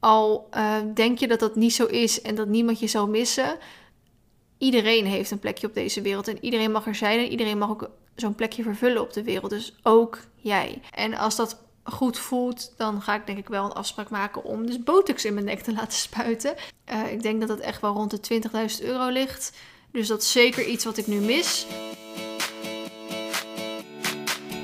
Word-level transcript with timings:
Al 0.00 0.48
uh, 0.56 0.76
denk 0.94 1.18
je 1.18 1.28
dat 1.28 1.40
dat 1.40 1.56
niet 1.56 1.74
zo 1.74 1.84
is 1.84 2.22
en 2.22 2.34
dat 2.34 2.48
niemand 2.48 2.80
je 2.80 2.86
zou 2.86 3.08
missen, 3.08 3.58
iedereen 4.58 5.06
heeft 5.06 5.30
een 5.30 5.38
plekje 5.38 5.66
op 5.66 5.74
deze 5.74 6.00
wereld 6.00 6.28
en 6.28 6.44
iedereen 6.44 6.72
mag 6.72 6.86
er 6.86 6.94
zijn 6.94 7.18
en 7.18 7.30
iedereen 7.30 7.58
mag 7.58 7.70
ook 7.70 7.90
zo'n 8.14 8.34
plekje 8.34 8.62
vervullen 8.62 9.02
op 9.02 9.12
de 9.12 9.22
wereld. 9.22 9.50
Dus 9.50 9.74
ook 9.82 10.18
jij. 10.36 10.80
En 10.90 11.14
als 11.14 11.36
dat 11.36 11.62
goed 11.84 12.18
voelt, 12.18 12.74
dan 12.76 13.02
ga 13.02 13.14
ik 13.14 13.26
denk 13.26 13.38
ik 13.38 13.48
wel 13.48 13.64
een 13.64 13.72
afspraak 13.72 14.10
maken 14.10 14.44
om 14.44 14.66
dus 14.66 14.82
botox 14.82 15.24
in 15.24 15.34
mijn 15.34 15.46
nek 15.46 15.60
te 15.60 15.72
laten 15.72 15.98
spuiten. 15.98 16.54
Uh, 16.92 17.12
ik 17.12 17.22
denk 17.22 17.40
dat 17.40 17.48
dat 17.48 17.58
echt 17.58 17.80
wel 17.80 17.94
rond 17.94 18.28
de 18.28 18.42
20.000 18.80 18.84
euro 18.84 19.08
ligt. 19.08 19.52
Dus 19.92 20.06
dat 20.06 20.22
is 20.22 20.32
zeker 20.32 20.66
iets 20.66 20.84
wat 20.84 20.96
ik 20.96 21.06
nu 21.06 21.18
mis. 21.20 21.66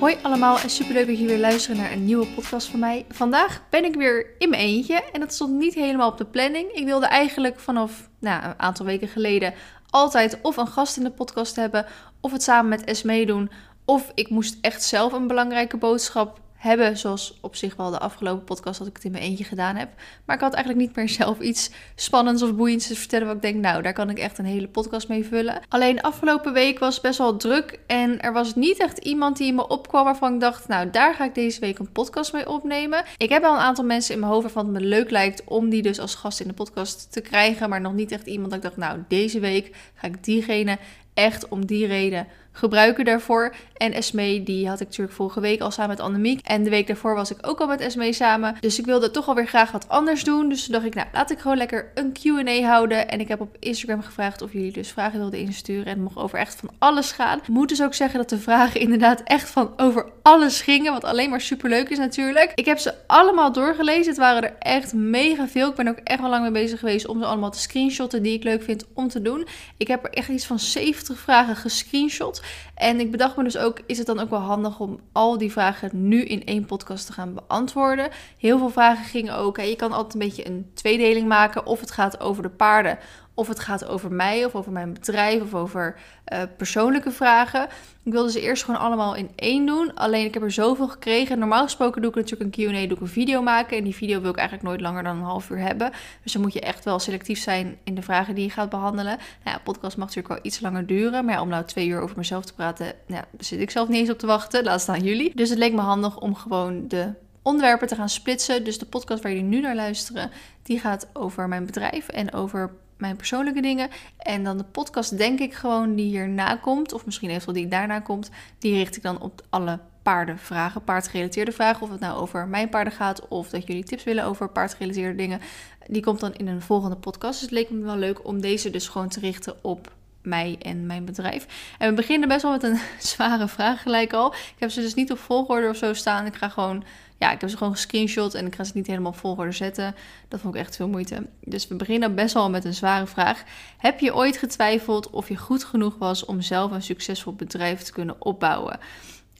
Hoi 0.00 0.16
allemaal 0.22 0.58
en 0.58 0.70
superleuk 0.70 1.06
dat 1.06 1.18
je 1.18 1.26
weer 1.26 1.38
luistert 1.38 1.78
naar 1.78 1.92
een 1.92 2.04
nieuwe 2.04 2.26
podcast 2.26 2.66
van 2.66 2.80
mij. 2.80 3.04
Vandaag 3.08 3.62
ben 3.70 3.84
ik 3.84 3.94
weer 3.94 4.26
in 4.38 4.48
mijn 4.48 4.62
eentje 4.62 5.02
en 5.12 5.20
dat 5.20 5.32
stond 5.32 5.52
niet 5.52 5.74
helemaal 5.74 6.10
op 6.10 6.18
de 6.18 6.24
planning. 6.24 6.72
Ik 6.72 6.84
wilde 6.84 7.06
eigenlijk 7.06 7.60
vanaf 7.60 8.08
nou, 8.18 8.44
een 8.44 8.58
aantal 8.58 8.86
weken 8.86 9.08
geleden 9.08 9.54
altijd 9.90 10.38
of 10.42 10.56
een 10.56 10.66
gast 10.66 10.96
in 10.96 11.02
de 11.02 11.10
podcast 11.10 11.56
hebben, 11.56 11.86
of 12.20 12.32
het 12.32 12.42
samen 12.42 12.68
met 12.68 12.84
Esme 12.84 13.26
doen, 13.26 13.50
of 13.84 14.12
ik 14.14 14.30
moest 14.30 14.58
echt 14.60 14.82
zelf 14.82 15.12
een 15.12 15.26
belangrijke 15.26 15.76
boodschap 15.76 16.40
hebben. 16.64 16.98
Zoals 16.98 17.38
op 17.40 17.56
zich 17.56 17.76
wel 17.76 17.90
de 17.90 17.98
afgelopen 17.98 18.44
podcast 18.44 18.78
dat 18.78 18.88
ik 18.88 18.94
het 18.94 19.04
in 19.04 19.10
mijn 19.10 19.22
eentje 19.22 19.44
gedaan 19.44 19.76
heb. 19.76 19.88
Maar 20.24 20.36
ik 20.36 20.42
had 20.42 20.54
eigenlijk 20.54 20.86
niet 20.86 20.96
meer 20.96 21.08
zelf 21.08 21.40
iets 21.40 21.70
spannends 21.94 22.42
of 22.42 22.54
boeiends 22.54 22.86
te 22.86 22.96
vertellen. 22.96 23.26
Wat 23.26 23.36
ik 23.36 23.42
denk, 23.42 23.56
nou, 23.56 23.82
daar 23.82 23.92
kan 23.92 24.10
ik 24.10 24.18
echt 24.18 24.38
een 24.38 24.44
hele 24.44 24.68
podcast 24.68 25.08
mee 25.08 25.24
vullen. 25.24 25.60
Alleen 25.68 26.00
afgelopen 26.00 26.52
week 26.52 26.78
was 26.78 27.00
best 27.00 27.18
wel 27.18 27.36
druk. 27.36 27.78
En 27.86 28.20
er 28.20 28.32
was 28.32 28.54
niet 28.54 28.78
echt 28.78 28.98
iemand 28.98 29.36
die 29.36 29.52
me 29.52 29.68
opkwam 29.68 30.04
waarvan 30.04 30.34
ik 30.34 30.40
dacht, 30.40 30.68
nou, 30.68 30.90
daar 30.90 31.14
ga 31.14 31.24
ik 31.24 31.34
deze 31.34 31.60
week 31.60 31.78
een 31.78 31.92
podcast 31.92 32.32
mee 32.32 32.48
opnemen. 32.48 33.04
Ik 33.16 33.28
heb 33.28 33.42
wel 33.42 33.54
een 33.54 33.58
aantal 33.58 33.84
mensen 33.84 34.14
in 34.14 34.20
mijn 34.20 34.32
hoofd 34.32 34.44
waarvan 34.44 34.64
het 34.64 34.82
me 34.82 34.88
leuk 34.88 35.10
lijkt 35.10 35.44
om 35.44 35.68
die 35.68 35.82
dus 35.82 35.98
als 35.98 36.14
gast 36.14 36.40
in 36.40 36.48
de 36.48 36.54
podcast 36.54 37.12
te 37.12 37.20
krijgen. 37.20 37.68
Maar 37.68 37.80
nog 37.80 37.92
niet 37.92 38.12
echt 38.12 38.26
iemand 38.26 38.50
dat 38.50 38.58
ik 38.58 38.64
dacht, 38.64 38.76
nou, 38.76 39.04
deze 39.08 39.40
week 39.40 39.76
ga 39.94 40.06
ik 40.06 40.24
diegene 40.24 40.78
echt 41.14 41.48
om 41.48 41.66
die 41.66 41.86
reden 41.86 42.26
gebruiken 42.56 43.04
daarvoor. 43.04 43.54
En 43.76 43.92
Esme, 43.92 44.42
die 44.42 44.68
had 44.68 44.80
ik 44.80 44.86
natuurlijk 44.86 45.16
vorige 45.16 45.40
week 45.40 45.60
al 45.60 45.70
samen 45.70 45.90
met 45.90 46.00
Annemiek. 46.00 46.40
En 46.42 46.62
de 46.62 46.70
week 46.70 46.86
daarvoor 46.86 47.14
was 47.14 47.30
ik 47.30 47.38
ook 47.40 47.60
al 47.60 47.66
met 47.66 47.80
Esme 47.80 48.12
samen. 48.12 48.56
Dus 48.60 48.78
ik 48.78 48.84
wilde 48.84 49.10
toch 49.10 49.28
alweer 49.28 49.46
graag 49.46 49.70
wat 49.70 49.88
anders 49.88 50.24
doen. 50.24 50.48
Dus 50.48 50.64
toen 50.64 50.72
dacht 50.72 50.86
ik, 50.86 50.94
nou, 50.94 51.06
laat 51.12 51.30
ik 51.30 51.38
gewoon 51.38 51.56
lekker 51.56 51.90
een 51.94 52.12
Q&A 52.12 52.60
houden. 52.60 53.08
En 53.08 53.20
ik 53.20 53.28
heb 53.28 53.40
op 53.40 53.56
Instagram 53.58 54.02
gevraagd 54.02 54.42
of 54.42 54.52
jullie 54.52 54.72
dus 54.72 54.90
vragen 54.90 55.18
wilden 55.18 55.40
insturen. 55.40 55.84
En 55.84 55.90
het 55.90 56.00
mocht 56.00 56.16
over 56.16 56.38
echt 56.38 56.54
van 56.54 56.70
alles 56.78 57.12
gaan. 57.12 57.40
Moet 57.48 57.68
dus 57.68 57.82
ook 57.82 57.94
zeggen 57.94 58.18
dat 58.18 58.28
de 58.28 58.38
vragen 58.38 58.80
inderdaad 58.80 59.22
echt 59.24 59.50
van 59.50 59.72
over 59.76 60.06
alles 60.22 60.60
gingen. 60.60 60.92
Wat 60.92 61.04
alleen 61.04 61.30
maar 61.30 61.40
super 61.40 61.68
leuk 61.68 61.88
is 61.88 61.98
natuurlijk. 61.98 62.52
Ik 62.54 62.64
heb 62.64 62.78
ze 62.78 62.94
allemaal 63.06 63.52
doorgelezen. 63.52 64.08
Het 64.08 64.16
waren 64.16 64.42
er 64.42 64.54
echt 64.58 64.92
mega 64.92 65.48
veel. 65.48 65.68
Ik 65.68 65.74
ben 65.74 65.88
ook 65.88 65.98
echt 66.04 66.20
wel 66.20 66.30
lang 66.30 66.42
mee 66.42 66.62
bezig 66.62 66.78
geweest 66.78 67.06
om 67.06 67.18
ze 67.18 67.26
allemaal 67.26 67.50
te 67.50 67.58
screenshotten 67.58 68.22
die 68.22 68.34
ik 68.34 68.44
leuk 68.44 68.62
vind 68.62 68.84
om 68.94 69.08
te 69.08 69.22
doen. 69.22 69.46
Ik 69.76 69.88
heb 69.88 70.04
er 70.04 70.10
echt 70.10 70.28
iets 70.28 70.46
van 70.46 70.58
70 70.58 71.18
vragen 71.18 71.56
gescreenshot. 71.56 72.42
En 72.74 73.00
ik 73.00 73.10
bedacht 73.10 73.36
me 73.36 73.42
dus 73.44 73.56
ook, 73.56 73.80
is 73.86 73.98
het 73.98 74.06
dan 74.06 74.20
ook 74.20 74.30
wel 74.30 74.40
handig 74.40 74.80
om 74.80 75.00
al 75.12 75.38
die 75.38 75.52
vragen 75.52 76.08
nu 76.08 76.24
in 76.24 76.44
één 76.44 76.64
podcast 76.64 77.06
te 77.06 77.12
gaan 77.12 77.34
beantwoorden? 77.34 78.08
Heel 78.38 78.58
veel 78.58 78.70
vragen 78.70 79.04
gingen 79.04 79.36
ook, 79.36 79.60
je 79.60 79.76
kan 79.76 79.92
altijd 79.92 80.14
een 80.14 80.28
beetje 80.28 80.46
een 80.46 80.70
tweedeling 80.74 81.28
maken. 81.28 81.66
Of 81.66 81.80
het 81.80 81.90
gaat 81.90 82.20
over 82.20 82.42
de 82.42 82.50
paarden, 82.50 82.98
of 83.34 83.48
het 83.48 83.60
gaat 83.60 83.86
over 83.86 84.12
mij 84.12 84.44
of 84.44 84.54
over 84.54 84.72
mijn 84.72 84.92
bedrijf 84.92 85.42
of 85.42 85.54
over 85.54 85.96
uh, 86.32 86.42
persoonlijke 86.56 87.10
vragen. 87.10 87.68
Ik 88.02 88.12
wilde 88.12 88.30
ze 88.30 88.40
eerst 88.40 88.64
gewoon 88.64 88.80
allemaal 88.80 89.14
in 89.14 89.30
één 89.34 89.66
doen. 89.66 89.94
Alleen 89.94 90.24
ik 90.24 90.34
heb 90.34 90.42
er 90.42 90.52
zoveel 90.52 90.88
gekregen. 90.88 91.38
Normaal 91.38 91.62
gesproken 91.62 92.02
doe 92.02 92.10
ik 92.10 92.16
natuurlijk 92.16 92.56
een 92.56 92.66
QA, 92.66 92.86
doe 92.86 92.96
ik 92.96 93.00
een 93.00 93.08
video 93.08 93.42
maken. 93.42 93.76
En 93.76 93.84
die 93.84 93.94
video 93.94 94.20
wil 94.20 94.30
ik 94.30 94.36
eigenlijk 94.36 94.68
nooit 94.68 94.80
langer 94.80 95.02
dan 95.02 95.16
een 95.16 95.22
half 95.22 95.50
uur 95.50 95.58
hebben. 95.58 95.90
Dus 96.22 96.32
dan 96.32 96.42
moet 96.42 96.52
je 96.52 96.60
echt 96.60 96.84
wel 96.84 96.98
selectief 96.98 97.38
zijn 97.38 97.78
in 97.84 97.94
de 97.94 98.02
vragen 98.02 98.34
die 98.34 98.44
je 98.44 98.50
gaat 98.50 98.70
behandelen. 98.70 99.16
Nou 99.44 99.56
ja, 99.56 99.60
podcast 99.64 99.96
mag 99.96 100.06
natuurlijk 100.06 100.34
wel 100.34 100.44
iets 100.44 100.60
langer 100.60 100.86
duren. 100.86 101.24
Maar 101.24 101.34
ja, 101.34 101.40
om 101.40 101.48
nou 101.48 101.64
twee 101.64 101.88
uur 101.88 102.00
over 102.00 102.16
mezelf 102.16 102.44
te 102.44 102.54
praten, 102.54 102.92
nou, 103.06 103.24
zit 103.38 103.60
ik 103.60 103.70
zelf 103.70 103.88
niet 103.88 103.98
eens 103.98 104.10
op 104.10 104.18
te 104.18 104.26
wachten. 104.26 104.64
Laat 104.64 104.80
staan 104.80 105.02
jullie. 105.02 105.32
Dus 105.34 105.48
het 105.48 105.58
leek 105.58 105.72
me 105.72 105.80
handig 105.80 106.20
om 106.20 106.34
gewoon 106.34 106.88
de 106.88 107.12
onderwerpen 107.42 107.88
te 107.88 107.94
gaan 107.94 108.08
splitsen. 108.08 108.64
Dus 108.64 108.78
de 108.78 108.86
podcast 108.86 109.22
waar 109.22 109.32
jullie 109.32 109.48
nu 109.48 109.60
naar 109.60 109.74
luisteren, 109.74 110.30
die 110.62 110.78
gaat 110.78 111.08
over 111.12 111.48
mijn 111.48 111.66
bedrijf 111.66 112.08
en 112.08 112.32
over 112.32 112.70
mijn 113.04 113.16
persoonlijke 113.16 113.60
dingen. 113.60 113.90
En 114.18 114.44
dan 114.44 114.56
de 114.58 114.64
podcast, 114.64 115.18
denk 115.18 115.38
ik 115.38 115.54
gewoon, 115.54 115.94
die 115.94 116.06
hierna 116.06 116.56
komt, 116.56 116.92
of 116.92 117.04
misschien 117.04 117.30
eventueel 117.30 117.54
die 117.54 117.68
daarna 117.68 118.00
komt, 118.00 118.30
die 118.58 118.74
richt 118.74 118.96
ik 118.96 119.02
dan 119.02 119.20
op 119.20 119.42
alle 119.50 119.78
paardenvragen, 120.02 120.84
paardgerelateerde 120.84 121.52
vragen. 121.52 121.82
Of 121.82 121.90
het 121.90 122.00
nou 122.00 122.20
over 122.20 122.46
mijn 122.46 122.68
paarden 122.68 122.92
gaat, 122.92 123.28
of 123.28 123.50
dat 123.50 123.66
jullie 123.66 123.84
tips 123.84 124.04
willen 124.04 124.24
over 124.24 124.48
paardgerelateerde 124.48 125.14
dingen. 125.14 125.40
Die 125.86 126.02
komt 126.02 126.20
dan 126.20 126.34
in 126.34 126.46
een 126.46 126.62
volgende 126.62 126.96
podcast. 126.96 127.32
Dus 127.32 127.40
het 127.40 127.50
leek 127.50 127.70
me 127.70 127.84
wel 127.84 127.96
leuk 127.96 128.26
om 128.26 128.40
deze 128.40 128.70
dus 128.70 128.88
gewoon 128.88 129.08
te 129.08 129.20
richten 129.20 129.54
op 129.62 129.92
mij 130.22 130.56
en 130.62 130.86
mijn 130.86 131.04
bedrijf. 131.04 131.46
En 131.78 131.88
we 131.88 131.94
beginnen 131.94 132.28
best 132.28 132.42
wel 132.42 132.50
met 132.50 132.62
een 132.62 132.78
zware 133.12 133.48
vraag 133.48 133.82
gelijk 133.82 134.12
al. 134.12 134.32
Ik 134.34 134.56
heb 134.58 134.70
ze 134.70 134.80
dus 134.80 134.94
niet 134.94 135.12
op 135.12 135.18
volgorde 135.18 135.68
of 135.68 135.76
zo 135.76 135.92
staan. 135.92 136.26
Ik 136.26 136.34
ga 136.34 136.48
gewoon 136.48 136.84
ja, 137.24 137.32
ik 137.32 137.40
heb 137.40 137.50
ze 137.50 137.56
gewoon 137.56 137.72
gescreenshot 137.72 138.34
en 138.34 138.46
ik 138.46 138.54
ga 138.54 138.64
ze 138.64 138.72
niet 138.74 138.86
helemaal 138.86 139.12
volgorde 139.12 139.52
zetten. 139.52 139.94
Dat 140.28 140.40
vond 140.40 140.54
ik 140.54 140.60
echt 140.60 140.76
veel 140.76 140.88
moeite. 140.88 141.26
Dus 141.40 141.68
we 141.68 141.74
beginnen 141.74 142.14
best 142.14 142.34
wel 142.34 142.50
met 142.50 142.64
een 142.64 142.74
zware 142.74 143.06
vraag. 143.06 143.42
Heb 143.78 144.00
je 144.00 144.14
ooit 144.14 144.36
getwijfeld 144.36 145.10
of 145.10 145.28
je 145.28 145.36
goed 145.36 145.64
genoeg 145.64 145.96
was 145.98 146.24
om 146.24 146.40
zelf 146.40 146.70
een 146.70 146.82
succesvol 146.82 147.34
bedrijf 147.34 147.82
te 147.82 147.92
kunnen 147.92 148.16
opbouwen? 148.18 148.78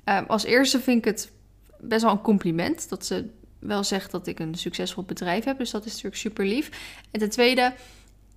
Uh, 0.08 0.20
als 0.26 0.44
eerste 0.44 0.80
vind 0.80 0.98
ik 0.98 1.04
het 1.04 1.32
best 1.80 2.02
wel 2.02 2.12
een 2.12 2.20
compliment 2.20 2.88
dat 2.88 3.06
ze 3.06 3.30
wel 3.58 3.84
zegt 3.84 4.10
dat 4.10 4.26
ik 4.26 4.38
een 4.38 4.54
succesvol 4.54 5.02
bedrijf 5.02 5.44
heb. 5.44 5.58
Dus 5.58 5.70
dat 5.70 5.84
is 5.84 5.90
natuurlijk 5.90 6.20
super 6.20 6.46
lief. 6.46 6.70
En 7.10 7.20
ten 7.20 7.30
tweede, 7.30 7.72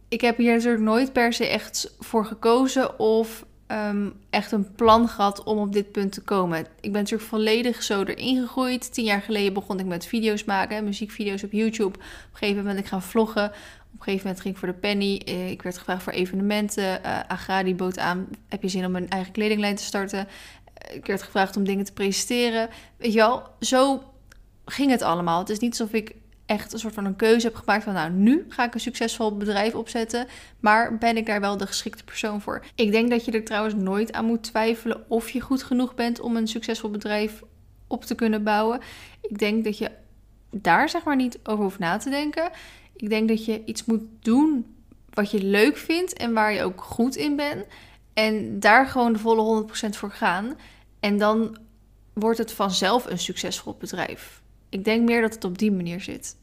ik 0.07 0.21
heb 0.21 0.37
hier 0.37 0.53
natuurlijk 0.53 0.83
nooit 0.83 1.13
per 1.13 1.33
se 1.33 1.47
echt 1.47 1.93
voor 1.99 2.25
gekozen 2.25 2.99
of 2.99 3.45
um, 3.67 4.13
echt 4.29 4.51
een 4.51 4.71
plan 4.75 5.07
gehad 5.07 5.43
om 5.43 5.57
op 5.57 5.73
dit 5.73 5.91
punt 5.91 6.11
te 6.11 6.21
komen. 6.21 6.59
Ik 6.59 6.91
ben 6.91 7.01
natuurlijk 7.01 7.29
volledig 7.29 7.83
zo 7.83 8.03
erin 8.03 8.41
gegroeid. 8.41 8.93
Tien 8.93 9.05
jaar 9.05 9.21
geleden 9.21 9.53
begon 9.53 9.79
ik 9.79 9.85
met 9.85 10.05
video's 10.05 10.43
maken, 10.43 10.83
muziekvideo's 10.83 11.43
op 11.43 11.51
YouTube. 11.51 11.97
Op 11.97 12.03
een 12.03 12.37
gegeven 12.37 12.55
moment 12.55 12.75
ben 12.75 12.83
ik 12.83 12.89
gaan 12.89 13.01
vloggen. 13.01 13.45
Op 13.45 14.03
een 14.03 14.03
gegeven 14.03 14.25
moment 14.25 14.41
ging 14.41 14.53
ik 14.53 14.59
voor 14.59 14.69
de 14.69 14.79
penny. 14.79 15.21
Eh, 15.25 15.49
ik 15.49 15.61
werd 15.61 15.77
gevraagd 15.77 16.03
voor 16.03 16.13
evenementen. 16.13 17.01
Uh, 17.05 17.19
Agradi 17.27 17.75
bood 17.75 17.99
aan, 17.99 18.27
heb 18.47 18.61
je 18.61 18.69
zin 18.69 18.85
om 18.85 18.95
een 18.95 19.09
eigen 19.09 19.31
kledinglijn 19.31 19.75
te 19.75 19.83
starten? 19.83 20.27
Eh, 20.73 20.95
ik 20.95 21.05
werd 21.05 21.21
gevraagd 21.21 21.57
om 21.57 21.63
dingen 21.63 21.85
te 21.85 21.93
presenteren. 21.93 22.69
Weet 22.97 23.13
je 23.13 23.19
wel, 23.19 23.43
zo 23.59 24.03
ging 24.65 24.91
het 24.91 25.01
allemaal. 25.01 25.39
Het 25.39 25.49
is 25.49 25.59
niet 25.59 25.79
alsof 25.79 25.93
ik 25.93 26.15
echt 26.47 26.73
een 26.73 26.79
soort 26.79 26.93
van 26.93 27.05
een 27.05 27.15
keuze 27.15 27.47
heb 27.47 27.55
gemaakt 27.55 27.83
van 27.83 27.93
nou, 27.93 28.11
nu 28.11 28.45
ga 28.49 28.65
ik 28.65 28.73
een 28.73 28.79
succesvol 28.79 29.37
bedrijf 29.37 29.75
opzetten, 29.75 30.27
maar 30.59 30.97
ben 30.97 31.17
ik 31.17 31.25
daar 31.25 31.39
wel 31.39 31.57
de 31.57 31.67
geschikte 31.67 32.03
persoon 32.03 32.41
voor? 32.41 32.65
Ik 32.75 32.91
denk 32.91 33.09
dat 33.09 33.25
je 33.25 33.31
er 33.31 33.43
trouwens 33.43 33.75
nooit 33.75 34.11
aan 34.11 34.25
moet 34.25 34.43
twijfelen 34.43 35.03
of 35.07 35.29
je 35.29 35.41
goed 35.41 35.63
genoeg 35.63 35.95
bent 35.95 36.19
om 36.19 36.35
een 36.35 36.47
succesvol 36.47 36.89
bedrijf 36.89 37.43
op 37.87 38.03
te 38.05 38.15
kunnen 38.15 38.43
bouwen. 38.43 38.79
Ik 39.21 39.37
denk 39.37 39.63
dat 39.63 39.77
je 39.77 39.91
daar 40.51 40.89
zeg 40.89 41.03
maar 41.03 41.15
niet 41.15 41.39
over 41.43 41.63
hoeft 41.63 41.79
na 41.79 41.97
te 41.97 42.09
denken. 42.09 42.49
Ik 42.95 43.09
denk 43.09 43.27
dat 43.27 43.45
je 43.45 43.65
iets 43.65 43.85
moet 43.85 44.03
doen 44.19 44.75
wat 45.13 45.31
je 45.31 45.43
leuk 45.43 45.77
vindt 45.77 46.13
en 46.13 46.33
waar 46.33 46.53
je 46.53 46.63
ook 46.63 46.81
goed 46.81 47.15
in 47.15 47.35
bent 47.35 47.65
en 48.13 48.59
daar 48.59 48.87
gewoon 48.87 49.13
de 49.13 49.19
volle 49.19 49.65
100% 49.67 49.89
voor 49.89 50.11
gaan 50.11 50.55
en 50.99 51.17
dan 51.17 51.57
wordt 52.13 52.37
het 52.37 52.51
vanzelf 52.51 53.05
een 53.05 53.19
succesvol 53.19 53.75
bedrijf. 53.79 54.41
Ik 54.69 54.83
denk 54.83 55.09
meer 55.09 55.21
dat 55.21 55.33
het 55.33 55.43
op 55.43 55.57
die 55.57 55.71
manier 55.71 56.01
zit. 56.01 56.35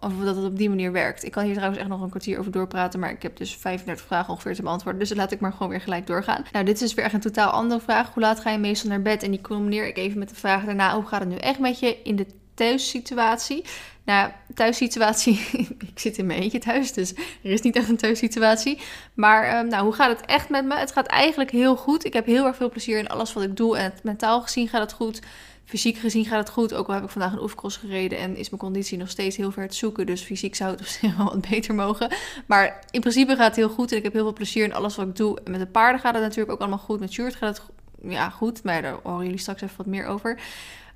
Of 0.00 0.12
dat 0.24 0.36
het 0.36 0.44
op 0.44 0.58
die 0.58 0.68
manier 0.68 0.92
werkt. 0.92 1.24
Ik 1.24 1.32
kan 1.32 1.44
hier 1.44 1.54
trouwens 1.54 1.80
echt 1.80 1.90
nog 1.90 2.00
een 2.00 2.08
kwartier 2.10 2.38
over 2.38 2.52
doorpraten. 2.52 3.00
Maar 3.00 3.10
ik 3.10 3.22
heb 3.22 3.36
dus 3.36 3.56
35 3.56 4.06
vragen 4.06 4.30
ongeveer 4.30 4.54
te 4.54 4.62
beantwoorden. 4.62 5.00
Dus 5.00 5.14
laat 5.14 5.32
ik 5.32 5.40
maar 5.40 5.52
gewoon 5.52 5.68
weer 5.68 5.80
gelijk 5.80 6.06
doorgaan. 6.06 6.44
Nou, 6.52 6.64
dit 6.64 6.82
is 6.82 6.94
weer 6.94 7.04
echt 7.04 7.14
een 7.14 7.20
totaal 7.20 7.50
andere 7.50 7.80
vraag. 7.80 8.12
Hoe 8.14 8.22
laat 8.22 8.40
ga 8.40 8.50
je 8.50 8.58
meestal 8.58 8.90
naar 8.90 9.02
bed? 9.02 9.22
En 9.22 9.30
die 9.30 9.40
combineer 9.40 9.86
ik 9.86 9.96
even 9.96 10.18
met 10.18 10.28
de 10.28 10.34
vraag 10.34 10.64
daarna. 10.64 10.94
Hoe 10.94 11.06
gaat 11.06 11.20
het 11.20 11.28
nu 11.28 11.36
echt 11.36 11.58
met 11.58 11.78
je 11.78 12.02
in 12.02 12.16
de 12.16 12.26
thuissituatie? 12.54 13.64
Nou, 14.04 14.30
thuissituatie. 14.54 15.46
ik 15.92 15.98
zit 15.98 16.18
in 16.18 16.26
mijn 16.26 16.40
eentje 16.42 16.58
thuis. 16.58 16.92
Dus 16.92 17.14
er 17.14 17.50
is 17.50 17.60
niet 17.60 17.76
echt 17.76 17.88
een 17.88 17.96
thuissituatie. 17.96 18.78
Maar 19.14 19.44
ehm, 19.44 19.68
nou, 19.68 19.84
hoe 19.84 19.92
gaat 19.92 20.18
het 20.18 20.26
echt 20.26 20.48
met 20.48 20.64
me? 20.64 20.76
Het 20.76 20.92
gaat 20.92 21.06
eigenlijk 21.06 21.50
heel 21.50 21.76
goed. 21.76 22.04
Ik 22.04 22.12
heb 22.12 22.26
heel 22.26 22.46
erg 22.46 22.56
veel 22.56 22.70
plezier 22.70 22.98
in 22.98 23.08
alles 23.08 23.32
wat 23.32 23.42
ik 23.42 23.56
doe. 23.56 23.76
En 23.76 23.92
mentaal 24.02 24.42
gezien 24.42 24.68
gaat 24.68 24.80
het 24.80 24.92
goed. 24.92 25.20
Fysiek 25.70 25.96
gezien 25.96 26.24
gaat 26.24 26.38
het 26.38 26.50
goed. 26.50 26.74
Ook 26.74 26.88
al 26.88 26.94
heb 26.94 27.04
ik 27.04 27.10
vandaag 27.10 27.32
een 27.32 27.42
oefencross 27.42 27.76
gereden 27.76 28.18
en 28.18 28.36
is 28.36 28.50
mijn 28.50 28.62
conditie 28.62 28.98
nog 28.98 29.08
steeds 29.08 29.36
heel 29.36 29.50
ver 29.50 29.68
te 29.68 29.76
zoeken. 29.76 30.06
Dus 30.06 30.22
fysiek 30.22 30.54
zou 30.54 30.70
het 30.70 30.80
op 30.80 30.86
zich 31.00 31.16
wel 31.16 31.26
wat 31.26 31.48
beter 31.48 31.74
mogen. 31.74 32.12
Maar 32.46 32.84
in 32.90 33.00
principe 33.00 33.36
gaat 33.36 33.46
het 33.46 33.56
heel 33.56 33.68
goed 33.68 33.90
en 33.90 33.96
ik 33.96 34.02
heb 34.02 34.12
heel 34.12 34.22
veel 34.22 34.32
plezier 34.32 34.64
in 34.64 34.74
alles 34.74 34.96
wat 34.96 35.06
ik 35.06 35.16
doe. 35.16 35.40
En 35.44 35.50
met 35.50 35.60
de 35.60 35.66
paarden 35.66 36.00
gaat 36.00 36.14
het 36.14 36.22
natuurlijk 36.22 36.50
ook 36.50 36.60
allemaal 36.60 36.78
goed. 36.78 37.00
Met 37.00 37.12
Sjoerd 37.12 37.34
gaat 37.34 37.56
het 37.56 37.66
ja, 38.02 38.30
goed, 38.30 38.62
maar 38.62 38.82
daar 38.82 38.96
horen 39.02 39.24
jullie 39.24 39.38
straks 39.38 39.62
even 39.62 39.76
wat 39.76 39.86
meer 39.86 40.06
over. 40.06 40.40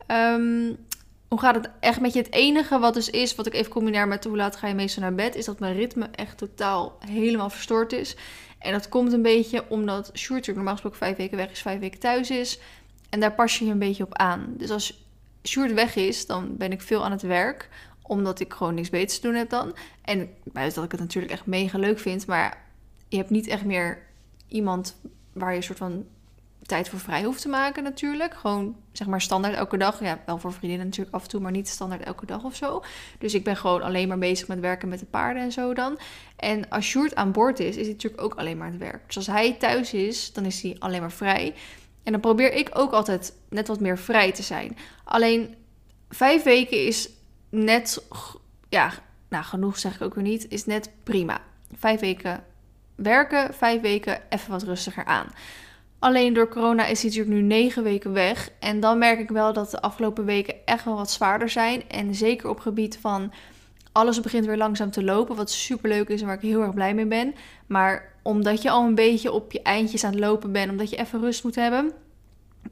Ehm, 0.07 0.73
hoe 1.29 1.41
gaat 1.41 1.55
het 1.55 1.71
echt 1.81 2.01
met 2.01 2.13
je? 2.13 2.19
Het 2.19 2.33
enige 2.33 2.79
wat 2.79 2.95
dus 2.95 3.11
is, 3.11 3.35
wat 3.35 3.47
ik 3.47 3.55
even 3.55 3.73
combineer 3.73 4.09
met 4.09 4.25
hoe 4.25 4.37
laat 4.37 4.57
ga 4.57 4.67
je 4.67 4.75
meestal 4.75 5.03
naar 5.03 5.15
bed, 5.15 5.35
is 5.35 5.45
dat 5.45 5.59
mijn 5.59 5.77
ritme 5.77 6.09
echt 6.13 6.39
totaal 6.39 6.99
helemaal 7.07 7.51
verstoord 7.51 7.93
is. 7.93 8.17
En 8.59 8.73
dat 8.73 8.89
komt 8.89 9.13
een 9.13 9.23
beetje 9.23 9.65
omdat 9.69 10.11
Sjoerd 10.15 10.47
normaal 10.47 10.73
gesproken 10.73 10.99
vijf 10.99 11.17
weken 11.17 11.37
weg 11.37 11.51
is, 11.51 11.63
vijf 11.63 11.81
weken 11.81 12.01
thuis 12.01 12.31
is. 12.31 12.59
En 13.15 13.21
daar 13.21 13.35
pas 13.35 13.59
je 13.59 13.65
je 13.65 13.71
een 13.71 13.79
beetje 13.79 14.05
op 14.05 14.15
aan. 14.15 14.55
Dus 14.57 14.71
als 14.71 15.07
Sjoerd 15.43 15.73
weg 15.73 15.97
is, 15.97 16.27
dan 16.27 16.57
ben 16.57 16.73
ik 16.73 16.81
veel 16.81 17.05
aan 17.05 17.11
het 17.11 17.23
werk. 17.23 17.69
Omdat 18.03 18.41
ik 18.41 18.53
gewoon 18.53 18.75
niks 18.75 18.91
beters 18.91 19.21
te 19.21 19.27
doen 19.27 19.37
heb 19.37 19.51
dan. 19.51 19.75
En 20.03 20.29
buiten 20.45 20.75
dat 20.75 20.85
ik 20.85 20.91
het 20.91 21.01
natuurlijk 21.01 21.33
echt 21.33 21.47
mega 21.47 21.79
leuk 21.79 21.99
vind. 21.99 22.27
Maar 22.27 22.59
je 23.09 23.17
hebt 23.17 23.31
niet 23.31 23.47
echt 23.47 23.65
meer 23.65 23.99
iemand 24.49 24.97
waar 25.33 25.51
je 25.51 25.57
een 25.57 25.63
soort 25.63 25.79
van 25.79 26.05
tijd 26.63 26.89
voor 26.89 26.99
vrij 26.99 27.25
hoeft 27.25 27.43
te 27.43 27.49
maken 27.49 27.83
natuurlijk. 27.83 28.35
Gewoon 28.35 28.77
zeg 28.93 29.07
maar 29.07 29.21
standaard 29.21 29.55
elke 29.55 29.77
dag. 29.77 30.01
Ja, 30.01 30.23
wel 30.27 30.39
voor 30.39 30.53
vriendinnen 30.53 30.87
natuurlijk 30.87 31.15
af 31.15 31.23
en 31.23 31.29
toe, 31.29 31.41
maar 31.41 31.53
niet 31.53 31.69
standaard 31.69 32.03
elke 32.03 32.27
dag 32.27 32.45
of 32.45 32.57
zo. 32.57 32.83
Dus 33.19 33.35
ik 33.35 33.45
ben 33.45 33.57
gewoon 33.57 33.83
alleen 33.83 34.09
maar 34.09 34.19
bezig 34.19 34.49
met 34.49 34.61
werken 34.61 34.89
met 34.89 34.99
de 34.99 35.07
paarden 35.07 35.43
en 35.43 35.53
zo 35.53 35.75
dan. 35.75 35.99
En 36.37 36.69
als 36.69 36.85
Sjoerd 36.85 37.15
aan 37.15 37.33
boord 37.33 37.61
is, 37.61 37.77
is 37.77 37.85
hij 37.85 37.93
natuurlijk 37.93 38.23
ook 38.23 38.35
alleen 38.35 38.57
maar 38.57 38.67
aan 38.67 38.73
het 38.73 38.83
werk. 38.83 39.07
Dus 39.07 39.17
als 39.17 39.27
hij 39.27 39.53
thuis 39.53 39.93
is, 39.93 40.33
dan 40.33 40.45
is 40.45 40.63
hij 40.63 40.77
alleen 40.79 41.01
maar 41.01 41.13
vrij. 41.13 41.55
En 42.05 42.13
dan 42.13 42.21
probeer 42.21 42.53
ik 42.53 42.71
ook 42.73 42.93
altijd 42.93 43.33
net 43.49 43.69
wat 43.69 43.81
meer 43.81 43.99
vrij 43.99 44.33
te 44.33 44.43
zijn. 44.43 44.77
Alleen 45.05 45.55
vijf 46.09 46.43
weken 46.43 46.87
is 46.87 47.11
net, 47.49 48.05
ja, 48.69 48.93
nou 49.29 49.45
genoeg 49.45 49.79
zeg 49.79 49.95
ik 49.95 50.03
ook 50.03 50.15
weer 50.15 50.25
niet, 50.25 50.49
is 50.49 50.65
net 50.65 50.91
prima. 51.03 51.41
Vijf 51.77 52.01
weken 52.01 52.45
werken, 52.95 53.55
vijf 53.55 53.81
weken 53.81 54.21
even 54.29 54.51
wat 54.51 54.63
rustiger 54.63 55.05
aan. 55.05 55.27
Alleen 55.99 56.33
door 56.33 56.49
corona 56.49 56.87
is 56.87 57.03
hij 57.03 57.11
natuurlijk 57.11 57.37
nu 57.37 57.43
negen 57.43 57.83
weken 57.83 58.13
weg. 58.13 58.51
En 58.59 58.81
dan 58.81 58.99
merk 58.99 59.19
ik 59.19 59.29
wel 59.29 59.53
dat 59.53 59.71
de 59.71 59.81
afgelopen 59.81 60.25
weken 60.25 60.55
echt 60.65 60.85
wel 60.85 60.97
wat 60.97 61.11
zwaarder 61.11 61.49
zijn. 61.49 61.89
En 61.89 62.15
zeker 62.15 62.49
op 62.49 62.61
gebied 62.61 62.99
van 63.01 63.33
alles 63.93 64.21
begint 64.21 64.47
weer 64.47 64.57
langzaam 64.57 64.91
te 64.91 65.05
lopen. 65.05 65.37
Wat 65.37 65.51
super 65.51 65.89
leuk 65.89 66.09
is 66.09 66.21
en 66.21 66.27
waar 66.27 66.37
ik 66.37 66.43
heel 66.43 66.63
erg 66.63 66.75
blij 66.75 66.95
mee 66.95 67.07
ben. 67.07 67.35
Maar 67.67 68.14
omdat 68.25 68.63
je 68.63 68.71
al 68.71 68.85
een 68.85 68.95
beetje 68.95 69.33
op 69.33 69.53
je 69.53 69.63
eindjes 69.63 70.05
aan 70.05 70.11
het 70.11 70.21
lopen 70.21 70.53
bent, 70.53 70.71
omdat 70.71 70.91
je 70.91 70.97
even 70.97 71.21
rust 71.21 71.45
moet 71.45 71.55
hebben. 71.55 71.93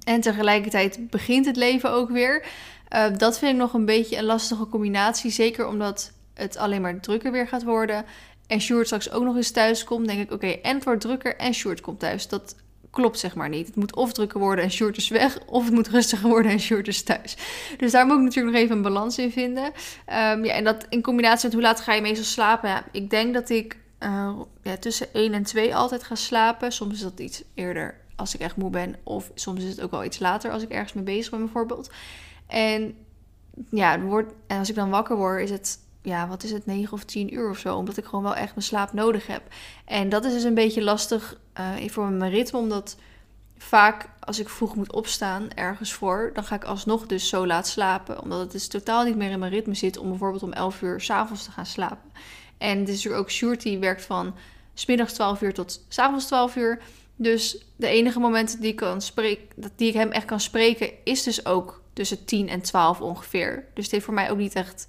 En 0.04 0.20
tegelijkertijd 0.20 1.10
begint 1.10 1.46
het 1.46 1.56
leven 1.56 1.90
ook 1.90 2.10
weer. 2.10 2.46
Uh, 2.94 3.04
dat 3.16 3.38
vind 3.38 3.52
ik 3.52 3.58
nog 3.58 3.74
een 3.74 3.84
beetje 3.84 4.16
een 4.16 4.24
lastige 4.24 4.68
combinatie. 4.68 5.30
Zeker 5.30 5.66
omdat 5.66 6.12
het 6.34 6.56
alleen 6.56 6.80
maar 6.80 7.00
drukker 7.00 7.32
weer 7.32 7.48
gaat 7.48 7.64
worden. 7.64 8.04
En 8.46 8.60
Sjoerd 8.60 8.86
straks 8.86 9.10
ook 9.10 9.24
nog 9.24 9.36
eens 9.36 9.50
thuis 9.50 9.84
komt. 9.84 10.06
Denk 10.06 10.20
ik, 10.20 10.32
oké, 10.32 10.46
en 10.46 10.74
het 10.74 10.84
wordt 10.84 11.00
drukker 11.00 11.36
en 11.36 11.54
Sjoerd 11.54 11.80
komt 11.80 12.00
thuis. 12.00 12.28
Dat 12.28 12.54
klopt 12.92 13.18
zeg 13.18 13.34
maar 13.34 13.48
niet. 13.48 13.66
Het 13.66 13.76
moet 13.76 13.96
of 13.96 14.12
drukker 14.12 14.40
worden 14.40 14.64
en 14.64 14.70
short 14.70 14.96
is 14.96 15.08
weg, 15.08 15.38
of 15.46 15.64
het 15.64 15.74
moet 15.74 15.88
rustiger 15.88 16.28
worden 16.28 16.52
en 16.52 16.60
short 16.60 16.88
is 16.88 17.02
thuis. 17.02 17.36
Dus 17.76 17.92
daar 17.92 18.06
moet 18.06 18.16
ik 18.16 18.22
natuurlijk 18.22 18.54
nog 18.54 18.64
even 18.64 18.76
een 18.76 18.82
balans 18.82 19.18
in 19.18 19.32
vinden. 19.32 19.64
Um, 19.64 20.44
ja, 20.44 20.52
en 20.52 20.64
dat 20.64 20.86
in 20.88 21.02
combinatie 21.02 21.44
met 21.44 21.52
hoe 21.52 21.62
laat 21.62 21.80
ga 21.80 21.94
je 21.94 22.00
meestal 22.00 22.24
slapen. 22.24 22.68
Ja, 22.68 22.84
ik 22.92 23.10
denk 23.10 23.34
dat 23.34 23.50
ik 23.50 23.76
uh, 24.02 24.40
ja, 24.62 24.76
tussen 24.76 25.14
1 25.14 25.32
en 25.32 25.42
2 25.42 25.76
altijd 25.76 26.02
ga 26.02 26.14
slapen. 26.14 26.72
Soms 26.72 26.94
is 26.94 27.00
dat 27.00 27.20
iets 27.20 27.42
eerder 27.54 28.00
als 28.16 28.34
ik 28.34 28.40
echt 28.40 28.56
moe 28.56 28.70
ben. 28.70 28.96
Of 29.02 29.30
soms 29.34 29.62
is 29.62 29.70
het 29.70 29.80
ook 29.80 29.90
wel 29.90 30.04
iets 30.04 30.18
later 30.18 30.50
als 30.50 30.62
ik 30.62 30.70
ergens 30.70 30.92
mee 30.92 31.04
bezig 31.04 31.30
ben 31.30 31.40
bijvoorbeeld. 31.40 31.90
En 32.46 32.94
ja, 33.70 34.00
wordt, 34.00 34.32
en 34.46 34.58
als 34.58 34.68
ik 34.68 34.74
dan 34.74 34.90
wakker 34.90 35.16
word, 35.16 35.40
is 35.40 35.50
het 35.50 35.78
ja, 36.02 36.28
wat 36.28 36.42
is 36.42 36.50
het, 36.50 36.66
9 36.66 36.92
of 36.92 37.04
10 37.04 37.34
uur 37.34 37.50
of 37.50 37.58
zo. 37.58 37.76
Omdat 37.76 37.96
ik 37.96 38.04
gewoon 38.04 38.24
wel 38.24 38.34
echt 38.34 38.54
mijn 38.54 38.66
slaap 38.66 38.92
nodig 38.92 39.26
heb. 39.26 39.42
En 39.84 40.08
dat 40.08 40.24
is 40.24 40.32
dus 40.32 40.42
een 40.42 40.54
beetje 40.54 40.82
lastig 40.82 41.38
uh, 41.60 41.88
voor 41.88 42.08
mijn 42.08 42.30
ritme. 42.30 42.58
Omdat 42.58 42.96
vaak 43.58 44.08
als 44.20 44.38
ik 44.38 44.48
vroeg 44.48 44.74
moet 44.74 44.92
opstaan 44.92 45.50
ergens 45.54 45.92
voor, 45.92 46.30
dan 46.34 46.44
ga 46.44 46.54
ik 46.54 46.64
alsnog 46.64 47.06
dus 47.06 47.28
zo 47.28 47.46
laat 47.46 47.66
slapen. 47.66 48.22
Omdat 48.22 48.40
het 48.40 48.52
dus 48.52 48.68
totaal 48.68 49.04
niet 49.04 49.16
meer 49.16 49.30
in 49.30 49.38
mijn 49.38 49.52
ritme 49.52 49.74
zit 49.74 49.98
om 49.98 50.08
bijvoorbeeld 50.08 50.42
om 50.42 50.52
11 50.52 50.82
uur 50.82 51.00
s'avonds 51.00 51.44
te 51.44 51.50
gaan 51.50 51.66
slapen. 51.66 52.10
En 52.62 52.82
natuurlijk 52.82 53.22
ook 53.22 53.30
Sjoerd 53.30 53.62
die 53.62 53.78
werkt 53.78 54.04
van 54.04 54.34
smiddags 54.74 55.12
12 55.12 55.42
uur 55.42 55.54
tot 55.54 55.84
s 55.88 55.98
avonds 55.98 56.26
12 56.26 56.56
uur. 56.56 56.82
Dus 57.16 57.64
de 57.76 57.86
enige 57.86 58.18
momenten 58.18 58.60
die 58.60 58.74
ik, 58.74 59.38
die 59.76 59.88
ik 59.88 59.94
hem 59.94 60.10
echt 60.10 60.24
kan 60.24 60.40
spreken, 60.40 60.90
is 61.04 61.22
dus 61.22 61.46
ook 61.46 61.82
tussen 61.92 62.24
10 62.24 62.48
en 62.48 62.60
12 62.60 63.00
ongeveer. 63.00 63.64
Dus 63.74 63.84
het 63.84 63.92
heeft 63.92 64.04
voor 64.04 64.14
mij 64.14 64.30
ook 64.30 64.38
niet 64.38 64.54
echt 64.54 64.88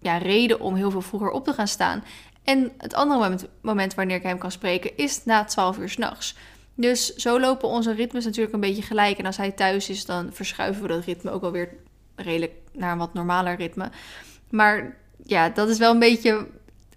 ja, 0.00 0.16
reden 0.16 0.60
om 0.60 0.74
heel 0.74 0.90
veel 0.90 1.00
vroeger 1.00 1.30
op 1.30 1.44
te 1.44 1.52
gaan 1.52 1.68
staan. 1.68 2.04
En 2.44 2.72
het 2.78 2.94
andere 2.94 3.20
moment, 3.20 3.46
moment 3.60 3.94
wanneer 3.94 4.16
ik 4.16 4.22
hem 4.22 4.38
kan 4.38 4.50
spreken 4.50 4.96
is 4.96 5.24
na 5.24 5.44
12 5.44 5.78
uur 5.78 5.88
s'nachts. 5.88 6.34
Dus 6.74 7.14
zo 7.14 7.40
lopen 7.40 7.68
onze 7.68 7.92
ritmes 7.92 8.24
natuurlijk 8.24 8.54
een 8.54 8.60
beetje 8.60 8.82
gelijk. 8.82 9.18
En 9.18 9.26
als 9.26 9.36
hij 9.36 9.50
thuis 9.50 9.88
is, 9.88 10.04
dan 10.04 10.32
verschuiven 10.32 10.82
we 10.82 10.88
dat 10.88 11.04
ritme 11.04 11.30
ook 11.30 11.42
alweer 11.42 11.74
redelijk 12.14 12.52
naar 12.72 12.92
een 12.92 12.98
wat 12.98 13.14
normaler 13.14 13.56
ritme. 13.56 13.90
Maar 14.50 14.96
ja, 15.24 15.48
dat 15.48 15.68
is 15.68 15.78
wel 15.78 15.92
een 15.92 15.98
beetje 15.98 16.46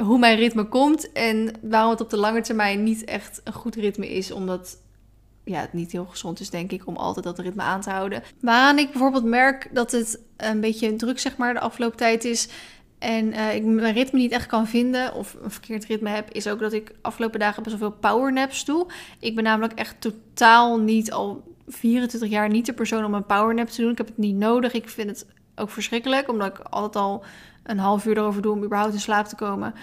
hoe 0.04 0.20
mijn 0.20 0.38
ritme 0.38 0.68
komt. 0.68 1.12
En 1.12 1.52
waarom 1.62 1.92
het 1.92 2.02
op 2.02 2.10
de 2.10 2.18
lange 2.18 2.42
termijn 2.42 2.84
niet 2.84 3.04
echt 3.04 3.42
een 3.44 3.54
goed 3.54 3.76
ritme 3.76 4.10
is. 4.10 4.32
Omdat 4.32 4.78
ja, 5.44 5.60
het 5.60 5.74
niet 5.74 5.92
heel 5.92 6.06
gezond 6.06 6.40
is, 6.40 6.50
denk 6.50 6.72
ik, 6.72 6.88
om 6.88 6.96
altijd 6.96 7.26
dat 7.26 7.40
ritme 7.40 7.62
aan 7.62 7.82
te 7.82 7.90
houden. 7.90 8.24
Waaraan 8.40 8.78
ik 8.78 8.92
bijvoorbeeld 8.92 9.24
merk 9.24 9.70
dat 9.74 9.92
het 9.92 10.20
een 10.38 10.62
beetje 10.62 10.96
druk, 10.96 11.20
zeg 11.20 11.38
maar, 11.38 11.54
de 11.54 11.60
afgelopen 11.60 11.98
tijd 11.98 12.26
is. 12.26 12.48
En 13.00 13.26
uh, 13.28 13.56
ik 13.56 13.64
mijn 13.64 13.94
ritme 13.94 14.20
niet 14.20 14.32
echt 14.32 14.46
kan 14.46 14.68
vinden 14.68 15.14
of 15.14 15.38
een 15.42 15.52
verkeerd 15.52 15.86
ritme 15.86 16.10
heb, 16.10 16.32
is 16.32 16.48
ook 16.48 16.60
dat 16.60 16.74
ik 16.74 16.92
afgelopen 17.02 17.40
dagen 17.40 17.64
best 17.64 17.78
wel 17.78 17.90
veel 17.90 18.00
powernaps 18.00 18.66
doe. 18.66 18.88
Ik 19.20 19.36
ben 19.36 19.44
namelijk 19.44 19.74
echt 19.74 20.02
totaal 20.02 20.80
niet 20.80 21.12
al 21.12 21.44
24 21.68 22.30
jaar 22.30 22.50
niet 22.50 22.66
de 22.66 22.74
persoon 22.74 23.06
om 23.06 23.14
een 23.14 23.26
powernap 23.26 23.68
te 23.68 23.82
doen. 23.82 23.92
Ik 23.92 23.98
heb 23.98 24.08
het 24.08 24.18
niet 24.18 24.36
nodig. 24.36 24.74
Ik 24.74 24.90
vind 24.90 25.10
het 25.10 25.26
ook 25.56 25.70
verschrikkelijk, 25.70 26.30
omdat 26.30 26.48
ik 26.48 26.60
altijd 26.60 27.04
al 27.04 27.24
een 27.64 27.80
half 27.80 28.06
uur 28.06 28.18
erover 28.18 28.42
doe 28.42 28.54
om 28.54 28.64
überhaupt 28.64 28.94
in 28.94 29.00
slaap 29.00 29.26
te 29.26 29.36
komen. 29.36 29.74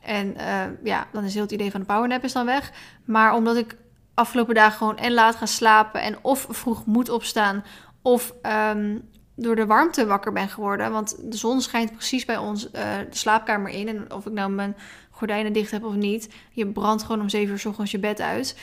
En 0.00 0.34
uh, 0.36 0.64
ja, 0.84 1.06
dan 1.12 1.24
is 1.24 1.34
heel 1.34 1.42
het 1.42 1.52
idee 1.52 1.70
van 1.70 1.80
de 1.80 1.86
powernap 1.86 2.24
is 2.24 2.32
dan 2.32 2.46
weg. 2.46 2.72
Maar 3.04 3.34
omdat 3.34 3.56
ik 3.56 3.76
afgelopen 4.14 4.54
dagen 4.54 4.78
gewoon 4.78 4.96
en 4.96 5.12
laat 5.12 5.36
ga 5.36 5.46
slapen 5.46 6.02
en 6.02 6.18
of 6.22 6.46
vroeg 6.50 6.86
moet 6.86 7.08
opstaan 7.08 7.64
of 8.02 8.34
um, 8.72 9.08
door 9.34 9.56
de 9.56 9.66
warmte 9.66 10.06
wakker 10.06 10.32
ben 10.32 10.48
geworden. 10.48 10.92
Want 10.92 11.16
de 11.30 11.36
zon 11.36 11.60
schijnt 11.60 11.92
precies 11.92 12.24
bij 12.24 12.36
ons 12.36 12.66
uh, 12.66 12.70
de 13.10 13.16
slaapkamer 13.16 13.70
in. 13.70 13.88
En 13.88 14.12
of 14.12 14.26
ik 14.26 14.32
nou 14.32 14.50
mijn 14.50 14.76
gordijnen 15.10 15.52
dicht 15.52 15.70
heb 15.70 15.84
of 15.84 15.94
niet, 15.94 16.34
je 16.50 16.66
brandt 16.66 17.02
gewoon 17.02 17.20
om 17.20 17.28
7 17.28 17.52
uur 17.52 17.58
s 17.58 17.66
ochtends 17.66 17.90
je 17.90 17.98
bed 17.98 18.20
uit. 18.20 18.56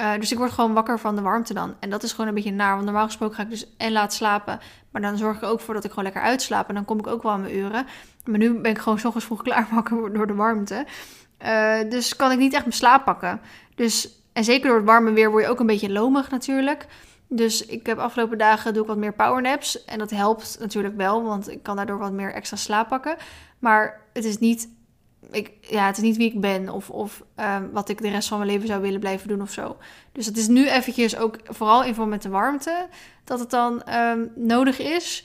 Uh, 0.00 0.14
dus 0.18 0.32
ik 0.32 0.38
word 0.38 0.50
gewoon 0.50 0.72
wakker 0.72 0.98
van 0.98 1.16
de 1.16 1.22
warmte 1.22 1.54
dan. 1.54 1.74
En 1.80 1.90
dat 1.90 2.02
is 2.02 2.10
gewoon 2.10 2.26
een 2.26 2.34
beetje 2.34 2.52
naar. 2.52 2.72
Want 2.72 2.84
normaal 2.84 3.06
gesproken 3.06 3.36
ga 3.36 3.42
ik 3.42 3.50
dus 3.50 3.76
en 3.76 3.92
laat 3.92 4.12
slapen. 4.12 4.60
Maar 4.90 5.02
dan 5.02 5.16
zorg 5.16 5.36
ik 5.36 5.42
ook 5.42 5.60
voor 5.60 5.74
dat 5.74 5.84
ik 5.84 5.90
gewoon 5.90 6.04
lekker 6.04 6.22
uitslaap. 6.22 6.68
En 6.68 6.74
dan 6.74 6.84
kom 6.84 6.98
ik 6.98 7.06
ook 7.06 7.22
wel 7.22 7.32
aan 7.32 7.40
mijn 7.40 7.56
uren. 7.56 7.86
Maar 8.24 8.38
nu 8.38 8.60
ben 8.60 8.70
ik 8.70 8.78
gewoon 8.78 8.98
s 8.98 9.24
vroeg 9.24 9.42
klaar 9.48 9.68
wakker 9.72 10.12
door 10.12 10.26
de 10.26 10.34
warmte. 10.34 10.86
Uh, 11.44 11.90
dus 11.90 12.16
kan 12.16 12.30
ik 12.32 12.38
niet 12.38 12.52
echt 12.52 12.64
mijn 12.64 12.76
slaap 12.76 13.04
pakken. 13.04 13.40
Dus, 13.74 14.22
en 14.32 14.44
zeker 14.44 14.68
door 14.68 14.76
het 14.76 14.86
warme 14.86 15.12
weer 15.12 15.30
word 15.30 15.44
je 15.44 15.50
ook 15.50 15.60
een 15.60 15.66
beetje 15.66 15.92
lomig 15.92 16.30
natuurlijk. 16.30 16.86
Dus 17.28 17.66
ik 17.66 17.86
heb 17.86 17.98
afgelopen 17.98 18.38
dagen 18.38 18.72
doe 18.72 18.82
ik 18.82 18.88
wat 18.88 18.96
meer 18.96 19.12
powernaps. 19.12 19.84
En 19.84 19.98
dat 19.98 20.10
helpt 20.10 20.56
natuurlijk 20.60 20.96
wel, 20.96 21.22
want 21.22 21.50
ik 21.50 21.62
kan 21.62 21.76
daardoor 21.76 21.98
wat 21.98 22.12
meer 22.12 22.32
extra 22.32 22.56
slaap 22.56 22.88
pakken. 22.88 23.16
Maar 23.58 24.00
het 24.12 24.24
is 24.24 24.38
niet, 24.38 24.68
ik, 25.30 25.52
ja, 25.60 25.86
het 25.86 25.96
is 25.96 26.02
niet 26.02 26.16
wie 26.16 26.32
ik 26.32 26.40
ben 26.40 26.68
of, 26.68 26.90
of 26.90 27.24
um, 27.36 27.70
wat 27.72 27.88
ik 27.88 28.02
de 28.02 28.10
rest 28.10 28.28
van 28.28 28.38
mijn 28.38 28.50
leven 28.50 28.66
zou 28.66 28.80
willen 28.82 29.00
blijven 29.00 29.28
doen 29.28 29.42
of 29.42 29.50
zo. 29.50 29.76
Dus 30.12 30.26
het 30.26 30.36
is 30.36 30.48
nu 30.48 30.68
eventjes 30.68 31.16
ook, 31.16 31.38
vooral 31.44 31.80
in 31.80 31.88
verband 31.88 32.10
met 32.10 32.22
de 32.22 32.28
warmte, 32.28 32.88
dat 33.24 33.38
het 33.38 33.50
dan 33.50 33.82
um, 33.94 34.32
nodig 34.34 34.78
is. 34.78 35.24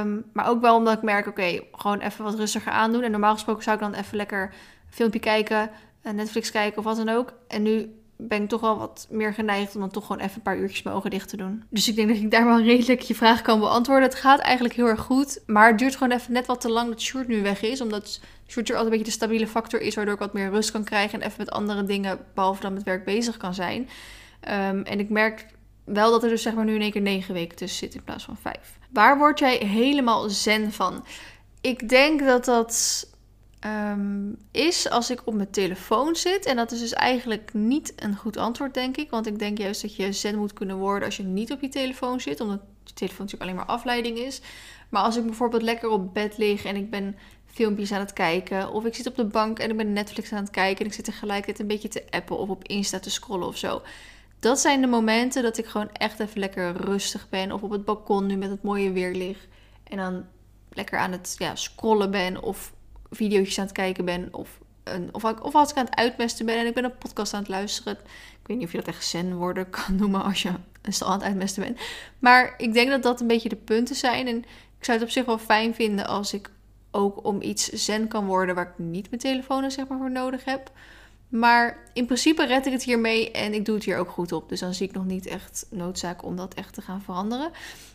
Um, 0.00 0.24
maar 0.32 0.48
ook 0.48 0.60
wel 0.60 0.76
omdat 0.76 0.96
ik 0.96 1.02
merk, 1.02 1.26
oké, 1.26 1.60
gewoon 1.72 1.98
even 1.98 2.24
wat 2.24 2.34
rustiger 2.34 2.72
aandoen. 2.72 3.02
En 3.02 3.10
normaal 3.10 3.34
gesproken 3.34 3.62
zou 3.62 3.76
ik 3.76 3.82
dan 3.82 3.94
even 3.94 4.16
lekker 4.16 4.42
een 4.42 4.94
filmpje 4.94 5.20
kijken, 5.20 5.70
Netflix 6.02 6.50
kijken 6.50 6.78
of 6.78 6.84
wat 6.84 6.96
dan 6.96 7.08
ook. 7.08 7.32
En 7.48 7.62
nu 7.62 7.94
ben 8.16 8.42
ik 8.42 8.48
toch 8.48 8.60
wel 8.60 8.78
wat 8.78 9.06
meer 9.10 9.34
geneigd 9.34 9.74
om 9.74 9.80
dan 9.80 9.90
toch 9.90 10.06
gewoon 10.06 10.22
even 10.22 10.36
een 10.36 10.42
paar 10.42 10.56
uurtjes 10.56 10.82
mijn 10.82 10.96
ogen 10.96 11.10
dicht 11.10 11.28
te 11.28 11.36
doen. 11.36 11.64
Dus 11.70 11.88
ik 11.88 11.96
denk 11.96 12.08
dat 12.08 12.16
ik 12.16 12.30
daar 12.30 12.46
wel 12.46 12.62
redelijk 12.62 13.00
je 13.00 13.14
vraag 13.14 13.42
kan 13.42 13.60
beantwoorden. 13.60 14.08
Het 14.08 14.18
gaat 14.18 14.40
eigenlijk 14.40 14.74
heel 14.74 14.86
erg 14.86 15.00
goed, 15.00 15.42
maar 15.46 15.68
het 15.68 15.78
duurt 15.78 15.96
gewoon 15.96 16.12
even 16.18 16.32
net 16.32 16.46
wat 16.46 16.60
te 16.60 16.70
lang 16.70 16.88
dat 16.88 17.00
Short 17.00 17.28
nu 17.28 17.42
weg 17.42 17.62
is. 17.62 17.80
Omdat 17.80 18.20
Short 18.46 18.68
er 18.68 18.76
altijd 18.76 18.92
een 18.92 18.98
beetje 18.98 19.12
de 19.12 19.24
stabiele 19.24 19.46
factor 19.46 19.80
is, 19.80 19.94
waardoor 19.94 20.14
ik 20.14 20.20
wat 20.20 20.32
meer 20.32 20.50
rust 20.50 20.70
kan 20.70 20.84
krijgen 20.84 21.20
en 21.20 21.26
even 21.26 21.38
met 21.38 21.50
andere 21.50 21.84
dingen, 21.84 22.18
behalve 22.34 22.60
dan 22.60 22.72
met 22.72 22.82
werk, 22.82 23.04
bezig 23.04 23.36
kan 23.36 23.54
zijn. 23.54 23.80
Um, 23.80 24.82
en 24.82 24.98
ik 24.98 25.08
merk 25.08 25.46
wel 25.84 26.10
dat 26.10 26.22
er 26.22 26.28
dus 26.28 26.42
zeg 26.42 26.54
maar 26.54 26.64
nu 26.64 26.74
in 26.74 26.80
één 26.80 26.90
keer 26.90 27.00
negen 27.00 27.34
weken 27.34 27.56
tussen 27.56 27.78
zit 27.78 27.94
in 27.94 28.04
plaats 28.04 28.24
van 28.24 28.36
vijf. 28.36 28.78
Waar 28.90 29.18
word 29.18 29.38
jij 29.38 29.56
helemaal 29.56 30.28
zen 30.28 30.72
van? 30.72 31.04
Ik 31.60 31.88
denk 31.88 32.20
dat 32.20 32.44
dat 32.44 33.06
um, 33.66 34.36
is 34.50 34.90
als 34.90 35.10
ik 35.10 35.22
op 35.24 35.34
mijn 35.34 35.50
telefoon 35.50 36.16
zit. 36.16 36.46
En 36.46 36.56
dat 36.56 36.72
is 36.72 36.80
dus 36.80 36.92
eigenlijk 36.92 37.54
niet 37.54 37.92
een 37.96 38.16
goed 38.16 38.36
antwoord, 38.36 38.74
denk 38.74 38.96
ik. 38.96 39.10
Want 39.10 39.26
ik 39.26 39.38
denk 39.38 39.58
juist 39.58 39.82
dat 39.82 39.96
je 39.96 40.12
zen 40.12 40.38
moet 40.38 40.52
kunnen 40.52 40.76
worden 40.76 41.04
als 41.04 41.16
je 41.16 41.22
niet 41.22 41.52
op 41.52 41.60
je 41.60 41.68
telefoon 41.68 42.20
zit. 42.20 42.40
Omdat 42.40 42.60
je 42.84 42.92
telefoon 42.94 43.24
natuurlijk 43.24 43.50
alleen 43.50 43.66
maar 43.66 43.76
afleiding 43.76 44.18
is. 44.18 44.40
Maar 44.88 45.02
als 45.02 45.16
ik 45.16 45.24
bijvoorbeeld 45.24 45.62
lekker 45.62 45.88
op 45.88 46.14
bed 46.14 46.38
lig 46.38 46.64
en 46.64 46.76
ik 46.76 46.90
ben 46.90 47.16
filmpjes 47.46 47.92
aan 47.92 48.00
het 48.00 48.12
kijken. 48.12 48.72
Of 48.72 48.84
ik 48.84 48.94
zit 48.94 49.06
op 49.06 49.16
de 49.16 49.24
bank 49.24 49.58
en 49.58 49.70
ik 49.70 49.76
ben 49.76 49.92
Netflix 49.92 50.32
aan 50.32 50.42
het 50.42 50.50
kijken. 50.50 50.80
En 50.80 50.86
ik 50.86 50.92
zit 50.92 51.04
tegelijkertijd 51.04 51.58
een 51.58 51.66
beetje 51.66 51.88
te 51.88 52.04
appen 52.10 52.38
of 52.38 52.48
op 52.48 52.64
Insta 52.68 52.98
te 52.98 53.10
scrollen 53.10 53.46
of 53.46 53.56
zo. 53.56 53.82
Dat 54.38 54.58
zijn 54.58 54.80
de 54.80 54.86
momenten 54.86 55.42
dat 55.42 55.58
ik 55.58 55.66
gewoon 55.66 55.92
echt 55.92 56.20
even 56.20 56.40
lekker 56.40 56.76
rustig 56.76 57.28
ben. 57.28 57.52
Of 57.52 57.62
op 57.62 57.70
het 57.70 57.84
balkon 57.84 58.26
nu 58.26 58.36
met 58.36 58.50
het 58.50 58.62
mooie 58.62 58.92
weer 58.92 59.14
lig. 59.14 59.46
En 59.84 59.96
dan 59.96 60.24
lekker 60.68 60.98
aan 60.98 61.12
het 61.12 61.34
ja, 61.38 61.54
scrollen 61.54 62.10
ben. 62.10 62.42
Of 62.42 62.72
video's 63.16 63.58
aan 63.58 63.64
het 63.64 63.74
kijken 63.74 64.04
ben. 64.04 64.28
Of, 64.30 64.58
een, 64.84 65.08
of, 65.12 65.24
of 65.24 65.54
als 65.54 65.70
ik 65.70 65.76
aan 65.76 65.84
het 65.84 65.96
uitmesten 65.96 66.46
ben 66.46 66.58
en 66.58 66.66
ik 66.66 66.74
ben 66.74 66.84
een 66.84 66.98
podcast 66.98 67.34
aan 67.34 67.40
het 67.40 67.48
luisteren. 67.48 67.92
Ik 68.40 68.46
weet 68.46 68.56
niet 68.56 68.66
of 68.66 68.72
je 68.72 68.78
dat 68.78 68.94
echt 68.94 69.04
zen 69.04 69.36
worden 69.36 69.70
kan 69.70 69.96
noemen 69.96 70.22
als 70.22 70.42
je 70.42 70.52
een 70.82 70.92
stal 70.92 71.08
aan 71.08 71.18
het 71.18 71.26
uitmesten 71.26 71.62
bent. 71.62 71.78
Maar 72.18 72.54
ik 72.56 72.72
denk 72.72 72.90
dat 72.90 73.02
dat 73.02 73.20
een 73.20 73.26
beetje 73.26 73.48
de 73.48 73.56
punten 73.56 73.96
zijn. 73.96 74.26
En 74.26 74.36
ik 74.78 74.84
zou 74.84 74.98
het 74.98 75.06
op 75.06 75.12
zich 75.12 75.24
wel 75.24 75.38
fijn 75.38 75.74
vinden 75.74 76.06
als 76.06 76.32
ik 76.32 76.50
ook 76.90 77.24
om 77.24 77.42
iets 77.42 77.68
zen 77.68 78.08
kan 78.08 78.26
worden 78.26 78.54
waar 78.54 78.66
ik 78.66 78.84
niet 78.84 79.10
mijn 79.10 79.22
telefoon 79.22 79.70
zeg 79.70 79.88
maar 79.88 79.98
voor 79.98 80.10
nodig 80.10 80.44
heb. 80.44 80.70
Maar 81.28 81.78
in 81.92 82.06
principe 82.06 82.46
red 82.46 82.66
ik 82.66 82.72
het 82.72 82.82
hiermee 82.82 83.30
en 83.30 83.54
ik 83.54 83.64
doe 83.64 83.74
het 83.74 83.84
hier 83.84 83.98
ook 83.98 84.10
goed 84.10 84.32
op. 84.32 84.48
Dus 84.48 84.60
dan 84.60 84.74
zie 84.74 84.88
ik 84.88 84.94
nog 84.94 85.04
niet 85.04 85.26
echt 85.26 85.66
noodzaak 85.70 86.24
om 86.24 86.36
dat 86.36 86.54
echt 86.54 86.74
te 86.74 86.82
gaan 86.82 87.02
veranderen. 87.02 87.50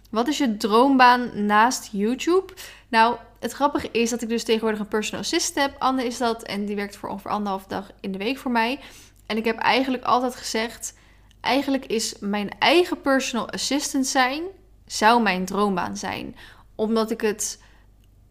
Wat 0.10 0.28
is 0.28 0.38
je 0.38 0.58
droombaan 0.58 1.46
naast 1.46 1.90
YouTube? 1.92 2.54
Nou, 2.88 3.16
het 3.42 3.52
grappige 3.52 3.90
is 3.92 4.10
dat 4.10 4.22
ik 4.22 4.30
dus 4.30 4.44
tegenwoordig 4.44 4.80
een 4.80 4.88
personal 4.88 5.22
assistant 5.22 5.72
heb. 5.72 5.82
Anne 5.82 6.06
is 6.06 6.18
dat 6.18 6.44
en 6.44 6.66
die 6.66 6.76
werkt 6.76 6.96
voor 6.96 7.10
ongeveer 7.10 7.32
anderhalf 7.32 7.66
dag 7.66 7.92
in 8.00 8.12
de 8.12 8.18
week 8.18 8.38
voor 8.38 8.52
mij. 8.52 8.80
En 9.26 9.38
ik 9.38 9.46
heb 9.46 9.58
eigenlijk 9.58 10.04
altijd 10.04 10.36
gezegd, 10.36 10.94
eigenlijk 11.40 11.86
is 11.86 12.16
mijn 12.20 12.50
eigen 12.60 13.02
personal 13.02 13.50
assistant 13.50 14.08
zijn, 14.08 14.44
zou 14.86 15.22
mijn 15.22 15.46
droombaan 15.46 15.98
zijn. 15.98 16.36
Omdat 16.76 17.12
ik 17.12 17.22
het, 17.22 17.64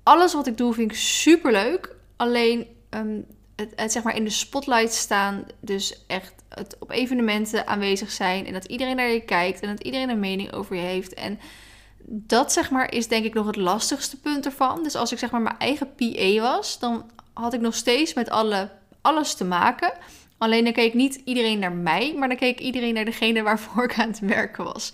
alles 0.02 0.32
wat 0.32 0.46
ik 0.46 0.56
doe 0.56 0.74
vind 0.74 0.90
ik 0.90 0.96
super 0.96 1.52
leuk. 1.52 1.96
Alleen 2.16 2.66
um, 2.90 3.26
het, 3.56 3.72
het, 3.76 3.92
zeg 3.92 4.02
maar 4.02 4.16
in 4.16 4.24
de 4.24 4.30
spotlight 4.30 4.92
staan, 4.92 5.44
dus 5.60 6.04
echt 6.06 6.34
het 6.48 6.76
op 6.78 6.90
evenementen 6.90 7.66
aanwezig 7.66 8.10
zijn 8.10 8.46
en 8.46 8.52
dat 8.52 8.64
iedereen 8.64 8.96
naar 8.96 9.10
je 9.10 9.24
kijkt 9.24 9.60
en 9.60 9.68
dat 9.68 9.84
iedereen 9.84 10.08
een 10.08 10.20
mening 10.20 10.52
over 10.52 10.76
je 10.76 10.82
heeft. 10.82 11.14
En 11.14 11.38
dat 12.12 12.52
zeg 12.52 12.70
maar 12.70 12.92
is 12.92 13.08
denk 13.08 13.24
ik 13.24 13.34
nog 13.34 13.46
het 13.46 13.56
lastigste 13.56 14.20
punt 14.20 14.44
ervan. 14.44 14.82
Dus 14.82 14.94
als 14.94 15.12
ik 15.12 15.18
zeg 15.18 15.30
maar 15.30 15.40
mijn 15.40 15.58
eigen 15.58 15.94
PA 15.94 16.40
was, 16.40 16.78
dan 16.78 17.10
had 17.32 17.54
ik 17.54 17.60
nog 17.60 17.74
steeds 17.74 18.14
met 18.14 18.30
alle, 18.30 18.70
alles 19.00 19.34
te 19.34 19.44
maken. 19.44 19.92
Alleen 20.38 20.64
dan 20.64 20.72
keek 20.72 20.94
niet 20.94 21.20
iedereen 21.24 21.58
naar 21.58 21.72
mij, 21.72 22.14
maar 22.16 22.28
dan 22.28 22.36
keek 22.36 22.60
iedereen 22.60 22.94
naar 22.94 23.04
degene 23.04 23.42
waarvoor 23.42 23.84
ik 23.84 23.98
aan 23.98 24.08
het 24.08 24.18
werken 24.18 24.64
was. 24.64 24.92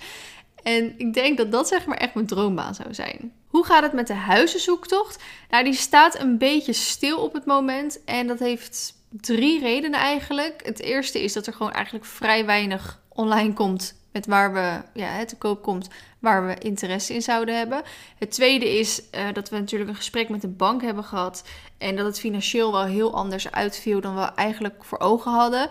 En 0.62 0.94
ik 0.96 1.14
denk 1.14 1.36
dat 1.36 1.52
dat 1.52 1.68
zeg 1.68 1.86
maar 1.86 1.96
echt 1.96 2.14
mijn 2.14 2.26
droombaan 2.26 2.74
zou 2.74 2.94
zijn. 2.94 3.32
Hoe 3.46 3.64
gaat 3.64 3.82
het 3.82 3.92
met 3.92 4.06
de 4.06 4.14
huizenzoektocht? 4.14 5.22
Nou, 5.50 5.64
die 5.64 5.74
staat 5.74 6.18
een 6.18 6.38
beetje 6.38 6.72
stil 6.72 7.18
op 7.18 7.32
het 7.32 7.44
moment. 7.44 8.04
En 8.04 8.26
dat 8.26 8.38
heeft 8.38 8.94
drie 9.10 9.60
redenen 9.60 10.00
eigenlijk. 10.00 10.60
Het 10.64 10.80
eerste 10.80 11.22
is 11.22 11.32
dat 11.32 11.46
er 11.46 11.52
gewoon 11.52 11.72
eigenlijk 11.72 12.04
vrij 12.04 12.46
weinig 12.46 13.00
online 13.08 13.52
komt 13.52 13.94
met 14.16 14.26
waar 14.26 14.52
we, 14.52 15.00
ja, 15.00 15.24
te 15.24 15.36
koop 15.36 15.62
komt, 15.62 15.88
waar 16.18 16.46
we 16.46 16.58
interesse 16.58 17.14
in 17.14 17.22
zouden 17.22 17.56
hebben. 17.56 17.82
Het 18.18 18.30
tweede 18.30 18.78
is 18.78 19.02
uh, 19.14 19.32
dat 19.32 19.48
we 19.48 19.58
natuurlijk 19.58 19.90
een 19.90 19.96
gesprek 19.96 20.28
met 20.28 20.40
de 20.40 20.48
bank 20.48 20.82
hebben 20.82 21.04
gehad 21.04 21.44
en 21.78 21.96
dat 21.96 22.06
het 22.06 22.20
financieel 22.20 22.72
wel 22.72 22.84
heel 22.84 23.14
anders 23.14 23.50
uitviel 23.50 24.00
dan 24.00 24.14
we 24.14 24.22
eigenlijk 24.22 24.84
voor 24.84 24.98
ogen 24.98 25.32
hadden. 25.32 25.68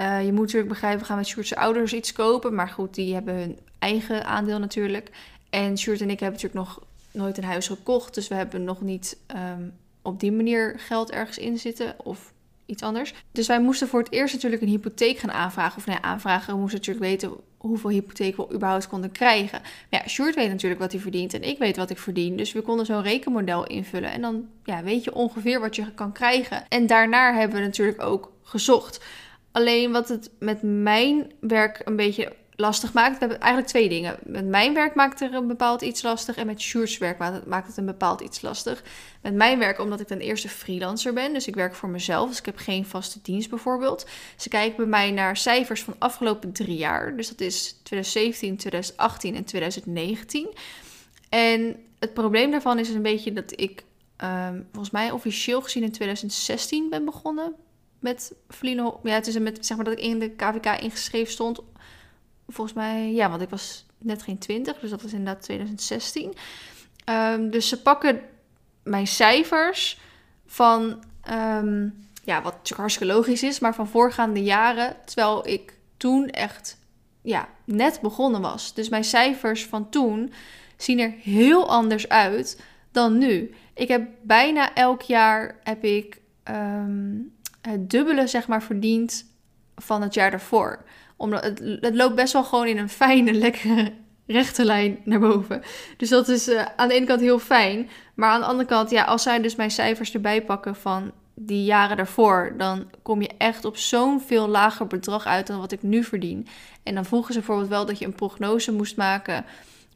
Uh, 0.00 0.24
je 0.24 0.32
moet 0.32 0.40
natuurlijk 0.40 0.68
begrijpen, 0.68 1.00
we 1.00 1.06
gaan 1.06 1.16
met 1.16 1.26
Sjoerd's 1.26 1.52
ouders 1.52 1.92
iets 1.92 2.12
kopen, 2.12 2.54
maar 2.54 2.68
goed, 2.68 2.94
die 2.94 3.14
hebben 3.14 3.34
hun 3.34 3.58
eigen 3.78 4.24
aandeel 4.24 4.58
natuurlijk. 4.58 5.10
En 5.50 5.78
Sjoerd 5.78 6.00
en 6.00 6.10
ik 6.10 6.20
hebben 6.20 6.40
natuurlijk 6.40 6.66
nog 6.66 6.82
nooit 7.12 7.38
een 7.38 7.44
huis 7.44 7.66
gekocht, 7.66 8.14
dus 8.14 8.28
we 8.28 8.34
hebben 8.34 8.64
nog 8.64 8.80
niet 8.80 9.16
um, 9.36 9.72
op 10.02 10.20
die 10.20 10.32
manier 10.32 10.74
geld 10.76 11.10
ergens 11.10 11.38
in 11.38 11.58
zitten 11.58 11.94
of 12.04 12.32
iets 12.66 12.82
anders. 12.82 13.14
Dus 13.32 13.46
wij 13.46 13.60
moesten 13.60 13.88
voor 13.88 14.00
het 14.00 14.12
eerst 14.12 14.34
natuurlijk 14.34 14.62
een 14.62 14.68
hypotheek 14.68 15.18
gaan 15.18 15.32
aanvragen. 15.32 15.76
Of 15.78 15.86
nee, 15.86 15.96
nou 15.96 16.06
aanvragen, 16.08 16.54
we 16.54 16.60
moesten 16.60 16.78
natuurlijk 16.78 17.06
weten 17.06 17.47
hoeveel 17.58 17.90
hypotheek 17.90 18.36
we 18.36 18.52
überhaupt 18.52 18.88
konden 18.88 19.12
krijgen. 19.12 19.60
Maar 19.60 20.00
ja, 20.00 20.08
Sjoerd 20.08 20.34
weet 20.34 20.48
natuurlijk 20.48 20.80
wat 20.80 20.92
hij 20.92 21.00
verdient 21.00 21.34
en 21.34 21.42
ik 21.42 21.58
weet 21.58 21.76
wat 21.76 21.90
ik 21.90 21.98
verdien. 21.98 22.36
Dus 22.36 22.52
we 22.52 22.62
konden 22.62 22.86
zo'n 22.86 23.02
rekenmodel 23.02 23.66
invullen 23.66 24.10
en 24.10 24.20
dan 24.20 24.46
ja, 24.64 24.82
weet 24.82 25.04
je 25.04 25.14
ongeveer 25.14 25.60
wat 25.60 25.76
je 25.76 25.94
kan 25.94 26.12
krijgen. 26.12 26.68
En 26.68 26.86
daarna 26.86 27.34
hebben 27.34 27.58
we 27.58 27.64
natuurlijk 27.64 28.02
ook 28.02 28.32
gezocht. 28.42 29.04
Alleen 29.52 29.92
wat 29.92 30.08
het 30.08 30.30
met 30.38 30.62
mijn 30.62 31.32
werk 31.40 31.80
een 31.84 31.96
beetje 31.96 32.32
lastig 32.60 32.92
maakt. 32.92 33.12
We 33.12 33.18
hebben 33.18 33.40
eigenlijk 33.40 33.70
twee 33.70 33.88
dingen. 33.88 34.16
Met 34.22 34.46
mijn 34.46 34.74
werk 34.74 34.94
maakt 34.94 35.20
er 35.20 35.34
een 35.34 35.46
bepaald 35.46 35.82
iets 35.82 36.02
lastig. 36.02 36.36
En 36.36 36.46
met 36.46 36.60
Sjoerd's 36.60 36.98
werk 36.98 37.18
maakt 37.46 37.66
het 37.66 37.76
een 37.76 37.86
bepaald 37.86 38.20
iets 38.20 38.40
lastig. 38.40 38.82
Met 39.22 39.34
mijn 39.34 39.58
werk, 39.58 39.78
omdat 39.78 40.00
ik 40.00 40.06
ten 40.06 40.20
eerste 40.20 40.48
freelancer 40.48 41.12
ben. 41.12 41.32
Dus 41.32 41.46
ik 41.46 41.54
werk 41.54 41.74
voor 41.74 41.88
mezelf. 41.88 42.28
Dus 42.28 42.38
ik 42.38 42.46
heb 42.46 42.56
geen 42.56 42.86
vaste 42.86 43.18
dienst 43.22 43.50
bijvoorbeeld. 43.50 44.06
Ze 44.36 44.48
kijken 44.48 44.76
bij 44.76 44.86
mij 44.86 45.10
naar 45.10 45.36
cijfers 45.36 45.82
van 45.82 45.94
afgelopen 45.98 46.52
drie 46.52 46.76
jaar. 46.76 47.16
Dus 47.16 47.28
dat 47.28 47.40
is 47.40 47.80
2017, 47.82 48.56
2018 48.56 49.36
en 49.36 49.44
2019. 49.44 50.48
En 51.28 51.76
het 51.98 52.14
probleem 52.14 52.50
daarvan 52.50 52.78
is 52.78 52.88
een 52.88 53.02
beetje 53.02 53.32
dat 53.32 53.60
ik 53.60 53.84
um, 54.24 54.66
volgens 54.72 54.92
mij 54.92 55.10
officieel 55.10 55.62
gezien 55.62 55.82
in 55.82 55.92
2016 55.92 56.90
ben 56.90 57.04
begonnen 57.04 57.54
met 57.98 58.34
Verlino. 58.48 59.00
Ja, 59.02 59.14
het 59.14 59.26
is 59.26 59.38
met 59.38 59.66
zeg 59.66 59.76
maar 59.76 59.86
dat 59.86 59.98
ik 59.98 60.04
in 60.04 60.18
de 60.18 60.30
KVK 60.30 60.80
ingeschreven 60.80 61.32
stond 61.32 61.60
volgens 62.48 62.76
mij, 62.76 63.12
ja, 63.12 63.30
want 63.30 63.42
ik 63.42 63.48
was 63.48 63.86
net 63.98 64.22
geen 64.22 64.38
20, 64.38 64.78
dus 64.78 64.90
dat 64.90 65.02
was 65.02 65.12
inderdaad 65.12 65.42
2016. 65.42 66.34
Ehm, 67.04 67.50
dus 67.50 67.68
ze 67.68 67.82
pakken 67.82 68.20
mijn 68.82 69.06
cijfers 69.06 70.00
van, 70.46 71.04
um, 71.30 72.08
ja, 72.24 72.42
wat 72.42 72.72
hartstikke 72.76 73.14
logisch 73.14 73.42
is, 73.42 73.58
maar 73.58 73.74
van 73.74 73.88
voorgaande 73.88 74.42
jaren, 74.42 74.96
terwijl 75.04 75.48
ik 75.48 75.76
toen 75.96 76.28
echt, 76.28 76.78
ja, 77.22 77.48
net 77.64 77.98
begonnen 78.02 78.40
was. 78.40 78.74
Dus 78.74 78.88
mijn 78.88 79.04
cijfers 79.04 79.66
van 79.66 79.90
toen 79.90 80.32
zien 80.76 80.98
er 80.98 81.14
heel 81.22 81.68
anders 81.68 82.08
uit 82.08 82.62
dan 82.92 83.18
nu. 83.18 83.54
Ik 83.74 83.88
heb 83.88 84.08
bijna 84.22 84.74
elk 84.74 85.02
jaar 85.02 85.58
heb 85.62 85.84
ik 85.84 86.20
um, 86.50 87.34
het 87.60 87.90
dubbele, 87.90 88.26
zeg 88.26 88.48
maar, 88.48 88.62
verdiend 88.62 89.24
van 89.76 90.02
het 90.02 90.14
jaar 90.14 90.30
daarvoor 90.30 90.84
omdat 91.18 91.44
het, 91.44 91.94
loopt 91.94 92.14
best 92.14 92.32
wel 92.32 92.44
gewoon 92.44 92.66
in 92.66 92.78
een 92.78 92.88
fijne, 92.88 93.32
lekkere 93.32 93.92
rechte 94.26 94.64
lijn 94.64 94.98
naar 95.04 95.20
boven. 95.20 95.62
Dus 95.96 96.08
dat 96.08 96.28
is 96.28 96.48
uh, 96.48 96.64
aan 96.76 96.88
de 96.88 96.94
ene 96.94 97.06
kant 97.06 97.20
heel 97.20 97.38
fijn. 97.38 97.88
Maar 98.14 98.30
aan 98.30 98.40
de 98.40 98.46
andere 98.46 98.68
kant, 98.68 98.90
ja, 98.90 99.04
als 99.04 99.22
zij 99.22 99.40
dus 99.40 99.56
mijn 99.56 99.70
cijfers 99.70 100.14
erbij 100.14 100.42
pakken 100.42 100.76
van 100.76 101.12
die 101.34 101.64
jaren 101.64 101.96
daarvoor, 101.96 102.54
dan 102.56 102.90
kom 103.02 103.22
je 103.22 103.30
echt 103.38 103.64
op 103.64 103.76
zo'n 103.76 104.20
veel 104.20 104.48
lager 104.48 104.86
bedrag 104.86 105.26
uit 105.26 105.46
dan 105.46 105.58
wat 105.58 105.72
ik 105.72 105.82
nu 105.82 106.04
verdien. 106.04 106.46
En 106.82 106.94
dan 106.94 107.04
vroegen 107.04 107.32
ze 107.32 107.38
bijvoorbeeld 107.38 107.68
wel 107.68 107.86
dat 107.86 107.98
je 107.98 108.04
een 108.04 108.14
prognose 108.14 108.72
moest 108.72 108.96
maken 108.96 109.44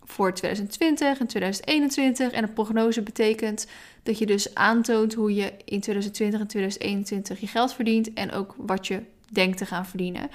voor 0.04 0.34
2020 0.34 1.18
en 1.18 1.26
2021. 1.26 2.30
En 2.30 2.42
een 2.42 2.52
prognose 2.52 3.02
betekent 3.02 3.66
dat 4.02 4.18
je 4.18 4.26
dus 4.26 4.54
aantoont 4.54 5.14
hoe 5.14 5.34
je 5.34 5.52
in 5.64 5.80
2020 5.80 6.40
en 6.40 6.46
2021 6.46 7.40
je 7.40 7.46
geld 7.46 7.74
verdient 7.74 8.12
en 8.12 8.32
ook 8.32 8.54
wat 8.58 8.86
je 8.86 9.02
denkt 9.30 9.58
te 9.58 9.66
gaan 9.66 9.86
verdienen. 9.86 10.30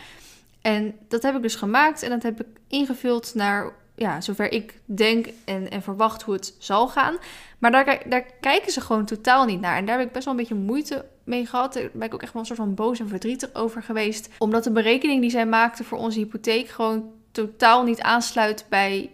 En 0.68 0.96
dat 1.08 1.24
heb 1.24 1.36
ik 1.36 1.42
dus 1.42 1.56
gemaakt 1.56 2.04
en 2.04 2.10
dat 2.10 2.24
heb 2.24 2.40
ik 2.40 2.48
ingevuld 2.68 3.32
naar 3.36 3.74
ja, 3.96 4.22
zover 4.22 4.52
ik 4.52 4.80
denk 4.86 5.28
en, 5.46 5.72
en 5.72 5.82
verwacht 5.82 6.22
hoe 6.22 6.34
het 6.34 6.56
zal 6.58 6.88
gaan. 6.88 7.18
Maar 7.58 7.72
daar, 7.72 8.04
daar 8.06 8.26
kijken 8.42 8.72
ze 8.72 8.82
gewoon 8.82 9.06
totaal 9.06 9.46
niet 9.46 9.62
naar. 9.62 9.78
En 9.78 9.86
daar 9.86 9.98
heb 9.98 10.08
ik 10.08 10.14
best 10.14 10.26
wel 10.26 10.34
een 10.34 10.40
beetje 10.40 10.56
moeite 10.56 11.06
mee 11.24 11.46
gehad. 11.46 11.74
Daar 11.74 11.90
ben 11.94 12.08
ik 12.08 12.14
ook 12.14 12.22
echt 12.22 12.34
wel 12.34 12.42
een 12.42 12.48
soort 12.48 12.60
van 12.60 12.74
boos 12.74 13.00
en 13.00 13.08
verdrietig 13.08 13.54
over 13.54 13.84
geweest. 13.84 14.30
Omdat 14.38 14.64
de 14.64 14.72
berekening 14.72 15.22
die 15.22 15.30
zij 15.30 15.46
maakte 15.46 15.84
voor 15.84 15.98
onze 15.98 16.20
hypotheek 16.20 16.68
gewoon 16.68 17.12
totaal 17.32 17.84
niet 17.84 18.02
aansluit 18.02 18.66
bij 18.70 19.12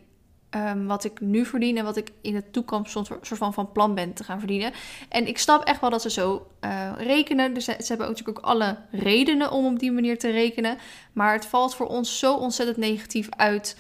Ehm, 0.54 0.86
wat 0.86 1.04
ik 1.04 1.20
nu 1.20 1.46
verdien 1.46 1.78
en 1.78 1.84
wat 1.84 1.98
ik 1.98 2.12
in 2.22 2.34
de 2.34 2.52
toekomst 2.52 2.92
soort 2.92 3.28
van 3.28 3.54
van 3.54 3.72
plan 3.72 3.96
ben 3.96 4.14
te 4.14 4.24
gaan 4.24 4.40
verdienen. 4.40 4.72
En 5.10 5.28
ik 5.28 5.38
snap 5.38 5.64
echt 5.64 5.82
wel 5.82 5.90
dat 5.90 6.02
ze 6.02 6.10
zo 6.10 6.48
uh, 6.62 6.92
rekenen. 6.98 7.54
Dus 7.54 7.66
ze, 7.66 7.72
hebben 7.72 8.08
ook 8.08 8.12
natuurlijk 8.12 8.38
ook 8.38 8.46
alle 8.46 8.78
redenen 8.92 9.52
om 9.52 9.66
op 9.66 9.80
die 9.80 9.92
manier 9.92 10.20
te 10.20 10.30
rekenen. 10.30 10.78
Maar 11.14 11.34
het 11.34 11.46
valt 11.46 11.76
voor 11.76 11.88
ons 11.88 12.20
zo 12.20 12.36
ontzettend 12.36 12.78
negatief 12.78 13.28
uit 13.30 13.78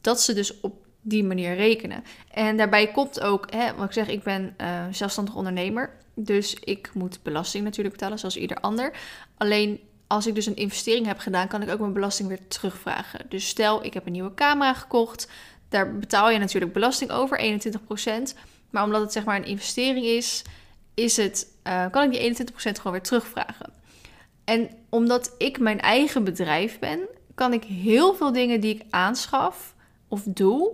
dat 0.00 0.20
ze 0.20 0.32
dus 0.32 0.60
op 0.60 0.86
die 1.00 1.24
manier 1.24 1.54
rekenen. 1.54 2.04
En 2.30 2.56
daarbij 2.56 2.90
komt 2.90 3.20
ook, 3.20 3.52
hè, 3.52 3.74
wat 3.74 3.86
ik 3.86 3.92
zeg, 3.92 4.08
ik 4.08 4.22
ben 4.22 4.54
uh, 4.60 4.84
zelfstandig 4.90 5.34
ondernemer. 5.34 5.96
Dus 6.14 6.54
ik 6.54 6.90
moet 6.94 7.22
belasting 7.22 7.64
natuurlijk 7.64 7.96
betalen, 7.96 8.18
zoals 8.18 8.36
ieder 8.36 8.60
ander. 8.60 8.92
Alleen 9.36 9.80
als 10.10 10.26
ik 10.26 10.34
dus 10.34 10.46
een 10.46 10.56
investering 10.56 11.06
heb 11.06 11.18
gedaan, 11.18 11.48
kan 11.48 11.62
ik 11.62 11.70
ook 11.70 11.78
mijn 11.78 11.92
belasting 11.92 12.28
weer 12.28 12.48
terugvragen. 12.48 13.26
Dus 13.28 13.48
stel, 13.48 13.84
ik 13.84 13.94
heb 13.94 14.06
een 14.06 14.12
nieuwe 14.12 14.34
camera 14.34 14.74
gekocht. 14.74 15.28
Daar 15.70 15.98
betaal 15.98 16.30
je 16.30 16.38
natuurlijk 16.38 16.72
belasting 16.72 17.10
over, 17.10 17.40
21%. 17.40 18.38
Maar 18.70 18.84
omdat 18.84 19.00
het 19.00 19.12
zeg 19.12 19.24
maar 19.24 19.36
een 19.36 19.44
investering 19.44 20.06
is, 20.06 20.42
is 20.94 21.16
het, 21.16 21.46
uh, 21.66 21.90
kan 21.90 22.02
ik 22.02 22.10
die 22.10 22.20
21% 22.20 22.52
gewoon 22.54 22.92
weer 22.92 23.02
terugvragen. 23.02 23.72
En 24.44 24.70
omdat 24.88 25.34
ik 25.38 25.58
mijn 25.58 25.80
eigen 25.80 26.24
bedrijf 26.24 26.78
ben, 26.78 27.00
kan 27.34 27.52
ik 27.52 27.64
heel 27.64 28.14
veel 28.14 28.32
dingen 28.32 28.60
die 28.60 28.74
ik 28.74 28.82
aanschaf 28.90 29.74
of 30.08 30.22
doe, 30.24 30.72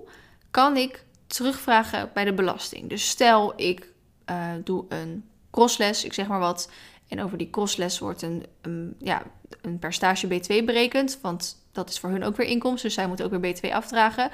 kan 0.51 0.77
ik 0.77 1.05
terugvragen 1.27 2.11
bij 2.15 2.25
de 2.25 2.33
belasting. 2.33 2.89
Dus 2.89 3.09
stel 3.09 3.53
ik 3.57 3.93
uh, 4.31 4.51
doe 4.65 4.85
een 4.89 5.25
crossles, 5.51 6.05
ik 6.05 6.13
zeg 6.13 6.27
maar 6.27 6.39
wat, 6.39 6.71
en 7.09 7.23
over 7.23 7.39
die 7.39 7.51
crossles 7.51 7.99
wordt 7.99 8.23
een, 8.23 8.47
een, 8.61 8.97
ja, 8.99 9.23
een 9.63 9.79
percentage 9.79 10.27
B2 10.27 10.65
berekend, 10.65 11.19
want 11.23 11.65
dat 11.73 11.89
is 11.89 11.99
voor 11.99 12.11
hun 12.11 12.25
ook 12.25 12.37
weer 12.37 12.47
inkomsten, 12.47 12.87
dus 12.87 12.95
zij 12.95 13.07
moeten 13.07 13.25
ook 13.25 13.41
weer 13.41 13.57
B2 13.57 13.73
afdragen 13.73 14.31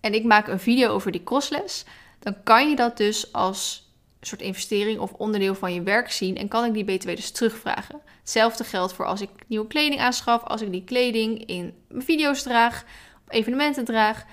en 0.00 0.14
ik 0.14 0.24
maak 0.24 0.48
een 0.48 0.60
video 0.60 0.88
over 0.88 1.12
die 1.12 1.22
crossles, 1.24 1.84
dan 2.18 2.36
kan 2.42 2.68
je 2.68 2.76
dat 2.76 2.96
dus 2.96 3.32
als 3.32 3.88
soort 4.20 4.42
investering 4.42 5.00
of 5.00 5.12
onderdeel 5.12 5.54
van 5.54 5.74
je 5.74 5.82
werk 5.82 6.10
zien 6.10 6.36
en 6.36 6.48
kan 6.48 6.64
ik 6.64 6.72
die 6.72 6.84
BTW 6.84 7.08
dus 7.08 7.30
terugvragen. 7.30 8.00
Hetzelfde 8.20 8.64
geldt 8.64 8.92
voor 8.92 9.06
als 9.06 9.20
ik 9.20 9.30
nieuwe 9.46 9.66
kleding 9.66 10.00
aanschaf, 10.00 10.42
als 10.42 10.60
ik 10.60 10.72
die 10.72 10.84
kleding 10.84 11.46
in 11.46 11.74
mijn 11.88 12.04
video's 12.04 12.42
draag, 12.42 12.84
op 13.26 13.32
evenementen 13.32 13.84
draag, 13.84 14.24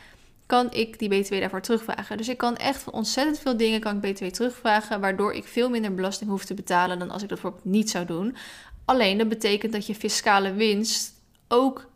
kan 0.45 0.72
ik 0.72 1.00
die 1.00 1.10
BTW 1.10 1.39
daarvoor 1.39 1.62
terugvragen. 1.62 2.17
Dus 2.17 2.29
ik 2.29 2.38
kan 2.38 2.55
echt 2.55 2.81
van 2.81 2.93
ontzettend 2.93 3.39
veel 3.39 3.57
dingen 3.57 3.79
kan 3.79 4.01
ik 4.01 4.13
BTW 4.13 4.25
terugvragen, 4.25 5.00
waardoor 5.01 5.34
ik 5.34 5.43
veel 5.43 5.69
minder 5.69 5.93
belasting 5.93 6.29
hoef 6.29 6.45
te 6.45 6.53
betalen 6.53 7.00
dan 7.00 7.12
als 7.12 7.24
ik 7.24 7.29
dat 7.29 7.41
bijvoorbeeld 7.41 7.74
niet 7.74 7.89
zou 7.89 8.05
doen. 8.05 8.36
Alleen 8.86 9.17
dat 9.17 9.29
betekent 9.29 9.72
dat 9.72 9.88
je 9.88 9.95
fiscale 9.95 10.53
winst 10.53 11.13
ook 11.48 11.89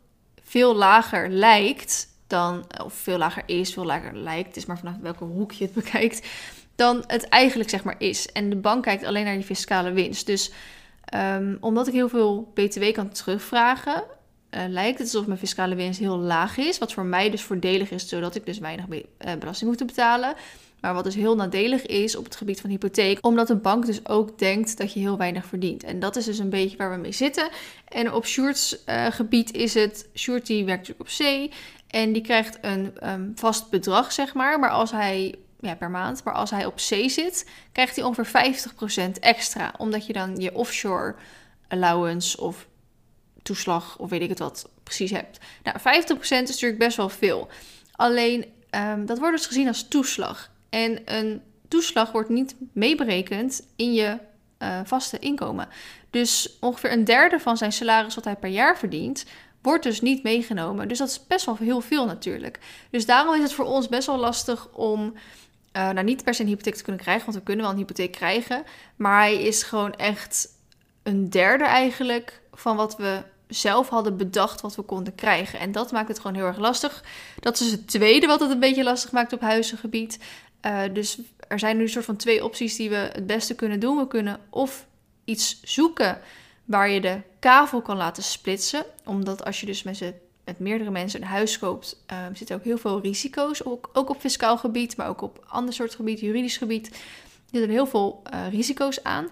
veel 0.43 0.75
lager 0.75 1.29
lijkt 1.29 2.07
dan, 2.29 2.65
of 2.83 2.93
veel 2.93 3.17
lager 3.17 3.43
is, 3.45 3.73
veel 3.73 3.85
lager 3.85 4.15
lijkt, 4.15 4.47
het 4.47 4.57
is 4.57 4.65
maar 4.65 4.77
vanaf 4.77 4.95
welke 5.01 5.23
hoek 5.23 5.51
je 5.51 5.63
het 5.63 5.73
bekijkt, 5.83 6.27
dan 6.75 7.03
het 7.07 7.27
eigenlijk 7.27 7.69
zeg 7.69 7.83
maar 7.83 7.95
is. 7.97 8.31
En 8.31 8.49
de 8.49 8.55
bank 8.55 8.83
kijkt 8.83 9.03
alleen 9.03 9.25
naar 9.25 9.35
die 9.35 9.43
fiscale 9.43 9.91
winst. 9.91 10.25
Dus 10.25 10.51
um, 11.15 11.57
omdat 11.59 11.87
ik 11.87 11.93
heel 11.93 12.09
veel 12.09 12.51
BTW 12.53 12.91
kan 12.91 13.09
terugvragen, 13.09 14.03
uh, 14.51 14.61
lijkt 14.67 14.97
het 14.97 15.07
alsof 15.07 15.27
mijn 15.27 15.39
fiscale 15.39 15.75
winst 15.75 15.99
heel 15.99 16.17
laag 16.17 16.57
is. 16.57 16.77
Wat 16.77 16.93
voor 16.93 17.05
mij 17.05 17.29
dus 17.29 17.41
voordelig 17.41 17.91
is, 17.91 18.07
zodat 18.07 18.35
ik 18.35 18.45
dus 18.45 18.59
weinig 18.59 18.85
uh, 18.89 19.01
belasting 19.39 19.69
hoef 19.69 19.79
te 19.79 19.85
betalen. 19.85 20.35
Maar 20.81 20.93
wat 20.93 21.03
dus 21.03 21.15
heel 21.15 21.35
nadelig 21.35 21.85
is 21.85 22.15
op 22.15 22.23
het 22.23 22.35
gebied 22.35 22.61
van 22.61 22.69
hypotheek, 22.69 23.25
omdat 23.25 23.47
de 23.47 23.55
bank 23.55 23.85
dus 23.85 24.07
ook 24.07 24.39
denkt 24.39 24.77
dat 24.77 24.93
je 24.93 24.99
heel 24.99 25.17
weinig 25.17 25.45
verdient. 25.45 25.83
En 25.83 25.99
dat 25.99 26.15
is 26.15 26.25
dus 26.25 26.39
een 26.39 26.49
beetje 26.49 26.77
waar 26.77 26.91
we 26.91 26.97
mee 26.97 27.11
zitten. 27.11 27.49
En 27.87 28.13
op 28.13 28.25
uh, 28.25 29.05
gebied 29.09 29.53
is 29.53 29.73
het, 29.73 30.09
Sjoerd 30.15 30.45
die 30.45 30.65
werkt 30.65 30.79
natuurlijk 30.79 31.09
op 31.09 31.15
zee 31.15 31.51
en 31.89 32.13
die 32.13 32.21
krijgt 32.21 32.57
een 32.61 33.09
um, 33.09 33.31
vast 33.35 33.69
bedrag, 33.69 34.11
zeg 34.11 34.33
maar. 34.33 34.59
Maar 34.59 34.69
als 34.69 34.91
hij 34.91 35.35
ja, 35.59 35.75
per 35.75 35.89
maand. 35.89 36.23
Maar 36.23 36.33
als 36.33 36.49
hij 36.49 36.65
op 36.65 36.79
zee 36.79 37.09
zit, 37.09 37.49
krijgt 37.71 37.95
hij 37.95 38.05
ongeveer 38.05 38.67
50% 39.17 39.19
extra. 39.19 39.73
Omdat 39.77 40.05
je 40.05 40.13
dan 40.13 40.35
je 40.35 40.55
offshore 40.55 41.15
allowance 41.67 42.41
of 42.41 42.67
toeslag 43.41 43.97
of 43.97 44.09
weet 44.09 44.21
ik 44.21 44.29
het 44.29 44.39
wat 44.39 44.69
precies 44.83 45.11
hebt. 45.11 45.39
Nou, 45.63 45.77
50% 45.79 45.81
is 46.21 46.29
natuurlijk 46.29 46.77
best 46.77 46.97
wel 46.97 47.09
veel. 47.09 47.47
Alleen 47.91 48.45
um, 48.71 49.05
dat 49.05 49.19
wordt 49.19 49.37
dus 49.37 49.45
gezien 49.45 49.67
als 49.67 49.87
toeslag. 49.87 50.51
En 50.69 51.01
een 51.05 51.41
toeslag 51.67 52.11
wordt 52.11 52.29
niet 52.29 52.55
meeberekend 52.73 53.65
in 53.75 53.93
je 53.93 54.17
uh, 54.59 54.79
vaste 54.83 55.19
inkomen. 55.19 55.67
Dus 56.09 56.57
ongeveer 56.59 56.91
een 56.91 57.05
derde 57.05 57.39
van 57.39 57.57
zijn 57.57 57.71
salaris 57.71 58.15
wat 58.15 58.23
hij 58.23 58.35
per 58.35 58.49
jaar 58.49 58.77
verdient, 58.77 59.25
wordt 59.61 59.83
dus 59.83 60.01
niet 60.01 60.23
meegenomen. 60.23 60.87
Dus 60.87 60.97
dat 60.97 61.09
is 61.09 61.27
best 61.27 61.45
wel 61.45 61.57
heel 61.57 61.81
veel 61.81 62.05
natuurlijk. 62.05 62.59
Dus 62.89 63.05
daarom 63.05 63.35
is 63.35 63.41
het 63.41 63.53
voor 63.53 63.65
ons 63.65 63.87
best 63.87 64.07
wel 64.07 64.17
lastig 64.17 64.67
om 64.71 65.13
uh, 65.73 65.89
nou 65.89 66.03
niet 66.03 66.23
per 66.23 66.33
se 66.33 66.41
een 66.41 66.47
hypotheek 66.47 66.75
te 66.75 66.83
kunnen 66.83 67.01
krijgen, 67.01 67.25
want 67.25 67.37
we 67.37 67.43
kunnen 67.43 67.63
wel 67.65 67.73
een 67.73 67.79
hypotheek 67.79 68.11
krijgen. 68.11 68.63
Maar 68.95 69.19
hij 69.19 69.35
is 69.43 69.63
gewoon 69.63 69.93
echt 69.93 70.47
een 71.03 71.29
derde 71.29 71.63
eigenlijk 71.63 72.41
van 72.53 72.75
wat 72.75 72.97
we 72.97 73.23
zelf 73.47 73.89
hadden 73.89 74.17
bedacht 74.17 74.61
wat 74.61 74.75
we 74.75 74.81
konden 74.81 75.15
krijgen. 75.15 75.59
En 75.59 75.71
dat 75.71 75.91
maakt 75.91 76.07
het 76.07 76.19
gewoon 76.19 76.35
heel 76.35 76.45
erg 76.45 76.57
lastig. 76.57 77.03
Dat 77.39 77.59
is 77.59 77.71
het 77.71 77.87
tweede 77.87 78.27
wat 78.27 78.39
het 78.39 78.51
een 78.51 78.59
beetje 78.59 78.83
lastig 78.83 79.11
maakt 79.11 79.33
op 79.33 79.41
huizengebied. 79.41 80.19
Uh, 80.65 80.81
dus 80.93 81.19
er 81.47 81.59
zijn 81.59 81.77
nu 81.77 81.83
een 81.83 81.89
soort 81.89 82.05
van 82.05 82.15
twee 82.15 82.43
opties 82.43 82.75
die 82.75 82.89
we 82.89 82.95
het 82.95 83.25
beste 83.25 83.55
kunnen 83.55 83.79
doen. 83.79 83.97
We 83.97 84.07
kunnen 84.07 84.39
of 84.49 84.85
iets 85.25 85.61
zoeken 85.63 86.21
waar 86.69 86.89
je 86.89 87.01
de 87.01 87.21
kavel 87.39 87.81
kan 87.81 87.97
laten 87.97 88.23
splitsen. 88.23 88.85
Omdat 89.05 89.45
als 89.45 89.59
je 89.59 89.65
dus 89.65 89.83
met, 89.83 90.13
met 90.45 90.59
meerdere 90.59 90.91
mensen 90.91 91.21
een 91.21 91.27
huis 91.27 91.59
koopt, 91.59 92.03
uh, 92.11 92.17
zitten 92.33 92.55
ook 92.55 92.63
heel 92.63 92.77
veel 92.77 93.01
risico's. 93.01 93.65
Ook, 93.65 93.89
ook 93.93 94.09
op 94.09 94.19
fiscaal 94.19 94.57
gebied, 94.57 94.97
maar 94.97 95.07
ook 95.07 95.21
op 95.21 95.45
ander 95.47 95.73
soort 95.73 95.95
gebied, 95.95 96.19
juridisch 96.19 96.57
gebied. 96.57 96.87
Er 96.87 96.95
zitten 97.51 97.69
heel 97.69 97.87
veel 97.87 98.21
uh, 98.33 98.49
risico's 98.49 99.03
aan. 99.03 99.27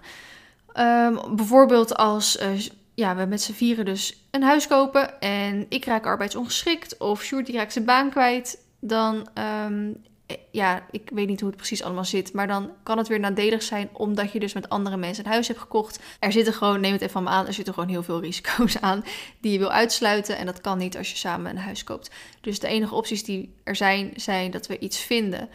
Um, 0.76 1.36
bijvoorbeeld 1.36 1.96
als 1.96 2.40
uh, 2.42 2.48
ja, 2.94 3.16
we 3.16 3.24
met 3.24 3.42
z'n 3.42 3.52
vieren 3.52 3.84
dus 3.84 4.22
een 4.30 4.42
huis 4.42 4.66
kopen 4.66 5.20
en 5.20 5.66
ik 5.68 5.84
raak 5.84 6.06
arbeidsongeschikt 6.06 6.96
of 6.96 7.22
Sjoerd 7.22 7.46
die 7.46 7.56
raakt 7.56 7.72
zijn 7.72 7.84
baan 7.84 8.10
kwijt, 8.10 8.64
dan, 8.80 9.28
um, 9.66 10.02
ja, 10.50 10.86
ik 10.90 11.10
weet 11.14 11.28
niet 11.28 11.40
hoe 11.40 11.48
het 11.48 11.58
precies 11.58 11.82
allemaal 11.82 12.04
zit, 12.04 12.32
maar 12.32 12.46
dan 12.46 12.70
kan 12.82 12.98
het 12.98 13.08
weer 13.08 13.20
nadelig 13.20 13.62
zijn 13.62 13.88
omdat 13.92 14.32
je 14.32 14.40
dus 14.40 14.52
met 14.52 14.68
andere 14.68 14.96
mensen 14.96 15.24
een 15.24 15.30
huis 15.30 15.48
hebt 15.48 15.60
gekocht. 15.60 15.98
Er 16.18 16.32
zitten 16.32 16.52
gewoon, 16.52 16.80
neem 16.80 16.92
het 16.92 17.00
even 17.00 17.12
van 17.12 17.22
me 17.22 17.28
aan, 17.28 17.46
er 17.46 17.52
zitten 17.52 17.74
gewoon 17.74 17.88
heel 17.88 18.02
veel 18.02 18.20
risico's 18.20 18.80
aan 18.90 19.04
die 19.40 19.52
je 19.52 19.58
wil 19.58 19.70
uitsluiten 19.70 20.38
en 20.38 20.46
dat 20.46 20.60
kan 20.60 20.78
niet 20.78 20.96
als 20.96 21.10
je 21.10 21.16
samen 21.16 21.50
een 21.50 21.58
huis 21.58 21.84
koopt. 21.84 22.10
Dus 22.40 22.58
de 22.58 22.68
enige 22.68 22.94
opties 22.94 23.24
die 23.24 23.54
er 23.64 23.76
zijn, 23.76 24.12
zijn 24.16 24.50
dat 24.50 24.66
we 24.66 24.78
iets 24.78 24.98
vinden 24.98 25.48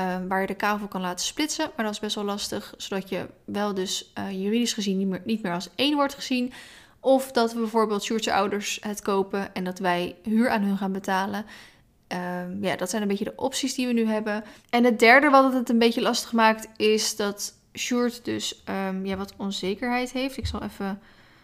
Um, 0.00 0.28
waar 0.28 0.40
je 0.40 0.46
de 0.46 0.54
kavel 0.54 0.88
kan 0.88 1.00
laten 1.00 1.26
splitsen. 1.26 1.70
Maar 1.76 1.84
dat 1.84 1.94
is 1.94 2.00
best 2.00 2.14
wel 2.14 2.24
lastig, 2.24 2.74
zodat 2.76 3.08
je 3.08 3.26
wel 3.44 3.74
dus 3.74 4.12
uh, 4.18 4.30
juridisch 4.30 4.72
gezien 4.72 4.98
niet 4.98 5.06
meer, 5.06 5.22
niet 5.24 5.42
meer 5.42 5.52
als 5.52 5.68
één 5.74 5.94
wordt 5.94 6.14
gezien. 6.14 6.52
Of 7.00 7.32
dat 7.32 7.52
we 7.52 7.58
bijvoorbeeld 7.58 8.02
Sjoerdse 8.02 8.32
ouders 8.32 8.78
het 8.80 9.02
kopen 9.02 9.54
en 9.54 9.64
dat 9.64 9.78
wij 9.78 10.16
huur 10.22 10.50
aan 10.50 10.62
hun 10.62 10.76
gaan 10.76 10.92
betalen. 10.92 11.44
Um, 12.12 12.64
ja, 12.64 12.76
dat 12.76 12.90
zijn 12.90 13.02
een 13.02 13.08
beetje 13.08 13.24
de 13.24 13.36
opties 13.36 13.74
die 13.74 13.86
we 13.86 13.92
nu 13.92 14.06
hebben. 14.06 14.44
En 14.70 14.84
het 14.84 14.98
derde 14.98 15.30
wat 15.30 15.52
het 15.52 15.68
een 15.68 15.78
beetje 15.78 16.00
lastig 16.00 16.32
maakt, 16.32 16.68
is 16.76 17.16
dat 17.16 17.54
Sjoerd 17.74 18.24
dus 18.24 18.62
um, 18.88 19.06
ja, 19.06 19.16
wat 19.16 19.34
onzekerheid 19.36 20.12
heeft. 20.12 20.36
Ik 20.36 20.46
zal 20.46 20.62
even... 20.62 21.00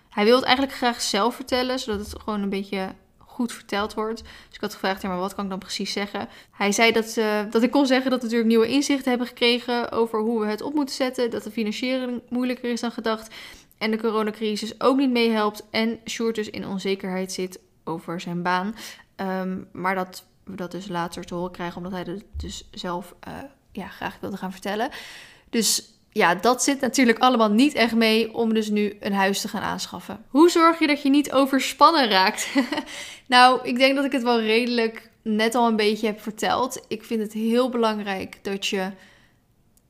Hij 0.08 0.24
wil 0.24 0.36
het 0.36 0.44
eigenlijk 0.44 0.76
graag 0.76 1.00
zelf 1.00 1.34
vertellen, 1.34 1.78
zodat 1.78 2.10
het 2.10 2.20
gewoon 2.22 2.42
een 2.42 2.48
beetje 2.48 2.94
goed 3.18 3.52
verteld 3.52 3.94
wordt. 3.94 4.22
Dus 4.22 4.54
ik 4.54 4.60
had 4.60 4.72
gevraagd, 4.72 5.02
ja, 5.02 5.08
maar 5.08 5.18
wat 5.18 5.34
kan 5.34 5.44
ik 5.44 5.50
dan 5.50 5.58
precies 5.58 5.92
zeggen? 5.92 6.28
Hij 6.50 6.72
zei 6.72 6.92
dat, 6.92 7.16
uh, 7.16 7.40
dat 7.50 7.62
ik 7.62 7.70
kon 7.70 7.86
zeggen 7.86 8.10
dat 8.10 8.18
we 8.18 8.24
natuurlijk 8.24 8.50
nieuwe 8.50 8.68
inzichten 8.68 9.08
hebben 9.08 9.26
gekregen 9.26 9.92
over 9.92 10.20
hoe 10.20 10.40
we 10.40 10.46
het 10.46 10.62
op 10.62 10.74
moeten 10.74 10.94
zetten. 10.94 11.30
Dat 11.30 11.42
de 11.42 11.50
financiering 11.50 12.22
moeilijker 12.28 12.70
is 12.70 12.80
dan 12.80 12.92
gedacht 12.92 13.34
en 13.78 13.90
de 13.90 13.98
coronacrisis 13.98 14.80
ook 14.80 14.96
niet 14.96 15.10
meehelpt 15.10 15.64
en 15.70 15.98
Sjoerd 16.04 16.34
dus 16.34 16.50
in 16.50 16.66
onzekerheid 16.66 17.32
zit 17.32 17.58
over 17.84 18.20
zijn 18.20 18.42
baan. 18.42 18.74
Um, 19.16 19.68
maar 19.72 19.94
dat 19.94 20.24
we 20.44 20.56
dat 20.56 20.70
dus 20.70 20.88
later 20.88 21.24
te 21.24 21.34
horen 21.34 21.52
krijgen, 21.52 21.76
omdat 21.76 21.92
hij 21.92 22.12
het 22.12 22.24
dus 22.36 22.68
zelf 22.70 23.14
uh, 23.28 23.34
ja, 23.72 23.88
graag 23.88 24.16
wilde 24.20 24.36
gaan 24.36 24.52
vertellen. 24.52 24.90
Dus 25.50 25.92
ja, 26.12 26.34
dat 26.34 26.62
zit 26.62 26.80
natuurlijk 26.80 27.18
allemaal 27.18 27.50
niet 27.50 27.74
echt 27.74 27.94
mee 27.94 28.34
om 28.34 28.54
dus 28.54 28.68
nu 28.68 28.96
een 29.00 29.12
huis 29.12 29.40
te 29.40 29.48
gaan 29.48 29.62
aanschaffen. 29.62 30.24
Hoe 30.28 30.50
zorg 30.50 30.78
je 30.78 30.86
dat 30.86 31.02
je 31.02 31.10
niet 31.10 31.32
overspannen 31.32 32.08
raakt? 32.08 32.48
nou, 33.26 33.60
ik 33.62 33.78
denk 33.78 33.96
dat 33.96 34.04
ik 34.04 34.12
het 34.12 34.22
wel 34.22 34.40
redelijk 34.40 35.10
net 35.22 35.54
al 35.54 35.66
een 35.66 35.76
beetje 35.76 36.06
heb 36.06 36.20
verteld. 36.20 36.84
Ik 36.88 37.04
vind 37.04 37.20
het 37.20 37.32
heel 37.32 37.68
belangrijk 37.68 38.38
dat 38.42 38.66
je 38.66 38.90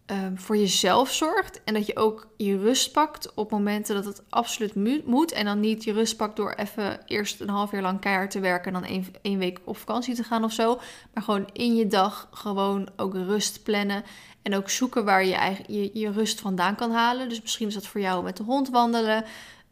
um, 0.07 0.39
voor 0.39 0.57
jezelf 0.57 1.13
zorgt. 1.13 1.61
En 1.65 1.75
dat 1.75 1.87
je 1.87 1.97
ook 1.97 2.29
je 2.37 2.59
rust 2.59 2.93
pakt 2.93 3.35
op 3.35 3.51
momenten 3.51 3.95
dat 3.95 4.05
het 4.05 4.23
absoluut 4.29 5.05
moet. 5.07 5.33
En 5.33 5.45
dan 5.45 5.61
niet 5.61 5.85
je 5.85 5.93
rust 5.93 6.17
pakt 6.17 6.37
door 6.37 6.53
even 6.53 7.01
eerst 7.07 7.41
een 7.41 7.49
half 7.49 7.71
jaar 7.71 7.83
lang 7.83 8.01
keihard 8.01 8.31
te 8.31 8.41
werken. 8.41 8.75
En 8.75 8.81
dan 8.81 9.11
één, 9.23 9.39
week 9.39 9.61
op 9.65 9.77
vakantie 9.77 10.15
te 10.15 10.25
gaan 10.25 10.45
of 10.45 10.53
zo. 10.53 10.81
Maar 11.15 11.23
gewoon 11.23 11.49
in 11.53 11.77
je 11.77 11.87
dag 11.87 12.29
gewoon 12.31 12.89
ook 12.97 13.15
rust 13.15 13.63
plannen. 13.63 14.05
En 14.43 14.55
ook 14.55 14.71
zoeken 14.71 15.05
waar 15.05 15.25
je, 15.25 15.35
eigen, 15.35 15.65
je, 15.69 15.91
je 15.93 16.11
rust 16.11 16.41
vandaan 16.41 16.75
kan 16.75 16.91
halen. 16.91 17.29
Dus 17.29 17.41
misschien 17.41 17.69
is 17.69 17.75
dat 17.75 17.87
voor 17.87 18.01
jou 18.01 18.25
met 18.25 18.37
de 18.37 18.43
hond 18.43 18.71
wandelen. 18.71 19.25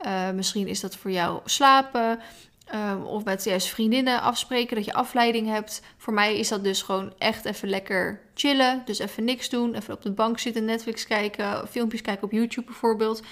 Uh, 0.06 0.30
misschien 0.30 0.66
is 0.66 0.80
dat 0.80 0.96
voor 0.96 1.10
jou 1.10 1.40
slapen. 1.44 2.20
Um, 2.74 3.02
of 3.02 3.24
met 3.24 3.44
juist 3.44 3.68
vriendinnen 3.68 4.20
afspreken, 4.20 4.76
dat 4.76 4.84
je 4.84 4.92
afleiding 4.92 5.46
hebt. 5.46 5.82
Voor 5.96 6.12
mij 6.12 6.38
is 6.38 6.48
dat 6.48 6.64
dus 6.64 6.82
gewoon 6.82 7.12
echt 7.18 7.44
even 7.44 7.68
lekker 7.68 8.20
chillen. 8.34 8.82
Dus 8.84 8.98
even 8.98 9.24
niks 9.24 9.48
doen, 9.48 9.74
even 9.74 9.94
op 9.94 10.02
de 10.02 10.12
bank 10.12 10.38
zitten, 10.38 10.64
Netflix 10.64 11.06
kijken, 11.06 11.68
filmpjes 11.68 12.00
kijken 12.00 12.24
op 12.24 12.32
YouTube 12.32 12.66
bijvoorbeeld. 12.66 13.22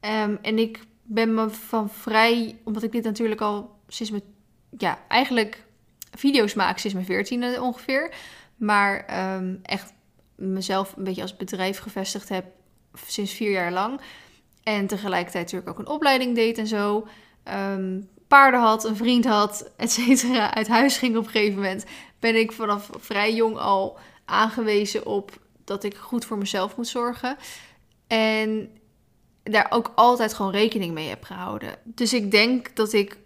Um, 0.00 0.38
en 0.42 0.58
ik 0.58 0.80
ben 1.02 1.34
me 1.34 1.50
van 1.50 1.90
vrij, 1.90 2.58
omdat 2.64 2.82
ik 2.82 2.92
dit 2.92 3.04
natuurlijk 3.04 3.40
al 3.40 3.78
sinds 3.88 4.12
mijn, 4.12 4.22
ja, 4.78 4.98
eigenlijk 5.08 5.64
video's 6.10 6.54
maak 6.54 6.78
sinds 6.78 6.94
mijn 6.94 7.06
veertiende 7.06 7.58
ongeveer. 7.60 8.14
Maar 8.56 9.06
um, 9.36 9.58
echt 9.62 9.92
mezelf 10.34 10.96
een 10.96 11.04
beetje 11.04 11.22
als 11.22 11.36
bedrijf 11.36 11.78
gevestigd 11.78 12.28
heb 12.28 12.44
sinds 13.06 13.32
vier 13.32 13.50
jaar 13.50 13.72
lang. 13.72 14.00
En 14.62 14.86
tegelijkertijd 14.86 15.44
natuurlijk 15.44 15.70
ook 15.70 15.86
een 15.86 15.94
opleiding 15.94 16.34
deed 16.34 16.58
en 16.58 16.66
zo. 16.66 17.06
Paarden 18.28 18.60
had, 18.60 18.84
een 18.84 18.96
vriend 18.96 19.24
had, 19.24 19.70
et 19.76 19.92
cetera, 19.92 20.54
uit 20.54 20.68
huis 20.68 20.96
ging 20.96 21.16
op 21.16 21.24
een 21.24 21.30
gegeven 21.30 21.54
moment, 21.54 21.84
ben 22.18 22.36
ik 22.36 22.52
vanaf 22.52 22.90
vrij 22.98 23.34
jong 23.34 23.58
al 23.58 23.98
aangewezen 24.24 25.06
op 25.06 25.38
dat 25.64 25.84
ik 25.84 25.96
goed 25.96 26.24
voor 26.24 26.38
mezelf 26.38 26.76
moet 26.76 26.88
zorgen. 26.88 27.36
En 28.06 28.70
daar 29.42 29.66
ook 29.70 29.92
altijd 29.94 30.34
gewoon 30.34 30.52
rekening 30.52 30.94
mee 30.94 31.08
heb 31.08 31.24
gehouden. 31.24 31.78
Dus 31.84 32.12
ik 32.12 32.30
denk 32.30 32.76
dat 32.76 32.92
ik 32.92 33.18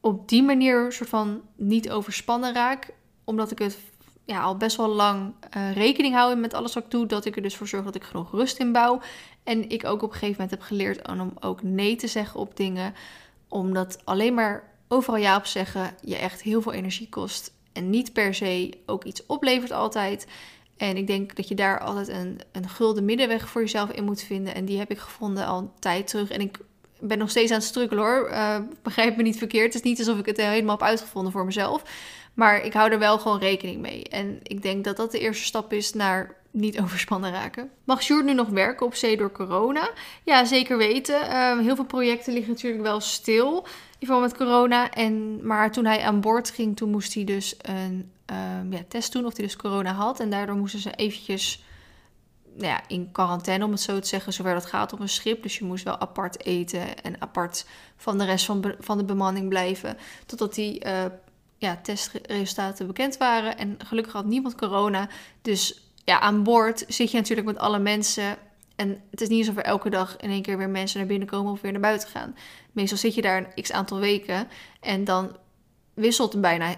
op 0.00 0.28
die 0.28 0.42
manier 0.42 0.92
soort 0.92 1.08
van 1.08 1.40
niet 1.56 1.90
overspannen 1.90 2.54
raak, 2.54 2.90
omdat 3.24 3.50
ik 3.50 3.58
het 3.58 3.78
ja, 4.24 4.40
al 4.40 4.56
best 4.56 4.76
wel 4.76 4.88
lang 4.88 5.32
uh, 5.56 5.72
rekening 5.74 6.14
hou 6.14 6.36
met 6.36 6.54
alles 6.54 6.74
wat 6.74 6.84
ik 6.84 6.90
doe. 6.90 7.06
Dat 7.06 7.24
ik 7.24 7.36
er 7.36 7.42
dus 7.42 7.56
voor 7.56 7.68
zorg 7.68 7.84
dat 7.84 7.94
ik 7.94 8.04
genoeg 8.04 8.30
rust 8.30 8.58
in 8.58 8.72
bouw. 8.72 9.00
En 9.44 9.68
ik 9.68 9.84
ook 9.84 10.02
op 10.02 10.08
een 10.08 10.18
gegeven 10.18 10.32
moment 10.32 10.50
heb 10.50 10.60
geleerd 10.60 11.08
om 11.08 11.32
ook 11.40 11.62
nee 11.62 11.96
te 11.96 12.06
zeggen 12.06 12.40
op 12.40 12.56
dingen 12.56 12.94
omdat 13.50 13.98
alleen 14.04 14.34
maar 14.34 14.70
overal 14.88 15.20
ja 15.20 15.36
op 15.36 15.46
zeggen 15.46 15.94
je 16.04 16.16
echt 16.16 16.42
heel 16.42 16.62
veel 16.62 16.72
energie 16.72 17.08
kost. 17.08 17.52
En 17.72 17.90
niet 17.90 18.12
per 18.12 18.34
se 18.34 18.70
ook 18.86 19.04
iets 19.04 19.26
oplevert 19.26 19.70
altijd. 19.70 20.26
En 20.76 20.96
ik 20.96 21.06
denk 21.06 21.36
dat 21.36 21.48
je 21.48 21.54
daar 21.54 21.80
altijd 21.80 22.08
een, 22.08 22.40
een 22.52 22.68
gulden 22.68 23.04
middenweg 23.04 23.48
voor 23.48 23.60
jezelf 23.60 23.90
in 23.90 24.04
moet 24.04 24.22
vinden. 24.22 24.54
En 24.54 24.64
die 24.64 24.78
heb 24.78 24.90
ik 24.90 24.98
gevonden 24.98 25.46
al 25.46 25.58
een 25.58 25.70
tijd 25.78 26.06
terug. 26.06 26.30
En 26.30 26.40
ik 26.40 26.58
ben 27.00 27.18
nog 27.18 27.30
steeds 27.30 27.50
aan 27.50 27.58
het 27.58 27.66
struggelen 27.66 28.04
hoor. 28.04 28.30
Uh, 28.30 28.56
begrijp 28.82 29.16
me 29.16 29.22
niet 29.22 29.38
verkeerd. 29.38 29.66
Het 29.66 29.74
is 29.74 29.90
niet 29.90 29.98
alsof 29.98 30.18
ik 30.18 30.26
het 30.26 30.36
helemaal 30.36 30.76
heb 30.76 30.86
uitgevonden 30.86 31.32
voor 31.32 31.44
mezelf. 31.44 31.82
Maar 32.34 32.64
ik 32.64 32.72
hou 32.72 32.90
er 32.90 32.98
wel 32.98 33.18
gewoon 33.18 33.38
rekening 33.38 33.80
mee. 33.80 34.04
En 34.04 34.40
ik 34.42 34.62
denk 34.62 34.84
dat 34.84 34.96
dat 34.96 35.10
de 35.10 35.18
eerste 35.18 35.44
stap 35.44 35.72
is 35.72 35.92
naar 35.92 36.39
niet 36.50 36.80
overspannen 36.80 37.32
raken. 37.32 37.70
Mag 37.84 38.02
Sjoerd 38.02 38.24
nu 38.24 38.34
nog 38.34 38.48
werken 38.48 38.86
op 38.86 38.94
zee 38.94 39.16
door 39.16 39.32
corona? 39.32 39.90
Ja, 40.24 40.44
zeker 40.44 40.76
weten. 40.76 41.28
Ehm, 41.28 41.58
heel 41.58 41.74
veel 41.74 41.84
projecten 41.84 42.32
liggen 42.32 42.52
natuurlijk 42.52 42.82
wel 42.82 43.00
stil. 43.00 43.66
In 43.98 44.06
geval 44.06 44.20
met 44.20 44.36
corona. 44.36 44.90
En, 44.90 45.46
maar 45.46 45.72
toen 45.72 45.84
hij 45.84 46.02
aan 46.02 46.20
boord 46.20 46.50
ging, 46.50 46.76
toen 46.76 46.90
moest 46.90 47.14
hij 47.14 47.24
dus 47.24 47.54
een 47.58 48.10
um, 48.26 48.72
ja, 48.72 48.80
test 48.88 49.12
doen 49.12 49.26
of 49.26 49.36
hij 49.36 49.44
dus 49.44 49.56
corona 49.56 49.92
had. 49.92 50.20
En 50.20 50.30
daardoor 50.30 50.56
moesten 50.56 50.80
ze 50.80 50.90
eventjes 50.90 51.62
nou 52.54 52.66
ja, 52.66 52.80
in 52.86 53.12
quarantaine, 53.12 53.64
om 53.64 53.70
het 53.70 53.80
zo 53.80 53.98
te 53.98 54.08
zeggen, 54.08 54.32
zover 54.32 54.54
dat 54.54 54.66
gaat 54.66 54.92
op 54.92 55.00
een 55.00 55.08
schip. 55.08 55.42
Dus 55.42 55.58
je 55.58 55.64
moest 55.64 55.84
wel 55.84 55.98
apart 55.98 56.44
eten 56.44 57.02
en 57.02 57.20
apart 57.20 57.66
van 57.96 58.18
de 58.18 58.24
rest 58.24 58.44
van, 58.44 58.74
van 58.78 58.98
de 58.98 59.04
bemanning 59.04 59.48
blijven. 59.48 59.96
Totdat 60.26 60.54
die 60.54 60.84
uh, 60.84 61.04
ja, 61.56 61.76
testresultaten 61.82 62.86
bekend 62.86 63.16
waren. 63.16 63.58
En 63.58 63.76
gelukkig 63.84 64.12
had 64.12 64.24
niemand 64.24 64.54
corona. 64.54 65.08
Dus 65.42 65.89
ja, 66.04 66.20
aan 66.20 66.42
boord 66.42 66.84
zit 66.88 67.10
je 67.10 67.16
natuurlijk 67.16 67.46
met 67.46 67.58
alle 67.58 67.78
mensen. 67.78 68.36
En 68.76 69.02
het 69.10 69.20
is 69.20 69.28
niet 69.28 69.38
alsof 69.38 69.56
er 69.56 69.68
elke 69.68 69.90
dag 69.90 70.16
in 70.16 70.30
één 70.30 70.42
keer 70.42 70.58
weer 70.58 70.68
mensen 70.68 70.98
naar 70.98 71.08
binnen 71.08 71.28
komen 71.28 71.52
of 71.52 71.60
weer 71.60 71.72
naar 71.72 71.80
buiten 71.80 72.08
gaan. 72.08 72.36
Meestal 72.72 72.98
zit 72.98 73.14
je 73.14 73.22
daar 73.22 73.36
een 73.36 73.62
x 73.62 73.72
aantal 73.72 73.98
weken 73.98 74.48
en 74.80 75.04
dan 75.04 75.36
wisselt 75.94 76.40
bijna 76.40 76.74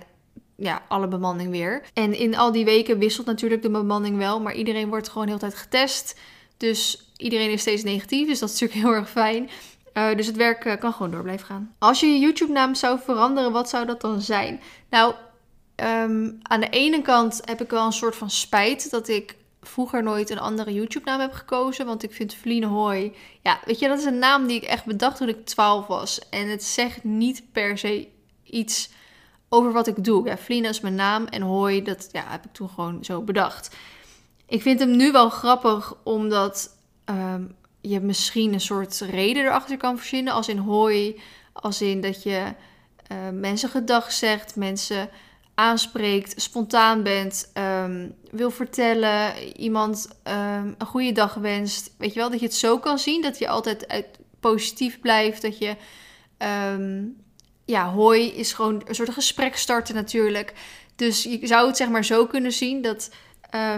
ja, 0.57 0.83
alle 0.89 1.09
bemanning 1.09 1.51
weer. 1.51 1.83
En 1.95 2.15
in 2.19 2.37
al 2.37 2.53
die 2.53 2.65
weken 2.65 2.99
wisselt 2.99 3.27
natuurlijk 3.27 3.63
de 3.63 3.71
bemanning 3.71 4.17
wel, 4.17 4.41
maar 4.41 4.55
iedereen 4.55 4.89
wordt 4.89 5.09
gewoon 5.09 5.29
heel 5.29 5.39
tijd 5.39 5.55
getest. 5.55 6.19
Dus 6.57 7.11
iedereen 7.17 7.51
is 7.51 7.61
steeds 7.61 7.83
negatief, 7.83 8.27
dus 8.27 8.39
dat 8.39 8.49
is 8.49 8.61
natuurlijk 8.61 8.81
heel 8.87 8.99
erg 9.01 9.11
fijn. 9.11 9.51
Uh, 9.95 10.17
dus 10.17 10.27
het 10.27 10.37
werk 10.37 10.65
uh, 10.65 10.77
kan 10.77 10.93
gewoon 10.93 11.11
door 11.11 11.23
blijven 11.23 11.47
gaan. 11.47 11.75
Als 11.79 12.01
je 12.01 12.07
je 12.07 12.19
YouTube-naam 12.19 12.75
zou 12.75 12.99
veranderen, 13.05 13.53
wat 13.53 13.69
zou 13.69 13.87
dat 13.87 14.01
dan 14.01 14.21
zijn? 14.21 14.61
Nou, 14.91 15.15
um, 15.83 16.39
aan 16.43 16.61
de 16.61 16.69
ene 16.69 17.03
kant 17.03 17.41
heb 17.45 17.61
ik 17.61 17.71
wel 17.71 17.87
een 17.87 17.93
soort 17.93 18.17
van 18.17 18.31
spijt 18.31 18.91
dat 18.91 19.09
ik 19.09 19.37
vroeger 19.63 20.03
nooit 20.03 20.31
een 20.31 20.39
andere 20.39 20.73
YouTube-naam 20.73 21.21
heb 21.21 21.33
gekozen. 21.33 21.87
Want 21.87 22.03
ik 22.03 22.13
vind 22.13 22.35
Vliene 22.35 22.67
Hooi. 22.67 23.13
Ja, 23.43 23.61
weet 23.65 23.79
je, 23.79 23.89
dat 23.89 23.99
is 23.99 24.05
een 24.05 24.19
naam 24.19 24.47
die 24.47 24.57
ik 24.57 24.63
echt 24.63 24.85
bedacht 24.85 25.17
toen 25.17 25.29
ik 25.29 25.47
12 25.47 25.87
was. 25.87 26.29
En 26.29 26.49
het 26.49 26.65
zegt 26.65 27.05
niet 27.05 27.43
per 27.53 27.79
se 27.79 28.09
iets 28.45 28.91
over 29.49 29.73
wat 29.73 29.87
ik 29.87 30.05
doe. 30.05 30.27
Ja, 30.27 30.39
Vliene 30.39 30.69
is 30.69 30.81
mijn 30.81 30.95
naam 30.95 31.25
en 31.25 31.43
Hooi, 31.43 31.83
dat 31.83 32.09
ja, 32.13 32.25
heb 32.27 32.45
ik 32.45 32.53
toen 32.53 32.69
gewoon 32.69 33.05
zo 33.05 33.23
bedacht. 33.23 33.77
Ik 34.47 34.63
vind 34.63 34.79
hem 34.79 34.97
nu 34.97 35.13
wel 35.13 35.29
grappig, 35.29 35.95
omdat 36.03 36.77
um, 37.05 37.55
je 37.81 38.01
misschien 38.01 38.53
een 38.53 38.61
soort 38.61 39.01
reden 39.01 39.45
erachter 39.45 39.77
kan 39.77 39.99
verzinnen. 39.99 40.33
Als 40.33 40.49
in 40.49 40.59
Hooi, 40.59 41.21
als 41.53 41.83
in 41.83 42.01
dat 42.01 42.23
je 42.23 42.55
uh, 43.13 43.19
mensen 43.33 43.69
gedag 43.69 44.13
zegt, 44.13 44.57
mensen 44.57 45.09
aanspreekt, 45.63 46.43
spontaan 46.43 47.03
bent, 47.03 47.51
ehm, 47.53 48.09
wil 48.31 48.51
vertellen, 48.51 49.37
iemand 49.57 50.09
um, 50.25 50.75
een 50.79 50.87
goede 50.87 51.13
dag 51.13 51.35
wenst. 51.35 51.95
Weet 51.99 52.13
je 52.13 52.19
wel, 52.19 52.31
dat 52.31 52.41
je 52.41 52.47
het 52.47 52.55
zo 52.55 52.79
kan 52.79 52.99
zien, 52.99 53.23
dat 53.23 53.39
je 53.39 53.49
altijd 53.49 53.89
uit 53.89 54.07
positief 54.41 55.01
blijft, 55.01 55.43
dat 55.43 55.59
je 55.59 55.77
ja, 57.65 57.93
hoi 57.93 58.27
is 58.27 58.53
gewoon 58.53 58.83
een 58.85 58.95
soort 58.95 59.11
gesprek 59.11 59.57
starten 59.57 59.95
natuurlijk. 59.95 60.53
Dus 60.97 61.23
je 61.23 61.47
zou 61.47 61.67
het 61.67 61.77
zeg 61.77 61.89
maar 61.89 62.05
zo 62.05 62.27
kunnen 62.27 62.53
zien 62.53 62.83
dat 62.83 63.11
uh, 63.55 63.77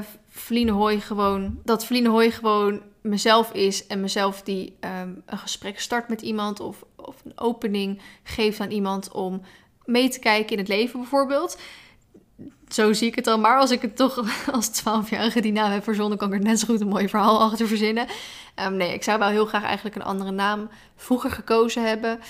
gewoon, 1.00 1.60
dat 1.64 1.86
Vliene 1.86 2.08
Hoi 2.08 2.30
gewoon 2.30 2.82
mezelf 3.00 3.52
is 3.52 3.86
en 3.86 4.00
mezelf 4.00 4.42
die 4.42 4.76
ehm, 4.80 5.12
een 5.26 5.38
gesprek 5.38 5.80
start 5.80 6.08
met 6.08 6.22
iemand 6.22 6.60
of, 6.60 6.84
of 6.96 7.24
een 7.24 7.38
opening 7.38 8.00
geeft 8.22 8.60
aan 8.60 8.70
iemand 8.70 9.12
om 9.12 9.40
mee 9.84 10.08
te 10.08 10.18
kijken 10.18 10.52
in 10.52 10.58
het 10.58 10.68
leven 10.68 11.00
bijvoorbeeld. 11.00 11.58
Zo 12.68 12.92
zie 12.92 13.08
ik 13.08 13.14
het 13.14 13.24
dan. 13.24 13.40
Maar 13.40 13.58
als 13.58 13.70
ik 13.70 13.82
het 13.82 13.96
toch 13.96 14.24
als 14.52 14.82
12-jarige 14.82 15.40
die 15.40 15.52
naam 15.52 15.70
heb 15.70 15.84
verzonnen, 15.84 16.18
kan 16.18 16.32
ik 16.32 16.34
er 16.34 16.46
net 16.46 16.58
zo 16.58 16.66
goed 16.66 16.80
een 16.80 16.88
mooi 16.88 17.08
verhaal 17.08 17.40
achter 17.40 17.66
verzinnen. 17.66 18.06
Um, 18.64 18.76
nee, 18.76 18.94
ik 18.94 19.02
zou 19.02 19.18
wel 19.18 19.28
heel 19.28 19.46
graag 19.46 19.64
eigenlijk 19.64 19.96
een 19.96 20.02
andere 20.02 20.30
naam 20.30 20.68
vroeger 20.96 21.30
gekozen 21.30 21.86
hebben. 21.86 22.20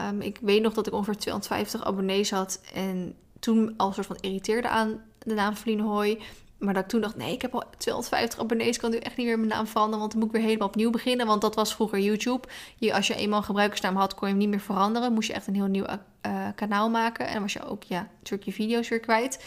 Um, 0.00 0.20
ik 0.20 0.38
weet 0.40 0.62
nog 0.62 0.74
dat 0.74 0.86
ik 0.86 0.92
ongeveer 0.92 1.16
250 1.16 1.84
abonnees 1.84 2.30
had. 2.30 2.60
En 2.74 3.14
toen 3.38 3.74
al 3.76 3.92
soort 3.92 4.06
van 4.06 4.18
irriteerde 4.20 4.68
aan 4.68 5.02
de 5.18 5.34
naam 5.34 5.54
Hoy. 5.80 6.18
Maar 6.62 6.74
dat 6.74 6.82
ik 6.82 6.88
toen 6.88 7.00
dacht, 7.00 7.16
nee, 7.16 7.32
ik 7.32 7.42
heb 7.42 7.54
al 7.54 7.64
250 7.78 8.38
abonnees. 8.38 8.78
Kan 8.78 8.90
nu 8.90 8.96
echt 8.96 9.16
niet 9.16 9.26
meer 9.26 9.38
mijn 9.38 9.50
naam 9.50 9.66
veranderen. 9.66 9.98
Want 9.98 10.10
dan 10.10 10.20
moet 10.20 10.28
ik 10.28 10.36
weer 10.36 10.44
helemaal 10.44 10.68
opnieuw 10.68 10.90
beginnen. 10.90 11.26
Want 11.26 11.40
dat 11.40 11.54
was 11.54 11.74
vroeger 11.74 11.98
YouTube. 11.98 12.48
Je, 12.76 12.94
als 12.94 13.06
je 13.06 13.14
eenmaal 13.14 13.38
een 13.38 13.44
gebruikersnaam 13.44 13.96
had, 13.96 14.14
kon 14.14 14.28
je 14.28 14.34
hem 14.34 14.42
niet 14.42 14.52
meer 14.52 14.60
veranderen. 14.60 15.12
Moest 15.12 15.28
je 15.28 15.34
echt 15.34 15.46
een 15.46 15.54
heel 15.54 15.66
nieuw 15.66 15.84
uh, 16.26 16.46
kanaal 16.54 16.90
maken. 16.90 17.26
En 17.26 17.32
dan 17.32 17.42
was 17.42 17.52
je 17.52 17.64
ook, 17.64 17.82
ja, 17.82 18.08
natuurlijk 18.18 18.52
video's 18.52 18.88
weer 18.88 19.00
kwijt. 19.00 19.44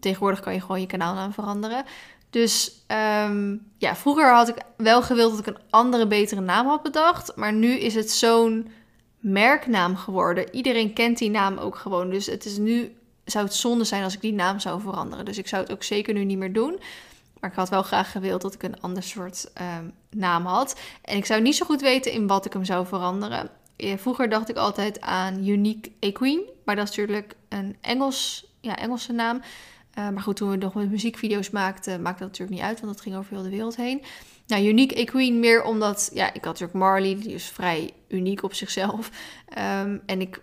Tegenwoordig 0.00 0.40
kan 0.40 0.52
je 0.52 0.60
gewoon 0.60 0.80
je 0.80 0.86
kanaalnaam 0.86 1.32
veranderen. 1.32 1.84
Dus 2.30 2.84
um, 3.26 3.66
ja, 3.78 3.96
vroeger 3.96 4.34
had 4.34 4.48
ik 4.48 4.56
wel 4.76 5.02
gewild 5.02 5.30
dat 5.30 5.46
ik 5.46 5.46
een 5.46 5.62
andere, 5.70 6.06
betere 6.06 6.40
naam 6.40 6.66
had 6.66 6.82
bedacht. 6.82 7.36
Maar 7.36 7.52
nu 7.52 7.68
is 7.68 7.94
het 7.94 8.10
zo'n 8.10 8.70
merknaam 9.18 9.96
geworden. 9.96 10.54
Iedereen 10.54 10.92
kent 10.92 11.18
die 11.18 11.30
naam 11.30 11.58
ook 11.58 11.76
gewoon. 11.76 12.10
Dus 12.10 12.26
het 12.26 12.44
is 12.44 12.58
nu, 12.58 12.96
zou 13.24 13.44
het 13.44 13.54
zonde 13.54 13.84
zijn 13.84 14.04
als 14.04 14.14
ik 14.14 14.20
die 14.20 14.32
naam 14.32 14.58
zou 14.58 14.80
veranderen. 14.80 15.24
Dus 15.24 15.38
ik 15.38 15.48
zou 15.48 15.62
het 15.62 15.72
ook 15.72 15.82
zeker 15.82 16.14
nu 16.14 16.24
niet 16.24 16.38
meer 16.38 16.52
doen. 16.52 16.80
Maar 17.40 17.50
ik 17.50 17.56
had 17.56 17.68
wel 17.68 17.82
graag 17.82 18.10
gewild 18.10 18.42
dat 18.42 18.54
ik 18.54 18.62
een 18.62 18.80
ander 18.80 19.02
soort 19.02 19.50
um, 19.78 19.92
naam 20.10 20.46
had. 20.46 20.80
En 21.02 21.16
ik 21.16 21.26
zou 21.26 21.40
niet 21.40 21.56
zo 21.56 21.66
goed 21.66 21.80
weten 21.80 22.12
in 22.12 22.26
wat 22.26 22.44
ik 22.44 22.52
hem 22.52 22.64
zou 22.64 22.86
veranderen. 22.86 23.50
Vroeger 23.96 24.28
dacht 24.28 24.48
ik 24.48 24.56
altijd 24.56 25.00
aan 25.00 25.48
Unique 25.48 25.90
Equine. 26.00 26.42
Maar 26.64 26.76
dat 26.76 26.88
is 26.88 26.96
natuurlijk 26.96 27.34
een 27.48 27.76
Engels, 27.80 28.46
ja, 28.60 28.76
Engelse 28.76 29.12
naam. 29.12 29.36
Uh, 29.98 30.08
maar 30.08 30.22
goed, 30.22 30.36
toen 30.36 30.50
we 30.50 30.56
nog 30.56 30.74
met 30.74 30.90
muziekvideo's 30.90 31.50
maakten, 31.50 32.02
maakte 32.02 32.18
dat 32.18 32.28
natuurlijk 32.28 32.58
niet 32.58 32.68
uit. 32.68 32.80
Want 32.80 32.92
dat 32.92 33.02
ging 33.02 33.16
over 33.16 33.34
heel 33.34 33.42
de 33.42 33.50
wereld 33.50 33.76
heen. 33.76 34.02
Nou, 34.46 34.66
Unique 34.66 34.94
Equine 34.96 35.38
meer 35.38 35.62
omdat, 35.62 36.10
ja, 36.14 36.26
ik 36.26 36.44
had 36.44 36.44
natuurlijk 36.44 36.78
Marley, 36.78 37.16
die 37.20 37.34
is 37.34 37.46
vrij 37.48 37.90
uniek 38.08 38.42
op 38.42 38.54
zichzelf. 38.54 39.10
Um, 39.58 40.02
en 40.06 40.20
ik 40.20 40.40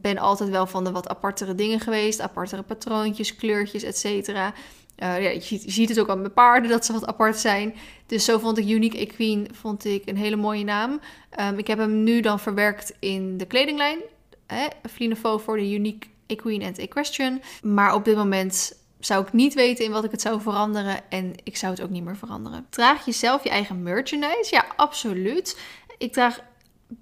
ben 0.00 0.18
altijd 0.18 0.50
wel 0.50 0.66
van 0.66 0.84
de 0.84 0.92
wat 0.92 1.08
apartere 1.08 1.54
dingen 1.54 1.80
geweest. 1.80 2.20
Apartere 2.20 2.62
patroontjes, 2.62 3.36
kleurtjes, 3.36 3.82
et 3.82 3.98
cetera. 3.98 4.52
Uh, 5.02 5.22
ja, 5.22 5.28
je 5.28 5.60
ziet 5.66 5.88
het 5.88 6.00
ook 6.00 6.08
aan 6.08 6.20
mijn 6.20 6.32
paarden 6.32 6.70
dat 6.70 6.84
ze 6.84 6.92
wat 6.92 7.06
apart 7.06 7.36
zijn. 7.36 7.74
Dus 8.06 8.24
zo 8.24 8.38
vond 8.38 8.58
ik 8.58 8.68
Unique 8.68 8.98
Equine 8.98 9.46
vond 9.52 9.84
ik 9.84 10.02
een 10.06 10.16
hele 10.16 10.36
mooie 10.36 10.64
naam. 10.64 11.00
Um, 11.40 11.58
ik 11.58 11.66
heb 11.66 11.78
hem 11.78 12.04
nu 12.04 12.20
dan 12.20 12.40
verwerkt 12.40 12.94
in 12.98 13.36
de 13.36 13.46
kledinglijn. 13.46 13.98
Flinefo 14.90 15.38
voor 15.38 15.56
de 15.56 15.72
Unique 15.72 16.08
Equine 16.26 16.64
en 16.64 16.74
Equestrian. 16.74 17.40
Maar 17.62 17.94
op 17.94 18.04
dit 18.04 18.16
moment 18.16 18.78
zou 19.00 19.22
ik 19.22 19.32
niet 19.32 19.54
weten 19.54 19.84
in 19.84 19.90
wat 19.90 20.04
ik 20.04 20.10
het 20.10 20.20
zou 20.20 20.40
veranderen 20.40 21.00
en 21.08 21.32
ik 21.42 21.56
zou 21.56 21.72
het 21.72 21.82
ook 21.82 21.90
niet 21.90 22.04
meer 22.04 22.16
veranderen. 22.16 22.66
Draag 22.70 23.04
je 23.04 23.12
zelf 23.12 23.42
je 23.42 23.50
eigen 23.50 23.82
merchandise? 23.82 24.48
Ja, 24.50 24.64
absoluut. 24.76 25.60
Ik 25.98 26.12
draag 26.12 26.40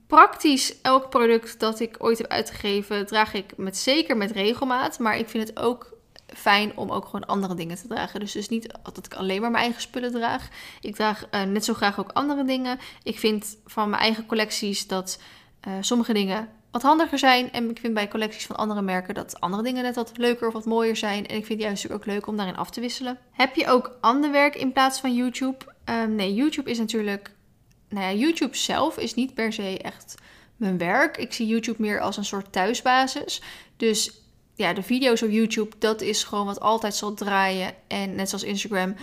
praktisch 0.07 0.81
elk 0.83 1.11
product 1.11 1.61
dat 1.61 1.81
ik 1.81 1.97
ooit 1.99 2.18
heb 2.18 2.27
uitgegeven, 2.27 3.07
draag 3.07 3.35
ik 3.35 3.57
met 3.57 3.77
zeker 3.77 4.16
met 4.16 4.31
regelmaat. 4.31 4.99
Maar 4.99 5.18
ik 5.18 5.29
vind 5.29 5.49
het 5.49 5.59
ook 5.59 5.92
fijn 6.27 6.77
om 6.77 6.90
ook 6.90 7.05
gewoon 7.05 7.27
andere 7.27 7.55
dingen 7.55 7.77
te 7.77 7.88
dragen. 7.88 8.20
Dus 8.20 8.33
dus 8.33 8.49
niet 8.49 8.75
dat 8.83 9.07
ik 9.07 9.14
alleen 9.14 9.40
maar 9.40 9.51
mijn 9.51 9.62
eigen 9.62 9.83
spullen 9.83 10.12
draag. 10.12 10.49
Ik 10.81 10.94
draag 10.94 11.27
uh, 11.31 11.42
net 11.42 11.64
zo 11.64 11.75
graag 11.75 12.01
ook 12.01 12.12
andere 12.12 12.44
dingen. 12.44 12.79
Ik 13.03 13.18
vind 13.18 13.57
van 13.66 13.90
mijn 13.90 14.03
eigen 14.03 14.27
collecties 14.27 14.87
dat 14.87 15.20
uh, 15.68 15.73
sommige 15.81 16.12
dingen 16.12 16.49
wat 16.70 16.83
handiger 16.83 17.18
zijn. 17.18 17.53
En 17.53 17.70
ik 17.70 17.79
vind 17.79 17.94
bij 17.94 18.09
collecties 18.09 18.47
van 18.47 18.57
andere 18.57 18.83
merken 18.83 19.14
dat 19.14 19.40
andere 19.40 19.62
dingen 19.62 19.83
net 19.83 19.94
wat 19.94 20.12
leuker 20.16 20.47
of 20.47 20.53
wat 20.53 20.64
mooier 20.64 20.97
zijn. 20.97 21.27
En 21.27 21.37
ik 21.37 21.47
vind 21.47 21.59
het 21.59 21.68
juist 21.68 21.90
ook 21.90 22.07
leuk 22.07 22.27
om 22.27 22.37
daarin 22.37 22.57
af 22.57 22.70
te 22.70 22.81
wisselen. 22.81 23.18
Heb 23.31 23.55
je 23.55 23.68
ook 23.68 23.97
ander 24.01 24.31
werk 24.31 24.55
in 24.55 24.73
plaats 24.73 25.01
van 25.01 25.14
YouTube? 25.14 25.57
Um, 25.85 26.14
nee, 26.14 26.35
YouTube 26.35 26.70
is 26.70 26.79
natuurlijk. 26.79 27.34
Nou 27.94 28.07
ja, 28.07 28.20
YouTube 28.20 28.57
zelf 28.57 28.98
is 28.98 29.14
niet 29.14 29.35
per 29.35 29.52
se 29.52 29.78
echt 29.78 30.14
mijn 30.57 30.78
werk. 30.78 31.16
Ik 31.16 31.33
zie 31.33 31.46
YouTube 31.46 31.83
meer 31.83 32.00
als 32.00 32.16
een 32.16 32.24
soort 32.24 32.52
thuisbasis. 32.52 33.42
Dus 33.76 34.20
ja, 34.54 34.72
de 34.72 34.83
video's 34.83 35.22
op 35.22 35.30
YouTube, 35.30 35.76
dat 35.78 36.00
is 36.00 36.24
gewoon 36.24 36.46
wat 36.46 36.61
altijd 36.61 36.94
zal 36.94 37.14
draaien. 37.14 37.74
En 37.87 38.14
net 38.14 38.28
zoals 38.28 38.44
Instagram, 38.44 38.94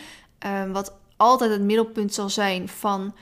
um, 0.45 0.73
wat 0.73 0.93
altijd 1.17 1.51
het 1.51 1.61
middelpunt 1.61 2.13
zal 2.13 2.29
zijn 2.29 2.67
van 2.67 3.15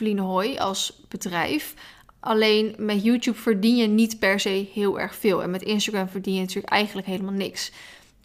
uh, 0.00 0.18
Hoy 0.18 0.56
als 0.56 1.02
bedrijf. 1.08 1.74
Alleen 2.20 2.74
met 2.78 3.02
YouTube 3.02 3.38
verdien 3.38 3.76
je 3.76 3.86
niet 3.86 4.18
per 4.18 4.40
se 4.40 4.68
heel 4.72 5.00
erg 5.00 5.14
veel. 5.14 5.42
En 5.42 5.50
met 5.50 5.62
Instagram 5.62 6.08
verdien 6.08 6.34
je 6.34 6.40
natuurlijk 6.40 6.72
eigenlijk 6.72 7.06
helemaal 7.06 7.32
niks. 7.32 7.72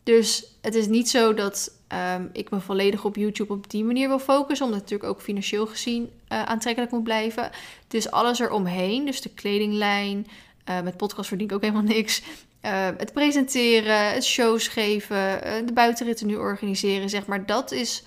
Dus 0.04 0.46
het 0.62 0.76
is 0.76 0.88
niet 0.88 1.10
zo 1.10 1.34
dat 1.34 1.72
um, 2.18 2.30
ik 2.34 2.50
me 2.50 2.60
volledig 2.60 3.06
op 3.06 3.16
YouTube 3.16 3.54
op 3.54 3.70
die 3.70 3.84
manier 3.84 4.08
wil 4.08 4.20
focussen. 4.20 4.66
Omdat 4.66 4.82
natuurlijk 4.82 5.10
ook 5.10 5.22
financieel 5.22 5.68
gezien 5.68 6.10
uh, 6.36 6.44
aantrekkelijk 6.44 6.92
moet 6.92 7.04
blijven. 7.04 7.50
Dus 7.88 8.12
alles 8.12 8.40
eromheen. 8.40 9.06
Dus 9.06 9.22
de 9.22 9.30
kledinglijn. 9.30 10.28
Uh, 10.70 10.82
met 10.82 10.98
podcast 10.98 11.28
verdien 11.28 11.48
ik 11.48 11.54
ook 11.54 11.62
helemaal 11.62 11.84
niks. 11.96 12.22
Uh, 12.66 12.88
het 12.98 13.14
presenteren, 13.14 14.14
het 14.14 14.26
shows 14.26 14.68
geven, 14.68 15.18
de 15.66 15.74
buitenritten 15.74 16.28
nu 16.28 16.36
organiseren. 16.36 17.10
Zeg 17.10 17.26
maar, 17.26 17.46
dat 17.46 17.72
is 17.72 18.04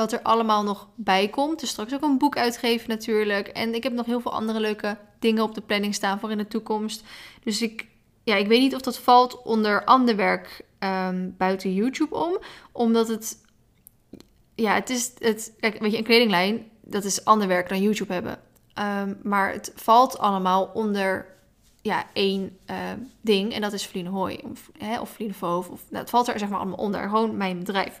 wat 0.00 0.12
er 0.12 0.22
allemaal 0.22 0.62
nog 0.62 0.88
bij 0.94 1.28
komt. 1.28 1.60
Dus 1.60 1.68
straks 1.68 1.94
ook 1.94 2.02
een 2.02 2.18
boek 2.18 2.36
uitgeven 2.36 2.88
natuurlijk. 2.88 3.48
En 3.48 3.74
ik 3.74 3.82
heb 3.82 3.92
nog 3.92 4.06
heel 4.06 4.20
veel 4.20 4.32
andere 4.32 4.60
leuke 4.60 4.96
dingen 5.18 5.42
op 5.42 5.54
de 5.54 5.60
planning 5.60 5.94
staan 5.94 6.20
voor 6.20 6.30
in 6.30 6.38
de 6.38 6.48
toekomst. 6.48 7.04
Dus 7.42 7.62
ik, 7.62 7.86
ja, 8.24 8.36
ik 8.36 8.46
weet 8.46 8.60
niet 8.60 8.74
of 8.74 8.80
dat 8.80 8.98
valt 8.98 9.42
onder 9.42 9.84
ander 9.84 10.16
werk 10.16 10.60
ehm, 10.78 11.30
buiten 11.36 11.74
YouTube 11.74 12.14
om. 12.14 12.38
Omdat 12.72 13.08
het, 13.08 13.36
ja, 14.54 14.74
het 14.74 14.90
is, 14.90 15.12
het, 15.18 15.52
kijk, 15.60 15.78
weet 15.78 15.92
je, 15.92 15.98
een 15.98 16.04
kledinglijn, 16.04 16.69
dat 16.90 17.04
is 17.04 17.24
ander 17.24 17.48
werk 17.48 17.68
dan 17.68 17.82
YouTube 17.82 18.12
hebben. 18.12 18.38
Ehm, 18.74 19.14
maar 19.22 19.52
het 19.52 19.72
valt 19.74 20.18
allemaal 20.18 20.70
onder 20.74 21.26
ja, 21.82 22.04
één 22.12 22.58
uh, 22.70 22.76
ding. 23.20 23.52
En 23.52 23.60
dat 23.60 23.72
is 23.72 23.86
Vliene 23.86 24.08
Hooi. 24.08 24.40
Of, 24.50 24.70
hè, 24.78 25.00
of. 25.00 25.16
Of, 25.40 25.66
nou, 25.68 26.02
het 26.02 26.10
valt 26.10 26.28
er 26.28 26.38
zeg 26.38 26.48
maar 26.48 26.58
allemaal 26.58 26.78
onder. 26.78 27.02
Gewoon 27.02 27.36
mijn 27.36 27.58
bedrijf. 27.58 28.00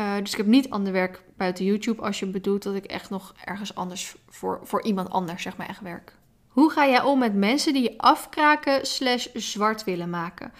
Uh, 0.00 0.16
dus 0.18 0.30
ik 0.30 0.36
heb 0.36 0.46
niet 0.46 0.70
ander 0.70 0.92
werk 0.92 1.22
buiten 1.36 1.64
YouTube. 1.64 2.02
Als 2.02 2.18
je 2.18 2.26
bedoelt 2.26 2.62
dat 2.62 2.74
ik 2.74 2.84
echt 2.84 3.10
nog 3.10 3.34
ergens 3.44 3.74
anders 3.74 4.16
voor, 4.28 4.60
voor 4.62 4.82
iemand 4.82 5.10
anders 5.10 5.42
zeg 5.42 5.56
maar 5.56 5.68
echt 5.68 5.80
werk. 5.80 6.12
Hoe 6.48 6.70
ga 6.70 6.86
jij 6.86 7.02
om 7.02 7.18
met 7.18 7.34
mensen 7.34 7.72
die 7.72 7.82
je 7.82 7.98
afkraken 7.98 8.86
slash 8.86 9.26
zwart 9.34 9.84
willen 9.84 10.10
maken? 10.10 10.52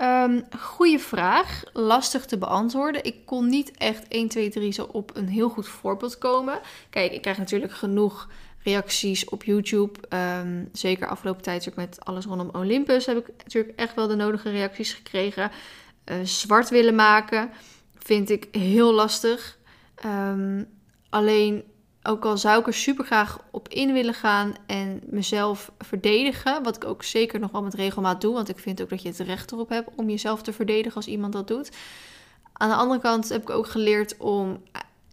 Um, 0.00 0.44
goeie 0.58 0.98
vraag. 0.98 1.62
Lastig 1.72 2.24
te 2.24 2.38
beantwoorden. 2.38 3.04
Ik 3.04 3.16
kon 3.24 3.48
niet 3.48 3.70
echt 3.70 4.08
1, 4.08 4.28
2, 4.28 4.50
3 4.50 4.72
zo 4.72 4.88
op 4.92 5.16
een 5.16 5.28
heel 5.28 5.48
goed 5.48 5.68
voorbeeld 5.68 6.18
komen. 6.18 6.60
Kijk, 6.90 7.12
ik 7.12 7.22
krijg 7.22 7.38
natuurlijk 7.38 7.72
genoeg 7.72 8.28
reacties 8.62 9.24
op 9.24 9.44
YouTube. 9.44 9.98
Um, 10.40 10.68
zeker 10.72 11.08
afgelopen 11.08 11.42
tijd 11.42 11.74
met 11.74 12.04
alles 12.04 12.24
rondom 12.24 12.50
Olympus 12.52 13.06
heb 13.06 13.16
ik 13.16 13.26
natuurlijk 13.38 13.78
echt 13.78 13.94
wel 13.94 14.06
de 14.06 14.14
nodige 14.14 14.50
reacties 14.50 14.92
gekregen. 14.92 15.50
Uh, 16.04 16.16
zwart 16.22 16.68
willen 16.68 16.94
maken 16.94 17.50
vind 17.98 18.30
ik 18.30 18.48
heel 18.50 18.92
lastig. 18.92 19.58
Um, 20.04 20.68
alleen, 21.10 21.64
ook 22.06 22.24
al 22.24 22.38
zou 22.38 22.60
ik 22.60 22.66
er 22.66 22.74
super 22.74 23.04
graag 23.04 23.38
op 23.50 23.68
in 23.68 23.92
willen 23.92 24.14
gaan 24.14 24.54
en 24.66 25.00
mezelf 25.06 25.72
verdedigen, 25.78 26.62
wat 26.62 26.76
ik 26.76 26.84
ook 26.84 27.02
zeker 27.02 27.40
nog 27.40 27.50
wel 27.50 27.62
met 27.62 27.74
regelmaat 27.74 28.20
doe, 28.20 28.34
want 28.34 28.48
ik 28.48 28.58
vind 28.58 28.82
ook 28.82 28.88
dat 28.88 29.02
je 29.02 29.08
het 29.08 29.18
recht 29.18 29.52
erop 29.52 29.68
hebt 29.68 29.90
om 29.96 30.10
jezelf 30.10 30.42
te 30.42 30.52
verdedigen 30.52 30.96
als 30.96 31.06
iemand 31.06 31.32
dat 31.32 31.48
doet. 31.48 31.70
Aan 32.52 32.68
de 32.68 32.74
andere 32.74 33.00
kant 33.00 33.28
heb 33.28 33.42
ik 33.42 33.50
ook 33.50 33.66
geleerd 33.66 34.16
om 34.16 34.62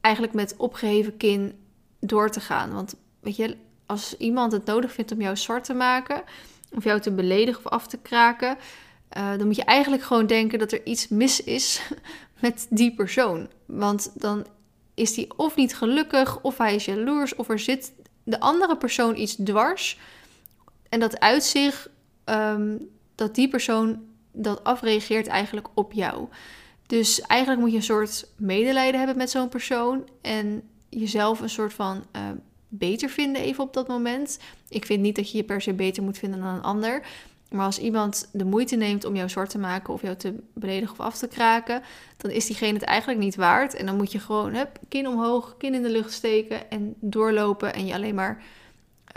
eigenlijk 0.01 0.35
met 0.35 0.55
opgeheven 0.57 1.17
kin 1.17 1.53
door 1.99 2.29
te 2.29 2.39
gaan. 2.39 2.73
Want 2.73 2.95
weet 3.19 3.35
je, 3.35 3.57
als 3.85 4.17
iemand 4.17 4.51
het 4.51 4.65
nodig 4.65 4.91
vindt 4.91 5.11
om 5.11 5.21
jou 5.21 5.37
zwart 5.37 5.63
te 5.63 5.73
maken, 5.73 6.23
of 6.71 6.83
jou 6.83 6.99
te 6.99 7.11
beledigen 7.11 7.65
of 7.65 7.71
af 7.71 7.87
te 7.87 7.97
kraken, 7.97 8.57
uh, 9.17 9.37
dan 9.37 9.45
moet 9.45 9.55
je 9.55 9.63
eigenlijk 9.63 10.03
gewoon 10.03 10.27
denken 10.27 10.59
dat 10.59 10.71
er 10.71 10.85
iets 10.85 11.07
mis 11.07 11.43
is 11.43 11.81
met 12.41 12.67
die 12.69 12.93
persoon. 12.93 13.47
Want 13.65 14.11
dan 14.13 14.45
is 14.93 15.13
die 15.13 15.37
of 15.37 15.55
niet 15.55 15.75
gelukkig, 15.75 16.41
of 16.41 16.57
hij 16.57 16.75
is 16.75 16.85
jaloers, 16.85 17.35
of 17.35 17.49
er 17.49 17.59
zit 17.59 17.93
de 18.23 18.39
andere 18.39 18.77
persoon 18.77 19.17
iets 19.17 19.35
dwars. 19.35 19.99
En 20.89 20.99
dat 20.99 21.19
uit 21.19 21.43
zich 21.43 21.89
um, 22.25 22.89
dat 23.15 23.35
die 23.35 23.49
persoon 23.49 24.03
dat 24.31 24.63
afreageert 24.63 25.27
eigenlijk 25.27 25.67
op 25.73 25.93
jou. 25.93 26.27
Dus 26.87 27.21
eigenlijk 27.21 27.61
moet 27.61 27.71
je 27.71 27.77
een 27.77 27.83
soort 27.83 28.27
medelijden 28.35 28.97
hebben 28.99 29.17
met 29.17 29.29
zo'n 29.29 29.49
persoon 29.49 30.07
en 30.21 30.69
jezelf 30.89 31.39
een 31.39 31.49
soort 31.49 31.73
van 31.73 32.03
uh, 32.15 32.21
beter 32.67 33.09
vinden 33.09 33.41
even 33.41 33.63
op 33.63 33.73
dat 33.73 33.87
moment. 33.87 34.39
Ik 34.69 34.85
vind 34.85 35.01
niet 35.01 35.15
dat 35.15 35.31
je 35.31 35.37
je 35.37 35.43
per 35.43 35.61
se 35.61 35.73
beter 35.73 36.03
moet 36.03 36.17
vinden 36.17 36.39
dan 36.39 36.55
een 36.55 36.61
ander. 36.61 37.05
Maar 37.53 37.65
als 37.65 37.79
iemand 37.79 38.29
de 38.31 38.45
moeite 38.45 38.75
neemt 38.75 39.05
om 39.05 39.15
jou 39.15 39.29
zwart 39.29 39.49
te 39.49 39.57
maken 39.57 39.93
of 39.93 40.01
jou 40.01 40.15
te 40.15 40.35
beledigen 40.53 40.99
of 40.99 41.05
af 41.05 41.17
te 41.17 41.27
kraken, 41.27 41.81
dan 42.17 42.31
is 42.31 42.45
diegene 42.45 42.73
het 42.73 42.83
eigenlijk 42.83 43.19
niet 43.19 43.35
waard. 43.35 43.73
En 43.73 43.85
dan 43.85 43.95
moet 43.95 44.11
je 44.11 44.19
gewoon 44.19 44.53
hup, 44.55 44.79
kin 44.89 45.07
omhoog, 45.07 45.55
kin 45.57 45.73
in 45.73 45.81
de 45.81 45.89
lucht 45.89 46.11
steken 46.11 46.69
en 46.69 46.95
doorlopen 46.99 47.73
en 47.73 47.85
je 47.85 47.93
alleen 47.93 48.15
maar 48.15 48.43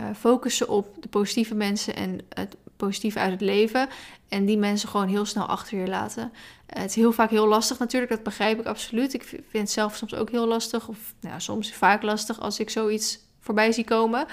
uh, 0.01 0.07
focussen 0.15 0.69
op 0.69 0.95
de 0.99 1.07
positieve 1.07 1.55
mensen 1.55 1.95
en 1.95 2.19
het 2.29 2.55
positieve 2.75 3.19
uit 3.19 3.31
het 3.31 3.41
leven. 3.41 3.89
En 4.29 4.45
die 4.45 4.57
mensen 4.57 4.89
gewoon 4.89 5.07
heel 5.07 5.25
snel 5.25 5.45
achter 5.45 5.79
je 5.79 5.87
laten. 5.87 6.23
Uh, 6.23 6.81
het 6.81 6.89
is 6.89 6.95
heel 6.95 7.11
vaak 7.11 7.29
heel 7.29 7.47
lastig 7.47 7.79
natuurlijk, 7.79 8.11
dat 8.11 8.23
begrijp 8.23 8.59
ik 8.59 8.65
absoluut. 8.65 9.13
Ik 9.13 9.23
vind 9.23 9.43
het 9.51 9.71
zelf 9.71 9.95
soms 9.95 10.15
ook 10.15 10.29
heel 10.29 10.47
lastig, 10.47 10.87
of 10.87 11.13
nou, 11.19 11.41
soms 11.41 11.73
vaak 11.73 12.01
lastig 12.01 12.39
als 12.39 12.59
ik 12.59 12.69
zoiets 12.69 13.19
voorbij 13.39 13.71
zie 13.71 13.85
komen. 13.85 14.25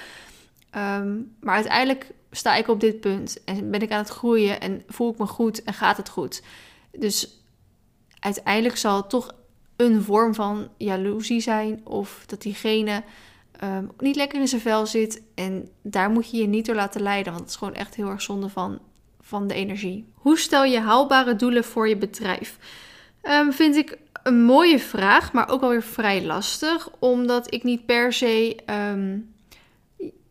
Um, 0.77 1.35
maar 1.41 1.55
uiteindelijk 1.55 2.11
sta 2.37 2.55
ik 2.55 2.69
op 2.69 2.81
dit 2.81 3.01
punt 3.01 3.45
en 3.45 3.71
ben 3.71 3.81
ik 3.81 3.93
aan 3.93 3.99
het 3.99 4.09
groeien 4.09 4.61
en 4.61 4.83
voel 4.87 5.13
ik 5.13 5.19
me 5.19 5.27
goed 5.27 5.63
en 5.63 5.75
gaat 5.75 5.97
het 5.97 6.09
goed. 6.09 6.43
Dus 6.93 7.43
uiteindelijk 8.19 8.77
zal 8.77 8.97
het 8.97 9.09
toch 9.09 9.35
een 9.77 10.03
vorm 10.03 10.35
van 10.35 10.69
jaloezie 10.77 11.41
zijn 11.41 11.81
of 11.85 12.23
dat 12.27 12.43
diegene 12.43 13.03
um, 13.65 13.91
niet 13.99 14.17
lekker 14.17 14.41
in 14.41 14.49
zijn 14.49 14.61
vel 14.61 14.87
zit 14.87 15.23
en 15.35 15.69
daar 15.83 16.11
moet 16.11 16.31
je 16.31 16.37
je 16.37 16.47
niet 16.47 16.67
door 16.67 16.75
laten 16.75 17.03
leiden, 17.03 17.33
want 17.33 17.45
het 17.45 17.53
is 17.53 17.59
gewoon 17.59 17.75
echt 17.75 17.95
heel 17.95 18.09
erg 18.09 18.23
zonde 18.23 18.49
van, 18.49 18.79
van 19.21 19.47
de 19.47 19.55
energie. 19.55 20.13
Hoe 20.15 20.39
stel 20.39 20.65
je 20.65 20.81
haalbare 20.81 21.37
doelen 21.37 21.65
voor 21.65 21.89
je 21.89 21.97
bedrijf? 21.97 22.59
Um, 23.23 23.53
vind 23.53 23.77
ik 23.77 23.99
een 24.23 24.45
mooie 24.45 24.79
vraag, 24.79 25.33
maar 25.33 25.49
ook 25.49 25.61
wel 25.61 25.71
weer 25.71 25.83
vrij 25.83 26.25
lastig, 26.25 26.89
omdat 26.99 27.55
ik 27.55 27.63
niet 27.63 27.87
per 27.87 28.13
se. 28.13 28.57
Um, 28.93 29.34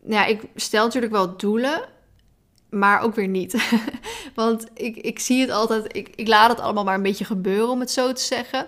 ja, 0.08 0.26
ik 0.26 0.42
stel 0.56 0.86
natuurlijk 0.86 1.14
wel 1.14 1.38
doelen, 1.38 1.90
maar 2.70 3.02
ook 3.02 3.16
weer 3.16 3.28
niet. 3.28 3.70
Want 4.36 4.66
ik, 4.74 4.96
ik 4.98 5.20
zie 5.20 5.42
het 5.42 5.50
altijd, 5.50 5.96
ik, 5.96 6.10
ik 6.16 6.28
laat 6.28 6.50
het 6.50 6.60
allemaal 6.60 6.84
maar 6.84 6.96
een 6.96 7.02
beetje 7.02 7.26
gebeuren, 7.26 7.70
om 7.70 7.80
het 7.80 7.92
zo 7.92 8.12
te 8.12 8.22
zeggen. 8.22 8.68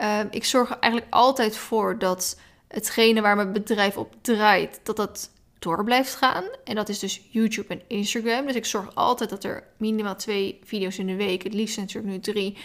Uh, 0.00 0.20
ik 0.30 0.44
zorg 0.44 0.78
eigenlijk 0.78 1.14
altijd 1.14 1.56
voor 1.56 1.98
dat 1.98 2.38
hetgene 2.68 3.20
waar 3.20 3.36
mijn 3.36 3.52
bedrijf 3.52 3.96
op 3.96 4.14
draait, 4.20 4.80
dat 4.82 4.96
dat 4.96 5.30
door 5.58 5.84
blijft 5.84 6.14
gaan. 6.14 6.44
En 6.64 6.74
dat 6.74 6.88
is 6.88 6.98
dus 6.98 7.20
YouTube 7.30 7.74
en 7.74 7.82
Instagram. 7.86 8.46
Dus 8.46 8.54
ik 8.54 8.64
zorg 8.64 8.94
altijd 8.94 9.30
dat 9.30 9.44
er 9.44 9.64
minimaal 9.76 10.16
twee 10.16 10.60
video's 10.64 10.98
in 10.98 11.06
de 11.06 11.16
week, 11.16 11.42
het 11.42 11.54
liefst 11.54 11.76
natuurlijk 11.76 12.14
nu 12.14 12.20
drie, 12.20 12.56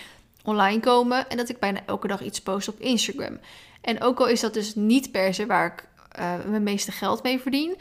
online 0.43 0.79
komen. 0.79 1.29
En 1.29 1.37
dat 1.37 1.49
ik 1.49 1.59
bijna 1.59 1.81
elke 1.85 2.07
dag 2.07 2.21
iets 2.21 2.41
post 2.41 2.67
op 2.67 2.79
Instagram. 2.79 3.39
En 3.81 4.01
ook 4.01 4.19
al 4.19 4.27
is 4.27 4.39
dat 4.39 4.53
dus 4.53 4.75
niet 4.75 5.11
per 5.11 5.33
se 5.33 5.45
waar 5.45 5.65
ik 5.65 5.87
uh, 6.19 6.33
mijn 6.45 6.63
meeste 6.63 6.91
geld 6.91 7.23
mee 7.23 7.39
verdien, 7.39 7.75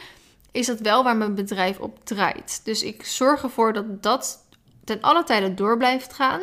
is 0.52 0.66
dat 0.66 0.80
wel 0.80 1.04
waar 1.04 1.16
mijn 1.16 1.34
bedrijf 1.34 1.78
op 1.78 2.04
draait. 2.04 2.60
Dus 2.64 2.82
ik 2.82 3.04
zorg 3.04 3.42
ervoor 3.42 3.72
dat 3.72 4.02
dat 4.02 4.46
ten 4.84 5.00
alle 5.00 5.24
tijde 5.24 5.54
door 5.54 5.76
blijft 5.76 6.12
gaan. 6.12 6.40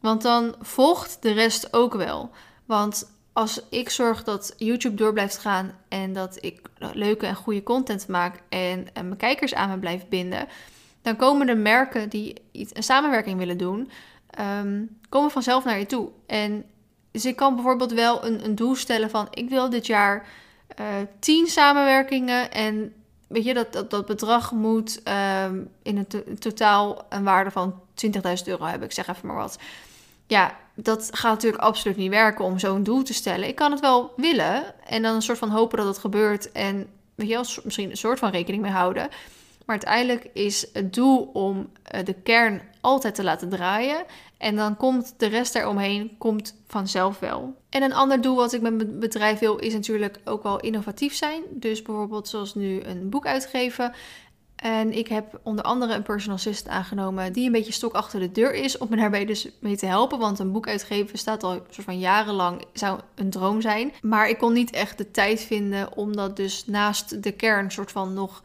Want 0.00 0.22
dan 0.22 0.54
volgt 0.60 1.18
de 1.20 1.32
rest 1.32 1.72
ook 1.72 1.94
wel. 1.94 2.30
Want 2.66 3.12
als 3.32 3.60
ik 3.70 3.90
zorg 3.90 4.24
dat 4.24 4.54
YouTube 4.56 4.94
door 4.94 5.12
blijft 5.12 5.38
gaan 5.38 5.78
en 5.88 6.12
dat 6.12 6.38
ik 6.40 6.60
leuke 6.92 7.26
en 7.26 7.34
goede 7.34 7.62
content 7.62 8.08
maak 8.08 8.42
en, 8.48 8.86
mijn 8.92 9.16
kijkers 9.16 9.54
aan 9.54 9.70
me 9.70 9.78
blijf 9.78 10.08
binden, 10.08 10.48
dan 11.02 11.16
komen 11.16 11.46
de 11.46 11.54
merken 11.54 12.08
die 12.08 12.34
iets, 12.52 12.76
een 12.76 12.82
samenwerking 12.82 13.38
willen 13.38 13.58
doen, 13.58 13.90
um, 14.60 14.98
komen 15.08 15.30
vanzelf 15.30 15.64
naar 15.64 15.78
je 15.78 15.86
toe. 15.86 16.08
En 16.26 16.64
dus 17.10 17.24
ik 17.24 17.36
kan 17.36 17.54
bijvoorbeeld 17.54 17.92
wel 17.92 18.24
een, 18.24 18.44
een 18.44 18.54
doel 18.54 18.74
stellen 18.74 19.10
van 19.10 19.26
ik 19.30 19.48
wil 19.48 19.70
dit 19.70 19.86
jaar 19.86 20.26
uh, 20.80 20.86
tien 21.18 21.46
samenwerkingen 21.46 22.52
en 22.52 22.92
weet 23.28 23.44
je, 23.44 23.54
dat, 23.54 23.72
dat, 23.72 23.90
dat 23.90 24.06
bedrag 24.06 24.52
moet 24.52 25.02
um, 25.44 25.70
in 25.82 25.96
het 25.96 26.40
totaal 26.40 27.06
een 27.08 27.24
waarde 27.24 27.50
van 27.50 27.80
20.000 28.06 28.12
euro 28.44 28.64
hebben. 28.64 28.88
Ik 28.88 28.94
zeg 28.94 29.08
even 29.08 29.26
maar 29.26 29.36
wat. 29.36 29.58
Ja, 30.26 30.56
dat 30.74 31.08
gaat 31.12 31.32
natuurlijk 31.32 31.62
absoluut 31.62 31.96
niet 31.96 32.10
werken 32.10 32.44
om 32.44 32.58
zo'n 32.58 32.82
doel 32.82 33.02
te 33.02 33.14
stellen. 33.14 33.48
Ik 33.48 33.54
kan 33.54 33.70
het 33.70 33.80
wel 33.80 34.12
willen 34.16 34.74
en 34.86 35.02
dan 35.02 35.14
een 35.14 35.22
soort 35.22 35.38
van 35.38 35.50
hopen 35.50 35.78
dat 35.78 35.86
het 35.86 35.98
gebeurt 35.98 36.52
en 36.52 36.86
weet 37.14 37.28
je, 37.28 37.60
misschien 37.64 37.90
een 37.90 37.96
soort 37.96 38.18
van 38.18 38.30
rekening 38.30 38.62
mee 38.62 38.72
houden. 38.72 39.08
Maar 39.64 39.76
uiteindelijk 39.76 40.30
is 40.32 40.66
het 40.72 40.94
doel 40.94 41.30
om 41.32 41.70
eh, 41.82 42.04
de 42.04 42.14
kern 42.14 42.62
altijd 42.88 43.14
te 43.14 43.24
laten 43.24 43.48
draaien. 43.48 44.04
En 44.38 44.56
dan 44.56 44.76
komt 44.76 45.14
de 45.16 45.26
rest 45.26 45.54
eromheen 45.54 46.14
komt 46.18 46.54
vanzelf 46.66 47.18
wel. 47.18 47.54
En 47.68 47.82
een 47.82 47.94
ander 47.94 48.20
doel 48.20 48.36
wat 48.36 48.52
ik 48.52 48.60
met 48.60 48.74
mijn 48.74 48.98
bedrijf 48.98 49.38
wil 49.38 49.56
is 49.56 49.72
natuurlijk 49.72 50.20
ook 50.24 50.42
wel 50.42 50.60
innovatief 50.60 51.14
zijn. 51.14 51.42
Dus 51.50 51.82
bijvoorbeeld 51.82 52.28
zoals 52.28 52.54
nu 52.54 52.82
een 52.82 53.08
boek 53.08 53.26
uitgeven. 53.26 53.92
En 54.56 54.92
ik 54.92 55.08
heb 55.08 55.40
onder 55.42 55.64
andere 55.64 55.94
een 55.94 56.02
personal 56.02 56.36
assistant 56.36 56.74
aangenomen 56.74 57.32
die 57.32 57.46
een 57.46 57.52
beetje 57.52 57.72
stok 57.72 57.92
achter 57.92 58.20
de 58.20 58.32
deur 58.32 58.54
is 58.54 58.78
om 58.78 58.86
me 58.90 58.96
daarbij 58.96 59.24
dus 59.24 59.48
mee 59.60 59.76
te 59.76 59.86
helpen. 59.86 60.18
Want 60.18 60.38
een 60.38 60.52
boek 60.52 60.68
uitgeven 60.68 61.18
staat 61.18 61.42
al 61.42 61.62
soort 61.70 61.86
van 61.86 61.98
jarenlang, 61.98 62.64
zou 62.72 63.00
een 63.14 63.30
droom 63.30 63.60
zijn. 63.60 63.92
Maar 64.02 64.28
ik 64.28 64.38
kon 64.38 64.52
niet 64.52 64.70
echt 64.70 64.98
de 64.98 65.10
tijd 65.10 65.40
vinden 65.40 65.96
om 65.96 66.16
dat 66.16 66.36
dus 66.36 66.66
naast 66.66 67.22
de 67.22 67.32
kern 67.32 67.70
soort 67.70 67.92
van 67.92 68.14
nog 68.14 68.42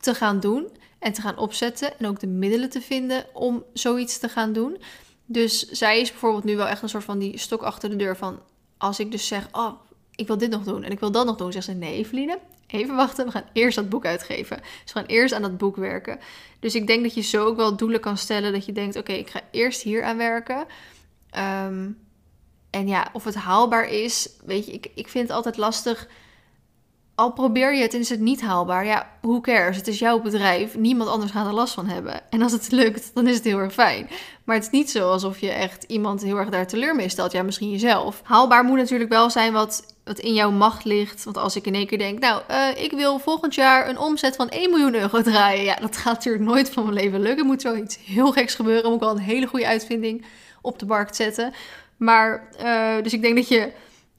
te 0.00 0.14
gaan 0.14 0.40
doen 0.40 0.68
en 1.02 1.12
te 1.12 1.20
gaan 1.20 1.38
opzetten. 1.38 1.98
En 1.98 2.06
ook 2.06 2.20
de 2.20 2.26
middelen 2.26 2.70
te 2.70 2.80
vinden 2.80 3.24
om 3.32 3.64
zoiets 3.72 4.18
te 4.18 4.28
gaan 4.28 4.52
doen. 4.52 4.82
Dus 5.26 5.68
zij 5.70 6.00
is 6.00 6.10
bijvoorbeeld 6.10 6.44
nu 6.44 6.56
wel 6.56 6.66
echt 6.66 6.82
een 6.82 6.88
soort 6.88 7.04
van 7.04 7.18
die 7.18 7.38
stok 7.38 7.62
achter 7.62 7.90
de 7.90 7.96
deur 7.96 8.16
van... 8.16 8.40
Als 8.78 9.00
ik 9.00 9.10
dus 9.10 9.26
zeg, 9.26 9.48
oh, 9.52 9.72
ik 10.14 10.26
wil 10.26 10.38
dit 10.38 10.50
nog 10.50 10.62
doen 10.62 10.82
en 10.82 10.90
ik 10.90 11.00
wil 11.00 11.10
dat 11.10 11.26
nog 11.26 11.36
doen, 11.36 11.52
zegt 11.52 11.64
ze 11.64 11.72
nee, 11.72 11.94
Eveline, 11.94 12.38
even 12.66 12.96
wachten, 12.96 13.24
we 13.24 13.30
gaan 13.30 13.48
eerst 13.52 13.76
dat 13.76 13.88
boek 13.88 14.04
uitgeven. 14.04 14.56
Dus 14.56 14.92
we 14.92 14.98
gaan 14.98 15.08
eerst 15.08 15.34
aan 15.34 15.42
dat 15.42 15.58
boek 15.58 15.76
werken. 15.76 16.18
Dus 16.60 16.74
ik 16.74 16.86
denk 16.86 17.02
dat 17.02 17.14
je 17.14 17.20
zo 17.20 17.44
ook 17.44 17.56
wel 17.56 17.76
doelen 17.76 18.00
kan 18.00 18.16
stellen 18.16 18.52
dat 18.52 18.64
je 18.66 18.72
denkt, 18.72 18.96
oké, 18.96 19.12
ik 19.12 19.30
ga 19.30 19.40
eerst 19.50 19.82
hier 19.82 20.02
aan 20.02 20.16
werken. 20.16 20.66
Um, 21.66 21.98
en 22.70 22.88
ja, 22.88 23.10
of 23.12 23.24
het 23.24 23.34
haalbaar 23.34 23.88
is, 23.88 24.28
weet 24.44 24.66
je, 24.66 24.72
ik, 24.72 24.90
ik 24.94 25.08
vind 25.08 25.28
het 25.28 25.36
altijd 25.36 25.56
lastig 25.56 26.08
al 27.14 27.32
probeer 27.32 27.74
je 27.74 27.82
het 27.82 27.94
en 27.94 28.00
is 28.00 28.08
het 28.08 28.20
niet 28.20 28.40
haalbaar, 28.40 28.84
ja, 28.84 29.10
who 29.20 29.40
cares? 29.40 29.76
Het 29.76 29.88
is 29.88 29.98
jouw 29.98 30.20
bedrijf. 30.20 30.76
Niemand 30.76 31.10
anders 31.10 31.30
gaat 31.30 31.46
er 31.46 31.52
last 31.52 31.74
van 31.74 31.86
hebben. 31.86 32.30
En 32.30 32.42
als 32.42 32.52
het 32.52 32.70
lukt, 32.82 33.10
dan 33.14 33.26
is 33.26 33.34
het 33.34 33.44
heel 33.44 33.58
erg 33.58 33.72
fijn. 33.72 34.08
Maar 34.44 34.56
het 34.56 34.64
is 34.64 34.70
niet 34.70 34.90
zo 34.90 35.10
alsof 35.10 35.38
je 35.38 35.50
echt 35.50 35.84
iemand 35.84 36.22
heel 36.22 36.36
erg 36.36 36.48
daar 36.48 36.66
teleur 36.66 36.96
mee 36.96 37.08
stelt. 37.08 37.32
Ja, 37.32 37.42
misschien 37.42 37.70
jezelf. 37.70 38.20
Haalbaar 38.24 38.64
moet 38.64 38.76
natuurlijk 38.78 39.10
wel 39.10 39.30
zijn 39.30 39.52
wat, 39.52 39.94
wat 40.04 40.18
in 40.18 40.34
jouw 40.34 40.50
macht 40.50 40.84
ligt. 40.84 41.24
Want 41.24 41.36
als 41.36 41.56
ik 41.56 41.66
in 41.66 41.74
één 41.74 41.86
keer 41.86 41.98
denk, 41.98 42.18
nou, 42.18 42.42
uh, 42.50 42.82
ik 42.82 42.92
wil 42.92 43.18
volgend 43.18 43.54
jaar 43.54 43.88
een 43.88 43.98
omzet 43.98 44.36
van 44.36 44.48
1 44.48 44.70
miljoen 44.70 44.94
euro 44.94 45.22
draaien. 45.22 45.64
Ja, 45.64 45.74
dat 45.74 45.96
gaat 45.96 46.14
natuurlijk 46.14 46.44
nooit 46.44 46.70
van 46.70 46.82
mijn 46.84 46.96
leven 46.96 47.20
lukken. 47.20 47.46
Moet 47.46 47.60
zoiets 47.60 47.98
heel 48.04 48.32
geks 48.32 48.54
gebeuren. 48.54 48.90
Moet 48.90 49.00
wel 49.00 49.10
een 49.10 49.18
hele 49.18 49.46
goede 49.46 49.66
uitvinding 49.66 50.24
op 50.60 50.78
de 50.78 50.86
markt 50.86 51.16
zetten. 51.16 51.52
Maar, 51.96 52.48
uh, 52.64 53.02
dus 53.02 53.12
ik 53.12 53.22
denk 53.22 53.36
dat 53.36 53.48
je 53.48 53.72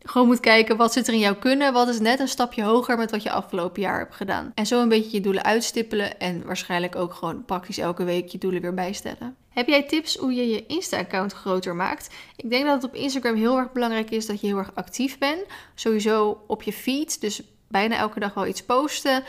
gewoon 0.03 0.27
moet 0.27 0.39
kijken 0.39 0.77
wat 0.77 0.93
zit 0.93 1.07
er 1.07 1.13
in 1.13 1.19
jouw 1.19 1.35
kunnen, 1.35 1.73
wat 1.73 1.87
is 1.87 1.99
net 1.99 2.19
een 2.19 2.27
stapje 2.27 2.63
hoger 2.63 2.97
met 2.97 3.11
wat 3.11 3.23
je 3.23 3.31
afgelopen 3.31 3.81
jaar 3.81 3.99
hebt 3.99 4.15
gedaan. 4.15 4.51
En 4.55 4.65
zo 4.65 4.81
een 4.81 4.89
beetje 4.89 5.17
je 5.17 5.21
doelen 5.21 5.43
uitstippelen 5.43 6.19
en 6.19 6.45
waarschijnlijk 6.45 6.95
ook 6.95 7.13
gewoon 7.13 7.45
praktisch 7.45 7.77
elke 7.77 8.03
week 8.03 8.27
je 8.27 8.37
doelen 8.37 8.61
weer 8.61 8.73
bijstellen. 8.73 9.35
Heb 9.49 9.67
jij 9.67 9.83
tips 9.83 10.15
hoe 10.15 10.33
je 10.33 10.49
je 10.49 10.65
Insta-account 10.65 11.33
groter 11.33 11.75
maakt? 11.75 12.09
Ik 12.35 12.49
denk 12.49 12.65
dat 12.65 12.81
het 12.81 12.91
op 12.91 12.95
Instagram 12.95 13.35
heel 13.35 13.57
erg 13.57 13.71
belangrijk 13.71 14.11
is 14.11 14.25
dat 14.25 14.41
je 14.41 14.47
heel 14.47 14.57
erg 14.57 14.71
actief 14.73 15.17
bent. 15.17 15.45
Sowieso 15.75 16.43
op 16.47 16.63
je 16.63 16.73
feed, 16.73 17.21
dus 17.21 17.41
bijna 17.67 17.97
elke 17.97 18.19
dag 18.19 18.33
wel 18.33 18.47
iets 18.47 18.63
posten. 18.63 19.23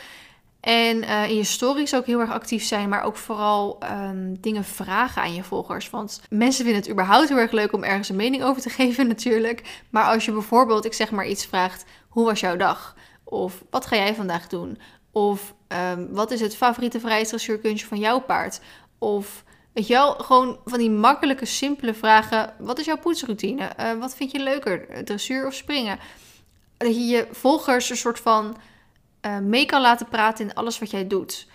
En 0.65 1.03
uh, 1.03 1.29
in 1.29 1.37
je 1.37 1.45
stories 1.45 1.95
ook 1.95 2.07
heel 2.07 2.21
erg 2.21 2.31
actief 2.31 2.65
zijn, 2.65 2.89
maar 2.89 3.03
ook 3.03 3.17
vooral 3.17 3.79
um, 3.91 4.41
dingen 4.41 4.65
vragen 4.65 5.23
aan 5.23 5.35
je 5.35 5.43
volgers. 5.43 5.91
Want 5.91 6.23
mensen 6.31 6.65
vinden 6.65 6.83
het 6.83 6.91
überhaupt 6.91 7.29
heel 7.29 7.39
erg 7.39 7.51
leuk 7.51 7.73
om 7.73 7.83
ergens 7.83 8.09
een 8.09 8.17
mening 8.17 8.43
over 8.43 8.63
te 8.63 8.71
geven, 8.81 9.07
natuurlijk. 9.07 9.83
Maar 9.91 10.05
als 10.05 10.25
je 10.25 10.33
bijvoorbeeld, 10.33 10.85
ik 10.85 10.93
zeg 10.93 11.11
maar 11.11 11.27
iets 11.27 11.47
vraagt: 11.47 11.85
hoe 12.09 12.25
was 12.25 12.41
jouw 12.41 12.57
dag? 12.57 12.97
Of 13.25 13.65
wat 13.71 13.87
ga 13.87 13.97
jij 13.97 14.15
vandaag 14.15 14.47
doen? 14.47 14.79
Of 15.13 15.55
um, 15.93 16.09
wat 16.11 16.31
is 16.31 16.41
het 16.41 16.57
favoriete 16.57 17.01
vrijheidsdressuurkunstje 17.01 17.89
van 17.89 17.99
jouw 17.99 18.21
paard? 18.21 18.61
Of 18.99 19.45
weet 19.73 19.87
je 19.87 19.95
wel, 19.95 20.15
gewoon 20.15 20.59
van 20.65 20.79
die 20.79 20.91
makkelijke, 20.91 21.45
simpele 21.47 21.95
vragen: 21.95 22.55
wat 22.59 22.79
is 22.79 22.85
jouw 22.85 22.99
poetsroutine? 22.99 23.71
Uh, 23.81 23.93
wat 24.01 24.15
vind 24.17 24.31
je 24.31 24.39
leuker, 24.39 25.05
dressuur 25.05 25.47
of 25.47 25.55
springen? 25.55 25.99
Dat 26.77 26.95
je 26.95 27.07
je 27.07 27.27
volgers 27.31 27.91
een 27.91 27.97
soort 27.97 28.21
van 28.21 28.57
uh, 29.27 29.39
mee 29.39 29.67
kan 29.67 29.81
laten 29.81 30.09
praten 30.09 30.49
in 30.49 30.55
alles 30.55 30.79
wat 30.79 30.91
jij 30.91 31.07
doet. 31.07 31.47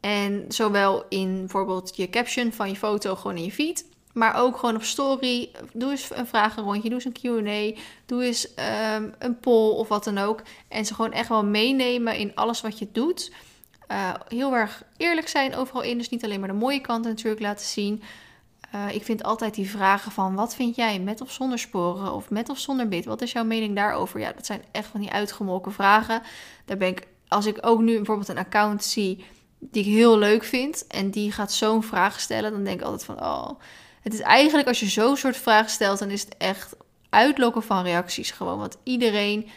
En 0.00 0.44
zowel 0.48 1.04
in 1.08 1.38
bijvoorbeeld 1.38 1.96
je 1.96 2.10
caption 2.10 2.52
van 2.52 2.68
je 2.68 2.76
foto 2.76 3.14
gewoon 3.14 3.36
in 3.36 3.44
je 3.44 3.52
feed. 3.52 3.86
Maar 4.12 4.34
ook 4.34 4.56
gewoon 4.56 4.74
op 4.74 4.82
story. 4.82 5.50
Doe 5.72 5.90
eens 5.90 6.10
een 6.14 6.26
vragenrondje. 6.26 6.88
Doe 6.88 7.00
eens 7.04 7.22
een 7.22 7.44
QA. 7.74 7.80
Doe 8.06 8.24
eens 8.24 8.48
um, 8.94 9.14
een 9.18 9.38
poll 9.38 9.70
of 9.70 9.88
wat 9.88 10.04
dan 10.04 10.18
ook. 10.18 10.42
En 10.68 10.86
ze 10.86 10.94
gewoon 10.94 11.12
echt 11.12 11.28
wel 11.28 11.44
meenemen 11.44 12.16
in 12.16 12.34
alles 12.34 12.60
wat 12.60 12.78
je 12.78 12.88
doet. 12.92 13.32
Uh, 13.90 14.14
heel 14.28 14.54
erg 14.54 14.82
eerlijk 14.96 15.28
zijn 15.28 15.54
overal 15.56 15.82
in. 15.82 15.98
Dus 15.98 16.08
niet 16.08 16.24
alleen 16.24 16.40
maar 16.40 16.48
de 16.48 16.54
mooie 16.54 16.80
kanten 16.80 17.10
natuurlijk 17.10 17.42
laten 17.42 17.66
zien. 17.66 18.02
Uh, 18.74 18.94
ik 18.94 19.04
vind 19.04 19.22
altijd 19.22 19.54
die 19.54 19.70
vragen 19.70 20.12
van 20.12 20.34
wat 20.34 20.54
vind 20.54 20.76
jij 20.76 21.00
met 21.00 21.20
of 21.20 21.30
zonder 21.30 21.58
sporen 21.58 22.12
of 22.12 22.30
met 22.30 22.48
of 22.48 22.58
zonder 22.58 22.88
bit? 22.88 23.04
Wat 23.04 23.22
is 23.22 23.32
jouw 23.32 23.44
mening 23.44 23.74
daarover? 23.74 24.20
Ja, 24.20 24.32
dat 24.32 24.46
zijn 24.46 24.62
echt 24.72 24.86
van 24.86 25.00
die 25.00 25.10
uitgemolken 25.10 25.72
vragen. 25.72 26.22
Daar 26.64 26.76
ben 26.76 26.88
ik 26.88 27.06
als 27.28 27.46
ik 27.46 27.58
ook 27.60 27.80
nu 27.80 27.96
bijvoorbeeld 27.96 28.28
een 28.28 28.38
account 28.38 28.84
zie 28.84 29.24
die 29.70 29.84
ik 29.84 29.92
heel 29.92 30.18
leuk 30.18 30.44
vind 30.44 30.86
en 30.86 31.10
die 31.10 31.32
gaat 31.32 31.52
zo'n 31.52 31.82
vraag 31.82 32.20
stellen, 32.20 32.52
dan 32.52 32.64
denk 32.64 32.80
ik 32.80 32.86
altijd 32.86 33.04
van, 33.04 33.20
oh, 33.20 33.50
het 34.00 34.12
is 34.12 34.20
eigenlijk 34.20 34.68
als 34.68 34.80
je 34.80 34.88
zo'n 34.88 35.16
soort 35.16 35.36
vragen 35.36 35.70
stelt, 35.70 35.98
dan 35.98 36.10
is 36.10 36.20
het 36.20 36.36
echt 36.38 36.76
uitlokken 37.10 37.62
van 37.62 37.82
reacties 37.82 38.30
gewoon. 38.30 38.58
Want 38.58 38.76
iedereen 38.82 39.48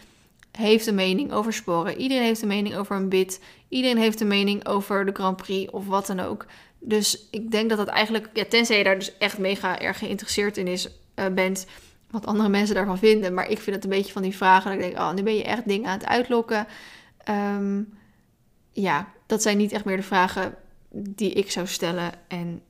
heeft 0.51 0.87
een 0.87 0.95
mening 0.95 1.31
over 1.31 1.53
sporen, 1.53 1.97
iedereen 1.97 2.23
heeft 2.23 2.41
een 2.41 2.47
mening 2.47 2.75
over 2.75 2.95
een 2.95 3.09
bit, 3.09 3.39
iedereen 3.69 3.97
heeft 3.97 4.21
een 4.21 4.27
mening 4.27 4.67
over 4.67 5.05
de 5.05 5.11
Grand 5.11 5.37
Prix 5.37 5.71
of 5.71 5.87
wat 5.87 6.07
dan 6.07 6.19
ook. 6.19 6.45
Dus 6.79 7.27
ik 7.31 7.51
denk 7.51 7.69
dat 7.69 7.77
dat 7.77 7.87
eigenlijk, 7.87 8.29
ja, 8.33 8.45
tenzij 8.45 8.77
je 8.77 8.83
daar 8.83 8.99
dus 8.99 9.17
echt 9.17 9.37
mega 9.37 9.79
erg 9.79 9.97
geïnteresseerd 9.97 10.57
in 10.57 10.67
is, 10.67 10.89
uh, 11.15 11.25
bent, 11.25 11.65
wat 12.11 12.25
andere 12.25 12.49
mensen 12.49 12.75
daarvan 12.75 12.97
vinden. 12.97 13.33
Maar 13.33 13.49
ik 13.49 13.59
vind 13.59 13.75
het 13.75 13.85
een 13.85 13.89
beetje 13.89 14.11
van 14.11 14.21
die 14.21 14.35
vragen 14.35 14.71
dat 14.71 14.79
ik 14.79 14.85
denk, 14.85 14.97
oh, 14.97 15.13
nu 15.13 15.23
ben 15.23 15.35
je 15.35 15.43
echt 15.43 15.67
dingen 15.67 15.89
aan 15.89 15.97
het 15.97 16.07
uitlokken. 16.07 16.67
Um, 17.29 17.97
ja, 18.71 19.07
dat 19.25 19.41
zijn 19.41 19.57
niet 19.57 19.71
echt 19.71 19.85
meer 19.85 19.97
de 19.97 20.03
vragen 20.03 20.55
die 20.89 21.31
ik 21.31 21.51
zou 21.51 21.67
stellen 21.67 22.11
en 22.27 22.61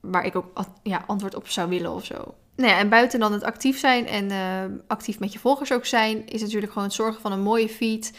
waar 0.00 0.24
ik 0.24 0.36
ook 0.36 0.62
ja, 0.82 1.04
antwoord 1.06 1.34
op 1.34 1.48
zou 1.48 1.68
willen 1.68 1.92
of 1.92 2.04
zo. 2.04 2.34
Nou 2.56 2.70
ja, 2.70 2.78
en 2.78 2.88
buiten 2.88 3.20
dan 3.20 3.32
het 3.32 3.42
actief 3.42 3.78
zijn 3.78 4.06
en 4.06 4.30
uh, 4.30 4.78
actief 4.86 5.18
met 5.18 5.32
je 5.32 5.38
volgers 5.38 5.72
ook 5.72 5.86
zijn, 5.86 6.26
is 6.26 6.40
natuurlijk 6.40 6.72
gewoon 6.72 6.88
het 6.88 6.96
zorgen 6.96 7.20
van 7.20 7.32
een 7.32 7.40
mooie 7.40 7.68
feed. 7.68 8.18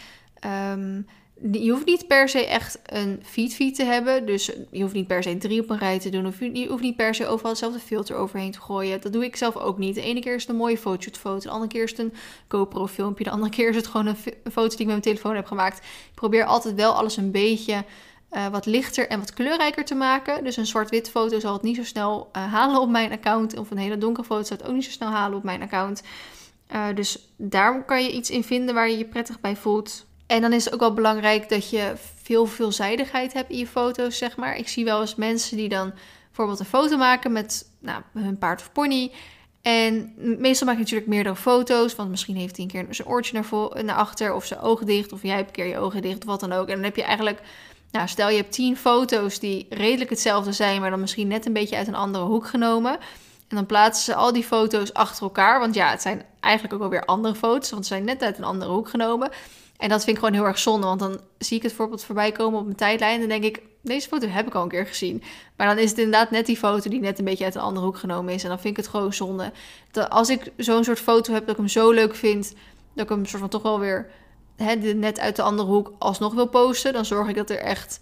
Um, 0.71 1.07
je 1.52 1.71
hoeft 1.71 1.86
niet 1.86 2.08
per 2.08 2.30
se 2.30 2.45
echt 2.45 2.80
een 2.86 3.21
feed-feed 3.23 3.76
te 3.76 3.84
hebben. 3.84 4.26
Dus 4.26 4.52
je 4.71 4.82
hoeft 4.82 4.93
niet 4.93 5.08
per 5.08 5.23
se 5.23 5.38
drie 5.38 5.62
op 5.62 5.69
een 5.69 5.78
rij 5.78 6.00
te 6.00 6.10
doen. 6.10 6.26
Of 6.26 6.39
je 6.39 6.67
hoeft 6.67 6.82
niet 6.82 6.95
per 6.95 7.15
se 7.15 7.28
overal 7.28 7.52
hetzelfde 7.52 7.80
filter 7.80 8.15
overheen 8.15 8.52
te 8.52 8.62
gooien. 8.62 9.02
Dat 9.02 9.13
doe 9.13 9.26
ik 9.26 9.36
zelf 9.36 9.56
ook 9.56 9.78
niet. 9.78 9.95
De 9.95 10.02
ene 10.02 10.19
keer 10.19 10.36
is 10.36 10.41
het 10.41 10.50
een 10.50 10.58
mooie 10.58 10.78
foto. 10.78 11.12
De 11.39 11.50
andere 11.50 11.67
keer 11.67 11.84
is 11.84 11.89
het 11.89 12.00
een 12.00 12.13
GoPro-filmpje. 12.47 13.23
De 13.23 13.30
andere 13.30 13.52
keer 13.56 13.69
is 13.69 13.76
het 13.76 13.88
gewoon 13.88 14.08
een, 14.08 14.17
foto 14.52 14.67
die 14.67 14.71
ik 14.71 14.78
met 14.78 14.88
mijn 14.88 15.02
telefoon 15.02 15.36
heb 15.36 15.45
gemaakt. 15.45 15.78
Ik 15.78 16.15
probeer 16.15 16.45
altijd 16.45 16.76
wel 16.76 16.93
alles 16.93 17.17
een 17.17 17.32
beetje 17.32 17.84
uh, 18.32 18.47
wat 18.47 18.65
lichter 18.65 19.08
en 19.08 19.19
wat 19.19 19.34
kleurrijker 19.34 19.86
te 19.86 19.95
maken. 19.95 20.43
Dus 20.43 20.58
een 20.58 20.65
zwart-wit 20.65 21.10
foto 21.10 21.39
zal 21.39 21.54
het 21.54 21.62
niet 21.62 21.76
zo 21.76 21.84
snel 21.84 22.30
uh, 22.36 22.54
halen 22.54 22.82
op 22.82 22.89
mijn 22.89 23.12
account. 23.12 23.58
Of 23.58 23.71
een 23.71 23.78
hele 23.78 23.97
donkere 23.97 24.28
foto 24.28 24.43
zal 24.43 24.58
het 24.58 24.67
ook 24.67 24.73
niet 24.73 24.86
zo 24.86 24.91
snel 24.91 25.10
halen 25.10 25.38
op 25.38 25.43
mijn 25.43 25.62
account. 25.62 26.04
Uh, 26.71 26.86
dus 26.95 27.30
daar 27.36 27.86
kan 27.86 28.04
je 28.04 28.12
iets 28.12 28.30
in 28.30 28.43
vinden 28.43 28.76
waar 28.76 28.89
je 28.89 28.97
je 28.97 29.06
prettig 29.06 29.39
bij 29.39 29.56
voelt. 29.56 30.06
En 30.27 30.41
dan 30.41 30.53
is 30.53 30.65
het 30.65 30.73
ook 30.73 30.79
wel 30.79 30.93
belangrijk 30.93 31.49
dat 31.49 31.69
je 31.69 31.93
veel 32.21 32.45
veelzijdigheid 32.45 33.33
hebt 33.33 33.51
in 33.51 33.57
je 33.57 33.67
foto's, 33.67 34.17
zeg 34.17 34.37
maar. 34.37 34.57
Ik 34.57 34.67
zie 34.67 34.85
wel 34.85 35.01
eens 35.01 35.15
mensen 35.15 35.57
die 35.57 35.69
dan 35.69 35.93
bijvoorbeeld 36.25 36.59
een 36.59 36.65
foto 36.65 36.97
maken 36.97 37.31
met 37.31 37.69
nou, 37.79 38.01
hun 38.13 38.37
paard 38.37 38.61
of 38.61 38.71
pony. 38.71 39.11
En 39.61 40.13
meestal 40.17 40.67
maak 40.67 40.75
je 40.75 40.81
natuurlijk 40.81 41.09
meerdere 41.09 41.35
foto's, 41.35 41.95
want 41.95 42.09
misschien 42.09 42.35
heeft 42.35 42.55
hij 42.55 42.65
een 42.65 42.71
keer 42.71 42.95
zijn 42.95 43.07
oortje 43.07 43.33
naar, 43.33 43.83
naar 43.83 43.95
achter 43.95 44.33
of 44.33 44.45
zijn 44.45 44.59
ogen 44.59 44.85
dicht, 44.85 45.11
of 45.11 45.21
jij 45.21 45.35
hebt 45.35 45.47
een 45.47 45.53
keer 45.53 45.65
je 45.65 45.77
ogen 45.77 46.01
dicht, 46.01 46.19
of 46.19 46.25
wat 46.25 46.39
dan 46.39 46.51
ook. 46.51 46.67
En 46.67 46.73
dan 46.73 46.83
heb 46.83 46.95
je 46.95 47.03
eigenlijk, 47.03 47.41
nou, 47.91 48.07
stel 48.07 48.29
je 48.29 48.37
hebt 48.37 48.51
tien 48.51 48.77
foto's 48.77 49.39
die 49.39 49.65
redelijk 49.69 50.09
hetzelfde 50.09 50.51
zijn, 50.51 50.81
maar 50.81 50.89
dan 50.89 50.99
misschien 50.99 51.27
net 51.27 51.45
een 51.45 51.53
beetje 51.53 51.75
uit 51.75 51.87
een 51.87 51.95
andere 51.95 52.23
hoek 52.23 52.47
genomen. 52.47 52.91
En 53.47 53.55
dan 53.55 53.65
plaatsen 53.65 54.05
ze 54.05 54.15
al 54.15 54.33
die 54.33 54.43
foto's 54.43 54.93
achter 54.93 55.23
elkaar, 55.23 55.59
want 55.59 55.75
ja, 55.75 55.89
het 55.89 56.01
zijn 56.01 56.25
eigenlijk 56.39 56.73
ook 56.73 56.79
wel 56.79 56.89
weer 56.89 57.05
andere 57.05 57.35
foto's, 57.35 57.69
want 57.69 57.85
ze 57.85 57.93
zijn 57.93 58.05
net 58.05 58.23
uit 58.23 58.37
een 58.37 58.43
andere 58.43 58.71
hoek 58.71 58.89
genomen. 58.89 59.31
En 59.77 59.89
dat 59.89 60.03
vind 60.03 60.17
ik 60.17 60.23
gewoon 60.23 60.39
heel 60.39 60.47
erg 60.47 60.59
zonde, 60.59 60.87
want 60.87 60.99
dan 60.99 61.19
zie 61.37 61.57
ik 61.57 61.63
het 61.63 61.73
voorbeeld 61.73 62.03
voorbij 62.03 62.31
komen 62.31 62.59
op 62.59 62.65
mijn 62.65 62.77
tijdlijn. 62.77 63.13
En 63.13 63.19
dan 63.19 63.41
denk 63.41 63.43
ik, 63.43 63.61
deze 63.81 64.07
foto 64.07 64.27
heb 64.27 64.47
ik 64.47 64.55
al 64.55 64.63
een 64.63 64.69
keer 64.69 64.85
gezien. 64.85 65.23
Maar 65.57 65.67
dan 65.67 65.77
is 65.77 65.89
het 65.89 65.97
inderdaad 65.97 66.31
net 66.31 66.45
die 66.45 66.57
foto 66.57 66.89
die 66.89 66.99
net 66.99 67.19
een 67.19 67.25
beetje 67.25 67.43
uit 67.43 67.55
een 67.55 67.61
andere 67.61 67.85
hoek 67.85 67.97
genomen 67.97 68.33
is. 68.33 68.43
En 68.43 68.49
dan 68.49 68.59
vind 68.59 68.77
ik 68.77 68.83
het 68.83 68.93
gewoon 68.93 69.13
zonde. 69.13 69.51
Dat 69.91 70.09
als 70.09 70.29
ik 70.29 70.51
zo'n 70.57 70.83
soort 70.83 70.99
foto 70.99 71.33
heb 71.33 71.41
dat 71.41 71.51
ik 71.51 71.57
hem 71.57 71.67
zo 71.67 71.91
leuk 71.91 72.15
vind, 72.15 72.53
dat 72.93 73.03
ik 73.03 73.09
hem 73.09 73.25
soort 73.25 73.41
van 73.41 73.49
toch 73.49 73.61
wel 73.61 73.79
weer 73.79 74.09
hè, 74.55 74.75
net 74.75 75.19
uit 75.19 75.35
de 75.35 75.41
andere 75.41 75.67
hoek 75.67 75.93
alsnog 75.99 76.33
wil 76.33 76.47
posten, 76.47 76.93
dan 76.93 77.05
zorg 77.05 77.27
ik 77.27 77.35
dat 77.35 77.49
er 77.49 77.59
echt 77.59 77.99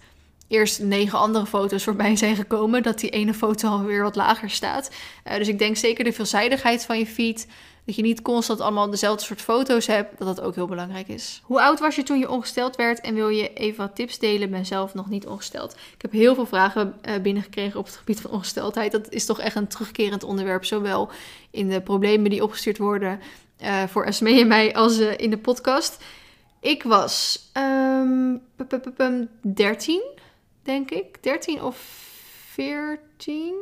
eerst 0.48 0.80
negen 0.80 1.18
andere 1.18 1.46
foto's 1.46 1.84
voorbij 1.84 2.16
zijn 2.16 2.36
gekomen. 2.36 2.82
Dat 2.82 2.98
die 2.98 3.10
ene 3.10 3.34
foto 3.34 3.68
alweer 3.68 4.02
wat 4.02 4.16
lager 4.16 4.50
staat. 4.50 4.90
Uh, 5.24 5.36
dus 5.36 5.48
ik 5.48 5.58
denk 5.58 5.76
zeker 5.76 6.04
de 6.04 6.12
veelzijdigheid 6.12 6.84
van 6.84 6.98
je 6.98 7.06
feed. 7.06 7.46
Dat 7.86 7.96
je 7.96 8.02
niet 8.02 8.22
constant 8.22 8.60
allemaal 8.60 8.90
dezelfde 8.90 9.24
soort 9.24 9.40
foto's 9.40 9.86
hebt. 9.86 10.18
Dat 10.18 10.36
dat 10.36 10.44
ook 10.44 10.54
heel 10.54 10.66
belangrijk 10.66 11.08
is. 11.08 11.40
Hoe 11.44 11.62
oud 11.62 11.80
was 11.80 11.96
je 11.96 12.02
toen 12.02 12.18
je 12.18 12.30
ongesteld 12.30 12.76
werd? 12.76 13.00
En 13.00 13.14
wil 13.14 13.28
je 13.28 13.52
even 13.52 13.76
wat 13.86 13.94
tips 13.94 14.18
delen? 14.18 14.50
Ben 14.50 14.66
zelf 14.66 14.94
nog 14.94 15.08
niet 15.08 15.26
ongesteld. 15.26 15.72
Ik 15.72 16.02
heb 16.02 16.12
heel 16.12 16.34
veel 16.34 16.46
vragen 16.46 16.94
uh, 17.08 17.14
binnengekregen 17.22 17.78
op 17.78 17.86
het 17.86 17.96
gebied 17.96 18.20
van 18.20 18.30
ongesteldheid. 18.30 18.92
Dat 18.92 19.10
is 19.10 19.26
toch 19.26 19.40
echt 19.40 19.56
een 19.56 19.68
terugkerend 19.68 20.24
onderwerp. 20.24 20.64
Zowel 20.64 21.10
in 21.50 21.68
de 21.68 21.80
problemen 21.80 22.30
die 22.30 22.42
opgestuurd 22.42 22.78
worden 22.78 23.20
uh, 23.62 23.82
voor 23.82 24.04
Esmee 24.04 24.40
en 24.40 24.48
mij 24.48 24.74
als 24.74 24.98
in 24.98 25.30
de 25.30 25.38
podcast. 25.38 26.04
Ik 26.60 26.82
was 26.82 27.48
um, 27.54 28.42
13 29.40 30.02
denk 30.66 30.90
ik. 30.90 31.22
13 31.22 31.62
of 31.62 31.76
14. 32.52 33.54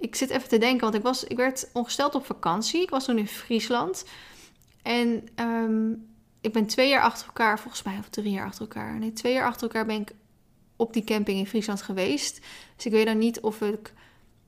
Ik 0.00 0.14
zit 0.14 0.30
even 0.30 0.48
te 0.48 0.58
denken, 0.58 0.80
want 0.80 0.94
ik, 0.94 1.02
was, 1.02 1.24
ik 1.24 1.36
werd 1.36 1.70
ongesteld 1.72 2.14
op 2.14 2.26
vakantie. 2.26 2.82
Ik 2.82 2.90
was 2.90 3.04
toen 3.04 3.18
in 3.18 3.28
Friesland. 3.28 4.04
En 4.82 5.28
um, 5.36 6.08
ik 6.40 6.52
ben 6.52 6.66
twee 6.66 6.88
jaar 6.88 7.02
achter 7.02 7.26
elkaar, 7.26 7.58
volgens 7.58 7.82
mij, 7.82 7.98
of 7.98 8.08
drie 8.08 8.32
jaar 8.32 8.46
achter 8.46 8.60
elkaar. 8.60 8.98
Nee, 8.98 9.12
twee 9.12 9.32
jaar 9.32 9.46
achter 9.46 9.62
elkaar 9.62 9.86
ben 9.86 10.00
ik 10.00 10.12
op 10.76 10.92
die 10.92 11.04
camping 11.04 11.38
in 11.38 11.46
Friesland 11.46 11.82
geweest. 11.82 12.40
Dus 12.76 12.86
ik 12.86 12.92
weet 12.92 13.06
dan 13.06 13.18
niet 13.18 13.40
of 13.40 13.60
ik 13.60 13.92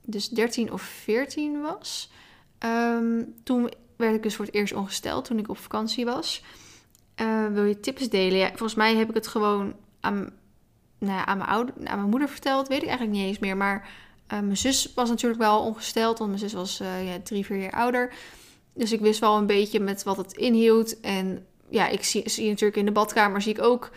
dus 0.01 0.29
13 0.29 0.71
of 0.71 0.81
14 0.81 1.61
was. 1.61 2.11
Um, 2.59 3.33
toen 3.43 3.71
werd 3.95 4.15
ik 4.15 4.23
dus 4.23 4.35
voor 4.35 4.45
het 4.45 4.53
eerst 4.53 4.73
ongesteld, 4.73 5.25
toen 5.25 5.39
ik 5.39 5.49
op 5.49 5.57
vakantie 5.57 6.05
was. 6.05 6.43
Uh, 7.21 7.47
wil 7.47 7.63
je 7.63 7.79
tips 7.79 8.09
delen? 8.09 8.37
Ja, 8.37 8.47
volgens 8.47 8.75
mij 8.75 8.95
heb 8.95 9.09
ik 9.09 9.15
het 9.15 9.27
gewoon 9.27 9.73
aan 9.99 10.33
nou 10.97 11.17
ja, 11.17 11.25
aan, 11.25 11.37
mijn 11.37 11.49
ouder, 11.49 11.73
aan 11.83 11.97
mijn 11.97 12.09
moeder 12.09 12.29
verteld, 12.29 12.67
weet 12.67 12.81
ik 12.81 12.87
eigenlijk 12.87 13.17
niet 13.17 13.27
eens 13.27 13.39
meer. 13.39 13.57
Maar 13.57 13.89
uh, 14.33 14.39
mijn 14.39 14.57
zus 14.57 14.91
was 14.95 15.09
natuurlijk 15.09 15.41
wel 15.41 15.59
ongesteld, 15.59 16.17
want 16.17 16.29
mijn 16.29 16.41
zus 16.41 16.53
was 16.53 16.77
ja, 16.77 17.19
drie, 17.23 17.45
vier 17.45 17.57
jaar 17.57 17.71
ouder. 17.71 18.13
Dus 18.73 18.91
ik 18.91 18.99
wist 18.99 19.19
wel 19.19 19.37
een 19.37 19.45
beetje 19.45 19.79
met 19.79 20.03
wat 20.03 20.17
het 20.17 20.33
inhield 20.33 20.99
en 20.99 21.45
ja, 21.69 21.87
ik 21.87 22.03
zie, 22.03 22.29
zie 22.29 22.49
natuurlijk 22.49 22.77
in 22.77 22.85
de 22.85 22.91
badkamer 22.91 23.41
zie 23.41 23.53
ik 23.53 23.61
ook 23.61 23.91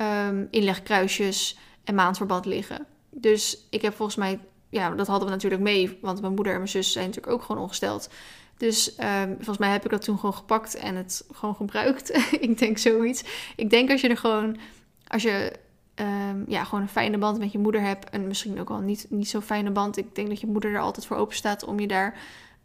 um, 0.00 0.48
inlegkruisjes 0.50 1.58
en 1.84 1.94
maandverband 1.94 2.44
liggen. 2.44 2.86
Dus 3.10 3.66
ik 3.70 3.82
heb 3.82 3.94
volgens 3.94 4.16
mij, 4.16 4.38
ja, 4.68 4.90
dat 4.90 5.06
hadden 5.06 5.28
we 5.28 5.34
natuurlijk 5.34 5.62
mee, 5.62 5.98
want 6.00 6.20
mijn 6.20 6.34
moeder 6.34 6.52
en 6.52 6.58
mijn 6.58 6.70
zus 6.70 6.92
zijn 6.92 7.06
natuurlijk 7.06 7.32
ook 7.32 7.42
gewoon 7.42 7.62
ongesteld. 7.62 8.08
Dus 8.56 8.98
um, 8.98 9.34
volgens 9.34 9.58
mij 9.58 9.70
heb 9.70 9.84
ik 9.84 9.90
dat 9.90 10.02
toen 10.02 10.16
gewoon 10.16 10.34
gepakt 10.34 10.74
en 10.74 10.94
het 10.96 11.24
gewoon 11.32 11.54
gebruikt. 11.54 12.10
ik 12.46 12.58
denk 12.58 12.78
zoiets. 12.78 13.24
Ik 13.56 13.70
denk 13.70 13.90
als 13.90 14.00
je 14.00 14.08
er 14.08 14.16
gewoon, 14.16 14.56
als 15.06 15.22
je 15.22 15.52
um, 16.02 16.44
ja, 16.48 16.64
gewoon 16.64 16.80
een 16.80 16.88
fijne 16.88 17.18
band 17.18 17.38
met 17.38 17.52
je 17.52 17.58
moeder 17.58 17.80
hebt. 17.80 18.10
En 18.10 18.26
misschien 18.26 18.60
ook 18.60 18.68
wel 18.68 18.80
niet, 18.80 19.06
niet 19.08 19.28
zo'n 19.28 19.42
fijne 19.42 19.70
band. 19.70 19.96
Ik 19.96 20.14
denk 20.14 20.28
dat 20.28 20.40
je 20.40 20.46
moeder 20.46 20.74
er 20.74 20.80
altijd 20.80 21.06
voor 21.06 21.16
open 21.16 21.36
staat 21.36 21.64
om 21.64 21.80
je 21.80 21.86
daar 21.86 22.18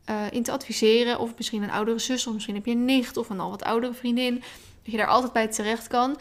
uh, 0.09 0.15
in 0.31 0.43
te 0.43 0.51
adviseren. 0.51 1.19
Of 1.19 1.33
misschien 1.37 1.63
een 1.63 1.71
oudere 1.71 1.99
zus, 1.99 2.27
of 2.27 2.33
misschien 2.33 2.55
heb 2.55 2.65
je 2.65 2.71
een 2.71 2.85
nicht 2.85 3.17
of 3.17 3.29
een 3.29 3.39
al 3.39 3.49
wat 3.49 3.63
oudere 3.63 3.93
vriendin. 3.93 4.35
Dat 4.83 4.91
je 4.91 4.97
daar 4.97 5.07
altijd 5.07 5.33
bij 5.33 5.47
terecht 5.47 5.87
kan. 5.87 6.19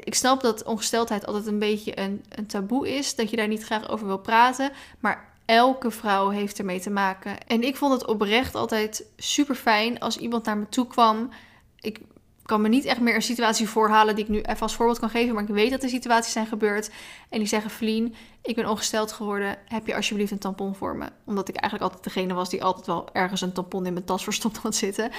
Ik 0.00 0.14
snap 0.14 0.40
dat 0.40 0.62
ongesteldheid 0.62 1.26
altijd 1.26 1.46
een 1.46 1.58
beetje 1.58 2.00
een, 2.00 2.24
een 2.28 2.46
taboe 2.46 2.96
is. 2.96 3.14
Dat 3.14 3.30
je 3.30 3.36
daar 3.36 3.48
niet 3.48 3.64
graag 3.64 3.88
over 3.88 4.06
wil 4.06 4.18
praten. 4.18 4.70
Maar 5.00 5.32
elke 5.44 5.90
vrouw 5.90 6.28
heeft 6.28 6.58
ermee 6.58 6.80
te 6.80 6.90
maken. 6.90 7.46
En 7.46 7.62
ik 7.62 7.76
vond 7.76 7.92
het 7.92 8.06
oprecht 8.06 8.54
altijd 8.54 9.04
super 9.16 9.54
fijn 9.54 10.00
als 10.00 10.16
iemand 10.16 10.44
naar 10.44 10.58
me 10.58 10.68
toe 10.68 10.86
kwam. 10.86 11.30
Ik 11.80 12.00
kan 12.44 12.60
me 12.60 12.68
niet 12.68 12.84
echt 12.84 13.00
meer 13.00 13.14
een 13.14 13.22
situatie 13.22 13.68
voorhalen 13.68 14.14
die 14.14 14.24
ik 14.24 14.30
nu 14.30 14.40
even 14.40 14.60
als 14.60 14.74
voorbeeld 14.74 14.98
kan 14.98 15.10
geven. 15.10 15.34
Maar 15.34 15.42
ik 15.42 15.48
weet 15.48 15.70
dat 15.70 15.82
er 15.82 15.88
situaties 15.88 16.32
zijn 16.32 16.46
gebeurd. 16.46 16.90
En 17.28 17.38
die 17.38 17.48
zeggen: 17.48 17.70
Vlien, 17.70 18.14
ik 18.42 18.54
ben 18.54 18.68
ongesteld 18.68 19.12
geworden. 19.12 19.56
Heb 19.68 19.86
je 19.86 19.94
alsjeblieft 19.94 20.30
een 20.30 20.38
tampon 20.38 20.74
voor 20.74 20.96
me? 20.96 21.06
Omdat 21.24 21.48
ik 21.48 21.56
eigenlijk 21.56 21.92
altijd 21.92 22.14
degene 22.14 22.34
was 22.34 22.50
die 22.50 22.64
altijd 22.64 22.86
wel 22.86 23.08
ergens 23.12 23.40
een 23.40 23.52
tampon 23.52 23.86
in 23.86 23.92
mijn 23.92 24.04
tas 24.04 24.24
verstopt 24.24 24.56
had 24.56 24.74
zitten. 24.74 25.10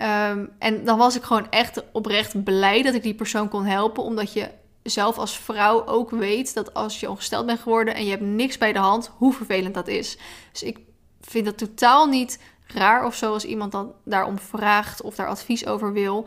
Um, 0.00 0.50
en 0.58 0.84
dan 0.84 0.98
was 0.98 1.16
ik 1.16 1.22
gewoon 1.22 1.50
echt 1.50 1.92
oprecht 1.92 2.44
blij 2.44 2.82
dat 2.82 2.94
ik 2.94 3.02
die 3.02 3.14
persoon 3.14 3.48
kon 3.48 3.64
helpen. 3.64 4.02
Omdat 4.02 4.32
je 4.32 4.50
zelf 4.82 5.18
als 5.18 5.38
vrouw 5.38 5.86
ook 5.86 6.10
weet 6.10 6.54
dat 6.54 6.74
als 6.74 7.00
je 7.00 7.10
ongesteld 7.10 7.46
bent 7.46 7.60
geworden 7.60 7.94
en 7.94 8.04
je 8.04 8.10
hebt 8.10 8.22
niks 8.22 8.58
bij 8.58 8.72
de 8.72 8.78
hand, 8.78 9.10
hoe 9.16 9.32
vervelend 9.32 9.74
dat 9.74 9.88
is. 9.88 10.18
Dus 10.52 10.62
ik 10.62 10.78
vind 11.20 11.46
het 11.46 11.58
totaal 11.58 12.06
niet 12.06 12.38
raar 12.66 13.04
of 13.04 13.14
zo 13.14 13.32
als 13.32 13.44
iemand 13.44 13.72
dan 13.72 13.92
daarom 14.04 14.38
vraagt 14.38 15.02
of 15.02 15.14
daar 15.14 15.28
advies 15.28 15.66
over 15.66 15.92
wil. 15.92 16.26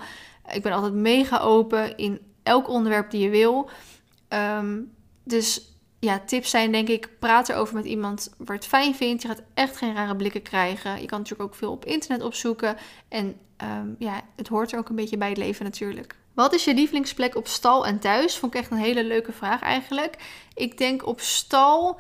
Ik 0.54 0.62
ben 0.62 0.72
altijd 0.72 0.94
mega 0.94 1.40
open 1.40 1.98
in 1.98 2.20
elk 2.44 2.70
onderwerp 2.70 3.12
die 3.12 3.22
je 3.22 3.30
wil. 3.30 3.70
Um, 4.30 4.94
dus 5.24 5.76
ja, 6.00 6.20
tips 6.20 6.50
zijn 6.50 6.72
denk 6.72 6.88
ik, 6.88 7.10
praat 7.20 7.50
erover 7.50 7.76
met 7.76 7.86
iemand 7.86 8.34
waar 8.38 8.56
het 8.56 8.66
fijn 8.66 8.96
vindt. 8.96 9.22
Je 9.22 9.28
gaat 9.28 9.44
echt 9.54 9.78
geen 9.78 9.94
rare 9.94 10.16
blikken 10.16 10.42
krijgen. 10.42 11.02
Je 11.02 11.06
kan 11.06 11.20
natuurlijk 11.20 11.50
ook 11.50 11.56
veel 11.56 11.72
op 11.72 11.86
internet 11.86 12.22
opzoeken. 12.22 12.78
En 13.08 13.36
um, 13.64 13.96
ja, 14.00 14.22
het 14.36 14.48
hoort 14.48 14.72
er 14.72 14.80
ook 14.80 14.90
een 14.90 14.96
beetje 14.96 15.18
bij 15.18 15.30
het 15.30 15.38
leven 15.38 15.66
natuurlijk. 15.66 16.16
Wat 16.34 16.54
is 16.54 16.64
je 16.64 16.74
lievelingsplek 16.74 17.36
op 17.36 17.48
stal 17.48 17.86
en 17.86 18.00
thuis? 18.00 18.38
Vond 18.38 18.54
ik 18.54 18.60
echt 18.60 18.72
een 18.72 18.78
hele 18.78 19.04
leuke 19.04 19.32
vraag 19.32 19.62
eigenlijk. 19.62 20.18
Ik 20.54 20.78
denk 20.78 21.06
op 21.06 21.20
stal 21.20 22.00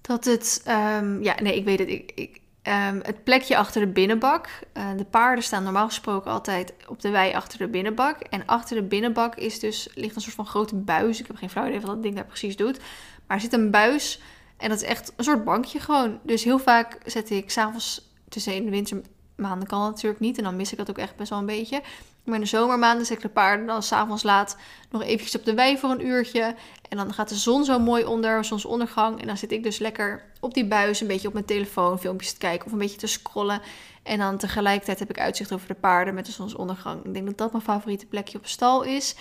dat 0.00 0.24
het. 0.24 0.64
Um, 0.68 1.22
ja, 1.22 1.40
nee, 1.42 1.56
ik 1.56 1.64
weet 1.64 1.78
het. 1.78 1.88
Ik, 1.88 2.12
ik, 2.14 2.40
um, 2.62 3.00
het 3.02 3.24
plekje 3.24 3.56
achter 3.56 3.80
de 3.80 3.92
binnenbak. 3.92 4.48
Uh, 4.76 4.90
de 4.96 5.04
paarden 5.04 5.44
staan 5.44 5.62
normaal 5.62 5.86
gesproken 5.86 6.30
altijd 6.30 6.74
op 6.88 7.00
de 7.00 7.10
wei 7.10 7.34
achter 7.34 7.58
de 7.58 7.68
binnenbak. 7.68 8.20
En 8.20 8.46
achter 8.46 8.76
de 8.76 8.82
binnenbak 8.82 9.34
is 9.34 9.58
dus, 9.58 9.88
ligt 9.94 10.16
een 10.16 10.22
soort 10.22 10.34
van 10.34 10.46
grote 10.46 10.74
buis. 10.74 11.20
Ik 11.20 11.26
heb 11.26 11.36
geen 11.36 11.50
flauw 11.50 11.66
idee 11.66 11.80
wat 11.80 11.90
dat 11.90 12.02
ding 12.02 12.14
daar 12.14 12.24
precies 12.24 12.56
doet. 12.56 12.78
Maar 13.26 13.36
er 13.36 13.42
zit 13.42 13.52
een 13.52 13.70
buis. 13.70 14.20
En 14.56 14.68
dat 14.68 14.82
is 14.82 14.88
echt 14.88 15.12
een 15.16 15.24
soort 15.24 15.44
bankje 15.44 15.80
gewoon. 15.80 16.18
Dus 16.22 16.44
heel 16.44 16.58
vaak 16.58 16.98
zet 17.04 17.30
ik 17.30 17.50
s'avonds 17.50 18.10
tussen 18.28 18.54
in 18.54 18.64
de 18.64 18.70
wintermaanden 18.70 19.68
kan 19.68 19.80
dat 19.80 19.90
natuurlijk 19.90 20.20
niet. 20.20 20.38
En 20.38 20.44
dan 20.44 20.56
mis 20.56 20.72
ik 20.72 20.78
dat 20.78 20.90
ook 20.90 20.98
echt 20.98 21.16
best 21.16 21.30
wel 21.30 21.38
een 21.38 21.46
beetje. 21.46 21.82
Maar 22.24 22.34
in 22.34 22.40
de 22.40 22.46
zomermaanden 22.46 23.06
zet 23.06 23.16
ik 23.16 23.22
de 23.22 23.28
paarden 23.28 23.66
dan 23.66 23.82
s'avonds 23.82 24.22
laat 24.22 24.56
nog 24.90 25.02
eventjes 25.02 25.36
op 25.36 25.44
de 25.44 25.54
wei 25.54 25.78
voor 25.78 25.90
een 25.90 26.06
uurtje. 26.06 26.54
En 26.88 26.96
dan 26.96 27.14
gaat 27.14 27.28
de 27.28 27.34
zon 27.34 27.64
zo 27.64 27.78
mooi 27.78 28.04
onder, 28.04 28.44
zonsondergang. 28.44 29.20
En 29.20 29.26
dan 29.26 29.36
zit 29.36 29.52
ik 29.52 29.62
dus 29.62 29.78
lekker 29.78 30.24
op 30.40 30.54
die 30.54 30.66
buis 30.66 31.00
een 31.00 31.06
beetje 31.06 31.28
op 31.28 31.32
mijn 31.32 31.44
telefoon 31.44 31.98
filmpjes 31.98 32.32
te 32.32 32.38
kijken 32.38 32.66
of 32.66 32.72
een 32.72 32.78
beetje 32.78 32.98
te 32.98 33.06
scrollen. 33.06 33.60
En 34.02 34.18
dan 34.18 34.36
tegelijkertijd 34.36 34.98
heb 34.98 35.10
ik 35.10 35.20
uitzicht 35.20 35.52
over 35.52 35.68
de 35.68 35.74
paarden 35.74 36.14
met 36.14 36.26
de 36.26 36.32
zonsondergang. 36.32 37.04
Ik 37.04 37.14
denk 37.14 37.26
dat 37.26 37.38
dat 37.38 37.52
mijn 37.52 37.64
favoriete 37.64 38.06
plekje 38.06 38.38
op 38.38 38.46
stal 38.46 38.82
is. 38.82 39.14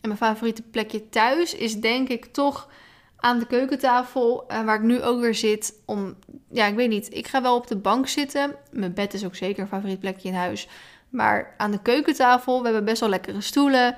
En 0.00 0.08
mijn 0.08 0.16
favoriete 0.16 0.62
plekje 0.62 1.08
thuis 1.08 1.54
is 1.54 1.74
denk 1.74 2.08
ik 2.08 2.24
toch 2.24 2.68
aan 3.16 3.38
de 3.38 3.46
keukentafel, 3.46 4.44
uh, 4.48 4.64
waar 4.64 4.76
ik 4.76 4.82
nu 4.82 5.02
ook 5.02 5.20
weer 5.20 5.34
zit. 5.34 5.74
Om, 5.84 6.16
ja, 6.50 6.66
ik 6.66 6.74
weet 6.74 6.88
niet. 6.88 7.14
Ik 7.14 7.26
ga 7.26 7.42
wel 7.42 7.56
op 7.56 7.66
de 7.66 7.76
bank 7.76 8.08
zitten. 8.08 8.54
Mijn 8.70 8.94
bed 8.94 9.14
is 9.14 9.24
ook 9.24 9.36
zeker 9.36 9.62
een 9.62 9.68
favoriet 9.68 10.00
plekje 10.00 10.28
in 10.28 10.34
huis. 10.34 10.68
Maar 11.08 11.54
aan 11.56 11.70
de 11.70 11.82
keukentafel, 11.82 12.58
we 12.58 12.64
hebben 12.64 12.84
best 12.84 13.00
wel 13.00 13.08
lekkere 13.08 13.40
stoelen, 13.40 13.96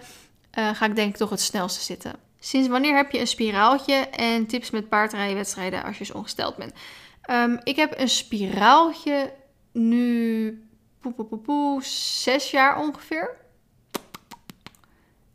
uh, 0.59 0.75
ga 0.75 0.87
ik 0.87 0.97
denk 0.97 1.11
ik 1.11 1.17
toch 1.17 1.31
het 1.31 1.41
snelste 1.41 1.81
zitten. 1.81 2.13
Sinds 2.39 2.69
wanneer 2.69 2.97
heb 2.97 3.11
je 3.11 3.21
een 3.21 3.27
spiraaltje 3.27 3.95
en 3.95 4.47
tips 4.47 4.71
met 4.71 4.89
paardrijdenwedstrijden 4.89 5.83
als 5.83 5.99
je 5.99 6.05
zo 6.05 6.17
ongesteld 6.17 6.57
bent? 6.57 6.73
Um, 7.31 7.61
ik 7.63 7.77
heb 7.77 7.99
een 7.99 8.09
spiraaltje 8.09 9.33
nu 9.73 10.69
poe, 11.01 11.13
poe, 11.13 11.25
poe, 11.25 11.39
poe, 11.39 11.83
zes 11.85 12.51
jaar 12.51 12.79
ongeveer. 12.79 13.37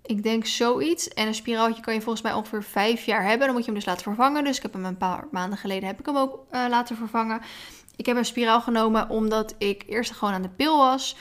Ik 0.01 0.23
denk 0.23 0.45
zoiets. 0.45 1.07
En 1.07 1.27
een 1.27 1.35
spiraaltje 1.35 1.81
kan 1.81 1.93
je 1.93 2.01
volgens 2.01 2.23
mij 2.23 2.33
ongeveer 2.33 2.63
vijf 2.63 3.05
jaar 3.05 3.23
hebben. 3.23 3.45
Dan 3.45 3.55
moet 3.55 3.65
je 3.65 3.71
hem 3.71 3.79
dus 3.79 3.85
laten 3.85 4.03
vervangen. 4.03 4.43
Dus 4.43 4.57
ik 4.57 4.61
heb 4.61 4.73
hem 4.73 4.85
een 4.85 4.97
paar 4.97 5.27
maanden 5.31 5.57
geleden 5.57 5.87
heb 5.87 5.99
ik 5.99 6.05
hem 6.05 6.17
ook 6.17 6.45
uh, 6.51 6.65
laten 6.69 6.95
vervangen. 6.95 7.41
Ik 7.95 8.05
heb 8.05 8.17
een 8.17 8.25
spiraal 8.25 8.61
genomen 8.61 9.09
omdat 9.09 9.55
ik 9.57 9.83
eerst 9.87 10.11
gewoon 10.11 10.33
aan 10.33 10.41
de 10.41 10.49
pil 10.49 10.77
was. 10.77 11.15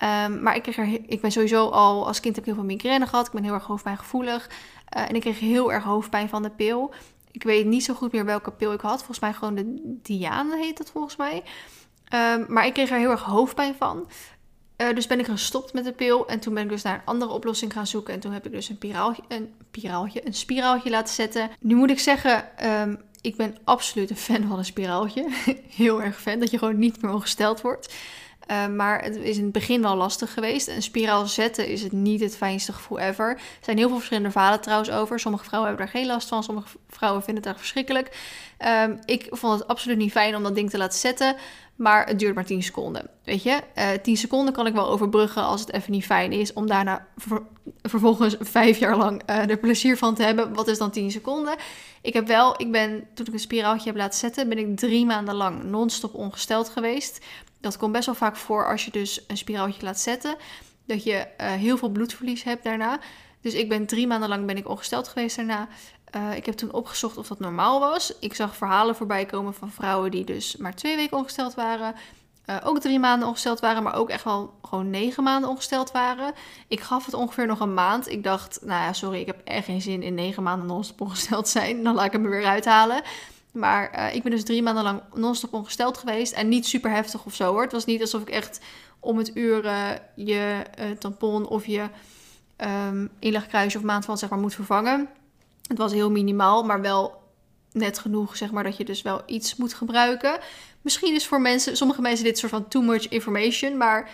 Um, 0.00 0.42
maar 0.42 0.56
ik, 0.56 0.62
kreeg 0.62 0.78
er, 0.78 1.00
ik 1.06 1.20
ben 1.20 1.32
sowieso 1.32 1.68
al 1.68 2.06
als 2.06 2.20
kind 2.20 2.34
heb 2.34 2.44
ik 2.44 2.50
heel 2.50 2.60
veel 2.60 2.70
migraine 2.70 3.06
gehad. 3.06 3.26
Ik 3.26 3.32
ben 3.32 3.44
heel 3.44 3.52
erg 3.52 3.64
hoofdpijngevoelig. 3.64 4.50
Uh, 4.96 5.08
en 5.08 5.14
ik 5.14 5.20
kreeg 5.20 5.38
heel 5.38 5.72
erg 5.72 5.84
hoofdpijn 5.84 6.28
van 6.28 6.42
de 6.42 6.50
pil. 6.50 6.94
Ik 7.30 7.42
weet 7.42 7.66
niet 7.66 7.84
zo 7.84 7.94
goed 7.94 8.12
meer 8.12 8.24
welke 8.24 8.52
pil 8.52 8.72
ik 8.72 8.80
had. 8.80 8.96
Volgens 8.96 9.18
mij 9.18 9.32
gewoon 9.32 9.54
de 9.54 9.98
Diane 10.02 10.56
heet 10.56 10.78
het 10.78 10.90
volgens 10.90 11.16
mij. 11.16 11.42
Um, 12.14 12.44
maar 12.48 12.66
ik 12.66 12.72
kreeg 12.72 12.90
er 12.90 12.98
heel 12.98 13.10
erg 13.10 13.22
hoofdpijn 13.22 13.74
van. 13.74 14.08
Uh, 14.76 14.94
dus 14.94 15.06
ben 15.06 15.18
ik 15.18 15.26
gestopt 15.26 15.72
met 15.72 15.84
de 15.84 15.92
pil. 15.92 16.26
En 16.28 16.40
toen 16.40 16.54
ben 16.54 16.62
ik 16.62 16.68
dus 16.68 16.82
naar 16.82 16.94
een 16.94 17.04
andere 17.04 17.32
oplossing 17.32 17.72
gaan 17.72 17.86
zoeken. 17.86 18.14
En 18.14 18.20
toen 18.20 18.32
heb 18.32 18.46
ik 18.46 18.52
dus 18.52 18.68
een, 18.68 18.78
piraaltje, 18.78 19.22
een, 19.28 19.54
piraaltje, 19.70 20.26
een 20.26 20.34
spiraaltje 20.34 20.90
laten 20.90 21.14
zetten. 21.14 21.50
Nu 21.60 21.74
moet 21.74 21.90
ik 21.90 21.98
zeggen, 21.98 22.44
um, 22.70 23.00
ik 23.20 23.36
ben 23.36 23.56
absoluut 23.64 24.10
een 24.10 24.16
fan 24.16 24.48
van 24.48 24.58
een 24.58 24.64
spiraaltje. 24.64 25.28
heel 25.82 26.02
erg 26.02 26.20
fan, 26.20 26.38
dat 26.38 26.50
je 26.50 26.58
gewoon 26.58 26.78
niet 26.78 27.02
meer 27.02 27.12
ongesteld 27.12 27.60
wordt. 27.60 27.94
Uh, 28.50 28.66
maar 28.66 29.02
het 29.02 29.16
is 29.16 29.36
in 29.36 29.42
het 29.42 29.52
begin 29.52 29.82
wel 29.82 29.96
lastig 29.96 30.32
geweest. 30.32 30.68
Een 30.68 30.82
spiraal 30.82 31.26
zetten 31.26 31.66
is 31.66 31.82
het 31.82 31.92
niet 31.92 32.20
het 32.20 32.36
fijnste 32.36 32.72
gevoel 32.72 32.98
ever. 32.98 33.30
Er 33.30 33.40
zijn 33.60 33.76
heel 33.76 33.86
veel 33.88 33.96
verschillende 33.96 34.30
verhalen 34.30 34.60
trouwens 34.60 34.90
over. 34.90 35.20
Sommige 35.20 35.44
vrouwen 35.44 35.70
hebben 35.70 35.86
daar 35.86 36.00
geen 36.00 36.10
last 36.10 36.28
van. 36.28 36.42
Sommige 36.42 36.68
vrouwen 36.88 37.22
vinden 37.22 37.42
het 37.42 37.52
echt 37.52 37.60
verschrikkelijk. 37.60 38.16
Um, 38.86 38.98
ik 39.04 39.26
vond 39.30 39.58
het 39.58 39.68
absoluut 39.68 39.98
niet 39.98 40.12
fijn 40.12 40.36
om 40.36 40.42
dat 40.42 40.54
ding 40.54 40.70
te 40.70 40.78
laten 40.78 40.98
zetten. 40.98 41.36
Maar 41.76 42.06
het 42.06 42.18
duurt 42.18 42.34
maar 42.34 42.44
10 42.44 42.62
seconden. 42.62 43.08
Weet 43.24 43.42
je, 43.42 43.60
uh, 43.74 43.92
eh, 43.92 44.00
10 44.00 44.16
seconden 44.16 44.54
kan 44.54 44.66
ik 44.66 44.72
wel 44.72 44.88
overbruggen 44.88 45.42
als 45.42 45.60
het 45.60 45.72
even 45.72 45.92
niet 45.92 46.04
fijn 46.04 46.32
is. 46.32 46.52
Om 46.52 46.66
daarna 46.66 47.06
ver 47.16 47.42
vervolgens 47.82 48.36
vijf 48.40 48.78
jaar 48.78 48.96
lang 48.96 49.22
uh, 49.30 49.50
er 49.50 49.58
plezier 49.58 49.96
van 49.96 50.14
te 50.14 50.22
hebben. 50.22 50.54
Wat 50.54 50.68
is 50.68 50.78
dan 50.78 50.90
10 50.90 51.10
seconden? 51.10 51.54
Ik 52.02 52.12
heb 52.12 52.26
wel, 52.26 52.60
ik 52.60 52.72
ben, 52.72 53.06
toen 53.14 53.26
ik 53.26 53.32
een 53.32 53.38
spiraaltje 53.38 53.88
heb 53.88 53.98
laten 53.98 54.18
zetten, 54.18 54.48
ben 54.48 54.58
ik 54.58 54.76
drie 54.76 55.06
maanden 55.06 55.34
lang 55.34 55.62
non-stop 55.64 56.14
ongesteld 56.14 56.68
geweest. 56.68 57.24
Dat 57.62 57.76
komt 57.76 57.92
best 57.92 58.06
wel 58.06 58.14
vaak 58.14 58.36
voor 58.36 58.70
als 58.70 58.84
je 58.84 58.90
dus 58.90 59.24
een 59.26 59.36
spiraaltje 59.36 59.82
laat 59.82 60.00
zetten. 60.00 60.36
Dat 60.86 61.04
je 61.04 61.26
uh, 61.40 61.46
heel 61.46 61.76
veel 61.76 61.88
bloedverlies 61.88 62.42
hebt 62.42 62.64
daarna. 62.64 62.98
Dus 63.40 63.54
ik 63.54 63.68
ben 63.68 63.86
drie 63.86 64.06
maanden 64.06 64.28
lang 64.28 64.46
ben 64.46 64.56
ik 64.56 64.68
ongesteld 64.68 65.08
geweest 65.08 65.36
daarna. 65.36 65.68
Uh, 66.16 66.36
ik 66.36 66.46
heb 66.46 66.54
toen 66.54 66.72
opgezocht 66.72 67.16
of 67.16 67.28
dat 67.28 67.38
normaal 67.38 67.80
was. 67.80 68.18
Ik 68.18 68.34
zag 68.34 68.56
verhalen 68.56 68.96
voorbij 68.96 69.26
komen 69.26 69.54
van 69.54 69.70
vrouwen 69.70 70.10
die 70.10 70.24
dus 70.24 70.56
maar 70.56 70.74
twee 70.74 70.96
weken 70.96 71.16
ongesteld 71.16 71.54
waren. 71.54 71.94
Uh, 72.46 72.56
ook 72.64 72.80
drie 72.80 72.98
maanden 72.98 73.28
ongesteld 73.28 73.60
waren, 73.60 73.82
maar 73.82 73.94
ook 73.94 74.10
echt 74.10 74.24
wel 74.24 74.54
gewoon 74.62 74.90
negen 74.90 75.22
maanden 75.22 75.50
ongesteld 75.50 75.90
waren. 75.90 76.32
Ik 76.68 76.80
gaf 76.80 77.04
het 77.04 77.14
ongeveer 77.14 77.46
nog 77.46 77.60
een 77.60 77.74
maand. 77.74 78.08
Ik 78.08 78.24
dacht, 78.24 78.58
nou 78.62 78.82
ja, 78.82 78.92
sorry, 78.92 79.20
ik 79.20 79.26
heb 79.26 79.40
echt 79.44 79.64
geen 79.64 79.82
zin 79.82 80.02
in 80.02 80.14
negen 80.14 80.42
maanden 80.42 80.84
ongesteld 80.98 81.48
zijn. 81.48 81.82
Dan 81.82 81.94
laat 81.94 82.04
ik 82.04 82.12
hem 82.12 82.24
er 82.24 82.30
weer 82.30 82.46
uithalen. 82.46 83.02
Maar 83.52 83.98
uh, 83.98 84.14
ik 84.14 84.22
ben 84.22 84.30
dus 84.30 84.44
drie 84.44 84.62
maanden 84.62 84.84
lang 84.84 85.02
non-stop 85.14 85.52
ongesteld 85.52 85.98
geweest. 85.98 86.32
En 86.32 86.48
niet 86.48 86.66
super 86.66 86.90
heftig 86.90 87.24
of 87.24 87.34
zo 87.34 87.52
hoor. 87.52 87.62
Het 87.62 87.72
was 87.72 87.84
niet 87.84 88.00
alsof 88.00 88.22
ik 88.22 88.30
echt 88.30 88.60
om 89.00 89.18
het 89.18 89.36
uur 89.36 89.64
uh, 89.64 89.90
je 90.14 90.62
tampon 90.98 91.48
of 91.48 91.66
je 91.66 91.88
um, 92.56 93.10
inlegkruisje 93.18 93.78
of 93.78 93.84
maandverband 93.84 94.18
zeg 94.18 94.30
maar 94.30 94.38
moet 94.38 94.54
vervangen. 94.54 95.08
Het 95.66 95.78
was 95.78 95.92
heel 95.92 96.10
minimaal, 96.10 96.64
maar 96.64 96.80
wel 96.80 97.22
net 97.72 97.98
genoeg, 97.98 98.36
zeg 98.36 98.50
maar, 98.50 98.64
dat 98.64 98.76
je 98.76 98.84
dus 98.84 99.02
wel 99.02 99.22
iets 99.26 99.56
moet 99.56 99.74
gebruiken. 99.74 100.38
Misschien 100.80 101.14
is 101.14 101.26
voor 101.26 101.40
mensen, 101.40 101.76
sommige 101.76 102.00
mensen 102.00 102.24
dit 102.24 102.38
soort 102.38 102.52
van 102.52 102.68
too 102.68 102.82
much 102.82 103.08
information, 103.08 103.76
maar 103.76 104.10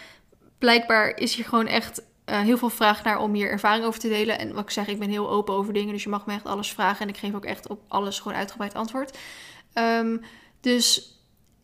blijkbaar 0.58 1.16
is 1.16 1.34
hier 1.34 1.44
gewoon 1.44 1.66
echt 1.66 2.02
uh, 2.30 2.40
heel 2.40 2.58
veel 2.58 2.70
vraag 2.70 3.04
naar 3.04 3.18
om 3.18 3.34
hier 3.34 3.50
ervaring 3.50 3.84
over 3.84 4.00
te 4.00 4.08
delen. 4.08 4.38
En 4.38 4.52
wat 4.52 4.62
ik 4.62 4.70
zeg, 4.70 4.86
ik 4.86 4.98
ben 4.98 5.10
heel 5.10 5.30
open 5.30 5.54
over 5.54 5.72
dingen, 5.72 5.92
dus 5.92 6.02
je 6.02 6.08
mag 6.08 6.26
me 6.26 6.32
echt 6.32 6.46
alles 6.46 6.72
vragen 6.72 7.00
en 7.00 7.08
ik 7.08 7.16
geef 7.16 7.34
ook 7.34 7.44
echt 7.44 7.68
op 7.68 7.82
alles 7.88 8.20
gewoon 8.20 8.38
uitgebreid 8.38 8.74
antwoord. 8.74 9.18
Um, 9.74 10.20
dus 10.60 11.12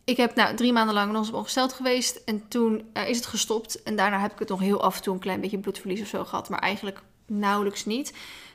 ik 0.05 0.17
heb 0.17 0.35
nou 0.35 0.55
drie 0.55 0.73
maanden 0.73 0.95
lang 0.95 1.11
nog 1.11 1.33
ongesteld 1.33 1.73
geweest. 1.73 2.15
En 2.15 2.47
toen 2.47 2.89
uh, 2.93 3.09
is 3.09 3.17
het 3.17 3.25
gestopt. 3.25 3.83
En 3.83 3.95
daarna 3.95 4.19
heb 4.19 4.31
ik 4.31 4.39
het 4.39 4.49
nog 4.49 4.59
heel 4.59 4.83
af 4.83 4.95
en 4.95 5.01
toe 5.01 5.13
een 5.13 5.19
klein 5.19 5.41
beetje 5.41 5.59
bloedverlies 5.59 6.01
of 6.01 6.07
zo 6.07 6.25
gehad. 6.25 6.49
Maar 6.49 6.59
eigenlijk 6.59 7.01
nauwelijks 7.27 7.85
niet. 7.85 8.13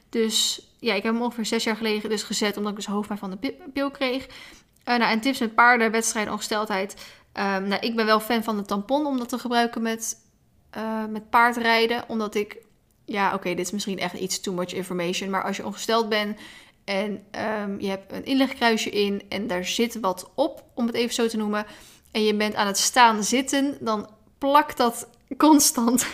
Dus 0.09 0.67
ja, 0.79 0.95
ik 0.95 1.03
heb 1.03 1.13
hem 1.13 1.23
ongeveer 1.23 1.47
zes 1.47 1.65
jaar 1.65 1.77
geleden 1.77 2.11
dus 2.11 2.23
gezet. 2.23 2.57
Omdat 2.57 2.71
ik 2.71 2.79
dus 2.79 2.87
hoofdpijn 2.87 3.19
van 3.19 3.39
de 3.41 3.55
pil 3.73 3.91
kreeg. 3.91 4.27
Uh, 4.27 4.97
nou, 4.97 5.11
en 5.11 5.21
tips 5.21 5.39
met 5.39 5.55
paarden, 5.55 5.91
wedstrijden, 5.91 6.33
ongesteldheid. 6.33 6.95
Um, 7.33 7.69
nou, 7.69 7.81
ik 7.81 7.97
ben 7.97 8.07
wel 8.07 8.21
fan 8.21 8.43
van 8.43 8.57
de 8.57 8.65
tampon 8.65 9.07
om 9.07 9.19
dat 9.19 9.29
te 9.29 9.39
gebruiken 9.39 9.83
met, 9.83 10.17
uh, 10.77 11.05
met 11.07 11.31
paardrijden. 11.31 12.05
Omdat 12.09 12.35
ik, 12.35 12.57
ja, 13.05 13.35
oké, 13.35 13.49
dit 13.49 13.67
is 13.67 13.71
misschien 13.71 13.99
echt 13.99 14.15
iets 14.15 14.41
too 14.41 14.55
much 14.55 14.73
information. 14.73 15.31
Maar 15.31 15.45
als 15.45 15.57
je 15.57 15.67
ongesteld 15.67 16.09
bent 16.09 16.39
en 16.85 17.25
um, 17.63 17.81
je 17.81 17.89
hebt 17.89 18.13
een 18.13 18.25
inlegkruisje 18.25 18.91
in 18.91 19.23
en 19.29 19.47
daar 19.47 19.65
zit 19.65 20.01
wat 20.01 20.31
op, 20.35 20.65
om 20.75 20.87
het 20.87 20.95
even 20.95 21.15
zo 21.15 21.27
te 21.27 21.37
noemen. 21.37 21.67
En 22.11 22.23
je 22.25 22.35
bent 22.35 22.55
aan 22.55 22.67
het 22.67 22.79
staan 22.79 23.25
zitten, 23.25 23.77
dan 23.81 24.09
plakt 24.39 24.77
dat 24.77 25.09
constant. 25.37 26.07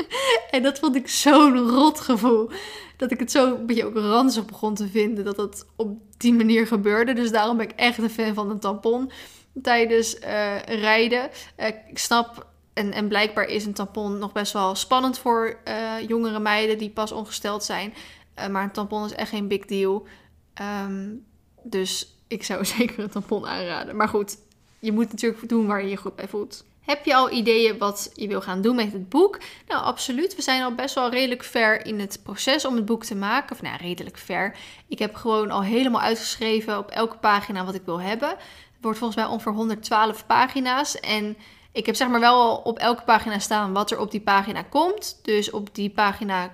en 0.50 0.62
dat 0.62 0.78
vond 0.78 0.96
ik 0.96 1.08
zo'n 1.08 1.58
rot 1.58 2.00
gevoel. 2.00 2.50
Dat 2.96 3.10
ik 3.10 3.18
het 3.18 3.30
zo 3.30 3.54
een 3.54 3.66
beetje 3.66 3.84
ook 3.84 3.96
ranzig 3.96 4.44
begon 4.44 4.74
te 4.74 4.88
vinden 4.88 5.24
dat 5.24 5.36
dat 5.36 5.66
op 5.76 5.98
die 6.16 6.32
manier 6.32 6.66
gebeurde. 6.66 7.12
Dus 7.12 7.30
daarom 7.30 7.56
ben 7.56 7.68
ik 7.68 7.76
echt 7.76 7.98
een 7.98 8.10
fan 8.10 8.34
van 8.34 8.50
een 8.50 8.60
tampon 8.60 9.10
tijdens 9.62 10.20
uh, 10.20 10.62
rijden. 10.62 11.30
Uh, 11.56 11.66
ik 11.66 11.98
snap 11.98 12.46
en, 12.74 12.92
en 12.92 13.08
blijkbaar 13.08 13.44
is 13.44 13.66
een 13.66 13.74
tampon 13.74 14.18
nog 14.18 14.32
best 14.32 14.52
wel 14.52 14.74
spannend 14.74 15.18
voor 15.18 15.58
uh, 15.68 16.08
jongere 16.08 16.38
meiden 16.38 16.78
die 16.78 16.90
pas 16.90 17.12
ongesteld 17.12 17.64
zijn. 17.64 17.94
maar 18.50 18.62
een 18.62 18.70
tampon 18.70 19.04
is 19.04 19.12
echt 19.12 19.30
geen 19.30 19.48
big 19.48 19.64
deal. 19.64 20.06
Um, 20.86 21.24
dus 21.62 22.16
ik 22.28 22.44
zou 22.44 22.64
zeker 22.76 22.98
een 22.98 23.10
tampon 23.10 23.46
aanraden. 23.46 23.96
Maar 23.96 24.08
goed, 24.08 24.36
je 24.78 24.92
moet 24.92 25.10
natuurlijk 25.10 25.48
doen 25.48 25.66
waar 25.66 25.82
je 25.82 25.88
je 25.88 25.96
goed 25.96 26.16
bij 26.16 26.28
voelt. 26.28 26.64
Heb 26.80 27.04
je 27.04 27.14
al 27.14 27.30
ideeën 27.30 27.78
wat 27.78 28.10
je 28.14 28.28
wil 28.28 28.40
gaan 28.40 28.62
doen 28.62 28.76
met 28.76 28.92
het 28.92 29.08
boek? 29.08 29.38
Nou, 29.68 29.84
absoluut. 29.84 30.36
We 30.36 30.42
zijn 30.42 30.62
al 30.62 30.74
best 30.74 30.94
wel 30.94 31.10
redelijk 31.10 31.44
ver 31.44 31.86
in 31.86 32.00
het 32.00 32.20
proces 32.22 32.64
om 32.64 32.74
het 32.74 32.84
boek 32.84 33.04
te 33.04 33.14
maken. 33.14 33.52
Of 33.52 33.62
nou, 33.62 33.76
redelijk 33.76 34.18
ver. 34.18 34.56
Ik 34.88 34.98
heb 34.98 35.14
gewoon 35.14 35.50
al 35.50 35.62
helemaal 35.62 36.00
uitgeschreven 36.00 36.78
op 36.78 36.90
elke 36.90 37.16
pagina 37.16 37.64
wat 37.64 37.74
ik 37.74 37.82
wil 37.84 38.00
hebben. 38.00 38.28
Het 38.28 38.80
wordt 38.80 38.98
volgens 38.98 39.20
mij 39.20 39.28
ongeveer 39.28 39.52
112 39.52 40.26
pagina's. 40.26 41.00
En 41.00 41.36
ik 41.74 41.86
heb 41.86 41.94
zeg 41.94 42.08
maar 42.08 42.20
wel 42.20 42.56
op 42.56 42.78
elke 42.78 43.02
pagina 43.02 43.38
staan 43.38 43.72
wat 43.72 43.90
er 43.90 43.98
op 43.98 44.10
die 44.10 44.20
pagina 44.20 44.62
komt. 44.62 45.18
Dus 45.22 45.50
op 45.50 45.74
die 45.74 45.90
pagina 45.90 46.50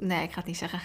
Nee, 0.00 0.22
ik 0.22 0.30
ga 0.30 0.36
het 0.36 0.46
niet 0.46 0.56
zeggen. 0.56 0.80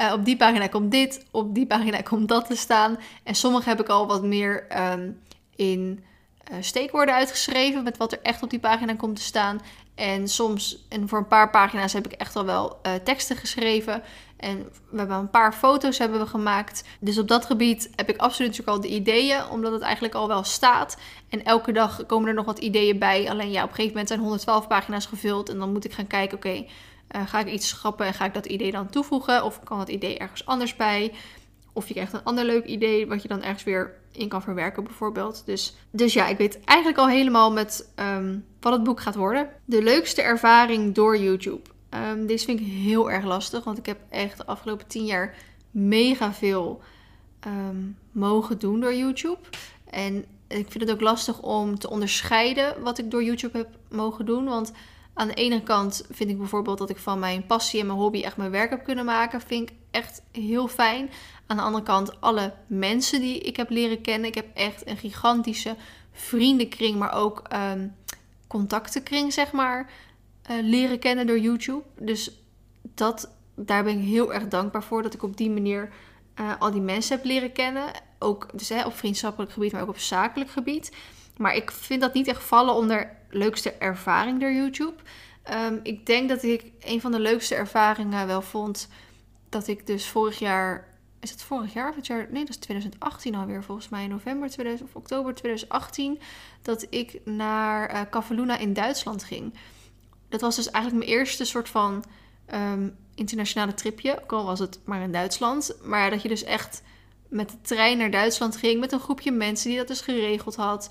uh, 0.00 0.12
op 0.18 0.24
die 0.24 0.36
pagina 0.36 0.66
komt 0.66 0.90
dit, 0.90 1.26
op 1.30 1.54
die 1.54 1.66
pagina 1.66 2.00
komt 2.00 2.28
dat 2.28 2.46
te 2.46 2.56
staan. 2.56 2.98
En 3.22 3.34
sommige 3.34 3.68
heb 3.68 3.80
ik 3.80 3.88
al 3.88 4.06
wat 4.06 4.22
meer 4.22 4.66
um, 4.92 5.20
in 5.56 6.04
uh, 6.50 6.56
steekwoorden 6.60 7.14
uitgeschreven 7.14 7.82
met 7.82 7.96
wat 7.96 8.12
er 8.12 8.22
echt 8.22 8.42
op 8.42 8.50
die 8.50 8.58
pagina 8.58 8.94
komt 8.94 9.16
te 9.16 9.22
staan. 9.22 9.60
En 9.94 10.28
soms, 10.28 10.86
en 10.88 11.08
voor 11.08 11.18
een 11.18 11.28
paar 11.28 11.50
pagina's 11.50 11.92
heb 11.92 12.06
ik 12.06 12.12
echt 12.12 12.36
al 12.36 12.44
wel 12.44 12.78
uh, 12.86 12.94
teksten 12.94 13.36
geschreven. 13.36 14.02
En 14.44 14.68
we 14.90 14.98
hebben 14.98 15.16
een 15.16 15.30
paar 15.30 15.52
foto's 15.52 15.98
hebben 15.98 16.18
we 16.20 16.26
gemaakt. 16.26 16.84
Dus 17.00 17.18
op 17.18 17.28
dat 17.28 17.44
gebied 17.44 17.90
heb 17.96 18.08
ik 18.08 18.16
absoluut 18.16 18.50
natuurlijk 18.50 18.76
al 18.76 18.82
de 18.82 18.94
ideeën, 18.94 19.48
omdat 19.50 19.72
het 19.72 19.82
eigenlijk 19.82 20.14
al 20.14 20.28
wel 20.28 20.42
staat. 20.42 20.96
En 21.28 21.44
elke 21.44 21.72
dag 21.72 22.06
komen 22.06 22.28
er 22.28 22.34
nog 22.34 22.44
wat 22.44 22.58
ideeën 22.58 22.98
bij. 22.98 23.30
Alleen 23.30 23.50
ja, 23.50 23.62
op 23.62 23.68
een 23.68 23.74
gegeven 23.74 23.90
moment 23.90 24.08
zijn 24.08 24.20
112 24.20 24.66
pagina's 24.66 25.06
gevuld. 25.06 25.48
En 25.48 25.58
dan 25.58 25.72
moet 25.72 25.84
ik 25.84 25.92
gaan 25.92 26.06
kijken, 26.06 26.36
oké, 26.36 26.54
uh, 26.54 27.26
ga 27.26 27.38
ik 27.40 27.46
iets 27.46 27.68
schrappen 27.68 28.06
en 28.06 28.14
ga 28.14 28.24
ik 28.24 28.34
dat 28.34 28.46
idee 28.46 28.72
dan 28.72 28.90
toevoegen? 28.90 29.44
Of 29.44 29.60
kan 29.64 29.78
dat 29.78 29.88
idee 29.88 30.18
ergens 30.18 30.46
anders 30.46 30.76
bij? 30.76 31.12
Of 31.72 31.88
je 31.88 31.94
krijgt 31.94 32.12
een 32.12 32.24
ander 32.24 32.44
leuk 32.44 32.64
idee 32.64 33.06
wat 33.06 33.22
je 33.22 33.28
dan 33.28 33.42
ergens 33.42 33.64
weer 33.64 33.94
in 34.12 34.28
kan 34.28 34.42
verwerken 34.42 34.84
bijvoorbeeld. 34.84 35.42
Dus, 35.46 35.76
dus 35.90 36.12
ja, 36.12 36.26
ik 36.26 36.38
weet 36.38 36.60
eigenlijk 36.64 36.98
al 36.98 37.08
helemaal 37.08 37.52
met 37.52 37.88
um, 37.96 38.44
wat 38.60 38.72
het 38.72 38.82
boek 38.82 39.00
gaat 39.00 39.14
worden. 39.14 39.48
De 39.64 39.82
leukste 39.82 40.22
ervaring 40.22 40.94
door 40.94 41.18
YouTube. 41.18 41.72
Um, 41.94 42.26
deze 42.26 42.44
vind 42.44 42.60
ik 42.60 42.66
heel 42.66 43.10
erg 43.10 43.24
lastig, 43.24 43.64
want 43.64 43.78
ik 43.78 43.86
heb 43.86 44.00
echt 44.08 44.36
de 44.36 44.46
afgelopen 44.46 44.86
tien 44.86 45.04
jaar 45.04 45.34
mega 45.70 46.32
veel 46.32 46.80
um, 47.46 47.96
mogen 48.12 48.58
doen 48.58 48.80
door 48.80 48.94
YouTube. 48.94 49.38
En 49.90 50.24
ik 50.48 50.70
vind 50.70 50.84
het 50.84 50.92
ook 50.92 51.00
lastig 51.00 51.40
om 51.40 51.78
te 51.78 51.90
onderscheiden 51.90 52.82
wat 52.82 52.98
ik 52.98 53.10
door 53.10 53.24
YouTube 53.24 53.58
heb 53.58 53.68
mogen 53.88 54.26
doen. 54.26 54.44
Want 54.44 54.72
aan 55.14 55.28
de 55.28 55.34
ene 55.34 55.62
kant 55.62 56.06
vind 56.10 56.30
ik 56.30 56.38
bijvoorbeeld 56.38 56.78
dat 56.78 56.90
ik 56.90 56.98
van 56.98 57.18
mijn 57.18 57.46
passie 57.46 57.80
en 57.80 57.86
mijn 57.86 57.98
hobby 57.98 58.22
echt 58.22 58.36
mijn 58.36 58.50
werk 58.50 58.70
heb 58.70 58.84
kunnen 58.84 59.04
maken. 59.04 59.40
Vind 59.40 59.70
ik 59.70 59.76
echt 59.90 60.22
heel 60.32 60.68
fijn. 60.68 61.10
Aan 61.46 61.56
de 61.56 61.62
andere 61.62 61.84
kant, 61.84 62.20
alle 62.20 62.54
mensen 62.66 63.20
die 63.20 63.38
ik 63.38 63.56
heb 63.56 63.70
leren 63.70 64.00
kennen. 64.00 64.28
Ik 64.28 64.34
heb 64.34 64.46
echt 64.54 64.88
een 64.88 64.96
gigantische 64.96 65.76
vriendenkring, 66.12 66.98
maar 66.98 67.12
ook 67.12 67.42
um, 67.72 67.94
contactenkring, 68.46 69.32
zeg 69.32 69.52
maar, 69.52 69.90
uh, 70.50 70.56
leren 70.62 70.98
kennen 70.98 71.26
door 71.26 71.38
YouTube. 71.38 71.82
Dus 71.98 72.30
dat, 72.94 73.30
daar 73.54 73.84
ben 73.84 73.98
ik 73.98 74.04
heel 74.04 74.34
erg 74.34 74.48
dankbaar 74.48 74.82
voor 74.82 75.02
dat 75.02 75.14
ik 75.14 75.22
op 75.22 75.36
die 75.36 75.50
manier 75.50 75.92
uh, 76.40 76.52
al 76.58 76.70
die 76.70 76.80
mensen 76.80 77.16
heb 77.16 77.24
leren 77.24 77.52
kennen. 77.52 77.84
Ook 78.18 78.48
dus, 78.58 78.68
hè, 78.68 78.84
op 78.84 78.96
vriendschappelijk 78.96 79.52
gebied, 79.52 79.72
maar 79.72 79.82
ook 79.82 79.88
op 79.88 79.98
zakelijk 79.98 80.50
gebied. 80.50 80.92
Maar 81.36 81.54
ik 81.54 81.70
vind 81.70 82.00
dat 82.00 82.14
niet 82.14 82.28
echt 82.28 82.42
vallen 82.42 82.74
onder 82.74 83.16
leukste 83.30 83.72
ervaring 83.72 84.40
door 84.40 84.52
YouTube. 84.52 84.94
Um, 85.52 85.80
ik 85.82 86.06
denk 86.06 86.28
dat 86.28 86.42
ik 86.42 86.64
een 86.80 87.00
van 87.00 87.12
de 87.12 87.20
leukste 87.20 87.54
ervaringen 87.54 88.26
wel 88.26 88.42
vond 88.42 88.88
dat 89.48 89.66
ik 89.66 89.86
dus 89.86 90.06
vorig 90.06 90.38
jaar. 90.38 90.88
Is 91.20 91.30
het 91.30 91.42
vorig 91.42 91.72
jaar 91.72 91.88
of 91.88 91.96
het 91.96 92.06
jaar? 92.06 92.26
Nee, 92.30 92.40
dat 92.40 92.48
is 92.48 92.56
2018 92.56 93.34
alweer 93.34 93.62
volgens 93.62 93.88
mij. 93.88 94.06
November 94.06 94.50
2000, 94.50 94.88
of 94.88 94.94
oktober 94.96 95.34
2018. 95.34 96.20
Dat 96.62 96.86
ik 96.90 97.20
naar 97.24 97.94
uh, 97.94 98.00
Cavaluna 98.10 98.58
in 98.58 98.72
Duitsland 98.72 99.24
ging. 99.24 99.54
Dat 100.34 100.42
was 100.42 100.56
dus 100.56 100.70
eigenlijk 100.70 101.04
mijn 101.06 101.18
eerste 101.18 101.44
soort 101.44 101.68
van 101.68 102.04
um, 102.54 102.96
internationale 103.14 103.74
tripje. 103.74 104.22
Ook 104.22 104.32
al 104.32 104.44
was 104.44 104.58
het 104.58 104.78
maar 104.84 105.02
in 105.02 105.12
Duitsland. 105.12 105.74
Maar 105.82 106.10
dat 106.10 106.22
je 106.22 106.28
dus 106.28 106.44
echt 106.44 106.82
met 107.28 107.50
de 107.50 107.60
trein 107.62 107.98
naar 107.98 108.10
Duitsland 108.10 108.56
ging. 108.56 108.80
Met 108.80 108.92
een 108.92 109.00
groepje 109.00 109.32
mensen 109.32 109.68
die 109.68 109.78
dat 109.78 109.88
dus 109.88 110.00
geregeld 110.00 110.56
had. 110.56 110.90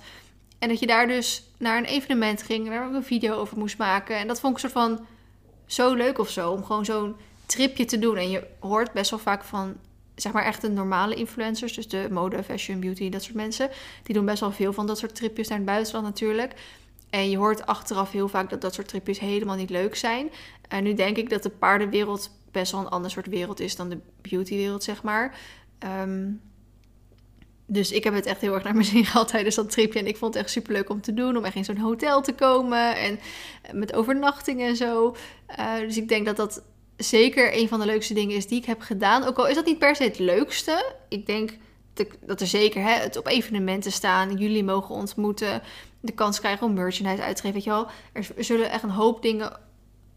En 0.58 0.68
dat 0.68 0.78
je 0.78 0.86
daar 0.86 1.06
dus 1.06 1.42
naar 1.58 1.78
een 1.78 1.84
evenement 1.84 2.42
ging, 2.42 2.68
daar 2.68 2.86
ook 2.86 2.94
een 2.94 3.04
video 3.04 3.34
over 3.34 3.58
moest 3.58 3.78
maken. 3.78 4.16
En 4.16 4.26
dat 4.26 4.40
vond 4.40 4.52
ik 4.52 4.58
soort 4.58 4.72
van 4.72 5.06
zo 5.66 5.94
leuk 5.94 6.18
of 6.18 6.30
zo, 6.30 6.50
om 6.50 6.64
gewoon 6.64 6.84
zo'n 6.84 7.16
tripje 7.46 7.84
te 7.84 7.98
doen. 7.98 8.16
En 8.16 8.30
je 8.30 8.46
hoort 8.58 8.92
best 8.92 9.10
wel 9.10 9.18
vaak 9.18 9.44
van, 9.44 9.74
zeg 10.14 10.32
maar 10.32 10.44
echt 10.44 10.60
de 10.60 10.70
normale 10.70 11.14
influencers, 11.14 11.74
dus 11.74 11.88
de 11.88 12.06
mode, 12.10 12.42
fashion, 12.42 12.80
beauty, 12.80 13.10
dat 13.10 13.22
soort 13.22 13.34
mensen. 13.34 13.70
Die 14.02 14.14
doen 14.14 14.24
best 14.24 14.40
wel 14.40 14.52
veel 14.52 14.72
van 14.72 14.86
dat 14.86 14.98
soort 14.98 15.14
tripjes 15.14 15.48
naar 15.48 15.58
het 15.58 15.66
buitenland 15.66 16.04
natuurlijk. 16.04 16.54
En 17.14 17.30
je 17.30 17.36
hoort 17.36 17.66
achteraf 17.66 18.12
heel 18.12 18.28
vaak 18.28 18.50
dat 18.50 18.60
dat 18.60 18.74
soort 18.74 18.88
tripjes 18.88 19.18
helemaal 19.18 19.56
niet 19.56 19.70
leuk 19.70 19.94
zijn. 19.94 20.30
En 20.68 20.84
nu 20.84 20.94
denk 20.94 21.16
ik 21.16 21.30
dat 21.30 21.42
de 21.42 21.50
paardenwereld 21.50 22.30
best 22.50 22.72
wel 22.72 22.80
een 22.80 22.88
ander 22.88 23.10
soort 23.10 23.26
wereld 23.26 23.60
is 23.60 23.76
dan 23.76 23.88
de 23.88 23.98
beautywereld, 24.20 24.84
zeg 24.84 25.02
maar. 25.02 25.38
Um, 26.02 26.40
dus 27.66 27.92
ik 27.92 28.04
heb 28.04 28.14
het 28.14 28.26
echt 28.26 28.40
heel 28.40 28.54
erg 28.54 28.64
naar 28.64 28.72
mijn 28.72 28.84
zin 28.84 29.04
gehad 29.10 29.28
tijdens 29.28 29.54
dat 29.54 29.70
tripje. 29.70 29.98
En 29.98 30.06
ik 30.06 30.16
vond 30.16 30.34
het 30.34 30.42
echt 30.42 30.52
super 30.52 30.72
leuk 30.72 30.90
om 30.90 31.00
te 31.00 31.14
doen. 31.14 31.36
Om 31.36 31.44
echt 31.44 31.54
in 31.54 31.64
zo'n 31.64 31.76
hotel 31.76 32.22
te 32.22 32.32
komen. 32.32 32.96
En 32.96 33.18
met 33.72 33.94
overnachting 33.94 34.62
en 34.62 34.76
zo. 34.76 35.16
Uh, 35.58 35.78
dus 35.78 35.96
ik 35.96 36.08
denk 36.08 36.26
dat 36.26 36.36
dat 36.36 36.62
zeker 36.96 37.56
een 37.56 37.68
van 37.68 37.80
de 37.80 37.86
leukste 37.86 38.14
dingen 38.14 38.36
is 38.36 38.46
die 38.46 38.58
ik 38.58 38.66
heb 38.66 38.80
gedaan. 38.80 39.24
Ook 39.24 39.38
al 39.38 39.48
is 39.48 39.54
dat 39.54 39.66
niet 39.66 39.78
per 39.78 39.96
se 39.96 40.02
het 40.02 40.18
leukste. 40.18 40.94
Ik 41.08 41.26
denk 41.26 41.56
dat 42.20 42.40
er 42.40 42.46
zeker 42.46 42.82
hè, 42.82 42.92
het 42.92 43.16
op 43.16 43.26
evenementen 43.26 43.92
staan. 43.92 44.36
Jullie 44.36 44.64
mogen 44.64 44.94
ontmoeten. 44.94 45.62
De 46.04 46.12
kans 46.12 46.40
krijgen 46.40 46.66
om 46.66 46.74
merchandise 46.74 47.22
uit 47.22 47.36
te 47.36 47.42
geven. 47.42 47.54
Weet 47.54 47.64
je 47.64 47.70
wel. 47.70 47.86
Er 48.12 48.44
zullen 48.44 48.70
echt 48.70 48.82
een 48.82 48.90
hoop 48.90 49.22
dingen, 49.22 49.60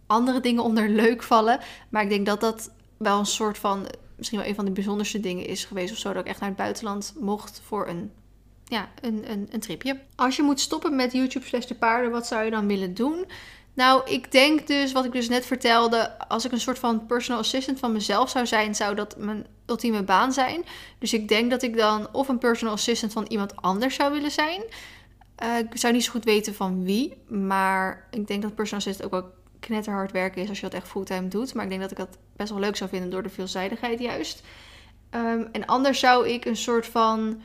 andere 0.07 0.39
dingen 0.39 0.63
onder 0.63 0.89
leuk 0.89 1.23
vallen. 1.23 1.59
Maar 1.89 2.03
ik 2.03 2.09
denk 2.09 2.25
dat 2.25 2.41
dat 2.41 2.71
wel 2.97 3.19
een 3.19 3.25
soort 3.25 3.57
van 3.57 3.87
misschien 4.15 4.39
wel 4.39 4.47
een 4.47 4.55
van 4.55 4.65
de 4.65 4.71
bijzonderste 4.71 5.19
dingen 5.19 5.45
is 5.45 5.65
geweest 5.65 5.91
of 5.91 5.97
zo. 5.97 6.13
Dat 6.13 6.21
ik 6.21 6.27
echt 6.29 6.39
naar 6.39 6.49
het 6.49 6.57
buitenland 6.57 7.13
mocht 7.19 7.61
voor 7.65 7.87
een, 7.87 8.11
ja, 8.65 8.89
een, 9.01 9.31
een, 9.31 9.47
een 9.51 9.59
tripje. 9.59 9.99
Als 10.15 10.35
je 10.35 10.43
moet 10.43 10.59
stoppen 10.59 10.95
met 10.95 11.13
YouTube 11.13 11.45
slash 11.45 11.65
de 11.65 11.75
paarden, 11.75 12.11
wat 12.11 12.27
zou 12.27 12.43
je 12.43 12.51
dan 12.51 12.67
willen 12.67 12.93
doen? 12.93 13.25
Nou, 13.73 14.09
ik 14.09 14.31
denk 14.31 14.67
dus, 14.67 14.91
wat 14.91 15.05
ik 15.05 15.11
dus 15.11 15.29
net 15.29 15.45
vertelde, 15.45 16.27
als 16.27 16.45
ik 16.45 16.51
een 16.51 16.59
soort 16.59 16.79
van 16.79 17.05
personal 17.05 17.39
assistant 17.39 17.79
van 17.79 17.91
mezelf 17.91 18.29
zou 18.29 18.45
zijn, 18.45 18.75
zou 18.75 18.95
dat 18.95 19.17
mijn 19.17 19.45
ultieme 19.65 20.03
baan 20.03 20.33
zijn. 20.33 20.65
Dus 20.99 21.13
ik 21.13 21.27
denk 21.27 21.49
dat 21.49 21.61
ik 21.61 21.77
dan 21.77 22.07
of 22.11 22.27
een 22.27 22.37
personal 22.37 22.73
assistant 22.73 23.13
van 23.13 23.25
iemand 23.27 23.55
anders 23.55 23.95
zou 23.95 24.11
willen 24.11 24.31
zijn. 24.31 24.61
Uh, 25.43 25.57
ik 25.57 25.77
zou 25.77 25.93
niet 25.93 26.03
zo 26.03 26.11
goed 26.11 26.23
weten 26.23 26.53
van 26.55 26.83
wie, 26.83 27.17
maar 27.27 28.07
ik 28.11 28.27
denk 28.27 28.41
dat 28.41 28.55
personal 28.55 28.85
assistant 28.85 29.13
ook 29.13 29.21
wel 29.21 29.31
knetterhard 29.59 30.11
werken 30.11 30.41
is 30.41 30.49
als 30.49 30.59
je 30.59 30.69
dat 30.69 30.73
echt 30.73 30.87
fulltime 30.87 31.27
doet. 31.27 31.53
Maar 31.53 31.63
ik 31.63 31.69
denk 31.69 31.81
dat 31.81 31.91
ik 31.91 31.97
dat 31.97 32.17
best 32.35 32.49
wel 32.49 32.59
leuk 32.59 32.75
zou 32.75 32.89
vinden 32.89 33.09
door 33.09 33.23
de 33.23 33.29
veelzijdigheid 33.29 33.99
juist. 33.99 34.43
Um, 35.11 35.47
en 35.51 35.65
anders 35.65 35.99
zou 35.99 36.27
ik 36.29 36.45
een 36.45 36.57
soort 36.57 36.85
van 36.85 37.41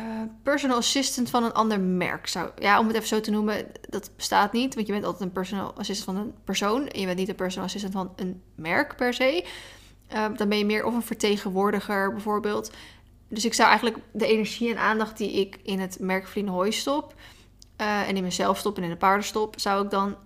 uh, 0.00 0.06
personal 0.42 0.76
assistant 0.76 1.30
van 1.30 1.44
een 1.44 1.52
ander 1.52 1.80
merk 1.80 2.26
zou... 2.26 2.50
Ja, 2.58 2.78
om 2.78 2.86
het 2.86 2.96
even 2.96 3.08
zo 3.08 3.20
te 3.20 3.30
noemen, 3.30 3.66
dat 3.88 4.10
bestaat 4.16 4.52
niet. 4.52 4.74
Want 4.74 4.86
je 4.86 4.92
bent 4.92 5.04
altijd 5.04 5.22
een 5.22 5.32
personal 5.32 5.74
assistant 5.76 6.16
van 6.16 6.26
een 6.26 6.34
persoon. 6.44 6.88
En 6.88 7.00
je 7.00 7.06
bent 7.06 7.18
niet 7.18 7.28
een 7.28 7.34
personal 7.34 7.66
assistant 7.66 7.92
van 7.92 8.12
een 8.16 8.42
merk 8.54 8.96
per 8.96 9.14
se. 9.14 9.44
Um, 10.16 10.36
dan 10.36 10.48
ben 10.48 10.58
je 10.58 10.64
meer 10.64 10.84
of 10.84 10.94
een 10.94 11.02
vertegenwoordiger 11.02 12.12
bijvoorbeeld. 12.12 12.72
Dus 13.28 13.44
ik 13.44 13.54
zou 13.54 13.68
eigenlijk 13.68 13.98
de 14.12 14.26
energie 14.26 14.70
en 14.70 14.78
aandacht 14.78 15.16
die 15.16 15.32
ik 15.32 15.60
in 15.62 15.80
het 15.80 15.98
merk 16.00 16.46
Hooi 16.46 16.72
stop... 16.72 17.14
eh, 17.76 18.08
en 18.08 18.16
in 18.16 18.22
mezelf 18.22 18.58
stop 18.58 18.76
en 18.76 18.82
in 18.82 18.90
de 18.90 18.96
paarden 18.96 19.24
stop... 19.24 19.60
zou 19.60 19.84
ik 19.84 19.90
dan 19.90 20.16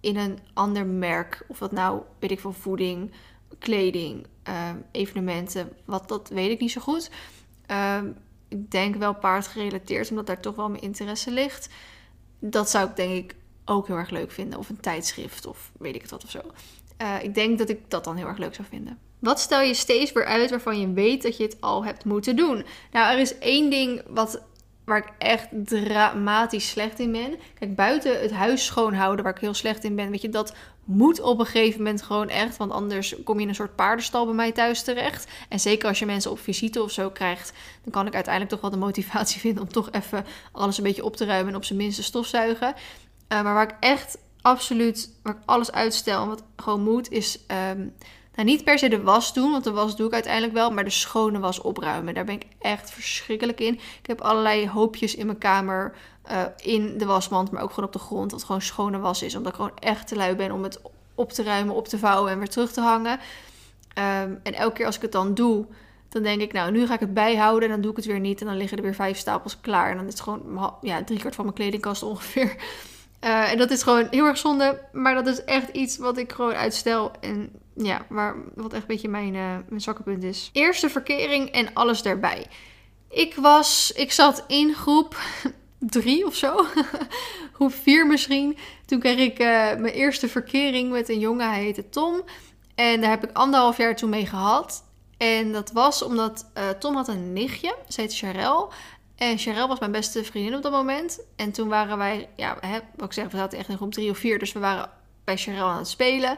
in 0.00 0.16
een 0.16 0.38
ander 0.54 0.86
merk, 0.86 1.44
of 1.48 1.58
dat 1.58 1.72
nou, 1.72 2.02
weet 2.18 2.30
ik 2.30 2.40
veel, 2.40 2.52
voeding, 2.52 3.12
kleding, 3.58 4.26
eh, 4.42 4.70
evenementen... 4.90 5.72
wat 5.84 6.08
dat 6.08 6.28
weet 6.28 6.50
ik 6.50 6.60
niet 6.60 6.72
zo 6.72 6.80
goed... 6.80 7.10
Ehm, 7.66 8.06
ik 8.50 8.70
denk 8.70 8.96
wel 8.96 9.14
paardgerelateerd, 9.14 10.10
omdat 10.10 10.26
daar 10.26 10.40
toch 10.40 10.56
wel 10.56 10.70
mijn 10.70 10.82
interesse 10.82 11.30
ligt. 11.30 11.68
Dat 12.38 12.70
zou 12.70 12.88
ik 12.88 12.96
denk 12.96 13.12
ik 13.12 13.36
ook 13.64 13.86
heel 13.86 13.96
erg 13.96 14.10
leuk 14.10 14.30
vinden. 14.30 14.58
Of 14.58 14.68
een 14.68 14.80
tijdschrift 14.80 15.46
of 15.46 15.72
weet 15.78 15.94
ik 15.94 16.00
het 16.00 16.10
wat 16.10 16.24
of 16.24 16.30
zo. 16.30 16.40
Eh, 16.96 17.22
ik 17.22 17.34
denk 17.34 17.58
dat 17.58 17.68
ik 17.68 17.90
dat 17.90 18.04
dan 18.04 18.16
heel 18.16 18.26
erg 18.26 18.38
leuk 18.38 18.54
zou 18.54 18.68
vinden. 18.68 18.98
Wat 19.20 19.40
stel 19.40 19.60
je 19.60 19.74
steeds 19.74 20.12
weer 20.12 20.24
uit 20.24 20.50
waarvan 20.50 20.80
je 20.80 20.92
weet 20.92 21.22
dat 21.22 21.36
je 21.36 21.42
het 21.42 21.56
al 21.60 21.84
hebt 21.84 22.04
moeten 22.04 22.36
doen? 22.36 22.64
Nou, 22.92 23.12
er 23.12 23.18
is 23.18 23.38
één 23.38 23.70
ding 23.70 24.02
wat, 24.08 24.42
waar 24.84 24.98
ik 24.98 25.12
echt 25.18 25.48
dramatisch 25.50 26.68
slecht 26.68 26.98
in 26.98 27.12
ben. 27.12 27.38
Kijk, 27.58 27.76
buiten 27.76 28.20
het 28.20 28.32
huis 28.32 28.64
schoonhouden, 28.64 29.24
waar 29.24 29.34
ik 29.34 29.40
heel 29.40 29.54
slecht 29.54 29.84
in 29.84 29.96
ben, 29.96 30.10
weet 30.10 30.22
je, 30.22 30.28
dat 30.28 30.54
moet 30.84 31.20
op 31.20 31.38
een 31.38 31.46
gegeven 31.46 31.78
moment 31.78 32.02
gewoon 32.02 32.28
echt. 32.28 32.56
Want 32.56 32.72
anders 32.72 33.14
kom 33.24 33.36
je 33.36 33.42
in 33.42 33.48
een 33.48 33.54
soort 33.54 33.76
paardenstal 33.76 34.24
bij 34.24 34.34
mij 34.34 34.52
thuis 34.52 34.82
terecht. 34.82 35.26
En 35.48 35.60
zeker 35.60 35.88
als 35.88 35.98
je 35.98 36.06
mensen 36.06 36.30
op 36.30 36.38
visite 36.38 36.82
of 36.82 36.90
zo 36.90 37.10
krijgt, 37.10 37.52
dan 37.82 37.92
kan 37.92 38.06
ik 38.06 38.14
uiteindelijk 38.14 38.52
toch 38.52 38.60
wel 38.60 38.70
de 38.70 38.86
motivatie 38.86 39.40
vinden 39.46 39.62
om 39.62 39.68
toch 39.68 39.90
even 39.90 40.26
alles 40.52 40.78
een 40.78 40.84
beetje 40.84 41.04
op 41.04 41.16
te 41.16 41.24
ruimen 41.24 41.48
en 41.52 41.56
op 41.56 41.64
zijn 41.64 41.78
minste 41.78 42.02
stofzuigen. 42.02 42.68
Uh, 42.68 43.42
maar 43.42 43.54
waar 43.54 43.68
ik 43.68 43.76
echt 43.80 44.18
absoluut, 44.42 45.10
waar 45.22 45.34
ik 45.34 45.42
alles 45.44 45.72
uitstel 45.72 46.22
en 46.22 46.28
wat 46.28 46.42
gewoon 46.56 46.82
moet, 46.82 47.10
is 47.10 47.38
um, 47.70 47.94
nou, 48.34 48.48
niet 48.48 48.64
per 48.64 48.78
se 48.78 48.88
de 48.88 49.02
was 49.02 49.34
doen, 49.34 49.50
want 49.50 49.64
de 49.64 49.70
was 49.70 49.96
doe 49.96 50.06
ik 50.06 50.12
uiteindelijk 50.12 50.52
wel, 50.52 50.70
maar 50.70 50.84
de 50.84 50.90
schone 50.90 51.38
was 51.38 51.60
opruimen. 51.60 52.14
Daar 52.14 52.24
ben 52.24 52.34
ik 52.34 52.46
echt 52.58 52.90
verschrikkelijk 52.90 53.60
in. 53.60 53.74
Ik 53.74 54.06
heb 54.06 54.20
allerlei 54.20 54.68
hoopjes 54.68 55.14
in 55.14 55.26
mijn 55.26 55.38
kamer, 55.38 55.94
uh, 56.30 56.42
in 56.56 56.98
de 56.98 57.06
wasmand, 57.06 57.50
maar 57.50 57.62
ook 57.62 57.70
gewoon 57.70 57.84
op 57.84 57.92
de 57.92 57.98
grond, 57.98 58.32
wat 58.32 58.44
gewoon 58.44 58.62
schone 58.62 58.98
was 58.98 59.22
is. 59.22 59.34
Omdat 59.34 59.52
ik 59.52 59.56
gewoon 59.56 59.78
echt 59.78 60.08
te 60.08 60.16
lui 60.16 60.34
ben 60.34 60.52
om 60.52 60.62
het 60.62 60.80
op 61.14 61.32
te 61.32 61.42
ruimen, 61.42 61.74
op 61.74 61.88
te 61.88 61.98
vouwen 61.98 62.32
en 62.32 62.38
weer 62.38 62.48
terug 62.48 62.72
te 62.72 62.80
hangen. 62.80 63.18
Um, 63.98 64.40
en 64.42 64.54
elke 64.54 64.74
keer 64.74 64.86
als 64.86 64.96
ik 64.96 65.02
het 65.02 65.12
dan 65.12 65.34
doe, 65.34 65.66
dan 66.08 66.22
denk 66.22 66.40
ik, 66.40 66.52
nou, 66.52 66.70
nu 66.70 66.86
ga 66.86 66.94
ik 66.94 67.00
het 67.00 67.14
bijhouden 67.14 67.68
en 67.68 67.74
dan 67.74 67.80
doe 67.80 67.90
ik 67.90 67.96
het 67.96 68.06
weer 68.06 68.20
niet. 68.20 68.40
En 68.40 68.46
dan 68.46 68.56
liggen 68.56 68.76
er 68.76 68.82
weer 68.82 68.94
vijf 68.94 69.18
stapels 69.18 69.60
klaar. 69.60 69.90
En 69.90 69.96
dan 69.96 70.06
is 70.06 70.12
het 70.12 70.22
gewoon 70.22 70.74
ja, 70.80 71.04
driekwart 71.04 71.34
van 71.34 71.44
mijn 71.44 71.56
kledingkast 71.56 72.02
ongeveer. 72.02 72.56
Uh, 73.24 73.52
en 73.52 73.58
dat 73.58 73.70
is 73.70 73.82
gewoon 73.82 74.06
heel 74.10 74.26
erg 74.26 74.38
zonde. 74.38 74.80
Maar 74.92 75.14
dat 75.14 75.26
is 75.26 75.44
echt 75.44 75.68
iets 75.68 75.96
wat 75.96 76.18
ik 76.18 76.32
gewoon 76.32 76.54
uitstel. 76.54 77.10
En 77.20 77.50
ja, 77.74 78.06
waar, 78.08 78.36
wat 78.54 78.72
echt 78.72 78.82
een 78.82 78.88
beetje 78.88 79.08
mijn, 79.08 79.34
uh, 79.34 79.56
mijn 79.68 79.80
zwakke 79.80 80.02
punt 80.02 80.22
is. 80.22 80.50
Eerste 80.52 80.88
verkering 80.88 81.50
en 81.50 81.74
alles 81.74 82.02
daarbij. 82.02 82.46
Ik 83.08 83.34
was, 83.34 83.92
ik 83.92 84.12
zat 84.12 84.44
in 84.46 84.74
groep 84.74 85.16
drie 85.78 86.26
of 86.26 86.34
zo. 86.34 86.66
groep 87.54 87.72
vier 87.72 88.06
misschien. 88.06 88.58
Toen 88.86 88.98
kreeg 88.98 89.18
ik 89.18 89.38
uh, 89.38 89.46
mijn 89.76 89.94
eerste 89.94 90.28
verkering 90.28 90.90
met 90.90 91.08
een 91.08 91.18
jongen. 91.18 91.50
Hij 91.50 91.62
heette 91.62 91.88
Tom. 91.88 92.22
En 92.74 93.00
daar 93.00 93.10
heb 93.10 93.24
ik 93.24 93.36
anderhalf 93.36 93.76
jaar 93.76 93.96
toen 93.96 94.10
mee 94.10 94.26
gehad. 94.26 94.84
En 95.16 95.52
dat 95.52 95.72
was 95.72 96.02
omdat 96.02 96.50
Tom 96.78 96.94
had 96.94 97.08
een 97.08 97.32
nichtje. 97.32 97.76
Ze 97.88 98.00
heette 98.00 98.16
Charel. 98.16 98.72
En 99.20 99.38
Charel 99.38 99.68
was 99.68 99.78
mijn 99.78 99.92
beste 99.92 100.24
vriendin 100.24 100.54
op 100.56 100.62
dat 100.62 100.72
moment. 100.72 101.20
En 101.36 101.52
toen 101.52 101.68
waren 101.68 101.98
wij, 101.98 102.28
ja, 102.36 102.56
hè, 102.60 102.78
wat 102.96 103.06
ik 103.06 103.12
zeg, 103.12 103.30
we 103.30 103.36
zaten 103.36 103.58
echt 103.58 103.68
in 103.68 103.76
groep 103.76 103.92
drie 103.92 104.10
of 104.10 104.18
vier. 104.18 104.38
Dus 104.38 104.52
we 104.52 104.58
waren 104.58 104.90
bij 105.24 105.36
Charel 105.36 105.68
aan 105.68 105.78
het 105.78 105.88
spelen. 105.88 106.36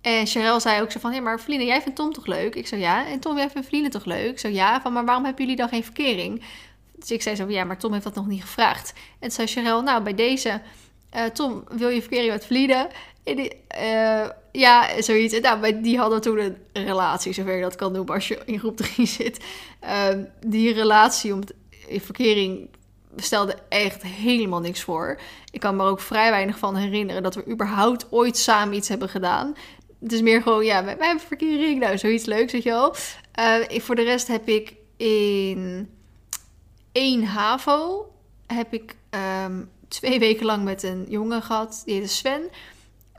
En 0.00 0.26
Charel 0.26 0.60
zei 0.60 0.82
ook 0.82 0.90
zo 0.90 0.98
van, 1.00 1.12
hé, 1.12 1.20
maar 1.20 1.40
Vliene, 1.40 1.64
jij 1.64 1.82
vindt 1.82 1.96
Tom 1.96 2.12
toch 2.12 2.26
leuk? 2.26 2.54
Ik 2.54 2.66
zei 2.66 2.80
ja. 2.80 3.06
En 3.06 3.20
Tom, 3.20 3.36
jij 3.36 3.50
vindt 3.50 3.68
Vliene 3.68 3.88
toch 3.88 4.04
leuk? 4.04 4.30
Ik 4.30 4.38
zei 4.38 4.54
ja. 4.54 4.80
Van, 4.80 4.92
maar 4.92 5.04
waarom 5.04 5.24
hebben 5.24 5.42
jullie 5.42 5.58
dan 5.58 5.68
geen 5.68 5.84
verkering? 5.84 6.44
Dus 6.92 7.10
ik 7.10 7.22
zei 7.22 7.36
zo 7.36 7.48
ja, 7.48 7.64
maar 7.64 7.78
Tom 7.78 7.92
heeft 7.92 8.04
dat 8.04 8.14
nog 8.14 8.26
niet 8.26 8.42
gevraagd. 8.42 8.92
En 8.92 9.28
toen 9.28 9.30
zei 9.30 9.46
Charel, 9.46 9.82
nou, 9.82 10.02
bij 10.02 10.14
deze, 10.14 10.60
uh, 11.16 11.24
Tom, 11.24 11.64
wil 11.68 11.88
je 11.88 12.00
verkering 12.00 12.32
met 12.32 12.48
die, 13.24 13.52
uh, 13.80 14.28
ja, 14.52 15.02
zoiets. 15.02 15.34
En 15.34 15.42
nou, 15.42 15.80
die 15.80 15.98
hadden 15.98 16.20
toen 16.20 16.38
een 16.38 16.84
relatie, 16.84 17.32
zover 17.32 17.54
je 17.54 17.62
dat 17.62 17.76
kan 17.76 17.92
doen 17.92 18.08
als 18.08 18.28
je 18.28 18.38
in 18.44 18.58
groep 18.58 18.76
3 18.76 19.06
zit. 19.18 19.44
Uh, 19.84 20.08
die 20.46 20.72
relatie 20.72 21.32
om 21.32 21.40
in 21.40 21.59
verkering 21.98 22.68
stelde 23.16 23.56
echt 23.68 24.02
helemaal 24.02 24.60
niks 24.60 24.82
voor. 24.82 25.20
Ik 25.50 25.60
kan 25.60 25.76
me 25.76 25.82
er 25.82 25.88
ook 25.88 26.00
vrij 26.00 26.30
weinig 26.30 26.58
van 26.58 26.76
herinneren 26.76 27.22
dat 27.22 27.34
we 27.34 27.48
überhaupt 27.48 28.06
ooit 28.10 28.36
samen 28.36 28.74
iets 28.74 28.88
hebben 28.88 29.08
gedaan. 29.08 29.54
Het 30.00 30.12
is 30.12 30.20
meer 30.20 30.42
gewoon, 30.42 30.64
ja, 30.64 30.84
wij, 30.84 30.96
wij 30.96 31.06
hebben 31.06 31.26
verkering. 31.26 31.80
Nou, 31.80 31.98
zoiets 31.98 32.24
leuks, 32.24 32.52
weet 32.52 32.62
je 32.62 32.70
wel. 32.70 32.94
Uh, 33.40 33.80
voor 33.80 33.94
de 33.94 34.02
rest 34.02 34.26
heb 34.26 34.48
ik 34.48 34.74
in 34.96 35.90
één 36.92 37.24
HAVO... 37.24 38.12
heb 38.46 38.72
ik 38.72 38.96
um, 39.44 39.70
twee 39.88 40.18
weken 40.18 40.46
lang 40.46 40.64
met 40.64 40.82
een 40.82 41.06
jongen 41.08 41.42
gehad. 41.42 41.82
Die 41.84 41.94
heette 41.94 42.08
Sven. 42.08 42.50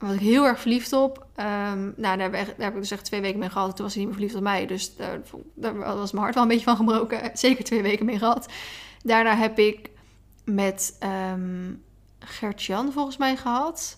Was 0.02 0.14
ik 0.14 0.20
heel 0.20 0.46
erg 0.46 0.60
verliefd 0.60 0.94
op. 0.94 1.26
Um, 1.36 1.94
nou, 1.98 2.18
daar 2.18 2.20
heb, 2.20 2.34
ik, 2.36 2.46
daar 2.46 2.66
heb, 2.66 2.74
ik 2.74 2.80
dus 2.80 2.92
echt 2.92 3.06
twee 3.06 3.22
weken 3.22 3.40
mee 3.40 3.50
gehad. 3.50 3.76
Toen 3.76 3.86
was 3.86 3.94
hij 3.94 4.04
niet 4.04 4.12
meer 4.12 4.20
verliefd 4.20 4.36
op 4.36 4.52
mij. 4.52 4.66
Dus 4.66 4.96
daar, 4.96 5.22
daar 5.54 5.76
was 5.78 6.12
mijn 6.12 6.24
hart 6.24 6.34
wel 6.34 6.44
een 6.44 6.50
beetje 6.50 6.64
van 6.64 6.76
gebroken. 6.76 7.32
Zeker 7.38 7.64
twee 7.64 7.82
weken 7.82 8.06
mee 8.06 8.18
gehad. 8.18 8.48
Daarna 9.04 9.36
heb 9.36 9.60
ik 9.60 9.90
met 10.46 10.98
um, 11.34 11.84
Gert-Jan 12.20 12.92
volgens 12.92 13.18
mij 13.18 13.38
gehad. 13.38 13.98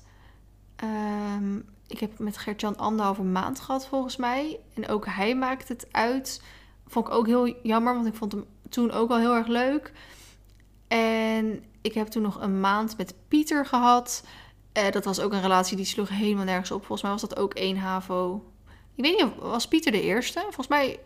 Um, 0.84 1.66
ik 1.88 2.00
heb 2.00 2.20
met 2.20 2.38
Gert-Jan 2.38 2.78
anderhalve 2.78 3.24
maand 3.24 3.60
gehad 3.60 3.88
volgens 3.88 4.16
mij. 4.16 4.60
En 4.74 4.88
ook 4.88 5.06
hij 5.06 5.36
maakt 5.36 5.68
het 5.68 5.88
uit. 5.92 6.42
Vond 6.88 7.08
ik 7.08 7.14
ook 7.14 7.26
heel 7.28 7.56
jammer, 7.64 7.94
want 7.94 8.08
ik 8.08 8.16
vond 8.16 8.32
hem 8.32 8.46
toen 8.70 8.92
ook 8.92 9.08
wel 9.08 9.18
heel 9.18 9.36
erg 9.36 9.48
leuk. 9.48 9.92
En 10.88 11.64
ik 11.82 11.94
heb 11.94 12.08
toen 12.08 12.22
nog 12.22 12.42
een 12.42 12.60
maand 12.60 12.98
met 12.98 13.14
Pieter 13.28 13.66
gehad. 13.66 14.24
Uh, 14.78 14.92
dat 14.92 15.06
was 15.06 15.20
ook 15.20 15.34
een 15.34 15.42
relatie 15.42 15.78
die 15.78 15.86
sloeg 15.86 16.10
helemaal 16.10 16.46
nergens 16.46 16.72
op. 16.72 16.80
Volgens 16.80 17.02
mij 17.02 17.12
was 17.12 17.22
dat 17.22 17.38
ook 17.38 17.54
één 17.54 17.78
HAVO. 17.78 18.52
Ik 18.96 19.04
weet 19.04 19.18
niet, 19.18 19.36
was 19.40 19.68
Pieter 19.68 19.92
de 19.92 20.02
eerste? 20.02 20.40
Volgens 20.40 20.68
mij, 20.68 21.00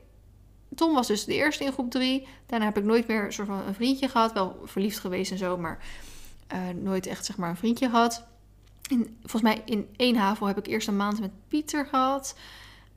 Tom 0.75 0.93
was 0.93 1.07
dus 1.07 1.25
de 1.25 1.33
eerste 1.33 1.63
in 1.63 1.71
groep 1.71 1.91
3. 1.91 2.27
Daarna 2.45 2.65
heb 2.65 2.77
ik 2.77 2.83
nooit 2.83 3.07
meer 3.07 3.25
een 3.25 3.33
soort 3.33 3.47
van 3.47 3.61
een 3.67 3.73
vriendje 3.73 4.09
gehad. 4.09 4.33
Wel 4.33 4.61
verliefd 4.63 4.99
geweest 4.99 5.31
en 5.31 5.37
zo, 5.37 5.57
maar 5.57 5.79
uh, 6.53 6.59
nooit 6.75 7.05
echt 7.05 7.25
zeg 7.25 7.37
maar 7.37 7.49
een 7.49 7.57
vriendje 7.57 7.89
gehad. 7.89 8.23
En 8.89 9.17
volgens 9.19 9.41
mij 9.41 9.61
in 9.65 9.87
één 9.95 10.15
HAVO 10.15 10.45
heb 10.45 10.57
ik 10.57 10.67
eerst 10.67 10.87
een 10.87 10.95
maand 10.95 11.19
met 11.19 11.31
Pieter 11.47 11.85
gehad. 11.85 12.35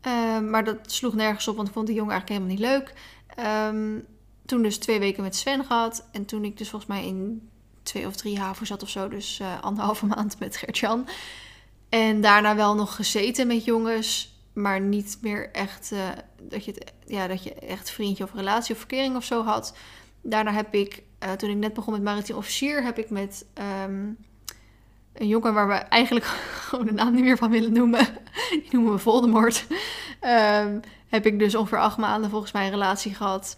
Uh, 0.06 0.40
maar 0.40 0.64
dat 0.64 0.92
sloeg 0.92 1.14
nergens 1.14 1.48
op, 1.48 1.56
want 1.56 1.68
ik 1.68 1.74
vond 1.74 1.86
die 1.86 1.96
jongen 1.96 2.12
eigenlijk 2.12 2.40
helemaal 2.40 2.58
niet 2.58 2.72
leuk. 2.72 2.94
Um, 3.46 4.06
toen 4.46 4.62
dus 4.62 4.78
twee 4.78 4.98
weken 4.98 5.22
met 5.22 5.36
Sven 5.36 5.64
gehad. 5.64 6.08
En 6.12 6.24
toen 6.24 6.44
ik 6.44 6.58
dus 6.58 6.68
volgens 6.68 6.90
mij 6.90 7.06
in 7.06 7.49
twee 7.90 8.06
of 8.06 8.16
drie 8.16 8.38
HAVO 8.38 8.64
zat 8.64 8.82
of 8.82 8.88
zo. 8.88 9.08
Dus 9.08 9.38
uh, 9.42 9.60
anderhalve 9.60 10.06
maand 10.16 10.38
met 10.38 10.56
Gertjan. 10.56 11.08
En 11.88 12.20
daarna 12.20 12.56
wel 12.56 12.74
nog 12.74 12.96
gezeten 12.96 13.46
met 13.46 13.64
jongens. 13.64 14.38
Maar 14.52 14.80
niet 14.80 15.18
meer 15.20 15.50
echt 15.52 15.90
uh, 15.92 16.08
dat, 16.42 16.64
je 16.64 16.72
het, 16.72 16.92
ja, 17.06 17.26
dat 17.26 17.42
je 17.42 17.54
echt 17.54 17.90
vriendje 17.90 18.24
of 18.24 18.34
relatie 18.34 18.74
of 18.74 18.78
verkering 18.78 19.16
of 19.16 19.24
zo 19.24 19.44
had. 19.44 19.74
Daarna 20.22 20.52
heb 20.52 20.74
ik, 20.74 21.02
uh, 21.24 21.32
toen 21.32 21.50
ik 21.50 21.56
net 21.56 21.74
begon 21.74 21.92
met 21.92 22.02
maritiem 22.02 22.36
officier, 22.36 22.82
heb 22.82 22.98
ik 22.98 23.10
met 23.10 23.46
um, 23.84 24.16
een 25.12 25.28
jongen 25.28 25.54
waar 25.54 25.68
we 25.68 25.74
eigenlijk 25.74 26.24
gewoon 26.66 26.86
de 26.86 26.92
naam 26.92 27.14
niet 27.14 27.24
meer 27.24 27.36
van 27.36 27.50
willen 27.50 27.72
noemen. 27.72 28.06
Die 28.50 28.68
noemen 28.70 28.92
we 28.92 28.98
Voldemort. 28.98 29.66
um, 30.20 30.80
heb 31.08 31.26
ik 31.26 31.38
dus 31.38 31.54
ongeveer 31.54 31.78
acht 31.78 31.96
maanden 31.96 32.30
volgens 32.30 32.52
mij 32.52 32.64
een 32.64 32.70
relatie 32.70 33.14
gehad. 33.14 33.56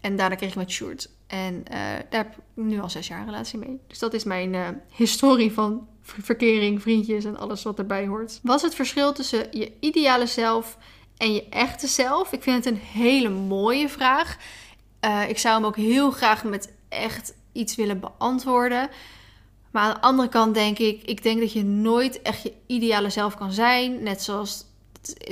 En 0.00 0.16
daarna 0.16 0.34
kreeg 0.34 0.50
ik 0.50 0.56
met 0.56 0.70
Sjoerd. 0.70 1.10
En 1.28 1.54
uh, 1.54 1.78
daar 2.10 2.24
heb 2.24 2.26
ik 2.26 2.42
nu 2.54 2.80
al 2.80 2.90
zes 2.90 3.08
jaar 3.08 3.24
relatie 3.24 3.58
mee. 3.58 3.80
Dus 3.86 3.98
dat 3.98 4.14
is 4.14 4.24
mijn 4.24 4.54
uh, 4.54 4.68
historie 4.90 5.52
van 5.52 5.86
verkering, 6.02 6.82
vriendjes 6.82 7.24
en 7.24 7.38
alles 7.38 7.62
wat 7.62 7.78
erbij 7.78 8.06
hoort. 8.06 8.40
Wat 8.42 8.56
is 8.56 8.62
het 8.62 8.74
verschil 8.74 9.12
tussen 9.12 9.46
je 9.50 9.72
ideale 9.80 10.26
zelf 10.26 10.78
en 11.16 11.32
je 11.34 11.48
echte 11.48 11.86
zelf? 11.86 12.32
Ik 12.32 12.42
vind 12.42 12.64
het 12.64 12.74
een 12.74 12.80
hele 12.80 13.28
mooie 13.28 13.88
vraag. 13.88 14.36
Uh, 15.04 15.28
ik 15.28 15.38
zou 15.38 15.54
hem 15.54 15.64
ook 15.64 15.76
heel 15.76 16.10
graag 16.10 16.44
met 16.44 16.72
echt 16.88 17.34
iets 17.52 17.74
willen 17.74 18.00
beantwoorden. 18.00 18.88
Maar 19.70 19.82
aan 19.82 19.94
de 19.94 20.00
andere 20.00 20.28
kant 20.28 20.54
denk 20.54 20.78
ik, 20.78 21.02
ik 21.02 21.22
denk 21.22 21.40
dat 21.40 21.52
je 21.52 21.64
nooit 21.64 22.22
echt 22.22 22.42
je 22.42 22.52
ideale 22.66 23.10
zelf 23.10 23.36
kan 23.36 23.52
zijn. 23.52 24.02
Net 24.02 24.22
zoals 24.22 24.64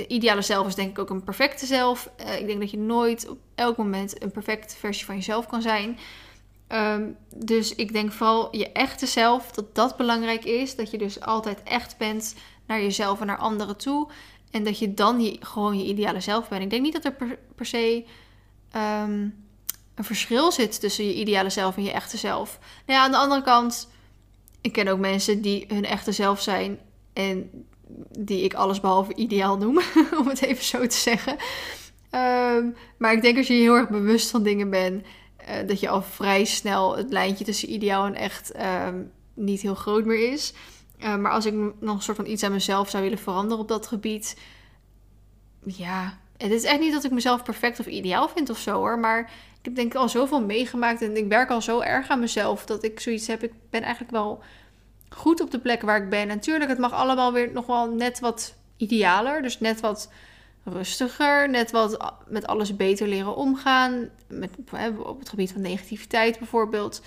ideale 0.07 0.41
zelf 0.41 0.67
is 0.67 0.75
denk 0.75 0.89
ik 0.89 0.99
ook 0.99 1.09
een 1.09 1.23
perfecte 1.23 1.65
zelf. 1.65 2.09
Uh, 2.21 2.39
ik 2.39 2.47
denk 2.47 2.59
dat 2.59 2.71
je 2.71 2.77
nooit 2.77 3.29
op 3.29 3.37
elk 3.55 3.77
moment 3.77 4.23
een 4.23 4.31
perfecte 4.31 4.75
versie 4.75 5.05
van 5.05 5.15
jezelf 5.15 5.47
kan 5.47 5.61
zijn. 5.61 5.97
Um, 6.69 7.17
dus 7.35 7.75
ik 7.75 7.93
denk 7.93 8.11
vooral 8.11 8.55
je 8.55 8.71
echte 8.71 9.05
zelf, 9.05 9.51
dat 9.51 9.75
dat 9.75 9.97
belangrijk 9.97 10.45
is. 10.45 10.75
Dat 10.75 10.91
je 10.91 10.97
dus 10.97 11.21
altijd 11.21 11.63
echt 11.63 11.97
bent 11.97 12.35
naar 12.65 12.81
jezelf 12.81 13.21
en 13.21 13.27
naar 13.27 13.37
anderen 13.37 13.77
toe. 13.77 14.09
En 14.51 14.63
dat 14.63 14.79
je 14.79 14.93
dan 14.93 15.21
je, 15.21 15.37
gewoon 15.39 15.77
je 15.77 15.85
ideale 15.85 16.19
zelf 16.19 16.47
bent. 16.47 16.63
Ik 16.63 16.69
denk 16.69 16.81
niet 16.81 16.93
dat 16.93 17.05
er 17.05 17.37
per, 17.55 17.65
se 17.65 18.05
um, 18.75 19.45
een 19.95 20.03
verschil 20.03 20.51
zit 20.51 20.79
tussen 20.79 21.05
je 21.05 21.13
ideale 21.13 21.49
zelf 21.49 21.77
en 21.77 21.83
je 21.83 21.91
echte 21.91 22.17
zelf. 22.17 22.59
Nou 22.85 22.99
ja, 22.99 23.05
aan 23.05 23.11
de 23.11 23.17
andere 23.17 23.41
kant, 23.41 23.89
ik 24.61 24.71
ken 24.71 24.87
ook 24.87 24.99
mensen 24.99 25.41
die 25.41 25.65
hun 25.67 25.85
echte 25.85 26.11
zelf 26.11 26.41
zijn 26.41 26.79
en 27.13 27.65
die 28.17 28.43
ik 28.43 28.53
alles 28.53 28.79
behalve 28.79 29.15
ideaal 29.15 29.57
noem, 29.57 29.79
om 30.19 30.27
het 30.27 30.41
even 30.41 30.63
zo 30.63 30.87
te 30.87 30.95
zeggen. 30.95 31.35
Ehm, 32.09 32.65
maar 32.97 33.13
ik 33.13 33.21
denk 33.21 33.37
als 33.37 33.47
je 33.47 33.53
heel 33.53 33.75
erg 33.75 33.89
bewust 33.89 34.29
van 34.29 34.43
dingen 34.43 34.69
bent, 34.69 35.05
uh, 35.49 35.67
dat 35.67 35.79
je 35.79 35.89
al 35.89 36.01
vrij 36.01 36.45
snel 36.45 36.97
het 36.97 37.11
lijntje 37.11 37.45
tussen 37.45 37.73
ideaal 37.73 38.05
en 38.05 38.15
echt 38.15 38.51
ehm, 38.51 39.01
niet 39.33 39.61
heel 39.61 39.75
groot 39.75 40.05
meer 40.05 40.31
is. 40.31 40.53
Uh, 40.99 41.15
maar 41.15 41.31
als 41.31 41.45
ik 41.45 41.53
nog 41.79 41.95
een 41.95 42.01
soort 42.01 42.17
van 42.17 42.25
iets 42.25 42.43
aan 42.43 42.51
mezelf 42.51 42.89
zou 42.89 43.03
willen 43.03 43.17
veranderen 43.17 43.59
op 43.59 43.67
dat 43.67 43.87
gebied, 43.87 44.37
ja, 45.65 46.17
het 46.37 46.51
is 46.51 46.63
echt 46.63 46.79
niet 46.79 46.93
dat 46.93 47.03
ik 47.03 47.11
mezelf 47.11 47.43
perfect 47.43 47.79
of 47.79 47.85
ideaal 47.85 48.29
vind 48.29 48.49
of 48.49 48.57
zo 48.57 48.71
hoor, 48.71 48.99
maar 48.99 49.19
ik 49.59 49.65
heb 49.65 49.75
denk 49.75 49.93
ik 49.93 49.99
al 49.99 50.09
zoveel 50.09 50.41
meegemaakt 50.41 51.01
en 51.01 51.17
ik 51.17 51.27
werk 51.27 51.49
al 51.49 51.61
zo 51.61 51.79
erg 51.79 52.09
aan 52.09 52.19
mezelf 52.19 52.65
dat 52.65 52.83
ik 52.83 52.99
zoiets 52.99 53.27
heb. 53.27 53.43
Ik 53.43 53.53
ben 53.69 53.81
eigenlijk 53.81 54.11
wel 54.11 54.43
goed 55.09 55.41
op 55.41 55.51
de 55.51 55.59
plek 55.59 55.81
waar 55.81 56.03
ik 56.03 56.09
ben. 56.09 56.27
Natuurlijk, 56.27 56.69
het 56.69 56.79
mag 56.79 56.93
allemaal 56.93 57.33
weer 57.33 57.51
nog 57.51 57.65
wel 57.65 57.89
net 57.89 58.19
wat 58.19 58.55
idealer, 58.77 59.41
dus 59.41 59.59
net 59.59 59.79
wat 59.79 60.11
rustiger, 60.63 61.49
net 61.49 61.71
wat 61.71 62.13
met 62.27 62.47
alles 62.47 62.75
beter 62.75 63.07
leren 63.07 63.35
omgaan. 63.35 64.09
Met, 64.27 64.51
op 64.97 65.19
het 65.19 65.29
gebied 65.29 65.51
van 65.51 65.61
negativiteit 65.61 66.37
bijvoorbeeld. 66.37 67.01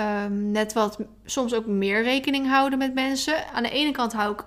Um, 0.00 0.50
net 0.50 0.72
wat 0.72 0.98
soms 1.24 1.54
ook 1.54 1.66
meer 1.66 2.02
rekening 2.02 2.48
houden 2.48 2.78
met 2.78 2.94
mensen. 2.94 3.52
Aan 3.52 3.62
de 3.62 3.70
ene 3.70 3.90
kant 3.90 4.12
hou 4.12 4.32
ik 4.32 4.44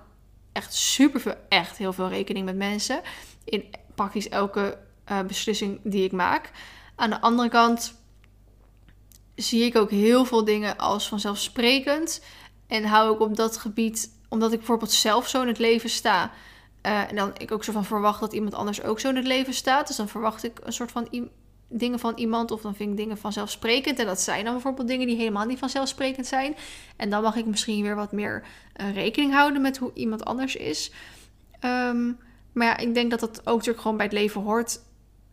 echt 0.52 0.74
super 0.74 1.20
veel, 1.20 1.34
echt 1.48 1.76
heel 1.76 1.92
veel 1.92 2.08
rekening 2.08 2.44
met 2.44 2.56
mensen. 2.56 3.00
In 3.44 3.64
praktisch 3.94 4.28
elke 4.28 4.78
uh, 5.10 5.20
beslissing 5.20 5.80
die 5.82 6.04
ik 6.04 6.12
maak. 6.12 6.50
Aan 6.96 7.10
de 7.10 7.20
andere 7.20 7.48
kant 7.48 7.94
zie 9.34 9.64
ik 9.64 9.76
ook 9.76 9.90
heel 9.90 10.24
veel 10.24 10.44
dingen 10.44 10.76
als 10.76 11.08
vanzelfsprekend. 11.08 12.22
En 12.66 12.84
hou 12.84 13.14
ik 13.14 13.20
op 13.20 13.36
dat 13.36 13.56
gebied, 13.56 14.10
omdat 14.28 14.52
ik 14.52 14.58
bijvoorbeeld 14.58 14.92
zelf 14.92 15.28
zo 15.28 15.42
in 15.42 15.48
het 15.48 15.58
leven 15.58 15.90
sta. 15.90 16.30
Uh, 16.82 17.10
en 17.10 17.16
dan 17.16 17.32
ik 17.38 17.52
ook 17.52 17.64
zo 17.64 17.72
van 17.72 17.84
verwacht 17.84 18.20
dat 18.20 18.32
iemand 18.32 18.54
anders 18.54 18.82
ook 18.82 19.00
zo 19.00 19.08
in 19.08 19.16
het 19.16 19.26
leven 19.26 19.54
staat. 19.54 19.86
Dus 19.86 19.96
dan 19.96 20.08
verwacht 20.08 20.44
ik 20.44 20.60
een 20.62 20.72
soort 20.72 20.90
van 20.90 21.30
dingen 21.68 21.98
van 21.98 22.12
iemand. 22.16 22.50
Of 22.50 22.60
dan 22.60 22.74
vind 22.74 22.90
ik 22.90 22.96
dingen 22.96 23.18
vanzelfsprekend. 23.18 23.98
En 23.98 24.06
dat 24.06 24.20
zijn 24.20 24.44
dan 24.44 24.52
bijvoorbeeld 24.52 24.88
dingen 24.88 25.06
die 25.06 25.16
helemaal 25.16 25.46
niet 25.46 25.58
vanzelfsprekend 25.58 26.26
zijn. 26.26 26.56
En 26.96 27.10
dan 27.10 27.22
mag 27.22 27.36
ik 27.36 27.46
misschien 27.46 27.82
weer 27.82 27.96
wat 27.96 28.12
meer 28.12 28.42
uh, 28.80 28.94
rekening 28.94 29.32
houden 29.32 29.62
met 29.62 29.76
hoe 29.76 29.90
iemand 29.94 30.24
anders 30.24 30.56
is. 30.56 30.92
Um, 31.64 32.18
maar 32.52 32.66
ja, 32.66 32.76
ik 32.76 32.94
denk 32.94 33.10
dat 33.10 33.20
dat 33.20 33.38
ook 33.38 33.56
natuurlijk 33.56 33.80
gewoon 33.80 33.96
bij 33.96 34.06
het 34.06 34.14
leven 34.14 34.40
hoort. 34.40 34.80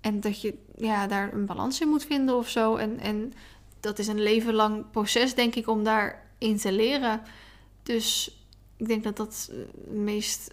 En 0.02 0.20
dat 0.20 0.42
je 0.42 0.58
ja, 0.76 1.08
daar 1.08 1.34
een 1.34 1.46
balans 1.46 1.82
in 1.82 1.88
moet 1.88 2.06
vinden 2.06 2.36
of 2.36 2.50
zo. 2.50 2.76
En, 2.76 3.00
en 3.00 3.34
dat 3.80 4.00
is 4.00 4.08
een 4.08 4.22
leven 4.22 4.54
lang 4.54 4.92
proces, 4.92 5.36
denk 5.36 5.56
ik, 5.56 5.68
om 5.68 5.84
daarin 6.44 6.58
te 6.58 6.72
leren. 6.72 7.22
Dus 7.84 8.38
ik 8.78 8.88
denk 8.88 9.04
dat 9.04 9.18
dat 9.18 9.50
het 9.52 9.94
meest, 9.94 10.52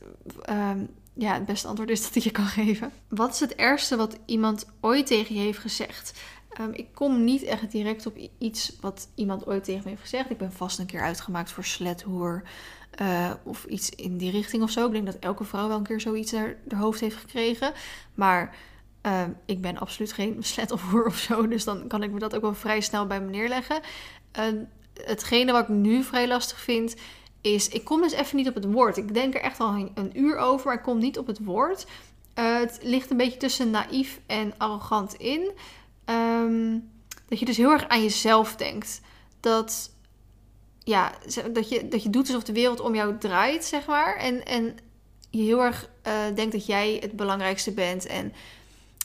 um, 0.51 0.89
ja, 1.15 1.35
het 1.35 1.47
beste 1.47 1.69
antwoord 1.69 1.91
is 1.91 2.03
dat 2.03 2.15
ik 2.15 2.23
je 2.23 2.31
kan 2.31 2.45
geven. 2.45 2.93
Wat 3.09 3.33
is 3.33 3.41
het 3.41 3.55
ergste 3.55 3.97
wat 3.97 4.19
iemand 4.25 4.67
ooit 4.81 5.07
tegen 5.07 5.35
je 5.35 5.41
heeft 5.41 5.59
gezegd? 5.59 6.21
Um, 6.61 6.73
ik 6.73 6.87
kom 6.95 7.25
niet 7.25 7.43
echt 7.43 7.71
direct 7.71 8.07
op 8.07 8.17
iets 8.39 8.77
wat 8.81 9.09
iemand 9.15 9.47
ooit 9.47 9.65
tegen 9.65 9.83
me 9.83 9.89
heeft 9.89 10.01
gezegd. 10.01 10.31
Ik 10.31 10.39
ben 10.39 10.53
vast 10.53 10.79
een 10.79 10.87
keer 10.87 11.03
uitgemaakt 11.03 11.51
voor 11.51 11.65
slethoer. 11.65 12.43
Uh, 13.01 13.31
of 13.43 13.65
iets 13.65 13.91
in 13.91 14.17
die 14.17 14.31
richting 14.31 14.63
of 14.63 14.71
zo. 14.71 14.87
Ik 14.87 14.93
denk 14.93 15.07
dat 15.07 15.19
elke 15.19 15.45
vrouw 15.45 15.69
wel 15.69 15.77
een 15.77 15.83
keer 15.83 16.01
zoiets 16.01 16.33
naar 16.33 16.57
de 16.65 16.77
hoofd 16.77 17.01
heeft 17.01 17.17
gekregen. 17.17 17.73
Maar 18.15 18.57
uh, 19.07 19.23
ik 19.45 19.61
ben 19.61 19.79
absoluut 19.79 20.13
geen 20.13 20.43
slet 20.53 20.71
of 20.71 20.91
hoer 20.91 21.07
of 21.07 21.17
zo. 21.19 21.49
Dus 21.49 21.65
dan 21.65 21.87
kan 21.87 22.03
ik 22.03 22.11
me 22.11 22.19
dat 22.19 22.35
ook 22.35 22.43
wel 22.43 22.55
vrij 22.55 22.81
snel 22.81 23.07
bij 23.07 23.21
me 23.21 23.31
neerleggen. 23.31 23.81
Hetgene 25.05 25.53
wat 25.53 25.63
ik 25.63 25.69
nu 25.69 26.03
vrij 26.03 26.29
lastig 26.29 26.61
vind, 26.61 26.95
is... 27.41 27.69
Ik 27.69 27.85
kom 27.85 28.01
dus 28.01 28.13
even 28.13 28.37
niet 28.37 28.49
op 28.49 28.55
het 28.55 28.73
woord. 28.73 28.97
Ik 28.97 29.15
denk 29.15 29.35
er 29.35 29.41
echt 29.41 29.61
al 29.61 29.91
een, 29.95 30.19
uur 30.21 30.37
over, 30.37 30.67
maar 30.67 30.77
ik 30.77 30.83
kom 30.83 30.99
niet 30.99 31.19
op 31.19 31.27
het 31.27 31.45
woord. 31.45 31.87
het 32.35 32.79
ligt 32.83 33.11
een 33.11 33.17
beetje 33.17 33.39
tussen 33.39 33.71
naïef 33.71 34.21
en 34.27 34.55
arrogant 34.57 35.15
in. 35.15 35.51
Um, 36.05 36.91
dat 37.29 37.39
je 37.39 37.45
dus 37.45 37.57
heel 37.57 37.71
erg 37.71 37.89
aan 37.89 38.03
jezelf 38.03 38.57
denkt. 38.57 39.01
Dat 39.41 39.91
ja, 40.85 41.13
dat 41.53 41.69
je, 41.69 41.89
dat 41.89 42.03
je 42.03 42.11
doet 42.11 42.27
alsof 42.27 42.43
de 42.43 42.53
wereld 42.53 42.81
om 42.81 42.95
jou 42.95 43.19
draait, 43.19 43.65
zeg 43.65 43.87
maar. 43.87 44.17
En, 44.17 44.45
en 44.45 44.77
je 45.31 45.43
heel 45.43 45.63
erg 45.63 45.89
uh, 46.07 46.13
denkt 46.35 46.53
dat 46.53 46.67
jij 46.67 46.97
het 47.01 47.17
belangrijkste 47.17 47.73
bent. 47.73 48.07
En 48.07 48.33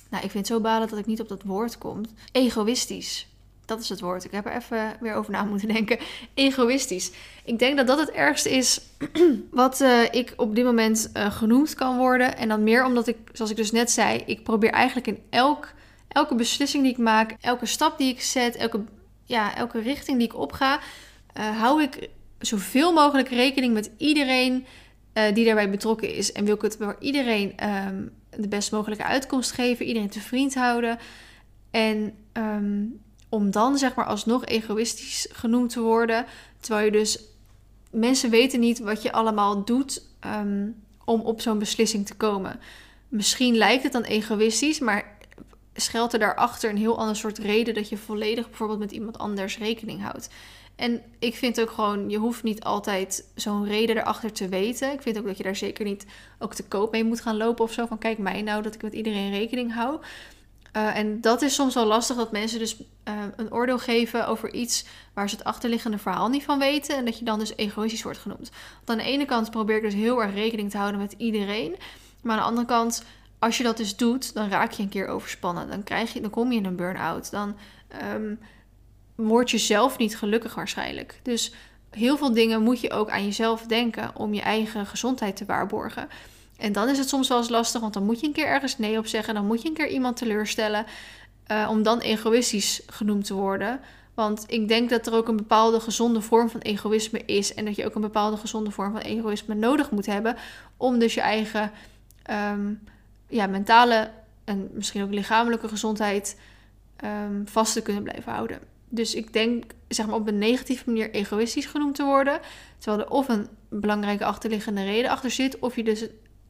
nou, 0.09 0.23
ik 0.23 0.31
vind 0.31 0.47
het 0.47 0.55
zo 0.55 0.61
balen 0.61 0.87
dat 0.87 0.99
ik 0.99 1.05
niet 1.05 1.21
op 1.21 1.27
dat 1.27 1.43
woord 1.43 1.77
kom. 1.77 2.01
Egoïstisch. 2.31 3.27
Dat 3.65 3.79
is 3.79 3.89
het 3.89 3.99
woord. 3.99 4.23
Ik 4.23 4.31
heb 4.31 4.45
er 4.45 4.55
even 4.55 4.97
weer 4.99 5.13
over 5.13 5.31
na 5.31 5.43
moeten 5.43 5.67
denken. 5.67 5.97
Egoïstisch. 6.33 7.11
Ik 7.45 7.59
denk 7.59 7.77
dat 7.77 7.87
dat 7.87 7.99
het 7.99 8.11
ergste 8.11 8.51
is 8.51 8.81
wat 9.51 9.81
uh, 9.81 10.03
ik 10.11 10.33
op 10.37 10.55
dit 10.55 10.65
moment 10.65 11.09
uh, 11.13 11.31
genoemd 11.31 11.73
kan 11.73 11.97
worden. 11.97 12.37
En 12.37 12.47
dan 12.47 12.63
meer 12.63 12.85
omdat 12.85 13.07
ik, 13.07 13.17
zoals 13.33 13.51
ik 13.51 13.57
dus 13.57 13.71
net 13.71 13.91
zei, 13.91 14.23
ik 14.25 14.43
probeer 14.43 14.69
eigenlijk 14.69 15.07
in 15.07 15.19
elk, 15.29 15.73
elke 16.07 16.35
beslissing 16.35 16.83
die 16.83 16.91
ik 16.91 16.97
maak, 16.97 17.35
elke 17.41 17.65
stap 17.65 17.97
die 17.97 18.13
ik 18.13 18.21
zet, 18.21 18.55
elke, 18.55 18.83
ja, 19.23 19.55
elke 19.55 19.79
richting 19.79 20.17
die 20.17 20.27
ik 20.27 20.37
opga, 20.37 20.79
uh, 21.37 21.59
hou 21.59 21.81
ik 21.81 22.09
zoveel 22.39 22.93
mogelijk 22.93 23.29
rekening 23.29 23.73
met 23.73 23.91
iedereen 23.97 24.65
die 25.33 25.45
daarbij 25.45 25.69
betrokken 25.69 26.13
is. 26.13 26.31
En 26.31 26.45
wil 26.45 26.55
ik 26.55 26.61
het 26.61 26.75
voor 26.79 26.95
iedereen 26.99 27.69
um, 27.87 28.11
de 28.29 28.47
best 28.47 28.71
mogelijke 28.71 29.03
uitkomst 29.03 29.51
geven, 29.51 29.85
iedereen 29.85 30.09
te 30.09 30.19
vriend 30.19 30.55
houden. 30.55 30.97
En 31.71 32.13
um, 32.33 32.99
om 33.35 33.51
dan 33.51 33.77
zeg 33.77 33.95
maar 33.95 34.05
alsnog 34.05 34.45
egoïstisch 34.45 35.27
genoemd 35.31 35.69
te 35.69 35.81
worden. 35.81 36.25
Terwijl 36.59 36.85
je 36.85 36.91
dus 36.91 37.19
mensen 37.91 38.29
weten 38.29 38.59
niet 38.59 38.79
wat 38.79 39.01
je 39.01 39.11
allemaal 39.11 39.65
doet 39.65 40.01
um, 40.25 40.83
om 41.05 41.21
op 41.21 41.41
zo'n 41.41 41.59
beslissing 41.59 42.05
te 42.05 42.15
komen. 42.15 42.59
Misschien 43.07 43.55
lijkt 43.55 43.83
het 43.83 43.91
dan 43.91 44.03
egoïstisch, 44.03 44.79
maar 44.79 45.17
schuilt 45.73 46.13
er 46.13 46.19
daarachter 46.19 46.69
een 46.69 46.77
heel 46.77 46.97
ander 46.97 47.15
soort 47.15 47.37
reden 47.37 47.73
dat 47.73 47.89
je 47.89 47.97
volledig 47.97 48.47
bijvoorbeeld 48.47 48.79
met 48.79 48.91
iemand 48.91 49.17
anders 49.17 49.57
rekening 49.57 50.01
houdt. 50.01 50.29
En 50.75 51.01
ik 51.19 51.35
vind 51.35 51.61
ook 51.61 51.71
gewoon, 51.71 52.09
je 52.09 52.17
hoeft 52.17 52.43
niet 52.43 52.63
altijd 52.63 53.25
zo'n 53.35 53.65
reden 53.65 53.97
erachter 53.97 54.31
te 54.31 54.49
weten. 54.49 54.91
Ik 54.91 55.01
vind 55.01 55.17
ook 55.17 55.25
dat 55.25 55.37
je 55.37 55.43
daar 55.43 55.55
zeker 55.55 55.85
niet 55.85 56.05
ook 56.39 56.53
te 56.53 56.63
koop 56.63 56.91
mee 56.91 57.03
moet 57.03 57.21
gaan 57.21 57.37
lopen 57.37 57.63
of 57.63 57.71
zo. 57.71 57.85
Van 57.85 57.97
kijk 57.97 58.17
mij 58.17 58.41
nou 58.41 58.61
dat 58.61 58.75
ik 58.75 58.81
met 58.81 58.93
iedereen 58.93 59.31
rekening 59.31 59.73
hou. 59.73 59.99
Uh, 60.75 60.97
en 60.97 61.21
dat 61.21 61.41
is 61.41 61.53
soms 61.53 61.73
wel 61.73 61.85
lastig 61.85 62.15
dat 62.15 62.31
mensen 62.31 62.59
dus 62.59 62.79
uh, 62.79 63.13
een 63.35 63.53
oordeel 63.53 63.79
geven 63.79 64.27
over 64.27 64.53
iets 64.53 64.85
waar 65.13 65.29
ze 65.29 65.35
het 65.35 65.45
achterliggende 65.45 65.97
verhaal 65.97 66.29
niet 66.29 66.43
van 66.43 66.59
weten. 66.59 66.95
En 66.95 67.05
dat 67.05 67.19
je 67.19 67.25
dan 67.25 67.39
dus 67.39 67.55
egoïstisch 67.55 68.03
wordt 68.03 68.17
genoemd. 68.17 68.51
Want 68.85 68.99
aan 68.99 69.05
de 69.05 69.11
ene 69.11 69.25
kant 69.25 69.51
probeer 69.51 69.75
ik 69.75 69.81
dus 69.81 69.93
heel 69.93 70.21
erg 70.21 70.33
rekening 70.33 70.69
te 70.71 70.77
houden 70.77 71.01
met 71.01 71.15
iedereen. 71.17 71.75
Maar 72.21 72.37
aan 72.37 72.41
de 72.41 72.47
andere 72.47 72.67
kant, 72.67 73.03
als 73.39 73.57
je 73.57 73.63
dat 73.63 73.77
dus 73.77 73.95
doet, 73.95 74.33
dan 74.33 74.49
raak 74.49 74.71
je 74.71 74.83
een 74.83 74.89
keer 74.89 75.07
overspannen. 75.07 75.69
Dan, 75.69 75.83
krijg 75.83 76.13
je, 76.13 76.21
dan 76.21 76.29
kom 76.29 76.51
je 76.51 76.57
in 76.57 76.65
een 76.65 76.75
burn-out. 76.75 77.31
Dan 77.31 77.55
um, 78.13 78.39
word 79.15 79.51
je 79.51 79.57
zelf 79.57 79.97
niet 79.97 80.17
gelukkig 80.17 80.55
waarschijnlijk. 80.55 81.19
Dus 81.23 81.53
heel 81.89 82.17
veel 82.17 82.33
dingen 82.33 82.61
moet 82.61 82.81
je 82.81 82.91
ook 82.91 83.09
aan 83.09 83.23
jezelf 83.23 83.61
denken 83.61 84.11
om 84.15 84.33
je 84.33 84.41
eigen 84.41 84.85
gezondheid 84.85 85.35
te 85.35 85.45
waarborgen. 85.45 86.07
En 86.57 86.71
dan 86.71 86.89
is 86.89 86.97
het 86.97 87.09
soms 87.09 87.27
wel 87.27 87.37
eens 87.37 87.49
lastig, 87.49 87.81
want 87.81 87.93
dan 87.93 88.03
moet 88.03 88.19
je 88.19 88.27
een 88.27 88.33
keer 88.33 88.47
ergens 88.47 88.77
nee 88.77 88.97
op 88.97 89.07
zeggen. 89.07 89.33
Dan 89.33 89.45
moet 89.45 89.61
je 89.61 89.67
een 89.67 89.73
keer 89.73 89.89
iemand 89.89 90.17
teleurstellen. 90.17 90.85
Uh, 91.51 91.67
om 91.69 91.83
dan 91.83 91.99
egoïstisch 91.99 92.81
genoemd 92.87 93.25
te 93.25 93.33
worden. 93.33 93.79
Want 94.13 94.43
ik 94.47 94.67
denk 94.67 94.89
dat 94.89 95.07
er 95.07 95.13
ook 95.13 95.27
een 95.27 95.35
bepaalde 95.35 95.79
gezonde 95.79 96.21
vorm 96.21 96.49
van 96.49 96.59
egoïsme 96.59 97.21
is. 97.25 97.53
En 97.53 97.65
dat 97.65 97.75
je 97.75 97.85
ook 97.85 97.95
een 97.95 98.01
bepaalde 98.01 98.37
gezonde 98.37 98.71
vorm 98.71 98.91
van 98.91 99.01
egoïsme 99.01 99.55
nodig 99.55 99.91
moet 99.91 100.05
hebben. 100.05 100.35
Om 100.77 100.99
dus 100.99 101.13
je 101.13 101.21
eigen 101.21 101.71
um, 102.31 102.83
ja, 103.27 103.47
mentale 103.47 104.11
en 104.43 104.69
misschien 104.73 105.03
ook 105.03 105.13
lichamelijke 105.13 105.67
gezondheid 105.67 106.39
um, 107.03 107.47
vast 107.47 107.73
te 107.73 107.81
kunnen 107.81 108.03
blijven 108.03 108.31
houden. 108.31 108.59
Dus 108.89 109.15
ik 109.15 109.33
denk, 109.33 109.63
zeg 109.87 110.05
maar, 110.05 110.15
op 110.15 110.27
een 110.27 110.37
negatieve 110.37 110.83
manier 110.85 111.11
egoïstisch 111.11 111.65
genoemd 111.65 111.95
te 111.95 112.03
worden. 112.03 112.39
Terwijl 112.77 113.03
er 113.03 113.11
of 113.11 113.27
een 113.27 113.47
belangrijke 113.69 114.25
achterliggende 114.25 114.83
reden 114.83 115.11
achter 115.11 115.31
zit, 115.31 115.59
of 115.59 115.75
je 115.75 115.83
dus 115.83 116.05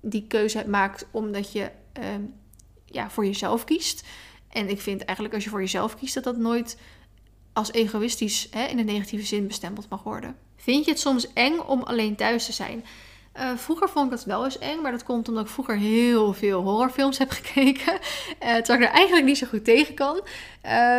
die 0.09 0.25
keuze 0.27 0.63
maakt 0.67 1.05
omdat 1.11 1.51
je 1.51 1.71
uh, 1.99 2.05
ja, 2.85 3.09
voor 3.09 3.25
jezelf 3.25 3.63
kiest. 3.63 4.03
En 4.49 4.69
ik 4.69 4.81
vind 4.81 5.01
eigenlijk 5.01 5.35
als 5.35 5.43
je 5.43 5.49
voor 5.49 5.59
jezelf 5.59 5.95
kiest, 5.95 6.13
dat 6.13 6.23
dat 6.23 6.37
nooit 6.37 6.77
als 7.53 7.71
egoïstisch 7.71 8.47
hè, 8.51 8.65
in 8.65 8.79
een 8.79 8.85
negatieve 8.85 9.25
zin 9.25 9.47
bestempeld 9.47 9.89
mag 9.89 10.03
worden. 10.03 10.35
Vind 10.55 10.85
je 10.85 10.91
het 10.91 10.99
soms 10.99 11.33
eng 11.33 11.57
om 11.59 11.83
alleen 11.83 12.15
thuis 12.15 12.45
te 12.45 12.53
zijn? 12.53 12.85
Uh, 13.37 13.55
vroeger 13.55 13.89
vond 13.89 14.05
ik 14.05 14.11
dat 14.11 14.25
wel 14.25 14.43
eens 14.43 14.59
eng, 14.59 14.81
maar 14.81 14.91
dat 14.91 15.03
komt 15.03 15.27
omdat 15.27 15.43
ik 15.45 15.51
vroeger 15.51 15.77
heel 15.77 16.33
veel 16.33 16.61
horrorfilms 16.61 17.17
heb 17.17 17.29
gekeken. 17.41 17.93
Uh, 17.93 17.99
terwijl 18.39 18.79
ik 18.79 18.85
er 18.85 18.93
eigenlijk 18.93 19.25
niet 19.25 19.37
zo 19.37 19.47
goed 19.47 19.63
tegen 19.63 19.93
kan. 19.93 20.21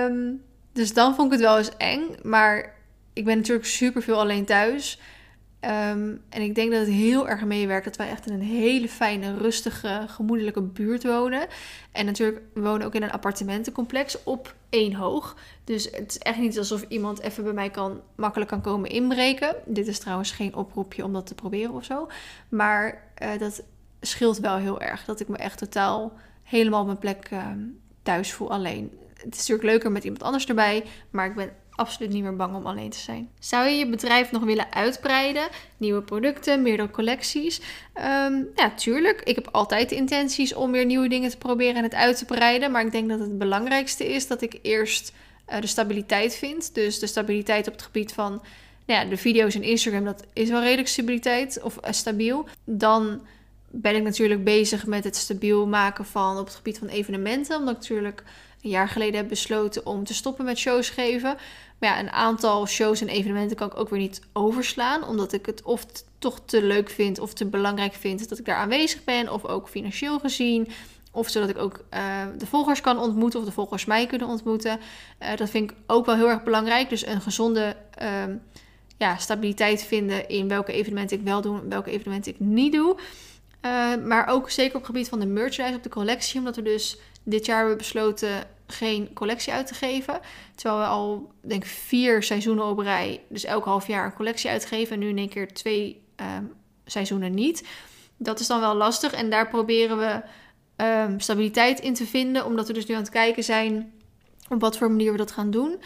Um, 0.03 0.43
dus 0.73 0.95
dan 0.95 1.15
vond 1.15 1.27
ik 1.27 1.33
het 1.33 1.47
wel 1.47 1.59
eens 1.59 1.77
eng. 1.77 2.03
Maar 2.23 2.75
ik 3.13 3.25
ben 3.25 3.37
natuurlijk 3.37 3.67
super 3.67 4.03
veel 4.03 4.21
alleen 4.21 4.45
thuis. 4.45 4.99
Um, 5.67 6.23
en 6.29 6.43
ik 6.43 6.55
denk 6.55 6.71
dat 6.71 6.81
het 6.81 6.89
heel 6.89 7.29
erg 7.29 7.45
meewerkt 7.45 7.85
dat 7.85 7.97
wij 7.97 8.09
echt 8.09 8.27
in 8.27 8.33
een 8.33 8.41
hele 8.41 8.89
fijne, 8.89 9.37
rustige, 9.37 10.05
gemoedelijke 10.07 10.63
buurt 10.63 11.05
wonen. 11.05 11.47
En 11.93 12.07
natuurlijk, 12.07 12.41
we 12.55 12.61
wonen 12.61 12.87
ook 12.87 12.95
in 12.95 13.03
een 13.03 13.11
appartementencomplex 13.11 14.23
op 14.25 14.55
één 14.69 14.95
hoog. 14.95 15.37
Dus 15.65 15.85
het 15.85 16.11
is 16.11 16.19
echt 16.19 16.39
niet 16.39 16.59
alsof 16.59 16.85
iemand 16.89 17.21
even 17.21 17.45
bij 17.45 17.53
mij 17.53 17.71
kan, 17.71 18.01
makkelijk 18.17 18.51
kan 18.51 18.61
komen 18.61 18.91
inbreken. 18.91 19.57
Dit 19.65 19.87
is 19.87 19.99
trouwens 19.99 20.31
geen 20.31 20.55
oproepje 20.55 21.05
om 21.05 21.13
dat 21.13 21.27
te 21.27 21.35
proberen 21.35 21.75
of 21.75 21.85
zo. 21.85 22.09
Maar 22.49 23.03
uh, 23.23 23.39
dat 23.39 23.63
scheelt 24.01 24.39
wel 24.39 24.57
heel 24.57 24.81
erg. 24.81 25.05
Dat 25.05 25.21
ik 25.21 25.29
me 25.29 25.37
echt 25.37 25.59
totaal 25.59 26.13
helemaal 26.43 26.81
op 26.81 26.87
mijn 26.87 26.99
plek 26.99 27.27
ehm, 27.31 27.61
thuis 28.03 28.33
voel 28.33 28.51
alleen. 28.51 28.99
Het 29.15 29.35
is 29.35 29.39
natuurlijk 29.39 29.69
leuker 29.69 29.93
met 29.93 30.05
iemand 30.05 30.23
anders 30.23 30.47
erbij, 30.47 30.85
maar 31.11 31.27
ik 31.27 31.35
ben 31.35 31.51
absoluut 31.77 32.13
niet 32.13 32.23
meer 32.23 32.37
bang 32.37 32.55
om 32.55 32.67
alleen 32.67 32.91
te 32.91 32.99
zijn. 32.99 33.31
Zou 33.39 33.69
je 33.69 33.77
je 33.77 33.89
bedrijf 33.89 34.31
nog 34.31 34.43
willen 34.43 34.73
uitbreiden? 34.73 35.49
Nieuwe 35.77 36.03
producten, 36.03 36.63
meerdere 36.63 36.91
collecties? 36.91 37.61
Um, 37.95 38.49
ja, 38.55 38.71
tuurlijk. 38.77 39.21
Ik 39.21 39.35
heb 39.35 39.49
altijd 39.53 39.93
intenties 39.93 40.55
om 40.55 40.73
weer 40.73 40.85
nieuwe 40.85 41.09
dingen 41.09 41.31
te 41.31 41.39
proberen 41.39 41.77
en 41.77 41.83
het 41.83 41.95
uit 41.95 42.19
te 42.19 42.25
breiden. 42.25 42.71
Maar 42.71 42.85
ik 42.85 42.93
denk 42.93 43.09
dat 43.09 43.21
het 43.21 43.39
belangrijkste 43.39 44.15
is 44.15 44.27
dat 44.27 44.43
ik 44.43 44.59
eerst 44.63 45.13
uh, 45.49 45.61
de 45.61 45.67
stabiliteit 45.67 46.35
vind. 46.35 46.75
Dus 46.75 46.99
de 46.99 47.07
stabiliteit 47.07 47.67
op 47.67 47.73
het 47.73 47.83
gebied 47.83 48.13
van 48.13 48.43
nou 48.87 49.01
ja, 49.01 49.11
de 49.11 49.17
video's 49.17 49.55
en 49.55 49.63
Instagram, 49.63 50.05
dat 50.05 50.25
is 50.33 50.49
wel 50.49 50.63
redelijk 50.63 50.89
stabiliteit 50.89 51.63
of 51.63 51.77
uh, 51.77 51.93
stabiel. 51.93 52.47
Dan 52.65 53.21
ben 53.71 53.97
ik 53.97 54.03
natuurlijk 54.03 54.45
bezig 54.45 54.87
met 54.87 55.05
het 55.05 55.17
stabiel 55.17 55.67
maken 55.67 56.05
van 56.05 56.39
op 56.39 56.47
het 56.47 56.55
gebied 56.55 56.79
van 56.79 56.89
evenementen. 56.89 57.59
Omdat 57.59 57.75
natuurlijk 57.75 58.23
een 58.63 58.71
jaar 58.71 58.89
geleden 58.89 59.17
heb 59.17 59.29
besloten 59.29 59.87
om 59.87 60.05
te 60.05 60.15
stoppen 60.15 60.45
met 60.45 60.59
shows 60.59 60.89
geven. 60.91 61.37
Maar 61.79 61.91
ja, 61.91 62.01
een 62.01 62.11
aantal 62.11 62.67
shows 62.67 63.01
en 63.01 63.09
evenementen 63.09 63.57
kan 63.57 63.67
ik 63.67 63.77
ook 63.77 63.89
weer 63.89 63.99
niet 63.99 64.21
overslaan. 64.33 65.05
Omdat 65.05 65.33
ik 65.33 65.47
het 65.47 65.63
of 65.63 65.87
toch 66.19 66.41
te 66.45 66.63
leuk 66.63 66.91
vind 66.91 67.19
of 67.19 67.33
te 67.33 67.47
belangrijk 67.47 67.95
vind 67.95 68.29
dat 68.29 68.39
ik 68.39 68.45
daar 68.45 68.57
aanwezig 68.57 69.05
ben. 69.05 69.33
Of 69.33 69.45
ook 69.45 69.69
financieel 69.69 70.19
gezien. 70.19 70.69
Of 71.13 71.29
zodat 71.29 71.49
ik 71.49 71.59
ook 71.59 71.85
uh, 71.95 72.01
de 72.39 72.47
volgers 72.47 72.81
kan 72.81 72.99
ontmoeten 72.99 73.41
of 73.41 73.47
de 73.47 73.53
volgers 73.53 73.85
mij 73.85 74.07
kunnen 74.07 74.29
ontmoeten. 74.29 74.81
Uh, 75.23 75.37
dat 75.37 75.51
vind 75.51 75.71
ik 75.71 75.77
ook 75.87 76.07
wel 76.07 76.15
heel 76.15 76.29
erg 76.29 76.43
belangrijk. 76.43 76.89
Dus 76.89 77.07
een 77.07 77.21
gezonde 77.21 77.77
uh, 78.03 78.23
ja, 78.97 79.17
stabiliteit 79.17 79.85
vinden 79.85 80.29
in 80.29 80.49
welke 80.49 80.73
evenementen 80.73 81.19
ik 81.19 81.25
wel 81.25 81.41
doe 81.41 81.61
en 81.61 81.69
welke 81.69 81.91
evenementen 81.91 82.33
ik 82.33 82.41
niet 82.41 82.73
doe. 82.73 82.97
Uh, 83.63 84.05
maar 84.05 84.27
ook 84.29 84.51
zeker 84.51 84.75
op 84.75 84.81
het 84.81 84.91
gebied 84.91 85.09
van 85.09 85.21
de 85.21 85.27
merchandise, 85.27 85.77
op 85.77 85.83
de 85.83 85.89
collectie. 85.89 86.39
Omdat 86.39 86.57
we 86.57 86.63
dus 86.63 86.99
dit 87.27 87.47
jaar 87.47 87.59
hebben 87.59 87.77
besloten 87.77 88.49
geen 88.67 89.13
collectie 89.13 89.53
uit 89.53 89.67
te 89.67 89.75
geven. 89.75 90.21
Terwijl 90.55 90.81
we 90.81 90.87
al, 90.87 91.33
denk 91.41 91.65
ik, 91.65 91.71
vier 91.71 92.23
seizoenen 92.23 92.65
op 92.65 92.79
rij, 92.79 93.21
dus 93.29 93.45
elk 93.45 93.65
half 93.65 93.87
jaar 93.87 94.05
een 94.05 94.15
collectie 94.15 94.51
uitgeven. 94.51 94.93
En 94.93 94.99
nu 94.99 95.09
in 95.09 95.19
één 95.19 95.29
keer 95.29 95.53
twee 95.53 96.03
um, 96.39 96.53
seizoenen 96.85 97.35
niet. 97.35 97.65
Dat 98.17 98.41
is 98.41 98.47
dan 98.47 98.61
wel 98.61 98.75
lastig. 98.75 99.13
En 99.13 99.31
daar 99.31 99.49
proberen 99.49 99.99
we 99.99 100.23
um, 100.85 101.21
stabiliteit 101.21 101.81
in 101.81 101.95
te 101.95 102.07
vinden. 102.07 102.45
Omdat 102.45 102.67
we 102.67 102.73
dus 102.73 102.87
nu 102.87 102.95
aan 102.95 103.01
het 103.01 103.11
kijken 103.11 103.45
zijn 103.45 103.93
op 104.49 104.61
wat 104.61 104.77
voor 104.77 104.91
manier 104.91 105.13
we 105.13 105.19
dat 105.19 105.33
gaan 105.33 105.51
doen. 105.51 105.81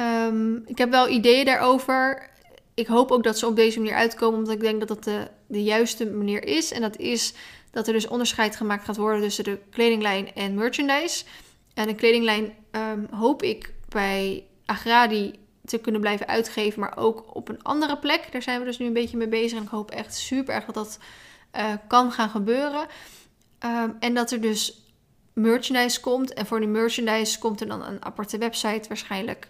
Um, 0.00 0.62
ik 0.66 0.78
heb 0.78 0.90
wel 0.90 1.08
ideeën 1.08 1.44
daarover. 1.44 2.30
Ik 2.74 2.86
hoop 2.86 3.10
ook 3.10 3.24
dat 3.24 3.38
ze 3.38 3.46
op 3.46 3.56
deze 3.56 3.78
manier 3.78 3.94
uitkomen. 3.94 4.38
Omdat 4.38 4.54
ik 4.54 4.60
denk 4.60 4.78
dat 4.78 4.88
dat 4.88 5.04
de, 5.04 5.28
de 5.46 5.62
juiste 5.62 6.10
manier 6.10 6.44
is. 6.44 6.72
En 6.72 6.80
dat 6.80 6.96
is 6.96 7.34
dat 7.70 7.86
er 7.86 7.92
dus 7.92 8.08
onderscheid 8.08 8.56
gemaakt 8.56 8.84
gaat 8.84 8.96
worden 8.96 9.20
tussen 9.20 9.44
de 9.44 9.58
kledinglijn 9.70 10.34
en 10.34 10.54
merchandise. 10.54 11.24
En 11.74 11.86
de 11.86 11.94
kledinglijn 11.94 12.54
um, 12.70 13.06
hoop 13.10 13.42
ik 13.42 13.72
bij 13.88 14.44
Agradi 14.64 15.38
te 15.64 15.78
kunnen 15.78 16.00
blijven 16.00 16.26
uitgeven, 16.26 16.80
maar 16.80 16.96
ook 16.96 17.36
op 17.36 17.48
een 17.48 17.62
andere 17.62 17.98
plek. 17.98 18.28
Daar 18.32 18.42
zijn 18.42 18.58
we 18.58 18.64
dus 18.64 18.78
nu 18.78 18.86
een 18.86 18.92
beetje 18.92 19.16
mee 19.16 19.28
bezig. 19.28 19.58
En 19.58 19.64
ik 19.64 19.68
hoop 19.68 19.90
echt 19.90 20.14
super 20.14 20.54
erg 20.54 20.64
dat 20.64 20.74
dat 20.74 20.98
uh, 21.56 21.72
kan 21.88 22.12
gaan 22.12 22.30
gebeuren. 22.30 22.86
Um, 23.64 23.96
en 24.00 24.14
dat 24.14 24.30
er 24.30 24.40
dus 24.40 24.92
merchandise 25.32 26.00
komt. 26.00 26.32
En 26.32 26.46
voor 26.46 26.60
die 26.60 26.68
merchandise 26.68 27.38
komt 27.38 27.60
er 27.60 27.68
dan 27.68 27.84
een 27.84 28.04
aparte 28.04 28.38
website 28.38 28.88
waarschijnlijk. 28.88 29.48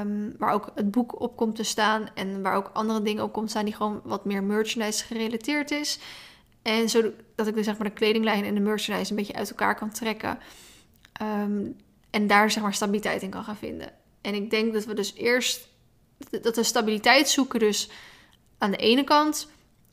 Um, 0.00 0.34
waar 0.38 0.52
ook 0.52 0.70
het 0.74 0.90
boek 0.90 1.20
op 1.20 1.36
komt 1.36 1.56
te 1.56 1.62
staan. 1.62 2.08
En 2.14 2.42
waar 2.42 2.56
ook 2.56 2.70
andere 2.72 3.02
dingen 3.02 3.24
op 3.24 3.32
komt 3.32 3.50
staan 3.50 3.64
die 3.64 3.74
gewoon 3.74 4.00
wat 4.04 4.24
meer 4.24 4.42
merchandise 4.42 5.04
gerelateerd 5.04 5.70
is. 5.70 5.98
En 6.68 6.88
zodat 6.88 7.46
ik 7.46 7.54
dus 7.54 7.64
zeg 7.64 7.78
maar 7.78 7.86
de 7.88 7.94
kledinglijn 7.94 8.44
en 8.44 8.54
de 8.54 8.60
merchandise 8.60 9.10
een 9.10 9.16
beetje 9.16 9.34
uit 9.34 9.50
elkaar 9.50 9.74
kan 9.74 9.90
trekken. 9.90 10.38
Um, 11.22 11.76
en 12.10 12.26
daar 12.26 12.50
zeg 12.50 12.62
maar 12.62 12.74
stabiliteit 12.74 13.22
in 13.22 13.30
kan 13.30 13.44
gaan 13.44 13.56
vinden. 13.56 13.92
En 14.20 14.34
ik 14.34 14.50
denk 14.50 14.72
dat 14.72 14.84
we 14.84 14.94
dus 14.94 15.14
eerst 15.14 15.68
dat 16.42 16.54
de 16.54 16.62
stabiliteit 16.62 17.28
zoeken 17.28 17.58
dus 17.58 17.90
aan 18.58 18.70
de 18.70 18.76
ene 18.76 19.04
kant 19.04 19.48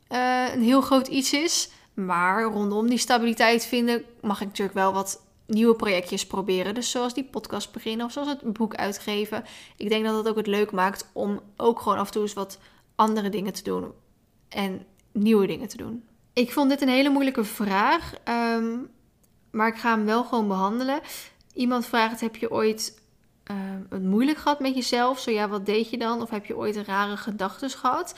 uh, 0.08 0.54
een 0.54 0.62
heel 0.62 0.80
groot 0.80 1.06
iets 1.06 1.32
is. 1.32 1.70
Maar 1.94 2.42
rondom 2.42 2.88
die 2.88 2.98
stabiliteit 2.98 3.66
vinden 3.66 4.04
mag 4.20 4.40
ik 4.40 4.46
natuurlijk 4.46 4.76
wel 4.76 4.92
wat 4.92 5.22
nieuwe 5.46 5.76
projectjes 5.76 6.26
proberen. 6.26 6.74
Dus 6.74 6.90
zoals 6.90 7.14
die 7.14 7.24
podcast 7.24 7.72
beginnen 7.72 8.06
of 8.06 8.12
zoals 8.12 8.28
het 8.28 8.52
boek 8.52 8.74
uitgeven. 8.74 9.44
Ik 9.76 9.88
denk 9.88 10.04
dat 10.04 10.14
dat 10.14 10.28
ook 10.28 10.36
het 10.36 10.46
leuk 10.46 10.72
maakt 10.72 11.10
om 11.12 11.40
ook 11.56 11.80
gewoon 11.80 11.98
af 11.98 12.06
en 12.06 12.12
toe 12.12 12.22
eens 12.22 12.32
wat 12.32 12.58
andere 12.94 13.28
dingen 13.28 13.52
te 13.52 13.62
doen. 13.62 13.92
En 14.48 14.86
nieuwe 15.12 15.46
dingen 15.46 15.68
te 15.68 15.76
doen. 15.76 16.04
Ik 16.36 16.52
vond 16.52 16.68
dit 16.70 16.80
een 16.80 16.88
hele 16.88 17.08
moeilijke 17.08 17.44
vraag. 17.44 18.12
Um, 18.28 18.90
maar 19.50 19.68
ik 19.68 19.76
ga 19.76 19.90
hem 19.96 20.04
wel 20.04 20.24
gewoon 20.24 20.48
behandelen. 20.48 21.00
Iemand 21.54 21.86
vraagt: 21.86 22.20
Heb 22.20 22.36
je 22.36 22.50
ooit 22.50 23.00
uh, 23.50 23.56
het 23.90 24.02
moeilijk 24.02 24.38
gehad 24.38 24.60
met 24.60 24.74
jezelf? 24.74 25.18
Zo 25.20 25.30
ja, 25.30 25.48
wat 25.48 25.66
deed 25.66 25.90
je 25.90 25.98
dan? 25.98 26.22
Of 26.22 26.30
heb 26.30 26.46
je 26.46 26.56
ooit 26.56 26.76
rare 26.76 27.16
gedachten 27.16 27.70
gehad? 27.70 28.14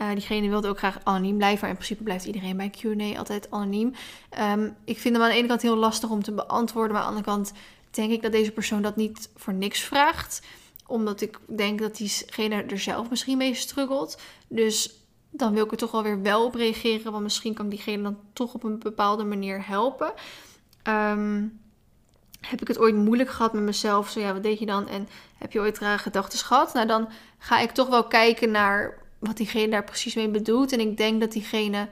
Uh, 0.00 0.10
diegene 0.10 0.48
wilde 0.48 0.68
ook 0.68 0.78
graag 0.78 0.98
anoniem 1.04 1.36
blijven. 1.36 1.60
Maar 1.60 1.70
in 1.70 1.76
principe 1.76 2.02
blijft 2.02 2.24
iedereen 2.24 2.56
bij 2.56 2.70
QA 2.70 3.18
altijd 3.18 3.50
anoniem. 3.50 3.94
Um, 4.40 4.76
ik 4.84 4.98
vind 4.98 5.14
hem 5.14 5.24
aan 5.24 5.30
de 5.30 5.36
ene 5.36 5.48
kant 5.48 5.62
heel 5.62 5.76
lastig 5.76 6.10
om 6.10 6.22
te 6.22 6.32
beantwoorden. 6.32 6.92
Maar 6.92 7.02
aan 7.02 7.14
de 7.14 7.16
andere 7.16 7.36
kant 7.36 7.52
denk 7.90 8.10
ik 8.10 8.22
dat 8.22 8.32
deze 8.32 8.52
persoon 8.52 8.82
dat 8.82 8.96
niet 8.96 9.30
voor 9.36 9.54
niks 9.54 9.80
vraagt. 9.80 10.42
Omdat 10.86 11.20
ik 11.20 11.38
denk 11.46 11.78
dat 11.78 11.96
diegene 11.96 12.62
er 12.62 12.78
zelf 12.78 13.10
misschien 13.10 13.38
mee 13.38 13.54
struggelt. 13.54 14.20
Dus 14.48 14.97
dan 15.30 15.52
wil 15.52 15.64
ik 15.64 15.70
er 15.70 15.76
toch 15.76 15.90
wel 15.90 16.02
weer 16.02 16.22
wel 16.22 16.44
op 16.44 16.54
reageren. 16.54 17.12
Want 17.12 17.22
misschien 17.22 17.54
kan 17.54 17.64
ik 17.64 17.70
diegene 17.70 18.02
dan 18.02 18.18
toch 18.32 18.54
op 18.54 18.62
een 18.62 18.78
bepaalde 18.78 19.24
manier 19.24 19.66
helpen. 19.66 20.12
Um, 20.88 21.60
heb 22.40 22.60
ik 22.60 22.68
het 22.68 22.78
ooit 22.78 22.94
moeilijk 22.94 23.30
gehad 23.30 23.52
met 23.52 23.62
mezelf? 23.62 24.08
Zo 24.08 24.20
ja, 24.20 24.32
wat 24.32 24.42
deed 24.42 24.58
je 24.58 24.66
dan? 24.66 24.88
En 24.88 25.08
heb 25.38 25.52
je 25.52 25.60
ooit 25.60 25.78
rare 25.78 25.98
gedachten 25.98 26.38
gehad? 26.38 26.72
Nou, 26.72 26.86
dan 26.86 27.08
ga 27.38 27.58
ik 27.58 27.70
toch 27.70 27.88
wel 27.88 28.06
kijken 28.06 28.50
naar 28.50 28.98
wat 29.18 29.36
diegene 29.36 29.70
daar 29.70 29.84
precies 29.84 30.14
mee 30.14 30.28
bedoelt. 30.28 30.72
En 30.72 30.80
ik 30.80 30.96
denk 30.96 31.20
dat 31.20 31.32
diegene 31.32 31.88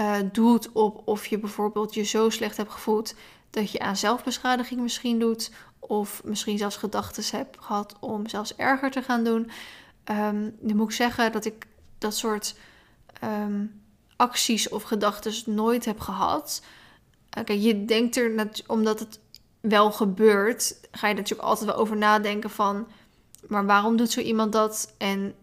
uh, 0.00 0.16
doet 0.32 0.72
op 0.72 1.02
of 1.04 1.26
je 1.26 1.38
bijvoorbeeld 1.38 1.94
je 1.94 2.02
zo 2.02 2.30
slecht 2.30 2.56
hebt 2.56 2.72
gevoeld 2.72 3.14
dat 3.50 3.72
je 3.72 3.78
aan 3.78 3.96
zelfbeschadiging 3.96 4.80
misschien 4.80 5.18
doet. 5.18 5.52
Of 5.78 6.22
misschien 6.24 6.58
zelfs 6.58 6.76
gedachten 6.76 7.38
hebt 7.38 7.56
gehad 7.60 7.96
om 8.00 8.28
zelfs 8.28 8.56
erger 8.56 8.90
te 8.90 9.02
gaan 9.02 9.24
doen. 9.24 9.50
Um, 10.10 10.56
dan 10.60 10.76
moet 10.76 10.90
ik 10.90 10.96
zeggen 10.96 11.32
dat 11.32 11.44
ik 11.44 11.66
dat 12.00 12.16
soort 12.16 12.54
um, 13.24 13.82
acties 14.16 14.68
of 14.68 14.82
gedachten 14.82 15.54
nooit 15.54 15.84
heb 15.84 16.00
gehad. 16.00 16.62
Kijk, 17.30 17.50
je 17.60 17.84
denkt 17.84 18.16
er, 18.16 18.48
omdat 18.66 18.98
het 18.98 19.20
wel 19.60 19.92
gebeurt, 19.92 20.88
ga 20.90 21.08
je 21.08 21.14
natuurlijk 21.14 21.48
altijd 21.48 21.70
wel 21.70 21.78
over 21.78 21.96
nadenken 21.96 22.50
van, 22.50 22.88
maar 23.48 23.66
waarom 23.66 23.96
doet 23.96 24.10
zo 24.10 24.20
iemand 24.20 24.52
dat? 24.52 24.94
En 24.98 25.34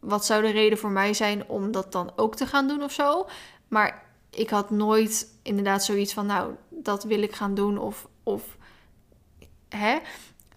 wat 0.00 0.24
zou 0.24 0.42
de 0.42 0.50
reden 0.50 0.78
voor 0.78 0.90
mij 0.90 1.14
zijn 1.14 1.48
om 1.48 1.72
dat 1.72 1.92
dan 1.92 2.12
ook 2.16 2.36
te 2.36 2.46
gaan 2.46 2.68
doen 2.68 2.82
of 2.82 2.92
zo? 2.92 3.26
Maar 3.68 4.02
ik 4.30 4.50
had 4.50 4.70
nooit 4.70 5.28
inderdaad 5.42 5.84
zoiets 5.84 6.12
van, 6.12 6.26
nou, 6.26 6.54
dat 6.68 7.04
wil 7.04 7.22
ik 7.22 7.34
gaan 7.34 7.54
doen 7.54 7.78
of, 7.78 8.08
of 8.22 8.56
hè? 9.68 9.98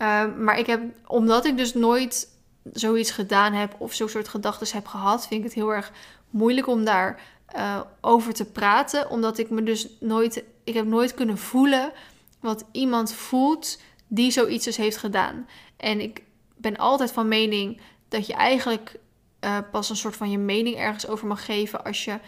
Uh, 0.01 0.35
maar 0.37 0.59
ik 0.59 0.65
heb, 0.65 0.81
omdat 1.07 1.45
ik 1.45 1.57
dus 1.57 1.73
nooit 1.73 2.29
zoiets 2.73 3.11
gedaan 3.11 3.53
heb 3.53 3.75
of 3.77 3.93
zo'n 3.93 4.09
soort 4.09 4.27
gedachten 4.27 4.67
heb 4.71 4.87
gehad, 4.87 5.27
vind 5.27 5.39
ik 5.39 5.45
het 5.45 5.55
heel 5.55 5.73
erg 5.73 5.91
moeilijk 6.29 6.67
om 6.67 6.85
daar 6.85 7.21
uh, 7.55 7.81
over 8.01 8.33
te 8.33 8.45
praten, 8.45 9.09
omdat 9.09 9.37
ik 9.37 9.49
me 9.49 9.63
dus 9.63 9.87
nooit 9.99 10.43
ik 10.63 10.73
heb 10.73 10.85
nooit 10.85 11.13
kunnen 11.13 11.37
voelen 11.37 11.91
wat 12.39 12.65
iemand 12.71 13.13
voelt 13.13 13.81
die 14.07 14.31
zoiets 14.31 14.65
dus 14.65 14.77
heeft 14.77 14.97
gedaan. 14.97 15.47
En 15.77 16.01
ik 16.01 16.23
ben 16.55 16.77
altijd 16.77 17.11
van 17.11 17.27
mening 17.27 17.81
dat 18.07 18.27
je 18.27 18.33
eigenlijk 18.33 18.99
uh, 19.41 19.57
pas 19.71 19.89
een 19.89 19.95
soort 19.95 20.15
van 20.15 20.31
je 20.31 20.37
mening 20.37 20.75
ergens 20.75 21.07
over 21.07 21.27
mag 21.27 21.45
geven 21.45 21.83
als 21.83 22.05
je 22.05 22.19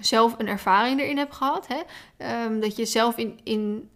zelf 0.00 0.34
een 0.38 0.48
ervaring 0.48 1.00
erin 1.00 1.18
hebt 1.18 1.34
gehad. 1.34 1.66
Hè? 1.68 2.44
Um, 2.44 2.60
dat 2.60 2.76
je 2.76 2.84
zelf 2.84 3.16
in, 3.16 3.40
in. 3.42 3.90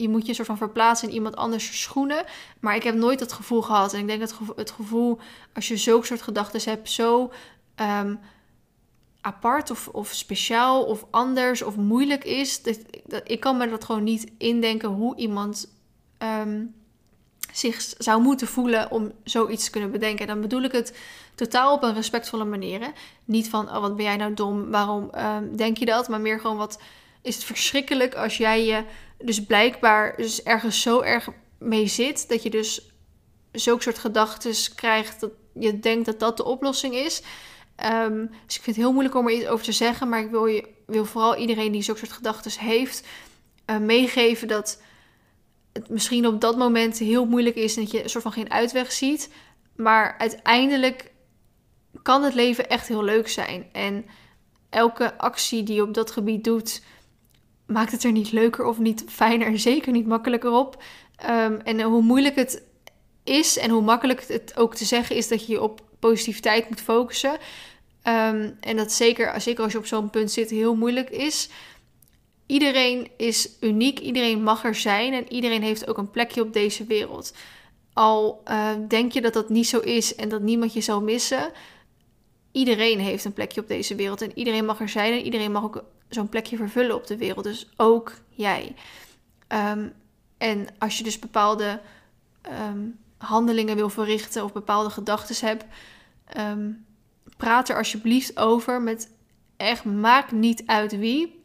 Je 0.00 0.08
moet 0.08 0.26
je 0.26 0.34
soort 0.34 0.46
van 0.46 0.56
verplaatsen 0.56 1.08
in 1.08 1.14
iemand 1.14 1.36
anders 1.36 1.80
schoenen. 1.82 2.24
Maar 2.60 2.74
ik 2.74 2.82
heb 2.82 2.94
nooit 2.94 3.18
dat 3.18 3.32
gevoel 3.32 3.62
gehad. 3.62 3.92
En 3.92 4.00
ik 4.00 4.06
denk 4.06 4.20
dat 4.20 4.34
het 4.56 4.70
gevoel, 4.70 5.18
als 5.54 5.68
je 5.68 5.76
zulke 5.76 6.06
soort 6.06 6.22
gedachten 6.22 6.70
hebt, 6.70 6.90
zo. 6.90 7.32
Um, 7.76 8.20
apart 9.20 9.70
of, 9.70 9.88
of 9.88 10.12
speciaal 10.12 10.84
of 10.84 11.04
anders 11.10 11.62
of 11.62 11.76
moeilijk 11.76 12.24
is. 12.24 12.62
Dat, 12.62 12.78
ik 13.24 13.40
kan 13.40 13.56
me 13.56 13.68
dat 13.68 13.84
gewoon 13.84 14.04
niet 14.04 14.32
indenken 14.38 14.88
hoe 14.88 15.16
iemand 15.16 15.72
um, 16.18 16.74
zich 17.52 17.94
zou 17.98 18.22
moeten 18.22 18.46
voelen 18.46 18.90
om 18.90 19.12
zoiets 19.24 19.64
te 19.64 19.70
kunnen 19.70 19.90
bedenken. 19.90 20.20
En 20.20 20.32
dan 20.32 20.40
bedoel 20.40 20.62
ik 20.62 20.72
het 20.72 20.98
totaal 21.34 21.74
op 21.74 21.82
een 21.82 21.94
respectvolle 21.94 22.44
manier. 22.44 22.80
Hè? 22.80 22.88
Niet 23.24 23.48
van, 23.48 23.68
oh 23.68 23.80
wat 23.80 23.96
ben 23.96 24.04
jij 24.04 24.16
nou 24.16 24.34
dom, 24.34 24.70
waarom 24.70 25.10
um, 25.14 25.56
denk 25.56 25.76
je 25.76 25.86
dat? 25.86 26.08
Maar 26.08 26.20
meer 26.20 26.40
gewoon, 26.40 26.56
wat 26.56 26.80
is 27.22 27.34
het 27.34 27.44
verschrikkelijk 27.44 28.14
als 28.14 28.36
jij 28.36 28.64
je 28.64 28.84
dus 29.22 29.44
blijkbaar 29.44 30.16
dus 30.16 30.42
ergens 30.42 30.82
zo 30.82 31.00
erg 31.00 31.28
mee 31.58 31.86
zit... 31.86 32.28
dat 32.28 32.42
je 32.42 32.50
dus 32.50 32.92
zulke 33.52 33.82
soort 33.82 33.98
gedachten 33.98 34.74
krijgt 34.74 35.20
dat 35.20 35.30
je 35.52 35.78
denkt 35.78 36.06
dat 36.06 36.20
dat 36.20 36.36
de 36.36 36.44
oplossing 36.44 36.94
is... 36.94 37.22
Um, 37.84 38.30
dus 38.46 38.56
ik 38.56 38.62
vind 38.62 38.76
het 38.76 38.84
heel 38.84 38.92
moeilijk 38.92 39.14
om 39.14 39.26
er 39.26 39.34
iets 39.34 39.46
over 39.46 39.64
te 39.64 39.72
zeggen. 39.72 40.08
Maar 40.08 40.20
ik 40.20 40.30
wil, 40.30 40.46
je, 40.46 40.68
wil 40.86 41.04
vooral 41.04 41.36
iedereen 41.36 41.72
die 41.72 41.82
zulke 41.82 42.00
soort 42.00 42.12
gedachten 42.12 42.52
heeft. 42.60 43.06
uh, 43.66 43.78
meegeven 43.78 44.48
dat 44.48 44.82
het 45.72 45.88
misschien 45.88 46.26
op 46.26 46.40
dat 46.40 46.56
moment 46.56 46.98
heel 46.98 47.26
moeilijk 47.26 47.56
is 47.56 47.76
en 47.76 47.82
dat 47.82 47.90
je 47.90 48.02
een 48.02 48.08
soort 48.08 48.22
van 48.22 48.32
geen 48.32 48.50
uitweg 48.50 48.92
ziet. 48.92 49.30
Maar 49.76 50.18
uiteindelijk 50.18 51.12
kan 52.02 52.22
het 52.22 52.34
leven 52.34 52.68
echt 52.68 52.88
heel 52.88 53.04
leuk 53.04 53.28
zijn. 53.28 53.68
En 53.72 54.06
elke 54.70 55.18
actie 55.18 55.62
die 55.62 55.74
je 55.74 55.82
op 55.82 55.94
dat 55.94 56.10
gebied 56.10 56.44
doet, 56.44 56.82
maakt 57.70 57.92
het 57.92 58.04
er 58.04 58.12
niet 58.12 58.32
leuker 58.32 58.64
of 58.64 58.78
niet 58.78 59.04
fijner, 59.08 59.58
zeker 59.58 59.92
niet 59.92 60.06
makkelijker 60.06 60.50
op. 60.50 60.82
Ehm, 61.16 61.58
en 61.64 61.80
hoe 61.80 62.02
moeilijk 62.02 62.36
het 62.36 62.62
is 63.24 63.58
en 63.58 63.70
hoe 63.70 63.82
makkelijk 63.82 64.24
het 64.28 64.56
ook 64.56 64.74
te 64.74 64.84
zeggen 64.84 65.16
is 65.16 65.28
dat 65.28 65.46
je 65.46 65.52
je 65.52 65.62
op 65.62 65.80
positiviteit 65.98 66.68
moet 66.68 66.80
focussen. 66.80 67.38
Ehm, 68.02 68.50
en 68.60 68.76
dat 68.76 68.92
zeker, 68.92 69.40
zeker 69.40 69.62
als 69.62 69.72
je 69.72 69.78
op 69.78 69.86
zo'n 69.86 70.10
punt 70.10 70.30
zit, 70.30 70.50
heel 70.50 70.74
moeilijk 70.74 71.10
is. 71.10 71.48
Iedereen 72.46 73.08
is 73.16 73.48
uniek, 73.60 73.98
iedereen 73.98 74.42
mag 74.42 74.64
er 74.64 74.74
zijn 74.74 75.12
en 75.12 75.32
iedereen 75.32 75.62
heeft 75.62 75.88
ook 75.88 75.98
een 75.98 76.10
plekje 76.10 76.42
op 76.42 76.52
deze 76.52 76.84
wereld. 76.84 77.34
Al 77.92 78.42
uh, 78.50 78.68
denk 78.88 79.12
je 79.12 79.20
dat 79.20 79.32
dat 79.32 79.48
niet 79.48 79.68
zo 79.68 79.78
is 79.78 80.14
en 80.14 80.28
dat 80.28 80.42
niemand 80.42 80.72
je 80.72 80.80
zal 80.80 81.02
missen, 81.02 81.52
iedereen 82.52 82.98
heeft 82.98 83.24
een 83.24 83.32
plekje 83.32 83.60
op 83.60 83.68
deze 83.68 83.94
wereld 83.94 84.22
en 84.22 84.38
iedereen 84.38 84.64
mag 84.64 84.80
er 84.80 84.88
zijn 84.88 85.12
en 85.12 85.24
iedereen 85.24 85.52
mag 85.52 85.62
ook 85.62 85.84
zo'n 86.08 86.28
plekje 86.28 86.56
vervullen 86.56 86.96
op 86.96 87.06
de 87.06 87.16
wereld. 87.16 87.44
Dus 87.44 87.68
ook 87.76 88.12
jij. 88.28 88.74
Ehm, 89.46 89.88
en 90.38 90.66
als 90.78 90.98
je 90.98 91.04
dus 91.04 91.18
bepaalde 91.18 91.80
ehm, 92.42 92.88
handelingen 93.18 93.76
wil 93.76 93.90
verrichten 93.90 94.44
of 94.44 94.52
bepaalde 94.52 94.90
gedachten 94.90 95.46
hebt, 95.46 95.64
um, 96.36 96.84
praat 97.36 97.68
er 97.68 97.76
alsjeblieft 97.76 98.38
over 98.38 98.82
met 98.82 99.10
echt 99.56 99.84
maakt 99.84 100.32
niet 100.32 100.62
uit 100.66 100.98
wie. 100.98 101.38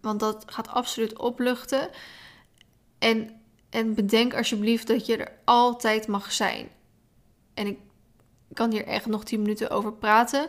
want 0.00 0.20
dat 0.20 0.44
gaat 0.46 0.68
absoluut 0.68 1.18
opluchten. 1.18 1.90
En, 2.98 3.40
en 3.70 3.94
bedenk 3.94 4.34
alsjeblieft 4.34 4.86
dat 4.86 5.06
je 5.06 5.16
er 5.16 5.32
altijd 5.44 6.06
mag 6.06 6.32
zijn. 6.32 6.68
En 7.54 7.66
ik 7.66 7.78
kan 8.54 8.70
hier 8.70 8.86
echt 8.86 9.06
nog 9.06 9.24
10 9.24 9.42
minuten 9.42 9.70
over 9.70 9.92
praten. 9.92 10.48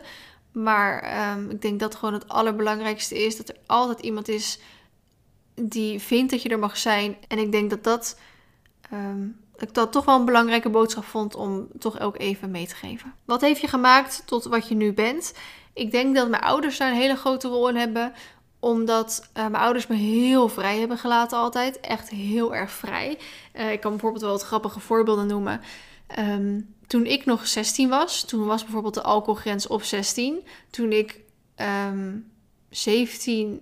Maar 0.52 1.02
ehm, 1.02 1.50
ik 1.50 1.62
denk 1.62 1.80
dat 1.80 1.94
gewoon 1.94 2.14
het 2.14 2.28
allerbelangrijkste 2.28 3.24
is 3.24 3.36
dat 3.36 3.48
er 3.48 3.56
altijd 3.66 4.00
iemand 4.00 4.28
is 4.28 4.58
die 5.54 5.98
vindt 5.98 6.30
dat 6.30 6.42
je 6.42 6.48
er 6.48 6.58
mag 6.58 6.76
zijn. 6.76 7.16
En 7.28 7.38
ik 7.38 7.52
denk 7.52 7.70
dat 7.70 7.84
dat, 7.84 8.18
um, 8.92 9.36
ik 9.56 9.74
dat 9.74 9.92
toch 9.92 10.04
wel 10.04 10.18
een 10.18 10.24
belangrijke 10.24 10.70
boodschap 10.70 11.04
vond 11.04 11.34
om 11.34 11.68
toch 11.78 12.00
ook 12.00 12.18
even 12.18 12.50
mee 12.50 12.66
te 12.66 12.74
geven. 12.74 13.14
Wat 13.24 13.40
heeft 13.40 13.60
je 13.60 13.68
gemaakt 13.68 14.22
tot 14.26 14.44
wat 14.44 14.68
je 14.68 14.74
nu 14.74 14.92
bent? 14.92 15.34
Ik 15.72 15.90
denk 15.90 16.14
dat 16.14 16.28
mijn 16.28 16.42
ouders 16.42 16.78
daar 16.78 16.90
een 16.90 16.96
hele 16.96 17.16
grote 17.16 17.48
rol 17.48 17.68
in 17.68 17.76
hebben 17.76 18.12
omdat 18.64 19.28
uh, 19.36 19.46
mijn 19.46 19.62
ouders 19.62 19.86
me 19.86 19.96
heel 19.96 20.48
vrij 20.48 20.78
hebben 20.78 20.98
gelaten 20.98 21.38
altijd. 21.38 21.80
Echt 21.80 22.10
heel 22.10 22.54
erg 22.54 22.70
vrij. 22.70 23.18
Uh, 23.54 23.72
ik 23.72 23.80
kan 23.80 23.90
bijvoorbeeld 23.90 24.22
wel 24.22 24.32
wat 24.32 24.42
grappige 24.42 24.80
voorbeelden 24.80 25.26
noemen. 25.26 25.60
Um, 26.18 26.73
toen 26.94 27.06
ik 27.06 27.24
nog 27.24 27.46
16 27.46 27.88
was, 27.88 28.24
toen 28.24 28.46
was 28.46 28.62
bijvoorbeeld 28.62 28.94
de 28.94 29.02
alcoholgrens 29.02 29.66
op 29.66 29.82
16. 29.82 30.46
Toen 30.70 30.92
ik 30.92 31.12
um, 31.12 31.20
ehm, 31.54 32.16
17 32.70 33.60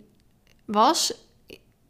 was, 0.64 1.12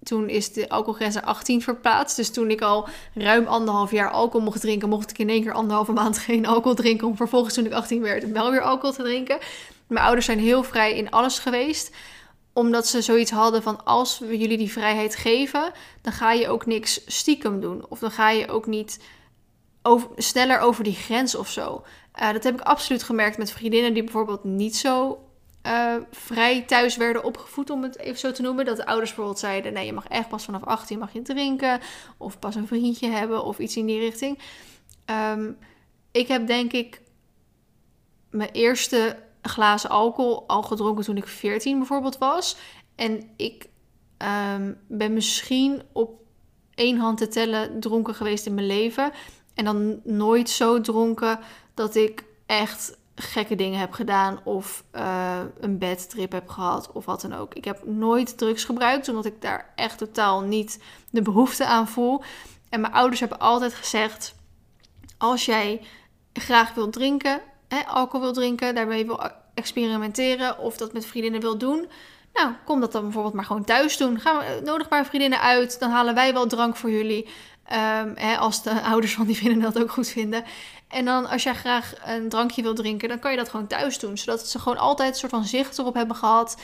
toen 0.02 0.28
is 0.28 0.52
de 0.52 0.68
alcoholgrens 0.68 1.14
naar 1.14 1.24
18 1.24 1.62
verplaatst. 1.62 2.16
Dus 2.16 2.30
toen 2.30 2.50
ik 2.50 2.60
al 2.60 2.88
ruim 3.14 3.46
anderhalf 3.46 3.90
jaar 3.90 4.10
alcohol 4.10 4.40
mocht 4.40 4.60
drinken, 4.60 4.88
mocht 4.88 5.10
ik 5.10 5.18
in 5.18 5.28
één 5.28 5.42
keer 5.42 5.52
anderhalve 5.52 5.92
maand 5.92 6.18
geen 6.28 6.46
alcohol 6.46 6.74
drinken. 6.74 7.06
Om 7.06 7.16
vervolgens 7.16 7.54
toen 7.54 7.66
ik 7.66 7.72
18 7.72 8.02
werd 8.02 8.30
wel 8.30 8.50
weer 8.50 8.62
alcohol 8.62 8.92
te 8.92 9.02
drinken. 9.02 9.38
Mijn 9.86 10.04
ouders 10.04 10.26
zijn 10.26 10.40
heel 10.40 10.62
vrij 10.62 10.96
in 10.96 11.10
alles 11.10 11.38
geweest 11.38 11.90
omdat 12.52 12.86
ze 12.86 13.02
zoiets 13.02 13.30
hadden 13.30 13.62
van 13.62 13.84
als 13.84 14.18
we 14.18 14.38
jullie 14.38 14.58
die 14.58 14.72
vrijheid 14.72 15.16
geven, 15.16 15.72
dan 16.00 16.12
ga 16.12 16.32
je 16.32 16.48
ook 16.48 16.66
niks 16.66 17.00
stiekem 17.06 17.60
doen. 17.60 17.84
Of 17.88 17.98
dan 17.98 18.10
ga 18.10 18.30
je 18.30 18.48
ook 18.48 18.66
niet 18.66 18.98
over, 19.82 20.08
sneller 20.16 20.60
over 20.60 20.84
die 20.84 20.94
grens 20.94 21.34
of 21.34 21.50
zo. 21.50 21.84
Uh, 22.20 22.32
dat 22.32 22.44
heb 22.44 22.54
ik 22.54 22.60
absoluut 22.60 23.02
gemerkt 23.02 23.38
met 23.38 23.50
vriendinnen 23.50 23.94
die 23.94 24.04
bijvoorbeeld 24.04 24.44
niet 24.44 24.76
zo 24.76 25.18
uh, 25.66 25.94
vrij 26.10 26.62
thuis 26.62 26.96
werden 26.96 27.24
opgevoed, 27.24 27.70
om 27.70 27.82
het 27.82 27.98
even 27.98 28.18
zo 28.18 28.32
te 28.32 28.42
noemen. 28.42 28.64
Dat 28.64 28.76
de 28.76 28.86
ouders 28.86 29.08
bijvoorbeeld 29.08 29.38
zeiden: 29.38 29.72
nee, 29.72 29.86
je 29.86 29.92
mag 29.92 30.08
echt 30.08 30.28
pas 30.28 30.44
vanaf 30.44 30.64
18 30.64 30.98
mag 30.98 31.12
je 31.12 31.22
drinken. 31.22 31.80
Of 32.16 32.38
pas 32.38 32.54
een 32.54 32.66
vriendje 32.66 33.08
hebben 33.08 33.44
of 33.44 33.58
iets 33.58 33.76
in 33.76 33.86
die 33.86 33.98
richting. 33.98 34.38
Um, 35.06 35.58
ik 36.12 36.28
heb 36.28 36.46
denk 36.46 36.72
ik 36.72 37.00
mijn 38.30 38.50
eerste 38.50 39.16
glazen 39.42 39.90
alcohol 39.90 40.48
al 40.48 40.62
gedronken 40.62 41.04
toen 41.04 41.16
ik 41.16 41.26
14 41.26 41.78
bijvoorbeeld 41.78 42.18
was. 42.18 42.56
En 42.94 43.30
ik 43.36 43.68
um, 44.54 44.78
ben 44.88 45.12
misschien 45.12 45.82
op 45.92 46.20
één 46.74 46.98
hand 46.98 47.18
te 47.18 47.28
tellen 47.28 47.80
dronken 47.80 48.14
geweest 48.14 48.46
in 48.46 48.54
mijn 48.54 48.66
leven. 48.66 49.12
En 49.54 49.64
dan 49.64 50.00
nooit 50.04 50.50
zo 50.50 50.80
dronken 50.80 51.38
dat 51.74 51.94
ik 51.94 52.24
echt 52.46 52.96
gekke 53.14 53.54
dingen 53.54 53.78
heb 53.78 53.92
gedaan 53.92 54.40
of 54.44 54.84
uh, 54.94 55.40
een 55.60 55.78
bedtrip 55.78 56.32
heb 56.32 56.48
gehad 56.48 56.92
of 56.92 57.04
wat 57.04 57.20
dan 57.20 57.34
ook. 57.34 57.54
Ik 57.54 57.64
heb 57.64 57.86
nooit 57.86 58.38
drugs 58.38 58.64
gebruikt 58.64 59.08
omdat 59.08 59.24
ik 59.24 59.42
daar 59.42 59.72
echt 59.76 59.98
totaal 59.98 60.40
niet 60.40 60.82
de 61.10 61.22
behoefte 61.22 61.66
aan 61.66 61.88
voel. 61.88 62.22
En 62.68 62.80
mijn 62.80 62.92
ouders 62.92 63.20
hebben 63.20 63.38
altijd 63.38 63.74
gezegd: 63.74 64.34
als 65.18 65.44
jij 65.44 65.80
graag 66.32 66.74
wilt 66.74 66.92
drinken, 66.92 67.40
hè, 67.68 67.86
alcohol 67.86 68.20
wil 68.20 68.32
drinken, 68.32 68.74
daarmee 68.74 69.06
wil 69.06 69.20
experimenteren 69.54 70.58
of 70.58 70.76
dat 70.76 70.92
met 70.92 71.06
vriendinnen 71.06 71.40
wil 71.40 71.58
doen. 71.58 71.88
Nou, 72.32 72.52
kom 72.64 72.80
dat 72.80 72.92
dan 72.92 73.02
bijvoorbeeld 73.02 73.34
maar 73.34 73.44
gewoon 73.44 73.64
thuis 73.64 73.96
doen. 73.96 74.20
Gaan 74.20 74.38
we, 74.38 74.60
nodig 74.64 74.88
maar 74.88 75.06
vriendinnen 75.06 75.40
uit. 75.40 75.78
Dan 75.78 75.90
halen 75.90 76.14
wij 76.14 76.32
wel 76.32 76.46
drank 76.46 76.76
voor 76.76 76.90
jullie. 76.90 77.24
Um, 77.24 78.12
hè, 78.14 78.36
als 78.36 78.62
de 78.62 78.82
ouders 78.92 79.14
van 79.14 79.26
die 79.26 79.36
vrienden 79.36 79.72
dat 79.72 79.82
ook 79.82 79.90
goed 79.90 80.08
vinden. 80.08 80.44
En 80.88 81.04
dan 81.04 81.28
als 81.28 81.42
jij 81.42 81.54
graag 81.54 81.94
een 82.04 82.28
drankje 82.28 82.62
wil 82.62 82.74
drinken, 82.74 83.08
dan 83.08 83.18
kan 83.18 83.30
je 83.30 83.36
dat 83.36 83.48
gewoon 83.48 83.66
thuis 83.66 83.98
doen. 83.98 84.18
Zodat 84.18 84.48
ze 84.48 84.58
gewoon 84.58 84.78
altijd 84.78 85.12
een 85.12 85.18
soort 85.18 85.32
van 85.32 85.44
zicht 85.44 85.78
erop 85.78 85.94
hebben 85.94 86.16
gehad. 86.16 86.56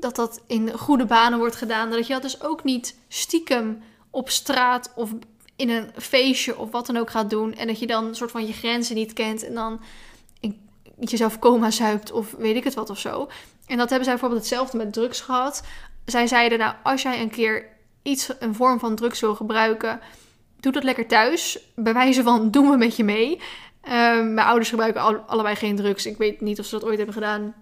Dat 0.00 0.16
dat 0.16 0.40
in 0.46 0.72
goede 0.78 1.06
banen 1.06 1.38
wordt 1.38 1.56
gedaan. 1.56 1.90
Dat 1.90 2.06
je 2.06 2.12
dat 2.12 2.22
dus 2.22 2.42
ook 2.42 2.64
niet 2.64 2.98
stiekem 3.08 3.82
op 4.10 4.30
straat 4.30 4.92
of 4.94 5.10
in 5.56 5.70
een 5.70 5.90
feestje 5.96 6.58
of 6.58 6.70
wat 6.70 6.86
dan 6.86 6.96
ook 6.96 7.10
gaat 7.10 7.30
doen. 7.30 7.54
En 7.54 7.66
dat 7.66 7.78
je 7.78 7.86
dan 7.86 8.04
een 8.04 8.14
soort 8.14 8.30
van 8.30 8.46
je 8.46 8.52
grenzen 8.52 8.94
niet 8.94 9.12
kent. 9.12 9.44
En 9.44 9.54
dan 9.54 9.80
jezelf 11.00 11.38
coma 11.38 11.70
zuipt 11.70 12.12
of 12.12 12.34
weet 12.38 12.56
ik 12.56 12.64
het 12.64 12.74
wat 12.74 12.90
of 12.90 12.98
zo. 12.98 13.28
En 13.68 13.76
dat 13.76 13.88
hebben 13.88 14.04
zij 14.04 14.12
bijvoorbeeld 14.12 14.40
hetzelfde 14.40 14.76
met 14.76 14.92
drugs 14.92 15.20
gehad. 15.20 15.62
Zij 16.04 16.26
zeiden, 16.26 16.58
nou, 16.58 16.74
als 16.82 17.02
jij 17.02 17.20
een 17.20 17.30
keer 17.30 17.66
iets, 18.02 18.30
een 18.38 18.54
vorm 18.54 18.78
van 18.78 18.94
drugs 18.94 19.20
wil 19.20 19.34
gebruiken, 19.34 20.00
doe 20.60 20.72
dat 20.72 20.84
lekker 20.84 21.06
thuis. 21.06 21.58
Bij 21.74 21.92
wijze 21.92 22.22
van, 22.22 22.50
doen 22.50 22.70
we 22.70 22.76
met 22.76 22.96
je 22.96 23.04
mee. 23.04 23.40
Ehm, 23.80 24.34
mijn 24.34 24.46
ouders 24.46 24.68
gebruiken 24.68 25.26
allebei 25.26 25.56
geen 25.56 25.76
drugs. 25.76 26.06
Ik 26.06 26.16
weet 26.16 26.40
niet 26.40 26.58
of 26.58 26.66
ze 26.66 26.74
dat 26.74 26.84
ooit 26.84 26.96
hebben 26.96 27.14
gedaan. 27.14 27.54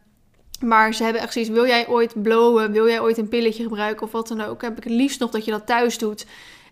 Maar 0.61 0.95
ze 0.95 1.03
hebben 1.03 1.23
echt 1.23 1.33
zoiets, 1.33 1.51
wil 1.51 1.67
jij 1.67 1.89
ooit 1.89 2.23
blowen? 2.23 2.73
Wil 2.73 2.89
jij 2.89 3.01
ooit 3.01 3.19
een 3.19 3.29
pilletje 3.29 3.63
gebruiken 3.63 4.07
of 4.07 4.13
wat 4.13 4.29
dan 4.29 4.41
ook? 4.41 4.63
Heb 4.63 4.77
ik 4.77 4.85
het 4.85 4.93
liefst 4.93 5.21
nog 5.21 5.31
dat 5.31 5.45
je 5.45 5.51
dat 5.51 5.67
thuis 5.67 5.99
doet. 5.99 6.27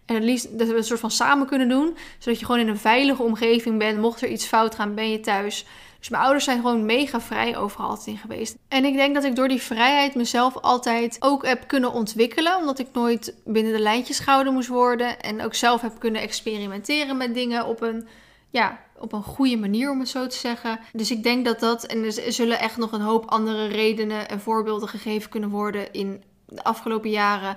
En 0.07 0.15
het 0.15 0.25
liefst 0.25 0.59
dat 0.59 0.69
we 0.69 0.77
een 0.77 0.85
soort 0.85 1.01
van 1.01 1.11
samen 1.11 1.47
kunnen 1.47 1.69
doen. 1.69 1.97
Zodat 2.19 2.39
je 2.39 2.47
gewoon 2.47 2.61
in 2.61 2.69
een 2.69 2.79
veilige 2.79 3.23
omgeving 3.23 3.79
bent. 3.79 3.99
Mocht 3.99 4.23
er 4.23 4.29
iets 4.29 4.47
fout 4.47 4.75
gaan, 4.75 4.95
ben 4.95 5.11
je 5.11 5.21
thuis. 5.21 5.67
Dus 6.05 6.13
mijn 6.13 6.25
ouders 6.25 6.45
zijn 6.45 6.61
gewoon 6.61 6.85
mega 6.85 7.21
vrij 7.21 7.57
overal 7.57 7.89
altijd 7.89 8.07
in 8.07 8.19
geweest. 8.19 8.57
En 8.69 8.85
ik 8.85 8.95
denk 8.95 9.15
dat 9.15 9.25
ik 9.25 9.37
door 9.37 9.49
die 9.49 9.63
vrijheid 9.63 10.15
mezelf 10.15 10.57
altijd 10.57 11.17
ook 11.21 11.47
heb 11.47 11.69
kunnen 11.69 11.93
ontwikkelen. 11.93 12.57
Omdat 12.57 12.79
ik 12.79 12.89
nooit 12.93 13.35
binnen 13.45 13.73
de 13.73 13.79
lijntjes 13.79 14.19
gehouden 14.19 14.53
moest 14.53 14.69
worden. 14.69 15.21
En 15.21 15.43
ook 15.43 15.55
zelf 15.55 15.81
heb 15.81 15.99
kunnen 15.99 16.21
experimenteren 16.21 17.17
met 17.17 17.35
dingen 17.35 17.67
op 17.67 17.83
een, 17.83 18.09
ja, 18.51 18.81
op 18.99 19.13
een 19.13 19.23
goede 19.23 19.57
manier, 19.57 19.91
om 19.91 19.99
het 20.01 20.09
zo 20.09 20.27
te 20.27 20.37
zeggen. 20.37 20.81
Dus 20.93 21.11
ik 21.11 21.23
denk 21.23 21.45
dat 21.45 21.61
dat. 21.61 21.85
En 21.85 22.05
er 22.05 22.33
zullen 22.33 22.59
echt 22.59 22.77
nog 22.77 22.93
een 22.93 23.01
hoop 23.01 23.31
andere 23.31 23.67
redenen 23.67 24.29
en 24.29 24.41
voorbeelden 24.41 24.89
gegeven 24.89 25.31
kunnen 25.31 25.51
worden 25.51 25.93
in 25.93 26.23
de 26.47 26.65
afgelopen 26.65 27.11
jaren. 27.11 27.57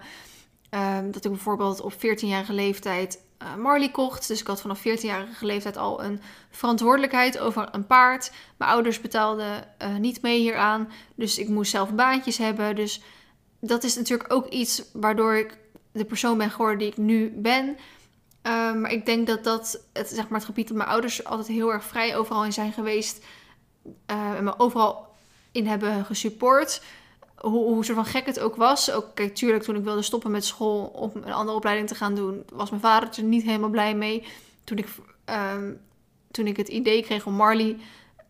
Um, 0.70 1.12
dat 1.12 1.26
ik 1.26 1.32
bijvoorbeeld 1.32 1.82
op 1.82 1.94
14-jarige 1.94 2.54
leeftijd 2.54 3.20
uh, 3.42 3.56
Marley 3.56 3.92
kocht. 3.92 4.28
Dus 4.28 4.42
ik 4.42 4.48
had 4.48 4.62
vanaf 4.62 4.80
14-jarige 4.80 5.46
leeftijd 5.46 5.78
al 5.78 6.04
een 6.04 6.22
verantwoordelijkheid 6.50 7.40
over 7.40 7.68
een 7.72 7.86
paard. 7.86 8.32
Mijn 8.58 8.72
ouders 8.72 9.02
betaalden 9.02 9.64
uh, 9.82 9.96
niet 9.96 10.22
mee 10.22 10.40
hieraan. 10.40 10.92
Dus 11.16 11.38
ik 11.38 11.50
moest 11.50 11.72
zelf 11.72 11.94
baantjes 11.94 12.38
hebben. 12.38 12.76
Dus 12.76 13.02
dat 13.60 13.84
is 13.84 13.96
natuurlijk 13.96 14.34
ook 14.34 14.48
iets 14.48 14.84
waardoor 14.94 15.36
ik 15.36 15.58
de 15.92 16.06
persoon 16.06 16.38
ben 16.38 16.52
geworden 16.52 16.80
die 16.80 16.88
ik 16.88 16.98
nu 16.98 17.34
ben. 17.36 17.68
Uh, 17.68 18.74
maar 18.74 18.92
ik 18.92 19.06
denk 19.06 19.28
dat 19.28 19.44
dat 19.44 19.84
het, 19.94 20.10
zeg 20.10 20.28
maar, 20.28 20.40
het 20.40 20.48
gebied 20.48 20.68
dat 20.68 20.78
mijn 20.78 20.90
ouders 20.90 21.24
altijd 21.24 21.48
heel 21.48 21.74
erg 21.74 21.84
vrij 21.84 22.18
overal 22.18 22.46
in 22.46 22.54
zijn 22.54 22.74
geweest. 22.74 23.26
en 24.06 24.44
me 24.44 24.60
overal 24.60 25.16
in 25.52 25.68
hebben 25.68 26.06
gesupport 26.06 26.82
hoe, 27.38 27.74
hoe 27.74 27.86
soort 27.86 27.98
van 27.98 28.06
gek 28.06 28.26
het 28.26 28.40
ook 28.40 28.56
was. 28.56 28.92
Ook, 28.92 29.06
kijk, 29.14 29.36
tuurlijk, 29.36 29.64
toen 29.64 29.76
ik 29.76 29.84
wilde 29.84 30.02
stoppen 30.02 30.32
met 30.32 30.46
school 30.46 30.86
om 30.86 31.12
een 31.14 31.34
andere 31.34 31.58
opleiding 31.58 31.88
te 31.88 31.96
gaan 31.96 32.16
doen, 32.16 32.44
was 32.54 32.70
mijn 32.70 32.82
vader 32.82 33.10
er 33.18 33.24
niet 33.24 33.44
helemaal 33.44 33.70
blij 33.70 33.96
mee. 33.96 34.24
Toen 34.64 34.78
ik, 34.78 34.88
ehm, 35.26 35.74
toen 36.32 36.48
ik 36.48 36.58
het 36.58 36.68
idee 36.68 37.04
kreeg 37.04 37.26
om 37.26 37.34
Marley 37.34 37.78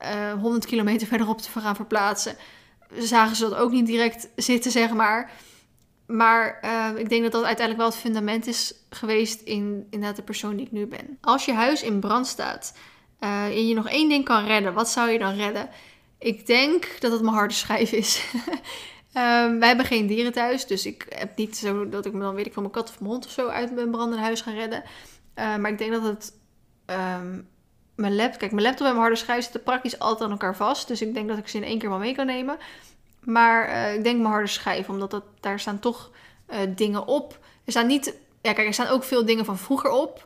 uh, 0.01 0.31
eh, 0.31 0.39
100 0.39 0.65
kilometer 0.65 1.07
verderop 1.07 1.41
te 1.41 1.59
gaan 1.59 1.75
verplaatsen, 1.75 2.35
zagen 2.97 3.35
ze 3.35 3.49
dat 3.49 3.57
ook 3.57 3.71
niet 3.71 3.85
direct 3.85 4.29
zitten, 4.35 4.71
zeg 4.71 4.93
maar. 4.93 5.31
Maar 6.05 6.59
uh, 6.63 6.99
ik 6.99 7.09
denk 7.09 7.23
dat 7.23 7.31
dat 7.31 7.43
uiteindelijk 7.43 7.77
wel 7.77 7.87
het 7.87 8.05
fundament 8.05 8.47
is 8.47 8.73
geweest 8.89 9.41
in 9.41 9.87
inderdaad 9.89 10.15
de 10.15 10.21
persoon 10.21 10.55
die 10.55 10.65
ik 10.65 10.71
nu 10.71 10.85
ben. 10.85 11.17
Als 11.21 11.45
je 11.45 11.53
huis 11.53 11.83
in 11.83 11.99
brand 11.99 12.27
staat 12.27 12.77
uh, 13.19 13.45
en 13.45 13.67
je 13.67 13.73
nog 13.73 13.89
één 13.89 14.09
ding 14.09 14.25
kan 14.25 14.45
redden, 14.45 14.73
wat 14.73 14.89
zou 14.89 15.09
je 15.09 15.19
dan 15.19 15.35
redden? 15.35 15.69
Ik 16.19 16.45
denk 16.45 16.95
dat 16.99 17.11
het 17.11 17.21
mijn 17.21 17.35
harde 17.35 17.53
schijf 17.53 17.91
is. 17.91 18.23
um, 19.13 19.59
wij 19.59 19.67
hebben 19.67 19.85
geen 19.85 20.07
dieren 20.07 20.31
thuis, 20.31 20.67
dus 20.67 20.85
ik 20.85 21.05
heb 21.09 21.37
niet 21.37 21.57
zo 21.57 21.89
dat 21.89 22.05
ik 22.05 22.13
me 22.13 22.19
dan 22.19 22.35
weet 22.35 22.45
ik 22.45 22.53
van 22.53 22.61
mijn 22.61 22.73
kat 22.73 22.89
of 22.89 22.99
mijn 22.99 23.11
hond 23.11 23.25
of 23.25 23.31
zo 23.31 23.47
uit 23.47 23.75
mijn 23.75 23.91
brandende 23.91 24.23
huis 24.23 24.41
ga 24.41 24.51
redden. 24.51 24.83
Uh, 25.35 25.55
maar 25.55 25.71
ik 25.71 25.77
denk 25.77 25.91
dat 25.91 26.03
het 26.03 26.33
um, 26.85 27.47
mijn 27.95 28.15
laptop, 28.15 28.39
kijk, 28.39 28.51
mijn 28.51 28.65
laptop 28.65 28.85
en 28.85 28.91
mijn 28.91 29.03
harde 29.03 29.15
schijf 29.15 29.43
zitten 29.43 29.63
praktisch 29.63 29.99
altijd 29.99 30.23
aan 30.23 30.31
elkaar 30.31 30.55
vast. 30.55 30.87
Dus 30.87 31.01
ik 31.01 31.13
denk 31.13 31.27
dat 31.27 31.37
ik 31.37 31.47
ze 31.47 31.57
in 31.57 31.63
één 31.63 31.79
keer 31.79 31.89
wel 31.89 31.97
mee 31.97 32.15
kan 32.15 32.25
nemen. 32.25 32.57
Maar 33.23 33.69
uh, 33.69 33.93
ik 33.93 34.03
denk 34.03 34.19
mijn 34.19 34.33
harde 34.33 34.47
schijf, 34.47 34.89
omdat 34.89 35.11
dat, 35.11 35.23
daar 35.39 35.59
staan 35.59 35.79
toch 35.79 36.11
uh, 36.49 36.57
dingen 36.75 37.07
op. 37.07 37.39
Er 37.65 37.71
staan 37.71 37.87
niet, 37.87 38.15
ja 38.41 38.53
kijk, 38.53 38.67
er 38.67 38.73
staan 38.73 38.87
ook 38.87 39.03
veel 39.03 39.25
dingen 39.25 39.45
van 39.45 39.57
vroeger 39.57 39.89
op. 39.89 40.25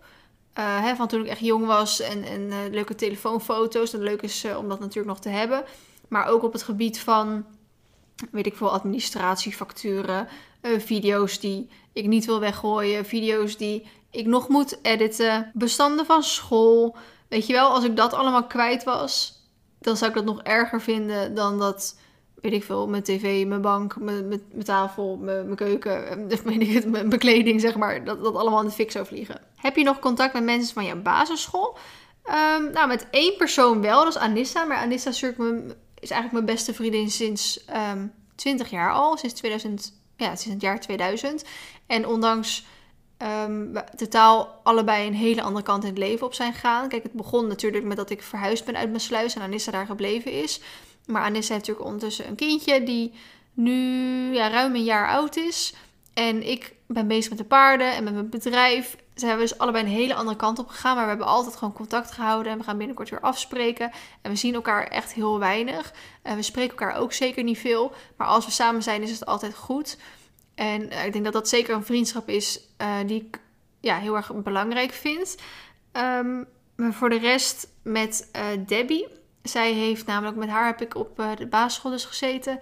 Uh, 0.59 0.83
hè, 0.83 0.95
van 0.95 1.07
toen 1.07 1.21
ik 1.21 1.27
echt 1.27 1.39
jong 1.39 1.65
was 1.65 1.99
en, 1.99 2.23
en 2.23 2.69
leuke 2.71 2.95
telefoonfoto's. 2.95 3.91
Dat 3.91 4.01
leuk 4.01 4.21
is 4.21 4.45
om 4.57 4.69
dat 4.69 4.79
natuurlijk 4.79 5.07
nog 5.07 5.19
te 5.19 5.29
hebben. 5.29 5.63
Maar 6.07 6.27
ook 6.27 6.43
op 6.43 6.53
het 6.53 6.63
gebied 6.63 6.99
van, 6.99 7.45
weet 8.31 8.45
ik 8.45 8.55
veel, 8.55 8.71
administratiefacturen. 8.71 10.27
video's 10.61 11.39
die 11.39 11.69
ik 11.93 12.07
niet 12.07 12.25
wil 12.25 12.39
weggooien. 12.39 13.05
Video's 13.05 13.57
die 13.57 13.87
ik 14.11 14.25
nog 14.25 14.47
moet 14.47 14.79
editen. 14.81 15.51
Bestanden 15.53 16.05
van 16.05 16.23
school. 16.23 16.95
Weet 17.27 17.47
je 17.47 17.53
wel, 17.53 17.69
als 17.69 17.83
ik 17.83 17.95
dat 17.95 18.13
allemaal 18.13 18.47
kwijt 18.47 18.83
was, 18.83 19.39
dan 19.79 19.97
zou 19.97 20.09
ik 20.09 20.15
dat 20.17 20.25
nog 20.25 20.41
erger 20.41 20.81
vinden 20.81 21.35
dan 21.35 21.59
dat 21.59 21.95
weet 22.41 22.53
ik 22.53 22.63
veel, 22.63 22.87
mijn 22.87 23.03
tv, 23.03 23.45
mijn 23.45 23.61
bank, 23.61 23.99
mijn, 23.99 24.27
mijn, 24.27 24.43
mijn 24.51 24.63
tafel, 24.63 25.17
mijn, 25.17 25.45
mijn 25.45 25.55
keuken, 25.55 26.03
het, 26.29 26.85
mijn 26.85 27.09
bekleding, 27.09 27.61
zeg 27.61 27.75
maar, 27.75 28.03
dat 28.03 28.23
dat 28.23 28.35
allemaal 28.35 28.59
in 28.59 28.65
de 28.65 28.71
fik 28.71 28.91
zou 28.91 29.05
vliegen. 29.05 29.41
Heb 29.55 29.75
je 29.75 29.83
nog 29.83 29.99
contact 29.99 30.33
met 30.33 30.43
mensen 30.43 30.73
van 30.73 30.85
je 30.85 30.95
basisschool? 30.95 31.77
Um, 32.25 32.71
nou, 32.71 32.87
met 32.87 33.07
één 33.11 33.37
persoon 33.37 33.81
wel, 33.81 34.03
dat 34.03 34.15
is 34.15 34.21
Anissa. 34.21 34.63
Maar 34.63 34.77
Anissa 34.77 35.09
is, 35.09 35.23
is 36.01 36.09
eigenlijk 36.09 36.31
mijn 36.31 36.55
beste 36.55 36.73
vriendin 36.73 37.11
sinds 37.11 37.63
um, 37.69 37.75
ehm, 37.75 38.07
20 38.35 38.69
jaar 38.69 38.91
al, 38.93 39.17
sinds 39.17 39.35
2000, 39.35 39.93
ja, 40.17 40.35
sinds 40.35 40.45
het 40.45 40.61
jaar 40.61 40.79
2000. 40.79 41.43
En 41.87 42.07
ondanks 42.07 42.65
um, 43.47 43.73
totaal 43.95 44.59
allebei 44.63 45.07
een 45.07 45.13
hele 45.13 45.41
andere 45.41 45.65
kant 45.65 45.83
in 45.83 45.89
het 45.89 45.97
leven 45.97 46.25
op 46.25 46.33
zijn 46.33 46.53
gegaan. 46.53 46.87
Kijk, 46.87 47.03
het 47.03 47.13
begon 47.13 47.47
natuurlijk 47.47 47.83
met 47.83 47.97
dat 47.97 48.09
ik 48.09 48.21
verhuisd 48.21 48.65
ben 48.65 48.77
uit 48.77 48.89
mijn 48.89 49.01
sluis 49.01 49.35
en 49.35 49.41
Anissa 49.41 49.71
daar 49.71 49.85
gebleven 49.85 50.31
is. 50.31 50.61
Maar 51.05 51.21
Anissa 51.21 51.53
heeft 51.53 51.67
natuurlijk 51.67 51.85
ondertussen 51.85 52.27
een 52.27 52.35
kindje 52.35 52.83
die 52.83 53.13
nu 53.53 54.33
ja, 54.33 54.49
ruim 54.49 54.75
een 54.75 54.83
jaar 54.83 55.07
oud 55.07 55.35
is. 55.35 55.73
En 56.13 56.49
ik 56.49 56.73
ben 56.87 57.07
bezig 57.07 57.29
met 57.29 57.37
de 57.37 57.45
paarden 57.45 57.95
en 57.95 58.03
met 58.03 58.13
mijn 58.13 58.29
bedrijf. 58.29 58.97
Ze 59.15 59.25
hebben 59.25 59.47
dus 59.47 59.57
allebei 59.57 59.83
een 59.83 59.91
hele 59.91 60.13
andere 60.13 60.37
kant 60.37 60.59
op 60.59 60.67
gegaan. 60.67 60.95
Maar 60.95 61.03
we 61.03 61.09
hebben 61.09 61.27
altijd 61.27 61.55
gewoon 61.55 61.73
contact 61.73 62.11
gehouden. 62.11 62.51
En 62.51 62.57
we 62.57 62.63
gaan 62.63 62.77
binnenkort 62.77 63.09
weer 63.09 63.19
afspreken. 63.19 63.91
En 64.21 64.31
we 64.31 64.37
zien 64.37 64.53
elkaar 64.53 64.87
echt 64.87 65.13
heel 65.13 65.39
weinig. 65.39 65.93
En 66.21 66.35
we 66.35 66.41
spreken 66.41 66.77
elkaar 66.77 66.95
ook 66.95 67.13
zeker 67.13 67.43
niet 67.43 67.57
veel. 67.57 67.93
Maar 68.17 68.27
als 68.27 68.45
we 68.45 68.51
samen 68.51 68.83
zijn, 68.83 69.01
is 69.01 69.11
het 69.11 69.25
altijd 69.25 69.55
goed. 69.55 69.97
En 70.55 70.81
uh, 70.81 71.05
ik 71.05 71.13
denk 71.13 71.23
dat 71.23 71.33
dat 71.33 71.49
zeker 71.49 71.75
een 71.75 71.85
vriendschap 71.85 72.29
is 72.29 72.59
uh, 72.81 72.95
die 73.05 73.21
ik 73.21 73.39
ja, 73.79 73.97
heel 73.97 74.15
erg 74.15 74.33
belangrijk 74.33 74.91
vind. 74.91 75.37
Um, 75.93 76.47
maar 76.75 76.93
voor 76.93 77.09
de 77.09 77.19
rest 77.19 77.67
met 77.81 78.29
uh, 78.35 78.65
Debbie 78.67 79.07
zij 79.43 79.73
heeft 79.73 80.05
namelijk, 80.05 80.37
met 80.37 80.49
haar 80.49 80.65
heb 80.65 80.81
ik 80.81 80.95
op 80.95 81.21
de 81.37 81.47
basisschool 81.47 81.91
dus 81.91 82.05
gezeten. 82.05 82.59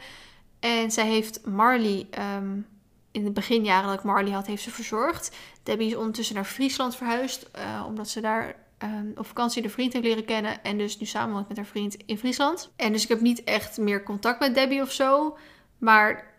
En 0.60 0.92
zij 0.92 1.08
heeft 1.08 1.46
Marley, 1.46 2.08
um, 2.38 2.68
in 3.12 3.24
de 3.24 3.32
beginjaren 3.32 3.90
dat 3.90 3.98
ik 3.98 4.04
Marley 4.04 4.32
had, 4.32 4.48
heeft 4.48 4.64
ze 4.64 4.72
verzorgd. 4.72 5.36
Debbie 5.64 5.88
is 5.88 5.96
ondertussen 5.96 6.36
naar 6.36 6.46
Friesland 6.46 6.96
verhuisd, 6.96 7.50
uh, 7.58 7.86
omdat 7.88 8.10
ze 8.10 8.22
daar 8.22 8.56
um, 8.84 9.14
op 9.16 9.26
vakantie 9.26 9.62
de 9.62 9.70
vriend 9.70 9.94
heeft 9.94 10.06
leren 10.06 10.26
kennen. 10.26 10.64
En 10.64 10.78
dus 10.78 11.00
nu 11.00 11.06
samen 11.06 11.34
woont 11.34 11.48
met 11.48 11.58
haar 11.58 11.66
vriend 11.66 11.98
in 12.06 12.18
Friesland. 12.18 12.72
En 12.76 12.92
dus 12.92 13.04
ik 13.04 13.10
heb 13.10 13.22
niet 13.22 13.44
echt 13.44 13.78
meer 13.78 14.04
contact 14.04 14.40
met 14.40 14.56
Debbie 14.56 14.82
of 14.82 14.92
zo. 14.92 15.38
Maar 15.78 16.34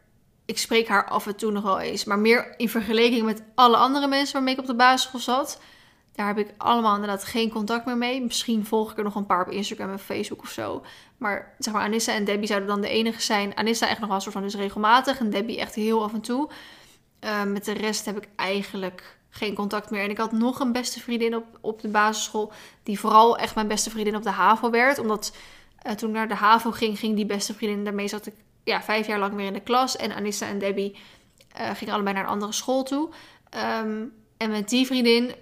ik 0.44 0.58
spreek 0.58 0.88
haar 0.88 1.08
af 1.08 1.26
en 1.26 1.36
toe 1.36 1.50
nog 1.50 1.62
wel 1.62 1.80
eens. 1.80 2.04
Maar 2.04 2.18
meer 2.18 2.54
in 2.56 2.68
vergelijking 2.68 3.24
met 3.24 3.42
alle 3.54 3.76
andere 3.76 4.08
mensen 4.08 4.34
waarmee 4.34 4.54
ik 4.54 4.60
op 4.60 4.66
de 4.66 4.74
basisschool 4.74 5.20
zat 5.20 5.60
daar 6.20 6.36
heb 6.36 6.46
ik 6.46 6.54
allemaal 6.56 6.94
inderdaad 6.94 7.24
geen 7.24 7.50
contact 7.50 7.86
meer 7.86 7.96
mee. 7.96 8.22
Misschien 8.22 8.66
volg 8.66 8.90
ik 8.90 8.98
er 8.98 9.04
nog 9.04 9.14
een 9.14 9.26
paar 9.26 9.46
op 9.46 9.52
Instagram 9.52 9.90
en 9.90 9.98
Facebook 9.98 10.40
of 10.42 10.50
zo. 10.50 10.84
Maar 11.18 11.54
zeg 11.58 11.74
maar, 11.74 11.82
Anissa 11.82 12.12
en 12.12 12.24
Debbie 12.24 12.46
zouden 12.46 12.68
dan 12.68 12.80
de 12.80 12.88
enige 12.88 13.22
zijn. 13.22 13.56
Anissa 13.56 13.88
echt 13.88 14.00
nog 14.00 14.08
wel 14.08 14.20
soort 14.20 14.32
van 14.32 14.42
dus 14.42 14.54
regelmatig. 14.54 15.18
En 15.18 15.30
Debbie 15.30 15.58
echt 15.58 15.74
heel 15.74 16.02
af 16.02 16.12
en 16.12 16.20
toe. 16.20 16.50
Uh, 17.24 17.42
met 17.42 17.64
de 17.64 17.72
rest 17.72 18.04
heb 18.04 18.16
ik 18.16 18.28
eigenlijk 18.36 19.18
geen 19.30 19.54
contact 19.54 19.90
meer. 19.90 20.02
En 20.02 20.10
ik 20.10 20.18
had 20.18 20.32
nog 20.32 20.60
een 20.60 20.72
beste 20.72 21.00
vriendin 21.00 21.36
op, 21.36 21.44
op 21.60 21.80
de 21.80 21.88
basisschool. 21.88 22.52
Die 22.82 23.00
vooral 23.00 23.38
echt 23.38 23.54
mijn 23.54 23.68
beste 23.68 23.90
vriendin 23.90 24.16
op 24.16 24.22
de 24.22 24.30
HAVO 24.30 24.70
werd. 24.70 24.98
Omdat 24.98 25.36
uh, 25.86 25.92
toen 25.92 26.08
ik 26.08 26.14
naar 26.14 26.28
de 26.28 26.34
HAVO 26.34 26.70
ging, 26.70 26.98
ging 26.98 27.16
die 27.16 27.26
beste 27.26 27.54
vriendin. 27.54 27.84
Daarmee 27.84 28.08
zat 28.08 28.26
ik 28.26 28.34
ja, 28.64 28.82
vijf 28.82 29.06
jaar 29.06 29.18
lang 29.18 29.34
weer 29.34 29.46
in 29.46 29.52
de 29.52 29.60
klas. 29.60 29.96
En 29.96 30.14
Anissa 30.14 30.46
en 30.46 30.58
Debbie 30.58 30.96
uh, 31.60 31.70
gingen 31.74 31.94
allebei 31.94 32.14
naar 32.14 32.24
een 32.24 32.30
andere 32.30 32.52
school 32.52 32.82
toe. 32.82 33.08
Um, 33.82 34.12
en 34.36 34.50
met 34.50 34.68
die 34.68 34.86
vriendin 34.86 35.34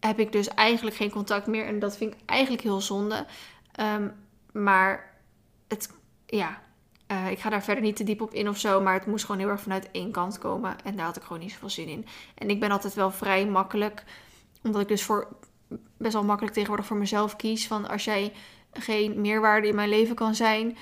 heb 0.00 0.18
ik 0.18 0.32
dus 0.32 0.48
eigenlijk 0.48 0.96
geen 0.96 1.10
contact 1.10 1.46
meer. 1.46 1.66
En 1.66 1.78
dat 1.78 1.96
vind 1.96 2.12
ik 2.14 2.20
eigenlijk 2.26 2.62
heel 2.62 2.80
zonde. 2.80 3.26
Um, 3.80 4.12
maar 4.52 5.14
het, 5.68 5.90
ja, 6.26 6.62
uh, 7.12 7.30
ik 7.30 7.38
ga 7.38 7.50
daar 7.50 7.62
verder 7.62 7.84
niet 7.84 7.96
te 7.96 8.04
diep 8.04 8.20
op 8.20 8.34
in 8.34 8.48
of 8.48 8.58
zo. 8.58 8.80
Maar 8.80 8.94
het 8.94 9.06
moest 9.06 9.24
gewoon 9.24 9.40
heel 9.40 9.50
erg 9.50 9.60
vanuit 9.60 9.90
één 9.90 10.10
kant 10.10 10.38
komen. 10.38 10.76
En 10.84 10.96
daar 10.96 11.06
had 11.06 11.16
ik 11.16 11.22
gewoon 11.22 11.42
niet 11.42 11.52
zoveel 11.52 11.70
zin 11.70 11.88
in. 11.88 12.06
En 12.34 12.50
ik 12.50 12.60
ben 12.60 12.70
altijd 12.70 12.94
wel 12.94 13.10
vrij 13.10 13.46
makkelijk. 13.46 14.04
Omdat 14.62 14.80
ik 14.80 14.88
dus 14.88 15.02
voor 15.02 15.28
best 15.96 16.12
wel 16.12 16.24
makkelijk 16.24 16.54
tegenwoordig 16.54 16.86
voor 16.86 16.96
mezelf 16.96 17.36
kies. 17.36 17.66
Van 17.66 17.88
als 17.88 18.04
jij 18.04 18.32
geen 18.72 19.20
meerwaarde 19.20 19.68
in 19.68 19.74
mijn 19.74 19.88
leven 19.88 20.14
kan 20.14 20.34
zijn. 20.34 20.76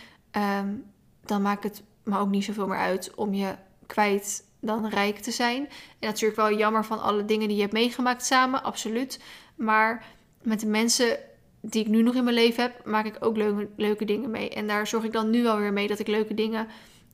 Um, 0.60 0.84
dan 1.24 1.42
maakt 1.42 1.62
het 1.62 1.82
me 2.02 2.18
ook 2.18 2.30
niet 2.30 2.44
zoveel 2.44 2.66
meer 2.66 2.78
uit 2.78 3.14
om 3.14 3.34
je 3.34 3.54
kwijt 3.86 4.44
dan 4.66 4.88
rijk 4.88 5.18
te 5.18 5.30
zijn. 5.30 5.68
En 5.98 6.08
natuurlijk 6.08 6.40
wel 6.40 6.58
jammer 6.58 6.84
van 6.84 7.02
alle 7.02 7.24
dingen 7.24 7.46
die 7.46 7.56
je 7.56 7.62
hebt 7.62 7.74
meegemaakt 7.74 8.24
samen, 8.24 8.62
absoluut. 8.62 9.20
Maar 9.54 10.04
met 10.42 10.60
de 10.60 10.66
mensen 10.66 11.18
die 11.60 11.82
ik 11.82 11.88
nu 11.88 12.02
nog 12.02 12.14
in 12.14 12.24
mijn 12.24 12.36
leven 12.36 12.62
heb, 12.62 12.84
maak 12.84 13.06
ik 13.06 13.16
ook 13.20 13.36
leuke, 13.36 13.68
leuke 13.76 14.04
dingen 14.04 14.30
mee. 14.30 14.50
En 14.50 14.66
daar 14.66 14.86
zorg 14.86 15.04
ik 15.04 15.12
dan 15.12 15.30
nu 15.30 15.42
wel 15.42 15.58
weer 15.58 15.72
mee 15.72 15.88
dat 15.88 15.98
ik 15.98 16.06
leuke 16.06 16.34
dingen 16.34 16.68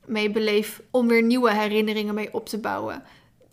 mee 0.05 0.31
beleef 0.31 0.81
om 0.91 1.07
weer 1.07 1.23
nieuwe 1.23 1.53
herinneringen 1.53 2.13
mee 2.13 2.33
op 2.33 2.49
te 2.49 2.59
bouwen. 2.59 3.03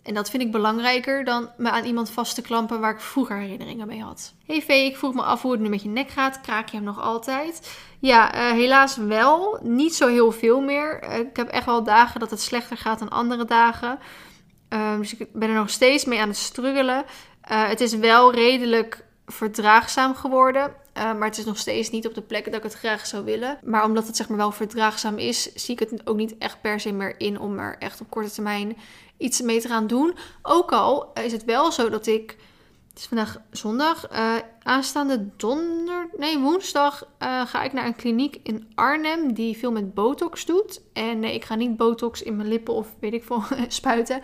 En 0.03 0.13
dat 0.13 0.29
vind 0.29 0.43
ik 0.43 0.51
belangrijker 0.51 1.23
dan 1.23 1.49
me 1.57 1.69
aan 1.69 1.85
iemand 1.85 2.09
vast 2.09 2.35
te 2.35 2.41
klampen 2.41 2.79
waar 2.79 2.93
ik 2.93 2.99
vroeger 2.99 3.37
herinneringen 3.37 3.87
mee 3.87 4.01
had. 4.01 4.33
Hey 4.45 4.61
Vee, 4.61 4.85
ik 4.85 4.97
vroeg 4.97 5.13
me 5.13 5.21
af 5.21 5.41
hoe 5.41 5.51
het 5.51 5.61
nu 5.61 5.69
met 5.69 5.83
je 5.83 5.89
nek 5.89 6.09
gaat. 6.09 6.41
Kraak 6.41 6.69
je 6.69 6.75
hem 6.75 6.85
nog 6.85 7.01
altijd? 7.01 7.77
Ja, 7.99 8.35
uh, 8.35 8.51
helaas 8.51 8.97
wel. 8.97 9.59
Niet 9.63 9.95
zo 9.95 10.07
heel 10.07 10.31
veel 10.31 10.61
meer. 10.61 11.03
Uh, 11.03 11.17
ik 11.17 11.37
heb 11.37 11.49
echt 11.49 11.65
wel 11.65 11.83
dagen 11.83 12.19
dat 12.19 12.29
het 12.29 12.41
slechter 12.41 12.77
gaat 12.77 12.99
dan 12.99 13.09
andere 13.09 13.45
dagen. 13.45 13.99
Uh, 14.69 14.97
dus 14.97 15.15
ik 15.17 15.33
ben 15.33 15.49
er 15.49 15.55
nog 15.55 15.69
steeds 15.69 16.05
mee 16.05 16.19
aan 16.19 16.27
het 16.27 16.37
struggelen. 16.37 17.05
Uh, 17.51 17.67
het 17.67 17.81
is 17.81 17.95
wel 17.95 18.33
redelijk 18.33 19.05
verdraagzaam 19.25 20.15
geworden. 20.15 20.73
maar 20.93 21.27
het 21.27 21.37
is 21.37 21.45
nog 21.45 21.57
steeds 21.57 21.89
niet 21.89 22.07
op 22.07 22.13
de 22.13 22.21
plek 22.21 22.45
dat 22.45 22.53
ik 22.53 22.63
het 22.63 22.73
graag 22.73 23.05
zou 23.05 23.25
willen. 23.25 23.59
Maar 23.63 23.83
omdat 23.83 24.07
het 24.07 24.15
zeg 24.15 24.29
maar 24.29 24.37
wel 24.37 24.51
verdraagzaam 24.51 25.17
is, 25.17 25.53
zie 25.53 25.73
ik 25.73 25.79
het 25.79 26.07
ook 26.07 26.17
niet 26.17 26.37
echt 26.37 26.61
per 26.61 26.79
se 26.79 26.91
meer 26.91 27.19
in 27.19 27.39
om 27.39 27.59
er 27.59 27.75
echt 27.79 28.01
op 28.01 28.09
korte 28.09 28.31
termijn 28.31 28.77
iets 29.19 29.41
mee 29.41 29.61
te 29.61 29.67
gaan 29.67 29.87
doen. 29.87 30.15
Ook 30.41 30.71
al 30.71 31.11
is 31.13 31.31
het 31.31 31.45
wel 31.45 31.71
zo 31.71 31.89
dat 31.89 32.07
ik. 32.07 32.37
Het 32.89 32.97
is 32.97 33.05
vandaag 33.05 33.41
zondag. 33.51 34.11
Uh, 34.11 34.35
aanstaande 34.63 35.29
donder. 35.37 36.09
Nee, 36.17 36.37
woensdag 36.37 37.07
uh, 37.19 37.45
ga 37.45 37.63
ik 37.63 37.73
naar 37.73 37.85
een 37.85 37.95
kliniek 37.95 38.39
in 38.43 38.71
Arnhem. 38.75 39.33
Die 39.33 39.57
veel 39.57 39.71
met 39.71 39.93
botox 39.93 40.45
doet. 40.45 40.81
En 40.93 41.19
nee, 41.19 41.33
ik 41.33 41.45
ga 41.45 41.55
niet 41.55 41.77
botox 41.77 42.21
in 42.21 42.35
mijn 42.35 42.47
lippen 42.47 42.73
of 42.73 42.87
weet 42.99 43.13
ik 43.13 43.23
veel 43.23 43.43
spuiten. 43.67 44.21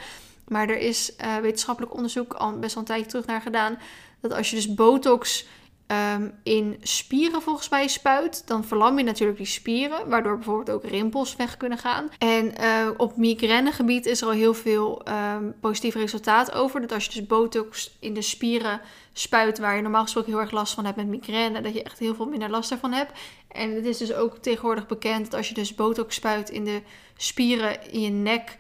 Maar 0.47 0.69
er 0.69 0.77
is 0.77 1.15
uh, 1.21 1.37
wetenschappelijk 1.37 1.93
onderzoek 1.93 2.33
al 2.33 2.59
best 2.59 2.73
wel 2.73 2.83
een 2.83 2.89
tijdje 2.89 3.09
terug 3.09 3.25
naar 3.25 3.41
gedaan. 3.41 3.79
Dat 4.21 4.33
als 4.33 4.49
je 4.49 4.55
dus 4.55 4.73
botox 4.73 5.45
um, 5.87 6.39
in 6.43 6.77
spieren 6.81 7.41
volgens 7.41 7.69
mij 7.69 7.87
spuit, 7.87 8.47
dan 8.47 8.63
verlam 8.63 8.97
je 8.97 9.03
natuurlijk 9.03 9.37
die 9.37 9.47
spieren, 9.47 10.09
waardoor 10.09 10.35
bijvoorbeeld 10.35 10.69
ook 10.69 10.91
rimpels 10.91 11.35
weg 11.35 11.57
kunnen 11.57 11.77
gaan. 11.77 12.09
En 12.17 12.53
uh, 12.61 12.89
op 12.97 13.17
migrainegebied 13.17 14.05
is 14.05 14.21
er 14.21 14.27
al 14.27 14.33
heel 14.33 14.53
veel 14.53 15.01
um, 15.35 15.55
positief 15.59 15.95
resultaat 15.95 16.51
over. 16.51 16.81
Dat 16.81 16.91
als 16.91 17.05
je 17.05 17.11
dus 17.11 17.27
botox 17.27 17.97
in 17.99 18.13
de 18.13 18.21
spieren 18.21 18.81
spuit, 19.13 19.59
waar 19.59 19.75
je 19.75 19.81
normaal 19.81 20.03
gesproken 20.03 20.31
heel 20.31 20.41
erg 20.41 20.51
last 20.51 20.73
van 20.73 20.85
hebt 20.85 20.97
met 20.97 21.07
migraine, 21.07 21.61
dat 21.61 21.73
je 21.73 21.83
echt 21.83 21.99
heel 21.99 22.15
veel 22.15 22.25
minder 22.25 22.49
last 22.49 22.71
ervan 22.71 22.91
hebt. 22.91 23.11
En 23.47 23.75
het 23.75 23.85
is 23.85 23.97
dus 23.97 24.13
ook 24.13 24.37
tegenwoordig 24.37 24.87
bekend 24.87 25.23
dat 25.23 25.33
als 25.33 25.47
je 25.47 25.53
dus 25.53 25.75
botox 25.75 26.15
spuit 26.15 26.49
in 26.49 26.65
de 26.65 26.81
spieren 27.17 27.91
in 27.91 28.01
je 28.01 28.09
nek, 28.09 28.57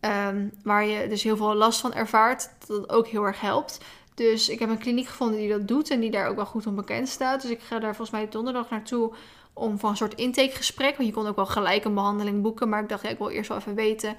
um, 0.00 0.52
waar 0.62 0.86
je 0.86 1.08
dus 1.08 1.22
heel 1.22 1.36
veel 1.36 1.54
last 1.54 1.80
van 1.80 1.94
ervaart, 1.94 2.50
dat 2.58 2.76
dat 2.76 2.90
ook 2.90 3.06
heel 3.06 3.22
erg 3.22 3.40
helpt. 3.40 3.78
Dus 4.14 4.48
ik 4.48 4.58
heb 4.58 4.68
een 4.68 4.78
kliniek 4.78 5.06
gevonden 5.06 5.38
die 5.38 5.48
dat 5.48 5.68
doet 5.68 5.90
en 5.90 6.00
die 6.00 6.10
daar 6.10 6.28
ook 6.28 6.36
wel 6.36 6.46
goed 6.46 6.66
om 6.66 6.74
bekend 6.74 7.08
staat. 7.08 7.42
Dus 7.42 7.50
ik 7.50 7.60
ga 7.60 7.78
daar 7.78 7.96
volgens 7.96 8.18
mij 8.18 8.28
donderdag 8.28 8.70
naartoe 8.70 9.14
om 9.52 9.78
van 9.78 9.90
een 9.90 9.96
soort 9.96 10.14
intakegesprek. 10.14 10.96
Want 10.96 11.08
je 11.08 11.14
kon 11.14 11.26
ook 11.26 11.36
wel 11.36 11.46
gelijk 11.46 11.84
een 11.84 11.94
behandeling 11.94 12.42
boeken. 12.42 12.68
Maar 12.68 12.82
ik 12.82 12.88
dacht, 12.88 13.02
ja, 13.02 13.08
ik 13.08 13.18
wil 13.18 13.28
eerst 13.28 13.48
wel 13.48 13.58
even 13.58 13.74
weten 13.74 14.16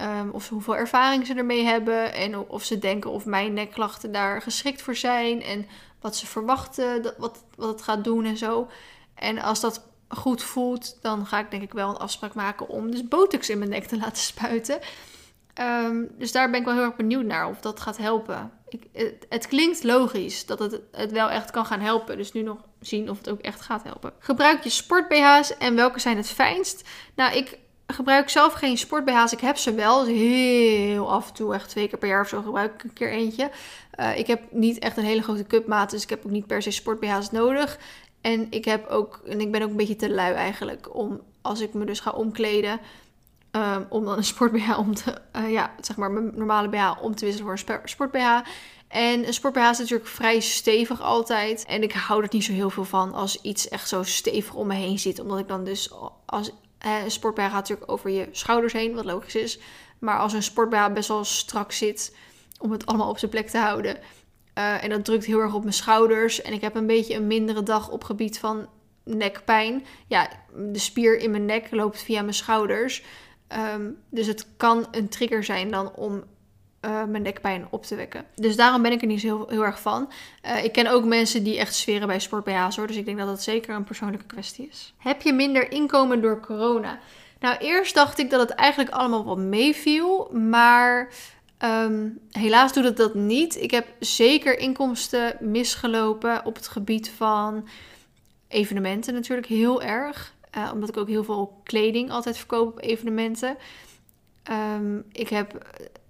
Um, 0.00 0.30
of 0.30 0.48
hoeveel 0.48 0.76
ervaring 0.76 1.26
ze 1.26 1.34
ermee 1.34 1.64
hebben. 1.64 2.14
En 2.14 2.38
of 2.38 2.64
ze 2.64 2.78
denken 2.78 3.10
of 3.10 3.24
mijn 3.24 3.52
nekklachten 3.52 4.12
daar 4.12 4.42
geschikt 4.42 4.82
voor 4.82 4.96
zijn. 4.96 5.42
En 5.42 5.66
wat 6.00 6.16
ze 6.16 6.26
verwachten, 6.26 7.14
wat, 7.18 7.44
wat 7.56 7.68
het 7.68 7.82
gaat 7.82 8.04
doen 8.04 8.24
en 8.24 8.36
zo. 8.36 8.68
En 9.14 9.38
als 9.38 9.60
dat 9.60 9.82
goed 10.08 10.42
voelt, 10.42 10.98
dan 11.02 11.26
ga 11.26 11.38
ik 11.38 11.50
denk 11.50 11.62
ik 11.62 11.72
wel 11.72 11.88
een 11.88 11.96
afspraak 11.96 12.34
maken 12.34 12.68
om 12.68 12.90
dus 12.90 13.08
botox 13.08 13.50
in 13.50 13.58
mijn 13.58 13.70
nek 13.70 13.84
te 13.84 13.96
laten 14.04 14.22
spuiten. 14.22 14.78
Ehm, 15.54 16.04
dus 16.18 16.32
daar 16.32 16.50
ben 16.50 16.60
ik 16.60 16.66
wel 16.66 16.74
heel 16.74 16.84
erg 16.84 16.96
benieuwd 16.96 17.24
naar 17.24 17.48
of 17.48 17.60
dat 17.60 17.80
gaat 17.80 17.96
helpen. 17.96 18.52
Het, 18.92 19.26
het, 19.28 19.46
klinkt 19.46 19.84
logisch 19.84 20.46
dat 20.46 20.58
het, 20.58 20.80
het 20.92 21.12
wel 21.12 21.30
echt 21.30 21.50
kan 21.50 21.66
gaan 21.66 21.80
helpen. 21.80 22.16
Dus 22.16 22.32
nu 22.32 22.42
nog 22.42 22.58
zien 22.80 23.10
of 23.10 23.18
het 23.18 23.30
ook 23.30 23.40
echt 23.40 23.60
gaat 23.60 23.82
helpen. 23.82 24.12
Gebruik 24.18 24.62
je 24.64 24.70
sport 24.70 25.08
BH's 25.08 25.56
en 25.56 25.74
welke 25.74 26.00
zijn 26.00 26.16
het 26.16 26.28
fijnst? 26.28 26.88
Nou, 27.14 27.36
ik 27.36 27.58
gebruik 27.86 28.28
zelf 28.28 28.52
geen 28.52 28.78
sport 28.78 29.04
BH's. 29.04 29.32
Ik 29.32 29.40
heb 29.40 29.56
ze 29.56 29.74
wel. 29.74 30.04
Dus 30.04 30.14
heel 30.14 31.10
af 31.10 31.28
en 31.28 31.34
toe, 31.34 31.54
echt 31.54 31.68
twee 31.68 31.88
keer 31.88 31.98
per 31.98 32.08
jaar 32.08 32.20
of 32.20 32.28
zo, 32.28 32.42
gebruik 32.42 32.74
ik 32.74 32.82
een 32.84 32.92
keer 32.92 33.10
eentje. 33.10 33.50
Uh, 34.00 34.18
ik 34.18 34.26
heb 34.26 34.42
niet 34.50 34.78
echt 34.78 34.96
een 34.96 35.04
hele 35.04 35.22
grote 35.22 35.44
cupmaat, 35.44 35.90
dus 35.90 36.02
ik 36.02 36.10
heb 36.10 36.24
ook 36.24 36.30
niet 36.30 36.46
per 36.46 36.62
se 36.62 36.70
sport 36.70 37.00
BH's 37.00 37.30
nodig. 37.30 37.78
En 38.20 38.46
ik 38.50 38.64
heb 38.64 38.86
ook, 38.86 39.20
en 39.26 39.40
ik 39.40 39.52
ben 39.52 39.62
ook 39.62 39.70
een 39.70 39.76
beetje 39.76 39.96
te 39.96 40.10
lui 40.10 40.34
eigenlijk 40.34 40.94
om 40.94 41.20
als 41.42 41.60
ik 41.60 41.74
me 41.74 41.84
dus 41.84 42.00
ga 42.00 42.10
omkleden. 42.10 42.80
Um, 43.58 43.86
om 43.88 44.04
dan 44.04 44.16
een 44.16 44.24
sport 44.24 44.52
BH 44.52 44.78
om 44.78 44.94
te, 44.94 45.20
uh, 45.36 45.52
ja, 45.52 45.74
zeg 45.80 45.96
maar 45.96 46.10
mijn 46.10 46.32
normale 46.34 46.68
BH 46.68 47.02
om 47.02 47.14
te 47.14 47.24
wisselen 47.24 47.58
voor 47.58 47.74
een 47.76 47.88
sport 47.88 48.10
BH. 48.10 48.38
En 48.88 49.26
een 49.26 49.32
sport 49.32 49.54
BH 49.54 49.70
is 49.70 49.78
natuurlijk 49.78 50.08
vrij 50.08 50.40
stevig 50.40 51.02
altijd. 51.02 51.64
En 51.64 51.82
ik 51.82 51.92
hou 51.92 52.22
er 52.22 52.28
niet 52.30 52.44
zo 52.44 52.52
heel 52.52 52.70
veel 52.70 52.84
van 52.84 53.12
als 53.12 53.40
iets 53.40 53.68
echt 53.68 53.88
zo 53.88 54.02
stevig 54.02 54.54
om 54.54 54.66
me 54.66 54.74
heen 54.74 54.98
zit. 54.98 55.20
Omdat 55.20 55.38
ik 55.38 55.48
dan 55.48 55.64
dus 55.64 55.92
als 56.26 56.50
een 56.78 57.10
sport 57.10 57.34
BH 57.34 57.40
gaat 57.40 57.52
natuurlijk 57.52 57.90
over 57.90 58.10
je 58.10 58.28
schouders 58.30 58.72
heen, 58.72 58.94
wat 58.94 59.04
logisch 59.04 59.34
is. 59.34 59.58
Maar 59.98 60.18
als 60.18 60.32
een 60.32 60.42
sport 60.42 60.70
BH 60.70 60.92
best 60.92 61.08
wel 61.08 61.24
strak 61.24 61.72
zit 61.72 62.16
om 62.60 62.72
het 62.72 62.86
allemaal 62.86 63.08
op 63.08 63.18
zijn 63.18 63.30
plek 63.30 63.48
te 63.48 63.58
houden. 63.58 63.98
Uh, 64.58 64.84
en 64.84 64.90
dat 64.90 65.04
drukt 65.04 65.24
heel 65.24 65.40
erg 65.40 65.54
op 65.54 65.62
mijn 65.62 65.74
schouders. 65.74 66.42
En 66.42 66.52
ik 66.52 66.60
heb 66.60 66.74
een 66.74 66.86
beetje 66.86 67.14
een 67.14 67.26
mindere 67.26 67.62
dag 67.62 67.90
op 67.90 68.04
gebied 68.04 68.38
van 68.38 68.68
nekpijn. 69.04 69.86
Ja, 70.06 70.28
de 70.56 70.78
spier 70.78 71.18
in 71.18 71.30
mijn 71.30 71.44
nek 71.44 71.70
loopt 71.70 72.02
via 72.02 72.20
mijn 72.20 72.34
schouders. 72.34 73.02
Um, 73.74 73.98
dus 74.10 74.26
het 74.26 74.46
kan 74.56 74.86
een 74.90 75.08
trigger 75.08 75.44
zijn 75.44 75.70
dan 75.70 75.94
om 75.94 76.24
uh, 76.84 77.04
mijn 77.04 77.22
nekpijn 77.22 77.66
op 77.70 77.84
te 77.84 77.94
wekken. 77.94 78.24
Dus 78.34 78.56
daarom 78.56 78.82
ben 78.82 78.92
ik 78.92 79.00
er 79.00 79.06
niet 79.06 79.22
heel, 79.22 79.48
heel 79.48 79.64
erg 79.64 79.80
van. 79.80 80.10
Uh, 80.46 80.64
ik 80.64 80.72
ken 80.72 80.86
ook 80.86 81.04
mensen 81.04 81.42
die 81.42 81.58
echt 81.58 81.74
sferen 81.74 82.06
bij 82.06 82.20
sport 82.20 82.44
BH's 82.44 82.76
hoor. 82.76 82.86
Dus 82.86 82.96
ik 82.96 83.04
denk 83.04 83.18
dat 83.18 83.26
dat 83.26 83.42
zeker 83.42 83.74
een 83.74 83.84
persoonlijke 83.84 84.26
kwestie 84.26 84.68
is. 84.70 84.94
Heb 84.98 85.22
je 85.22 85.32
minder 85.32 85.72
inkomen 85.72 86.22
door 86.22 86.40
corona? 86.40 86.98
Nou, 87.40 87.56
eerst 87.56 87.94
dacht 87.94 88.18
ik 88.18 88.30
dat 88.30 88.40
het 88.40 88.50
eigenlijk 88.50 88.90
allemaal 88.90 89.24
wel 89.24 89.38
meeviel. 89.38 90.30
Maar 90.32 91.08
um, 91.64 92.18
helaas 92.30 92.72
doet 92.72 92.84
het 92.84 92.96
dat 92.96 93.14
niet. 93.14 93.62
Ik 93.62 93.70
heb 93.70 93.86
zeker 93.98 94.58
inkomsten 94.58 95.36
misgelopen 95.40 96.44
op 96.44 96.54
het 96.54 96.68
gebied 96.68 97.10
van 97.10 97.68
evenementen 98.48 99.14
natuurlijk 99.14 99.48
heel 99.48 99.82
erg. 99.82 100.36
Uh, 100.56 100.70
omdat 100.72 100.88
ik 100.88 100.96
ook 100.96 101.08
heel 101.08 101.24
veel 101.24 101.60
kleding 101.62 102.10
altijd 102.10 102.36
verkoop 102.36 102.68
op 102.68 102.82
evenementen. 102.82 103.56
Um, 104.50 105.04
ik 105.12 105.28
heb 105.28 105.66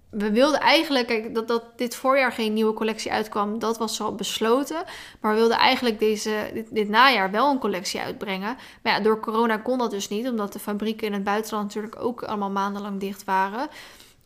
we 0.09 0.31
wilden 0.31 0.59
eigenlijk, 0.59 1.33
dat, 1.33 1.47
dat 1.47 1.63
dit 1.75 1.95
voorjaar 1.95 2.31
geen 2.31 2.53
nieuwe 2.53 2.73
collectie 2.73 3.11
uitkwam, 3.11 3.59
dat 3.59 3.77
was 3.77 4.01
al 4.01 4.15
besloten. 4.15 4.83
Maar 5.19 5.33
we 5.33 5.39
wilden 5.39 5.57
eigenlijk 5.57 5.99
deze, 5.99 6.49
dit, 6.53 6.67
dit, 6.71 6.89
najaar 6.89 7.31
wel 7.31 7.51
een 7.51 7.59
collectie 7.59 7.99
uitbrengen. 7.99 8.57
Maar 8.83 8.93
ja, 8.93 8.99
door 8.99 9.19
corona 9.19 9.57
kon 9.57 9.77
dat 9.77 9.91
dus 9.91 10.09
niet, 10.09 10.27
omdat 10.27 10.53
de 10.53 10.59
fabrieken 10.59 11.07
in 11.07 11.13
het 11.13 11.23
buitenland 11.23 11.65
natuurlijk 11.65 12.01
ook 12.01 12.23
allemaal 12.23 12.49
maandenlang 12.49 12.99
dicht 12.99 13.23
waren. 13.23 13.67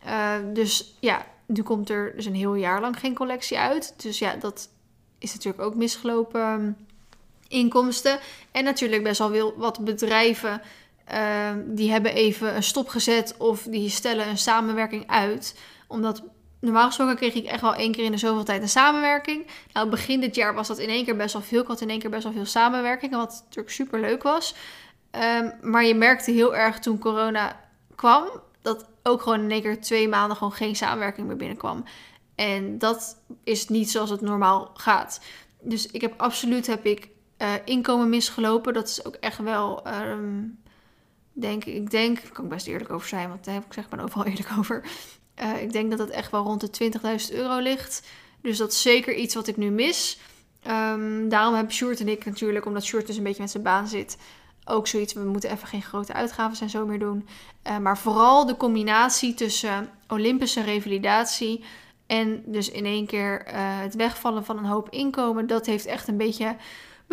Uh, 0.05 0.35
dus 0.53 0.97
ja, 0.99 1.25
nu 1.45 1.63
komt 1.63 1.89
er 1.89 2.15
dus 2.15 2.25
een 2.25 2.35
heel 2.35 2.55
jaar 2.55 2.81
lang 2.81 2.99
geen 2.99 3.15
collectie 3.15 3.57
uit. 3.57 3.93
Dus 4.01 4.19
ja, 4.19 4.35
dat 4.35 4.69
is 5.19 5.33
natuurlijk 5.33 5.63
ook 5.63 5.75
misgelopen 5.75 6.41
ehm, 6.41 6.71
inkomsten. 7.53 8.19
En 8.51 8.63
natuurlijk 8.63 9.03
best 9.03 9.19
wel 9.19 9.53
wat 9.57 9.79
bedrijven 9.83 10.61
uh, 11.13 11.49
die 11.65 11.91
hebben 11.91 12.13
even 12.13 12.55
een 12.55 12.63
stop 12.63 12.87
gezet 12.87 13.35
of 13.37 13.61
die 13.61 13.89
stellen 13.89 14.27
een 14.27 14.37
samenwerking 14.37 15.07
uit 15.07 15.55
omdat 15.87 16.23
normaal 16.59 16.85
gesproken 16.85 17.15
kreeg 17.15 17.33
ik 17.33 17.45
echt 17.45 17.61
wel 17.61 17.75
één 17.75 17.91
keer 17.91 18.03
in 18.03 18.11
de 18.11 18.17
zoveel 18.17 18.43
tijd 18.43 18.61
een 18.61 18.69
samenwerking. 18.69 19.47
Nou, 19.73 19.89
begin 19.89 20.19
dit 20.19 20.35
jaar 20.35 20.53
was 20.53 20.67
dat 20.67 20.77
in 20.79 20.89
één 20.89 21.05
keer 21.05 21.15
best 21.15 21.33
wel 21.33 21.41
veel. 21.41 21.61
Ik 21.61 21.67
had 21.67 21.81
in 21.81 21.89
één 21.89 21.99
keer 21.99 22.09
best 22.09 22.23
wel 22.23 22.33
veel 22.33 22.45
samenwerkingen, 22.45 23.17
wat 23.17 23.41
natuurlijk 23.43 23.73
super 23.73 23.99
leuk 23.99 24.23
was. 24.23 24.55
Um, 25.11 25.53
maar 25.61 25.85
je 25.85 25.95
merkte 25.95 26.31
heel 26.31 26.55
erg 26.55 26.79
toen 26.79 26.99
corona 26.99 27.59
kwam, 27.95 28.29
dat 28.61 28.85
ook 29.03 29.21
gewoon 29.21 29.41
in 29.41 29.51
één 29.51 29.61
keer 29.61 29.81
twee 29.81 30.07
maanden 30.07 30.37
gewoon 30.37 30.53
geen 30.53 30.75
samenwerking 30.75 31.27
meer 31.27 31.35
binnenkwam. 31.35 31.83
En 32.35 32.77
dat 32.77 33.17
is 33.43 33.67
niet 33.67 33.91
zoals 33.91 34.09
het 34.09 34.21
normaal 34.21 34.71
gaat. 34.73 35.21
Dus 35.61 35.87
ik 35.87 36.01
heb 36.01 36.13
absoluut 36.17 36.67
heb 36.67 36.85
ik, 36.85 37.07
uh, 37.43 37.53
inkomen 37.65 38.09
misgelopen. 38.09 38.73
Dat 38.73 38.87
is 38.87 39.05
ook 39.05 39.15
echt 39.15 39.37
wel. 39.37 39.87
Um, 39.87 40.61
denk, 41.33 41.65
ik 41.65 41.89
denk, 41.89 42.21
daar 42.21 42.31
kan 42.31 42.43
ik 42.43 42.49
best 42.49 42.67
eerlijk 42.67 42.91
over 42.91 43.07
zijn, 43.07 43.29
want 43.29 43.45
daar 43.45 43.53
heb 43.53 43.65
ik 43.65 43.73
zeg 43.73 43.89
maar 43.89 44.03
overal 44.03 44.25
eerlijk 44.25 44.49
over. 44.57 44.83
Uh, 45.41 45.61
ik 45.61 45.71
denk 45.71 45.89
dat 45.89 45.99
het 45.99 46.09
echt 46.09 46.31
wel 46.31 46.43
rond 46.43 46.77
de 46.77 46.91
20.000 47.29 47.35
euro 47.35 47.59
ligt. 47.59 48.07
Dus 48.41 48.57
dat 48.57 48.71
is 48.71 48.81
zeker 48.81 49.15
iets 49.15 49.35
wat 49.35 49.47
ik 49.47 49.57
nu 49.57 49.69
mis. 49.69 50.19
Um, 50.67 51.29
daarom 51.29 51.53
hebben 51.53 51.73
Sjoerd 51.73 51.99
en 51.99 52.07
ik 52.07 52.25
natuurlijk, 52.25 52.65
omdat 52.65 52.83
Sjoerd 52.83 53.07
dus 53.07 53.17
een 53.17 53.23
beetje 53.23 53.41
met 53.41 53.51
zijn 53.51 53.63
baan 53.63 53.87
zit, 53.87 54.17
ook 54.65 54.87
zoiets. 54.87 55.13
We 55.13 55.23
moeten 55.23 55.51
even 55.51 55.67
geen 55.67 55.81
grote 55.81 56.13
uitgaven 56.13 56.59
en 56.59 56.69
zo 56.69 56.85
meer 56.85 56.99
doen. 56.99 57.27
Uh, 57.67 57.77
maar 57.77 57.97
vooral 57.97 58.45
de 58.45 58.57
combinatie 58.57 59.33
tussen 59.33 59.89
Olympische 60.07 60.61
revalidatie 60.61 61.63
en 62.07 62.43
dus 62.45 62.71
in 62.71 62.85
één 62.85 63.05
keer 63.05 63.43
het 63.55 63.95
wegvallen 63.95 64.45
van 64.45 64.57
een 64.57 64.65
hoop 64.65 64.89
inkomen. 64.89 65.47
Dat 65.47 65.65
heeft 65.65 65.85
echt 65.85 66.07
een 66.07 66.17
beetje 66.17 66.55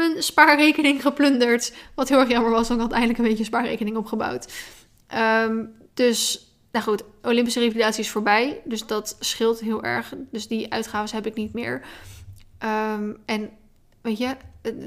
mijn 0.00 0.22
spaarrekening 0.22 1.02
geplunderd. 1.02 1.72
Wat 1.94 2.08
heel 2.08 2.18
erg 2.18 2.28
jammer 2.28 2.50
was, 2.50 2.68
want 2.68 2.80
ik 2.80 2.86
had 2.86 2.94
eindelijk 2.94 3.18
een 3.18 3.28
beetje 3.28 3.44
spaarrekening 3.44 3.96
opgebouwd. 3.96 4.52
Um, 5.44 5.74
dus 5.94 6.48
nou 6.72 6.84
goed, 6.84 7.02
Olympische 7.22 7.60
revalidatie 7.60 8.02
is 8.02 8.10
voorbij. 8.10 8.60
Dus 8.64 8.86
dat 8.86 9.16
scheelt 9.20 9.60
heel 9.60 9.82
erg. 9.82 10.14
Dus 10.30 10.48
die 10.48 10.72
uitgaven 10.72 11.16
heb 11.16 11.26
ik 11.26 11.34
niet 11.34 11.52
meer. 11.52 11.82
Um, 12.94 13.16
en 13.26 13.50
weet 14.02 14.18
je, 14.18 14.36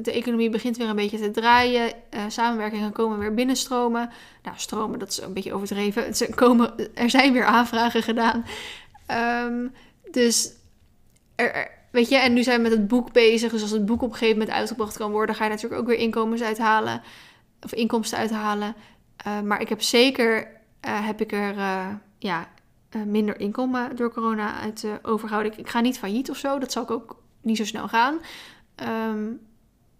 de 0.02 0.11
economie 0.11 0.49
begint 0.49 0.77
weer 0.77 0.90
een 0.90 0.95
beetje 0.95 1.19
te 1.19 1.31
draaien. 1.31 1.94
Uh, 2.11 2.22
samenwerkingen 2.27 2.91
komen 2.91 3.19
weer 3.19 3.34
binnenstromen. 3.34 4.10
Nou, 4.44 4.57
stromen, 4.60 4.99
dat 4.99 5.10
is 5.10 5.22
een 5.22 5.34
beetje 5.34 5.53
overdreven. 5.53 6.15
Ze 6.15 6.30
komen, 6.35 6.95
er 6.95 7.10
zijn 7.10 7.34
weer 7.34 7.45
aanvragen 7.45 8.03
gedaan. 8.03 8.45
Um, 9.48 9.73
dus, 10.11 10.52
er, 11.35 11.72
weet 11.93 12.09
je, 12.09 12.15
en 12.17 12.33
nu 12.33 12.43
zijn 12.43 12.57
we 12.57 12.69
met 12.69 12.77
het 12.77 12.87
boek 12.87 13.11
bezig. 13.11 13.51
Dus 13.51 13.61
als 13.61 13.71
het 13.71 13.85
boek 13.85 14.01
op 14.01 14.09
een 14.09 14.17
gegeven 14.17 14.37
moment 14.37 14.57
uitgebracht 14.57 14.97
kan 14.97 15.11
worden, 15.11 15.35
ga 15.35 15.43
je 15.43 15.49
natuurlijk 15.49 15.81
ook 15.81 15.87
weer 15.87 15.97
inkomens 15.97 16.41
uithalen. 16.41 17.01
Of 17.61 17.73
inkomsten 17.73 18.17
uithalen. 18.17 18.75
Uh, 19.27 19.41
maar 19.41 19.61
ik 19.61 19.69
heb 19.69 19.81
zeker 19.81 20.41
uh, 20.85 21.05
heb 21.05 21.21
ik 21.21 21.31
er 21.31 21.55
uh, 21.55 21.87
ja, 22.17 22.47
minder 23.05 23.39
inkomen 23.39 23.95
door 23.95 24.13
corona 24.13 24.59
uit 24.59 24.85
overgehouden. 25.01 25.51
Ik, 25.51 25.57
ik, 25.57 25.69
ga 25.69 25.79
niet 25.79 25.97
failliet 25.97 26.29
of 26.29 26.37
zo, 26.37 26.59
dat 26.59 26.71
zal 26.71 26.83
ik 26.83 26.91
ook 26.91 27.21
niet 27.41 27.57
zo 27.57 27.65
snel 27.65 27.87
gaan. 27.87 28.19
Um, 29.09 29.39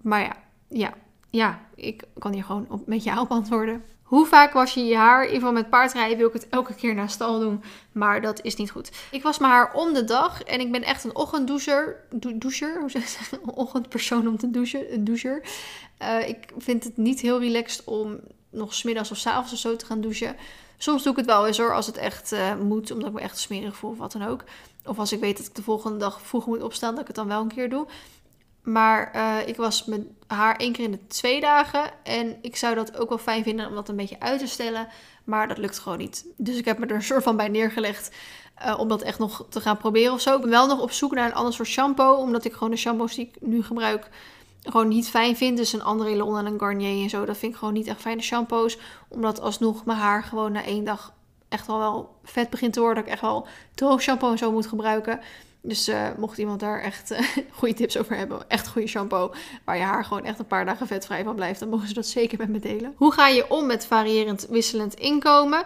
maar 0.01 0.21
ja, 0.21 0.35
ja, 0.69 0.93
ja, 1.29 1.59
ik 1.75 2.03
kan 2.19 2.33
hier 2.33 2.43
gewoon 2.43 2.65
op, 2.69 2.87
met 2.87 3.03
ja 3.03 3.21
op 3.21 3.31
antwoorden. 3.31 3.83
Hoe 4.14 4.26
vaak 4.26 4.53
was 4.53 4.73
je 4.73 4.85
je 4.85 4.95
haar? 4.95 5.19
In 5.19 5.26
ieder 5.26 5.40
geval 5.40 5.61
met 5.61 5.69
paardrijden 5.69 6.18
wil 6.18 6.27
ik 6.27 6.34
het 6.34 6.49
elke 6.49 6.73
keer 6.73 6.95
naar 6.95 7.10
stal 7.10 7.40
doen. 7.40 7.64
Maar 7.91 8.22
dat 8.22 8.41
is 8.44 8.56
niet 8.56 8.72
goed. 8.72 8.91
Ik 9.11 9.23
was 9.23 9.38
mijn 9.38 9.52
haar 9.52 9.73
om 9.73 9.94
de 9.94 10.03
dag. 10.03 10.44
En 10.44 10.60
ik 10.60 10.72
ben 10.72 10.84
echt 10.84 11.03
een 11.03 11.15
ochtenddoucher. 11.15 11.95
Do 12.10 12.38
doucher? 12.38 12.80
Hoe 12.80 12.90
zeg 12.90 13.30
je 13.30 13.38
Een 13.44 13.53
ochtendpersoon 13.53 14.27
om 14.27 14.38
te 14.38 14.52
douchen. 14.52 14.94
Een 14.94 15.03
doucher. 15.03 15.44
Uh, 16.02 16.27
ik 16.27 16.38
vind 16.57 16.84
het 16.84 16.98
niet 16.98 17.22
heel 17.22 17.40
relaxed 17.40 17.84
om 17.84 18.19
nog 18.49 18.73
smiddags 18.73 19.11
of 19.11 19.18
s 19.18 19.26
avonds 19.26 19.53
of 19.53 19.60
zo 19.60 19.76
te 19.76 19.85
gaan 19.85 20.02
douchen. 20.02 20.35
Soms 20.77 21.03
doe 21.03 21.11
ik 21.11 21.18
het 21.18 21.27
wel 21.27 21.48
eens 21.48 21.57
hoor, 21.57 21.73
als 21.73 21.85
het 21.85 21.98
echt 21.98 22.34
uh, 22.34 22.56
moet, 22.56 22.91
omdat 22.91 23.07
ik 23.07 23.14
me 23.14 23.22
echt 23.22 23.38
smerig 23.38 23.76
voel 23.76 23.91
of 23.91 23.98
wat 23.98 24.11
dan 24.11 24.23
ook. 24.23 24.44
Of 24.85 24.99
als 24.99 25.11
ik 25.11 25.19
weet 25.19 25.38
dat 25.38 25.45
ik 25.45 25.56
de 25.56 25.64
volgende 25.64 25.98
dag 25.98 26.22
vroeg 26.22 26.45
moet 26.45 26.64
opstaan, 26.64 26.91
dat 26.91 27.02
ik 27.02 27.07
het 27.07 27.15
dan 27.15 27.27
wel 27.27 27.41
een 27.41 27.48
keer 27.48 27.69
doe. 27.69 27.88
Maar 28.64 29.11
uh, 29.15 29.48
ik 29.48 29.56
was 29.56 29.85
met 29.85 30.02
haar 30.27 30.56
één 30.56 30.72
keer 30.72 30.84
in 30.84 30.91
de 30.91 31.07
twee 31.07 31.41
dagen. 31.41 31.91
En 32.03 32.38
ik 32.41 32.56
zou 32.56 32.76
dat 32.76 32.98
ook 32.98 33.10
wel 33.10 33.18
fijn 33.18 33.44
vinden 33.44 33.68
om 33.68 33.76
dat 33.76 33.90
een 33.90 33.95
beetje 33.95 34.19
uit 34.19 34.40
te 34.40 34.48
stellen. 34.48 34.88
Maar 35.23 35.48
dat 35.48 35.57
lukt 35.57 35.80
gewoon 35.80 35.98
niet. 35.98 36.26
Dus 36.38 36.57
ik 36.57 36.65
heb 36.65 36.77
me 36.77 36.85
er 36.85 36.95
een 36.95 37.03
soort 37.03 37.23
van 37.23 37.38
bij 37.38 37.48
neergelegd. 37.48 38.15
Uh, 38.65 38.80
om 38.80 38.88
dat 38.88 39.02
echt 39.02 39.19
nog 39.19 39.45
te 39.49 39.61
gaan 39.61 39.77
proberen 39.77 40.14
of 40.14 40.22
zo. 40.22 40.35
Ik 40.35 40.41
ben 40.41 40.49
wel 40.49 40.68
nog 40.68 40.81
op 40.81 40.91
zoek 40.91 41.14
naar 41.14 41.26
een 41.26 41.35
ander 41.35 41.53
soort 41.53 41.68
shampoo. 41.68 42.14
Omdat 42.14 42.45
ik 42.45 42.53
gewoon 42.53 42.72
de 42.72 42.77
shampoos 42.77 43.15
die 43.15 43.27
ik 43.27 43.41
nu 43.41 43.64
gebruik 43.64 44.10
gewoon 44.64 44.88
niet 44.88 45.10
fijn 45.10 45.35
vind. 45.35 45.57
Dus 45.57 45.73
een 45.73 45.84
André 45.84 46.15
Lon 46.15 46.38
en 46.38 46.45
een 46.45 46.60
Garnier 46.60 47.03
en 47.03 47.10
zo. 47.10 47.26
Dat 47.26 47.38
vind 47.38 47.52
ik 47.52 47.57
gewoon 47.57 47.73
niet 47.73 47.88
echt 47.88 48.02
fijne 48.02 48.22
shampoos. 48.22 48.77
Omdat 49.07 49.41
alsnog 49.41 49.85
mijn 49.85 49.98
haar 49.98 50.23
gewoon 50.23 50.52
na 50.52 50.64
één 50.64 50.84
dag 50.84 51.14
echt 51.49 51.68
wel 51.68 51.77
wel 51.77 52.15
vet 52.23 52.49
begint 52.49 52.73
te 52.73 52.80
worden. 52.80 52.98
Dat 52.98 53.06
ik 53.06 53.11
echt 53.11 53.22
wel 53.22 53.48
droog 53.76 54.02
shampoo 54.02 54.31
en 54.31 54.38
zo 54.38 54.52
moet 54.52 54.68
gebruiken. 54.68 55.19
Dus 55.65 55.90
uh, 55.90 56.07
mocht 56.18 56.38
iemand 56.38 56.60
daar 56.60 56.81
echt 56.81 57.11
uh, 57.11 57.19
goede 57.57 57.73
tips 57.73 57.98
over 57.98 58.18
hebben, 58.18 58.49
echt 58.49 58.68
goede 58.68 58.88
shampoo, 58.88 59.31
waar 59.65 59.77
je 59.77 59.84
haar 59.84 60.06
gewoon 60.06 60.23
echt 60.23 60.40
een 60.40 60.48
paar 60.48 60.65
dagen 60.65 60.88
vetvrij 60.88 61.23
van 61.23 61.35
blijft, 61.35 61.60
dan 61.60 61.69
mogen 61.69 61.88
ze 61.88 61.94
dat 61.94 62.06
zeker 62.06 62.38
met 62.38 62.49
me 62.49 62.60
delen. 62.60 62.94
Hoe 62.98 63.14
ga 63.14 63.27
je 63.27 63.49
om 63.49 63.65
met 63.65 63.85
variërend 63.85 64.48
wisselend 64.49 64.94
inkomen? 64.94 65.60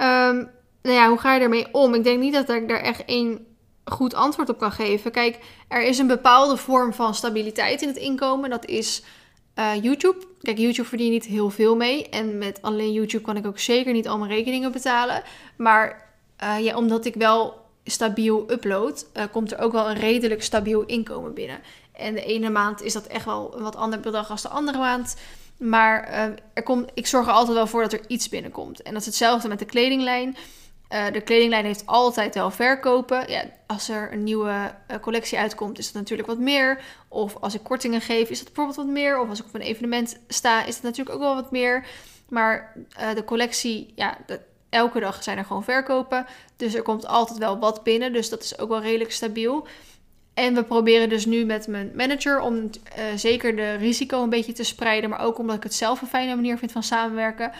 Um, 0.00 0.50
nou 0.82 0.96
ja, 0.96 1.08
hoe 1.08 1.18
ga 1.18 1.34
je 1.34 1.40
ermee 1.40 1.66
om? 1.72 1.94
Ik 1.94 2.04
denk 2.04 2.20
niet 2.20 2.32
dat 2.32 2.48
ik 2.48 2.68
daar 2.68 2.80
echt 2.80 3.04
één 3.04 3.46
goed 3.84 4.14
antwoord 4.14 4.48
op 4.48 4.58
kan 4.58 4.72
geven. 4.72 5.10
Kijk, 5.10 5.38
er 5.68 5.82
is 5.82 5.98
een 5.98 6.06
bepaalde 6.06 6.56
vorm 6.56 6.94
van 6.94 7.14
stabiliteit 7.14 7.82
in 7.82 7.88
het 7.88 7.96
inkomen. 7.96 8.50
Dat 8.50 8.66
is 8.66 9.02
uh, 9.58 9.82
YouTube. 9.82 10.26
Kijk, 10.40 10.58
YouTube 10.58 10.88
verdien 10.88 11.06
je 11.06 11.12
niet 11.12 11.24
heel 11.24 11.50
veel 11.50 11.76
mee. 11.76 12.08
En 12.08 12.38
met 12.38 12.62
alleen 12.62 12.92
YouTube 12.92 13.24
kan 13.24 13.36
ik 13.36 13.46
ook 13.46 13.58
zeker 13.58 13.92
niet 13.92 14.08
al 14.08 14.18
mijn 14.18 14.30
rekeningen 14.30 14.72
betalen. 14.72 15.22
Maar 15.56 16.06
ja, 16.60 16.76
omdat 16.76 17.04
ik 17.04 17.14
wel 17.14 17.66
stabiel 17.88 18.50
upload, 18.50 19.06
uh, 19.16 19.22
komt 19.32 19.52
er 19.52 19.58
ook 19.58 19.72
wel 19.72 19.90
een 19.90 19.98
redelijk 19.98 20.42
stabiel 20.42 20.84
inkomen 20.84 21.34
binnen. 21.34 21.60
En 21.92 22.14
de 22.14 22.24
ene 22.24 22.50
maand 22.50 22.82
is 22.82 22.92
dat 22.92 23.06
echt 23.06 23.24
wel 23.24 23.54
een 23.56 23.62
wat 23.62 23.76
ander 23.76 24.00
bedrag 24.00 24.30
als 24.30 24.42
de 24.42 24.48
andere 24.48 24.78
maand. 24.78 25.16
Maar 25.56 26.08
er 26.54 26.62
komt, 26.62 26.90
ik 26.94 27.06
zorg 27.06 27.26
er 27.26 27.32
altijd 27.32 27.56
wel 27.56 27.66
voor 27.66 27.82
dat 27.82 27.92
er 27.92 28.04
iets 28.06 28.28
binnenkomt. 28.28 28.82
En 28.82 28.92
dat 28.92 29.00
is 29.00 29.06
hetzelfde 29.06 29.48
met 29.48 29.58
de 29.58 29.64
kledinglijn. 29.64 30.36
Uh, 30.92 31.04
de 31.12 31.20
kledinglijn 31.20 31.64
heeft 31.64 31.86
altijd 31.86 32.34
wel 32.34 32.50
verkopen. 32.50 33.30
Ja, 33.30 33.44
als 33.66 33.88
er 33.88 34.12
een 34.12 34.24
nieuwe 34.24 34.74
collectie 35.00 35.38
uitkomt, 35.38 35.78
is 35.78 35.84
dat 35.84 35.94
natuurlijk 35.94 36.28
wat 36.28 36.38
meer. 36.38 36.82
Of 37.08 37.36
als 37.40 37.54
ik 37.54 37.62
kortingen 37.62 38.00
geef, 38.00 38.30
is 38.30 38.38
dat 38.38 38.46
bijvoorbeeld 38.46 38.76
wat 38.76 38.94
meer. 38.94 39.20
Of 39.20 39.28
als 39.28 39.40
ik 39.40 39.46
op 39.46 39.54
een 39.54 39.60
evenement 39.60 40.18
sta, 40.28 40.64
is 40.64 40.74
dat 40.74 40.82
natuurlijk 40.82 41.16
ook 41.16 41.22
wel 41.22 41.34
wat 41.34 41.50
meer. 41.50 41.86
Maar 42.28 42.72
de 43.14 43.24
collectie, 43.24 43.92
ja, 43.94 44.18
de, 44.26 44.40
elke 44.68 45.00
dag 45.00 45.22
zijn 45.22 45.38
er 45.38 45.44
gewoon 45.44 45.64
verkopen. 45.64 46.26
Dus 46.56 46.74
er 46.74 46.82
komt 46.82 47.06
altijd 47.06 47.38
wel 47.38 47.58
wat 47.58 47.82
binnen. 47.82 48.12
Dus 48.12 48.28
dat 48.28 48.42
is 48.42 48.58
ook 48.58 48.68
wel 48.68 48.80
redelijk 48.80 49.12
stabiel. 49.12 49.66
En 50.34 50.54
we 50.54 50.64
proberen 50.64 51.08
dus 51.08 51.26
nu 51.26 51.44
met 51.44 51.66
mijn 51.66 51.92
manager 51.94 52.40
om 52.40 52.70
zeker 53.16 53.56
de 53.56 53.74
risico 53.74 54.22
een 54.22 54.30
beetje 54.30 54.52
te 54.52 54.64
spreiden. 54.64 55.10
Maar 55.10 55.20
ook 55.20 55.38
omdat 55.38 55.56
ik 55.56 55.62
het 55.62 55.74
zelf 55.74 56.00
een 56.00 56.08
fijne 56.08 56.34
manier 56.34 56.58
vind 56.58 56.72
van 56.72 56.82
samenwerken 56.82 57.52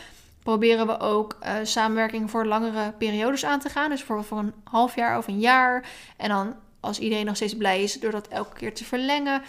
proberen 0.48 0.86
we 0.86 1.01
ook 1.01 1.36
uh, 1.43 1.52
samenwerking 1.62 2.30
voor 2.30 2.47
langere 2.47 2.93
periodes 2.98 3.44
aan 3.44 3.60
te 3.60 3.68
gaan. 3.68 3.89
Dus 3.90 3.98
bijvoorbeeld 3.98 4.28
voor 4.28 4.39
een 4.39 4.55
half 4.64 4.94
jaar 4.94 5.18
of 5.18 5.26
een 5.26 5.39
jaar. 5.39 5.89
En 6.16 6.28
dan 6.28 6.55
als 6.80 6.98
iedereen 6.98 7.26
nog 7.26 7.36
steeds 7.36 7.56
blij 7.56 7.82
is, 7.82 8.01
door 8.01 8.10
dat 8.10 8.28
elke 8.28 8.56
keer 8.56 8.74
te 8.74 8.85
verlengen. 8.85 9.43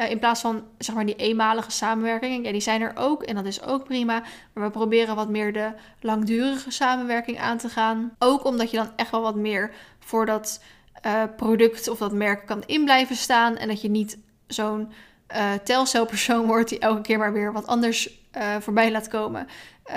Uh, 0.00 0.10
in 0.10 0.18
plaats 0.18 0.40
van 0.40 0.64
zeg 0.78 0.94
maar 0.94 1.06
die 1.06 1.16
eenmalige 1.16 1.70
samenwerking. 1.70 2.46
Ja, 2.46 2.52
die 2.52 2.60
zijn 2.60 2.80
er 2.80 2.92
ook 2.94 3.22
en 3.22 3.34
dat 3.34 3.44
is 3.44 3.62
ook 3.62 3.84
prima. 3.84 4.22
Maar 4.52 4.64
we 4.64 4.70
proberen 4.70 5.16
wat 5.16 5.28
meer 5.28 5.52
de 5.52 5.72
langdurige 6.00 6.70
samenwerking 6.70 7.38
aan 7.38 7.58
te 7.58 7.68
gaan. 7.68 8.14
Ook 8.18 8.44
omdat 8.44 8.70
je 8.70 8.76
dan 8.76 8.90
echt 8.96 9.10
wel 9.10 9.20
wat 9.20 9.36
meer 9.36 9.74
voor 9.98 10.26
dat 10.26 10.62
uh, 11.06 11.22
product 11.36 11.88
of 11.88 11.98
dat 11.98 12.12
merk 12.12 12.46
kan 12.46 12.62
in 12.66 12.84
blijven 12.84 13.16
staan. 13.16 13.56
En 13.56 13.68
dat 13.68 13.80
je 13.80 13.90
niet 13.90 14.18
zo'n 14.46 14.92
uh, 15.36 15.52
telcelpersoon 15.64 16.46
wordt 16.52 16.68
die 16.68 16.78
elke 16.78 17.00
keer 17.00 17.18
maar 17.18 17.32
weer 17.32 17.52
wat 17.52 17.66
anders 17.66 18.16
voorbij 18.60 18.90
laat 18.90 19.08
komen. 19.08 19.46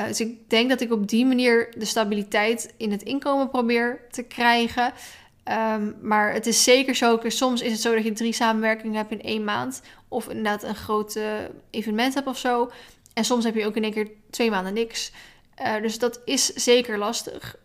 Dus 0.07 0.19
ik 0.19 0.49
denk 0.49 0.69
dat 0.69 0.82
ik 0.82 0.91
op 0.91 1.07
die 1.07 1.26
manier 1.26 1.73
de 1.78 1.86
stabiliteit 1.86 2.73
in 2.78 2.91
het 2.91 3.03
inkomen 3.03 3.49
probeer 3.49 4.02
te 4.10 4.23
krijgen. 4.23 4.94
Um, 5.52 5.95
maar 6.02 6.34
het 6.34 6.48
is 6.48 6.64
zeker 6.64 6.95
zo, 6.95 7.19
soms 7.23 7.61
is 7.61 7.72
het 7.72 7.82
zo 7.82 7.95
dat 7.95 8.03
je 8.03 8.11
drie 8.11 8.34
samenwerkingen 8.34 8.95
hebt 8.95 9.11
in 9.11 9.22
één 9.22 9.44
maand. 9.44 9.82
Of 10.07 10.28
inderdaad 10.28 10.64
een 10.64 10.76
groot 10.76 11.19
evenement 11.69 12.14
hebt 12.14 12.28
of 12.28 12.38
zo. 12.38 12.72
En 13.14 13.26
soms 13.26 13.44
heb 13.44 13.56
je 13.56 13.65
ook 13.65 13.76
in 13.76 13.84
één 13.84 13.94
keer 13.94 14.11
twee 14.30 14.49
maanden 14.49 14.73
niks. 14.73 15.11
Uh, 15.61 15.82
dus 15.82 15.99
dat 15.99 16.22
is 16.26 16.45
zeker 16.45 16.98
lastig. 16.98 17.56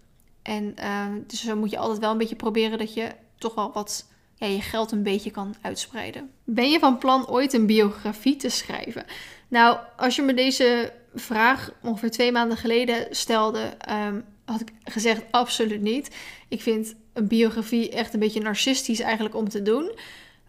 En 0.43 0.75
uh, 0.81 1.07
dus 1.27 1.45
zo 1.45 1.57
moet 1.57 1.71
je 1.71 1.79
altijd 1.79 1.99
wel 1.99 2.11
een 2.11 2.19
beetje 2.19 2.37
proberen 2.37 2.79
dat 2.79 2.95
je 2.95 3.09
toch 3.39 3.55
wel 3.55 3.73
wat 3.73 4.07
ja, 4.35 4.47
je 4.47 4.61
geld 4.61 4.93
een 4.93 5.03
beetje 5.03 5.31
kan 5.31 5.55
uitspreiden. 5.61 6.31
Ben 6.45 6.71
je 6.71 6.79
van 6.79 6.99
plan 6.99 7.29
ooit 7.29 7.53
een 7.53 7.67
biografie 7.67 8.37
te 8.37 8.49
schrijven? 8.49 9.05
Nou, 9.49 9.79
als 9.97 10.17
je 10.17 10.23
me 10.23 10.35
deze 10.35 10.93
vraag 11.15 11.73
ongeveer 11.83 12.11
twee 12.11 12.33
maanden 12.33 12.57
geleden 12.57 13.07
stelde, 13.11 13.77
um, 13.91 14.25
had 14.47 14.61
ik 14.61 14.73
gezegd 14.85 15.23
absoluut 15.31 15.81
niet. 15.81 16.17
Ik 16.49 16.63
vind 16.63 16.95
een 17.13 17.29
biografie 17.29 17.91
echt 17.91 18.15
een 18.15 18.21
beetje 18.21 18.41
narcistisch 18.41 19.01
eigenlijk 19.01 19.35
om 19.35 19.49
te 19.49 19.63
doen. 19.63 19.99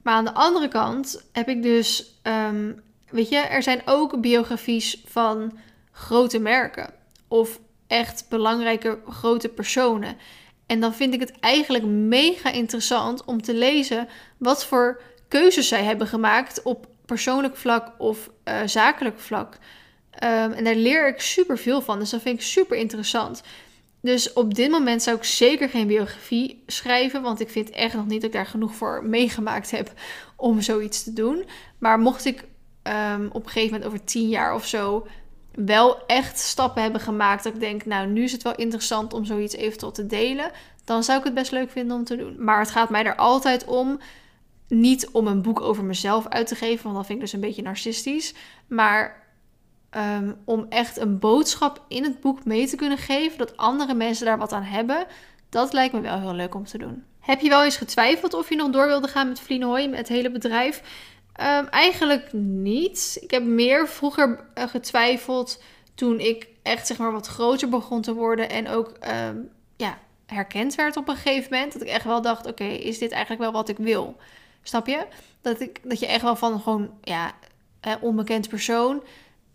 Maar 0.04 0.14
aan 0.14 0.26
de 0.26 0.34
andere 0.34 0.68
kant 0.68 1.24
heb 1.32 1.50
ik 1.50 1.64
dus, 1.64 2.20
um, 2.24 2.82
weet 3.10 3.30
je, 3.30 3.38
er 3.38 3.64
zijn 3.64 3.82
ook 3.86 4.22
biografies 4.22 5.02
van 5.06 5.58
grote 5.92 6.40
merken 6.40 6.94
of 7.28 7.60
echt 7.88 8.26
belangrijke 8.30 9.00
grote 9.10 9.50
personen. 9.50 10.18
En 10.66 10.80
dan 10.80 10.94
vind 10.94 11.14
ik 11.14 11.20
het 11.20 11.40
eigenlijk 11.40 11.86
mega 11.86 12.52
interessant 12.52 13.26
om 13.26 13.42
te 13.42 13.54
lezen 13.54 14.08
wat 14.38 14.66
voor 14.66 15.02
keuzes 15.28 15.68
zij 15.68 15.84
hebben 15.84 16.08
gemaakt 16.08 16.62
op 16.64 16.88
persoonlijk 17.06 17.56
vlak 17.56 17.92
of 17.98 18.30
uh, 18.46 18.60
zakelijk 18.66 19.20
vlak. 19.20 19.58
Um, 20.24 20.52
en 20.52 20.64
daar 20.64 20.76
leer 20.76 21.08
ik 21.08 21.22
super 21.22 21.58
veel 21.58 21.82
van. 21.82 22.00
Dus 22.00 22.10
dat 22.10 22.22
vind 22.22 22.40
ik 22.40 22.46
super 22.46 22.78
interessant. 22.78 23.42
Dus 24.08 24.34
op 24.34 24.54
dit 24.54 24.72
moment 24.72 25.04
zou 25.04 25.18
ik 25.18 25.24
zeker 25.24 25.70
geen 25.70 25.88
biografie 25.88 26.64
schrijven. 26.68 27.22
Want 27.22 27.40
ik 27.40 27.50
vind 27.50 27.70
echt 27.70 27.94
nog 27.94 28.06
niet 28.06 28.22
dat 28.22 28.30
ik 28.30 28.36
daar 28.36 28.46
genoeg 28.46 28.76
voor 28.76 29.06
meegemaakt 29.06 29.72
heb 29.72 29.92
om 30.36 30.62
zoiets 30.62 31.04
te 31.04 31.14
doen. 31.14 31.46
Maar 31.78 32.00
mocht 32.00 32.26
ik 32.26 32.44
um, 32.84 33.28
op 33.32 33.44
een 33.44 33.50
gegeven 33.50 33.72
moment 33.72 33.86
over 33.86 34.04
tien 34.04 34.30
jaar 34.30 34.56
of 34.56 34.66
zo 34.66 35.08
wel 35.52 36.06
echt 36.06 36.40
stappen 36.40 36.82
hebben 36.82 37.02
gemaakt. 37.02 37.44
Dat 37.44 37.54
ik 37.54 37.60
denk, 37.60 37.86
nou, 37.86 38.08
nu 38.08 38.24
is 38.24 38.32
het 38.32 38.44
wel 38.44 38.56
interessant 38.56 39.14
om 39.14 39.26
zoiets 39.26 39.56
eventueel 39.56 39.92
te 39.92 40.06
delen. 40.06 40.52
Dan 40.84 41.04
zou 41.04 41.20
ik 41.20 41.24
het 41.24 41.34
best 41.34 41.52
leuk 41.52 41.72
vinden 41.72 41.98
om 41.98 42.04
te 42.04 42.16
doen. 42.16 42.44
Maar 42.44 42.60
het 42.60 42.72
gaat 42.72 42.90
mij 42.90 43.06
er 43.06 43.16
altijd 43.16 43.66
om. 43.66 44.00
Niet 44.68 45.10
om 45.12 45.28
een 45.28 45.42
boek 45.42 45.62
over 45.62 45.84
mezelf 45.84 46.28
uit 46.28 46.48
te 46.48 46.56
geven, 46.56 46.84
want 46.84 46.96
dat 46.96 47.06
vind 47.06 47.18
ik 47.18 47.24
dus 47.24 47.34
een 47.34 47.40
beetje 47.40 47.62
narcistisch. 47.62 48.34
Maar 48.68 49.27
um, 49.92 50.38
om 50.46 50.66
echt 50.70 50.98
een 50.98 51.20
boodschap 51.20 51.84
in 51.88 52.04
het 52.04 52.20
boek 52.20 52.46
mee 52.46 52.68
te 52.68 52.76
kunnen 52.76 52.98
geven, 52.98 53.38
dat 53.38 53.58
andere 53.58 53.94
mensen 53.94 54.26
daar 54.26 54.38
wat 54.38 54.54
aan 54.54 54.64
hebben, 54.64 55.06
dat 55.50 55.74
lijkt 55.74 55.94
me 55.94 56.02
wel 56.02 56.20
heel 56.20 56.34
leuk 56.34 56.56
om 56.56 56.66
te 56.66 56.78
doen. 56.78 57.04
Heb 57.20 57.40
je 57.40 57.50
wel 57.50 57.64
eens 57.64 57.78
getwijfeld 57.78 58.34
of 58.34 58.50
je 58.50 58.56
nog 58.56 58.70
door 58.70 58.88
wilde 58.88 59.08
gaan 59.08 59.28
met 59.28 59.40
Vlienhooi, 59.40 59.88
met 59.88 60.00
het 60.00 60.08
hele 60.08 60.32
bedrijf? 60.32 60.82
Um, 61.42 61.68
eigenlijk 61.68 62.34
niet. 62.34 63.18
Ik 63.22 63.32
heb 63.32 63.44
meer 63.44 63.88
vroeger 63.88 64.46
uh, 64.58 64.64
getwijfeld 64.64 65.62
toen 65.96 66.20
ik 66.20 66.48
echt 66.64 66.88
zeg 66.88 66.98
maar 66.98 67.12
wat 67.12 67.28
groter 67.28 67.70
begon 67.70 68.02
te 68.02 68.14
worden 68.14 68.50
en 68.50 68.68
ook 68.68 68.94
um, 69.28 69.50
ja, 69.76 69.98
herkend 70.26 70.76
werd 70.76 70.98
op 70.98 71.08
een 71.08 71.16
gegeven 71.16 71.54
moment. 71.54 71.74
Dat 71.74 71.82
ik 71.82 71.88
echt 71.88 72.04
wel 72.04 72.22
dacht, 72.22 72.46
oké, 72.46 72.64
is 72.64 72.98
dit 72.98 73.12
eigenlijk 73.12 73.42
wel 73.42 73.52
wat 73.52 73.70
ik 73.70 73.78
wil? 73.78 74.16
Snap 74.64 74.88
je? 74.88 75.06
Dat, 75.42 75.62
ik, 75.62 75.80
dat 75.84 76.00
je 76.00 76.08
echt 76.08 76.22
wel 76.22 76.36
van 76.36 76.60
gewoon, 76.62 76.90
ja, 77.02 77.32
onbekend 78.02 78.50
persoon 78.50 79.04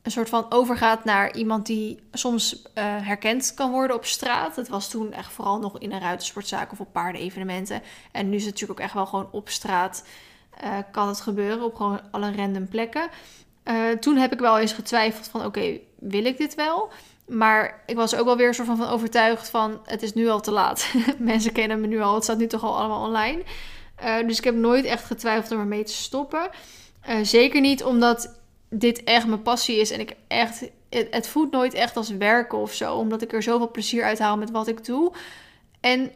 een 0.03 0.11
soort 0.11 0.29
van 0.29 0.47
overgaat 0.49 1.05
naar 1.05 1.37
iemand 1.37 1.67
die 1.67 2.03
soms 2.13 2.63
uh, 2.63 2.63
herkend 2.85 3.55
kan 3.55 3.71
worden 3.71 3.97
op 3.97 4.05
straat. 4.05 4.57
Het 4.57 4.69
was 4.69 4.89
toen 4.89 5.13
echt 5.13 5.33
vooral 5.33 5.59
nog 5.59 5.79
in 5.79 5.93
een 5.93 6.01
ruitersportzaak 6.01 6.73
of 6.73 6.81
op 6.81 6.93
paardenevenementen. 6.93 7.83
En 8.13 8.29
nu 8.29 8.37
is 8.37 8.45
het 8.45 8.53
natuurlijk 8.53 8.81
ook 8.81 8.87
echt 8.87 8.95
wel 8.95 9.07
gewoon 9.07 9.29
op 9.31 9.49
straat 9.49 10.05
uh, 10.65 10.79
kan 10.91 11.09
het 11.09 11.21
gebeuren 11.21 11.65
op 11.65 11.75
gewoon 11.75 12.01
alle 12.11 12.33
random 12.37 12.69
plekken. 12.69 13.09
Uh, 13.65 13.91
toen 13.91 14.17
heb 14.17 14.33
ik 14.33 14.39
wel 14.39 14.59
eens 14.59 14.73
getwijfeld 14.73 15.29
van 15.29 15.45
oké, 15.45 15.79
wil 15.99 16.25
ik 16.25 16.39
dit 16.39 16.55
wel? 16.55 16.89
Maar 17.27 17.83
ik 17.87 17.97
was 17.97 18.15
ook 18.15 18.25
wel 18.25 18.37
weer 18.37 18.49
een 18.49 18.55
soort 18.55 18.67
van, 18.67 18.77
van 18.77 18.89
overtuigd 18.89 19.51
van 19.51 19.81
het 19.85 20.03
is 20.03 20.15
nu 20.15 20.29
al 20.29 20.41
te 20.41 20.51
laat. 20.51 20.95
Mensen 21.19 21.53
kennen 21.53 21.81
me 21.81 21.87
nu 21.87 22.01
al, 22.01 22.15
het 22.15 22.25
staat 22.25 22.39
nu 22.39 22.47
toch 22.47 22.63
al 22.63 22.79
allemaal 22.79 23.07
online. 23.07 23.43
dus 24.27 24.39
ik 24.39 24.45
heb 24.45 24.55
nooit 24.55 24.85
echt 24.85 25.05
getwijfeld 25.05 25.53
om 25.53 25.59
ermee 25.59 25.85
te 25.85 25.93
stoppen. 25.93 26.51
zeker 27.23 27.61
niet 27.61 27.85
omdat 27.85 28.41
dit 28.75 29.05
echt 29.05 29.27
mijn 29.27 29.43
passie 29.43 29.77
is 29.77 29.91
en 29.91 30.01
ik 30.01 30.17
echt, 30.29 30.61
het, 30.89 31.07
het 31.11 31.27
voelt 31.27 31.51
nooit 31.51 31.75
echt 31.75 31.97
als 31.97 32.11
werken 32.11 32.59
of 32.59 32.73
zo, 32.73 32.95
omdat 32.95 33.23
ik 33.23 33.33
er 33.33 33.43
zoveel 33.43 33.71
plezier 33.71 34.05
uit 34.05 34.19
haal 34.19 34.37
met 34.37 34.51
wat 34.51 34.69
ik 34.69 34.85
doe. 34.85 35.13
En 35.81 36.13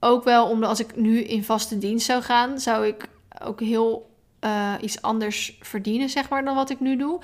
ook 0.00 0.24
wel 0.24 0.48
omdat 0.48 0.68
als 0.68 0.80
ik 0.80 0.96
nu 0.96 1.20
in 1.20 1.44
vaste 1.44 1.78
dienst 1.78 2.06
zou 2.06 2.22
gaan, 2.22 2.60
zou 2.60 2.86
ik 2.86 3.08
ook 3.42 3.60
heel 3.60 4.10
uh, 4.44 4.74
iets 4.80 5.02
anders 5.02 5.58
verdienen, 5.60 6.08
zeg 6.08 6.28
maar, 6.28 6.44
dan 6.44 6.54
wat 6.54 6.70
ik 6.70 6.80
nu 6.80 6.96
doe. 6.96 7.20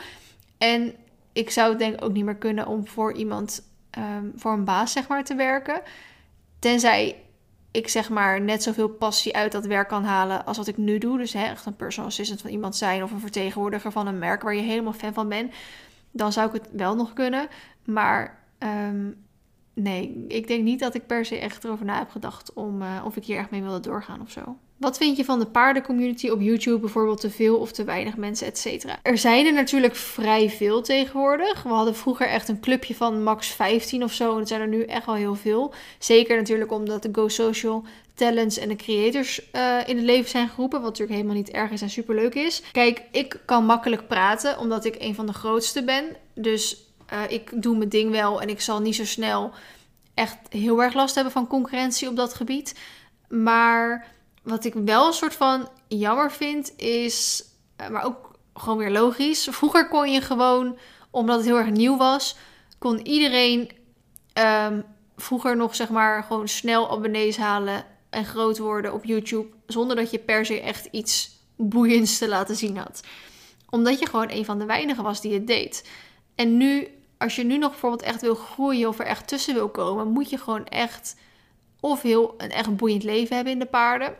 En 0.58 0.94
ik 1.32 1.50
zou 1.50 1.68
het 1.68 1.78
denk 1.78 1.94
ik 1.94 2.04
ook 2.04 2.12
niet 2.12 2.24
meer 2.24 2.36
kunnen 2.36 2.66
om 2.66 2.86
voor 2.86 3.12
iemand, 3.12 3.62
um, 3.98 4.32
voor 4.36 4.52
een 4.52 4.64
baas, 4.64 4.92
zeg 4.92 5.08
maar, 5.08 5.24
te 5.24 5.34
werken. 5.34 5.80
Tenzij 6.58 7.16
ik 7.74 7.88
zeg 7.88 8.10
maar 8.10 8.40
net 8.40 8.62
zoveel 8.62 8.88
passie 8.88 9.36
uit 9.36 9.52
dat 9.52 9.66
werk 9.66 9.88
kan 9.88 10.04
halen 10.04 10.46
als 10.46 10.56
wat 10.56 10.66
ik 10.66 10.76
nu 10.76 10.98
doe. 10.98 11.18
Dus 11.18 11.32
hè, 11.32 11.44
echt 11.44 11.66
een 11.66 11.76
personal 11.76 12.08
assistant 12.10 12.40
van 12.40 12.50
iemand 12.50 12.76
zijn 12.76 13.02
of 13.02 13.10
een 13.10 13.20
vertegenwoordiger 13.20 13.92
van 13.92 14.06
een 14.06 14.18
merk 14.18 14.42
waar 14.42 14.54
je 14.54 14.62
helemaal 14.62 14.92
fan 14.92 15.12
van 15.12 15.28
bent. 15.28 15.54
Dan 16.10 16.32
zou 16.32 16.46
ik 16.46 16.52
het 16.62 16.68
wel 16.72 16.96
nog 16.96 17.12
kunnen. 17.12 17.48
Maar 17.84 18.38
um, 18.58 19.24
nee, 19.72 20.24
ik 20.28 20.46
denk 20.46 20.64
niet 20.64 20.80
dat 20.80 20.94
ik 20.94 21.06
per 21.06 21.24
se 21.24 21.38
echt 21.38 21.64
erover 21.64 21.84
na 21.84 21.98
heb 21.98 22.10
gedacht 22.10 22.52
om 22.52 22.82
uh, 22.82 23.02
of 23.04 23.16
ik 23.16 23.24
hier 23.24 23.38
echt 23.38 23.50
mee 23.50 23.62
wilde 23.62 23.80
doorgaan 23.80 24.20
of 24.20 24.30
zo. 24.30 24.56
Wat 24.76 24.96
vind 24.96 25.16
je 25.16 25.24
van 25.24 25.38
de 25.38 25.46
paardencommunity 25.46 26.28
op 26.28 26.40
YouTube? 26.40 26.78
Bijvoorbeeld 26.78 27.20
te 27.20 27.30
veel 27.30 27.58
of 27.58 27.72
te 27.72 27.84
weinig 27.84 28.16
mensen, 28.16 28.46
et 28.46 28.58
cetera. 28.58 28.98
Er 29.02 29.18
zijn 29.18 29.46
er 29.46 29.52
natuurlijk 29.52 29.96
vrij 29.96 30.50
veel 30.50 30.82
tegenwoordig. 30.82 31.62
We 31.62 31.68
hadden 31.68 31.96
vroeger 31.96 32.26
echt 32.26 32.48
een 32.48 32.60
clubje 32.60 32.94
van 32.94 33.22
max 33.22 33.48
15 33.48 34.02
of 34.02 34.12
zo. 34.12 34.32
En 34.32 34.38
het 34.38 34.48
zijn 34.48 34.60
er 34.60 34.68
nu 34.68 34.82
echt 34.82 35.06
wel 35.06 35.14
heel 35.14 35.34
veel. 35.34 35.74
Zeker 35.98 36.36
natuurlijk 36.36 36.72
omdat 36.72 37.02
de 37.02 37.08
Go 37.12 37.28
Social 37.28 37.84
talents 38.14 38.58
en 38.58 38.68
de 38.68 38.76
creators 38.76 39.40
uh, 39.52 39.78
in 39.86 39.96
het 39.96 40.04
leven 40.04 40.30
zijn 40.30 40.48
geroepen. 40.48 40.80
Wat 40.80 40.88
natuurlijk 40.88 41.16
helemaal 41.16 41.36
niet 41.36 41.50
erg 41.50 41.70
is 41.70 41.82
en 41.82 41.90
superleuk 41.90 42.34
is. 42.34 42.62
Kijk, 42.72 43.02
ik 43.10 43.40
kan 43.44 43.64
makkelijk 43.66 44.06
praten 44.06 44.58
omdat 44.58 44.84
ik 44.84 44.96
een 44.98 45.14
van 45.14 45.26
de 45.26 45.32
grootste 45.32 45.84
ben. 45.84 46.04
Dus 46.34 46.84
uh, 47.12 47.20
ik 47.28 47.62
doe 47.62 47.76
mijn 47.76 47.88
ding 47.88 48.10
wel 48.10 48.40
en 48.42 48.48
ik 48.48 48.60
zal 48.60 48.80
niet 48.80 48.96
zo 48.96 49.04
snel 49.04 49.52
echt 50.14 50.36
heel 50.48 50.82
erg 50.82 50.94
last 50.94 51.14
hebben 51.14 51.32
van 51.32 51.46
concurrentie 51.46 52.08
op 52.08 52.16
dat 52.16 52.34
gebied. 52.34 52.74
Maar 53.28 54.12
wat 54.44 54.64
ik 54.64 54.74
wel 54.74 55.06
een 55.06 55.12
soort 55.12 55.34
van 55.34 55.68
jammer 55.88 56.32
vind 56.32 56.72
is, 56.76 57.44
eh, 57.76 57.88
maar 57.88 58.04
ook 58.04 58.38
gewoon 58.54 58.78
weer 58.78 58.90
logisch. 58.90 59.48
Vroeger 59.50 59.88
kon 59.88 60.12
je 60.12 60.20
gewoon, 60.20 60.78
omdat 61.10 61.36
het 61.36 61.44
heel 61.44 61.58
erg 61.58 61.70
nieuw 61.70 61.96
was, 61.96 62.36
kon 62.78 63.06
iedereen 63.06 63.70
ehm, 64.32 64.80
vroeger 65.16 65.56
nog 65.56 65.74
zeg 65.74 65.88
maar 65.88 66.22
gewoon 66.22 66.48
snel 66.48 66.90
abonnees 66.90 67.36
halen 67.36 67.84
en 68.10 68.24
groot 68.24 68.58
worden 68.58 68.92
op 68.92 69.04
YouTube. 69.04 69.48
Zonder 69.66 69.96
dat 69.96 70.10
je 70.10 70.18
per 70.18 70.46
se 70.46 70.60
echt 70.60 70.88
iets 70.90 71.30
boeiends 71.56 72.18
te 72.18 72.28
laten 72.28 72.56
zien 72.56 72.76
had. 72.76 73.02
Omdat 73.70 73.98
je 73.98 74.06
gewoon 74.06 74.30
een 74.30 74.44
van 74.44 74.58
de 74.58 74.64
weinigen 74.64 75.04
was 75.04 75.20
die 75.20 75.34
het 75.34 75.46
deed. 75.46 75.88
En 76.34 76.56
nu, 76.56 76.88
als 77.18 77.36
je 77.36 77.44
nu 77.44 77.58
nog 77.58 77.70
bijvoorbeeld 77.70 78.02
echt 78.02 78.20
wil 78.20 78.34
groeien 78.34 78.88
of 78.88 78.98
er 78.98 79.06
echt 79.06 79.28
tussen 79.28 79.54
wil 79.54 79.68
komen, 79.68 80.08
moet 80.08 80.30
je 80.30 80.38
gewoon 80.38 80.66
echt 80.66 81.16
of 81.80 82.02
heel 82.02 82.34
een 82.36 82.50
echt 82.50 82.76
boeiend 82.76 83.02
leven 83.02 83.36
hebben 83.36 83.52
in 83.52 83.58
de 83.58 83.66
paarden. 83.66 84.16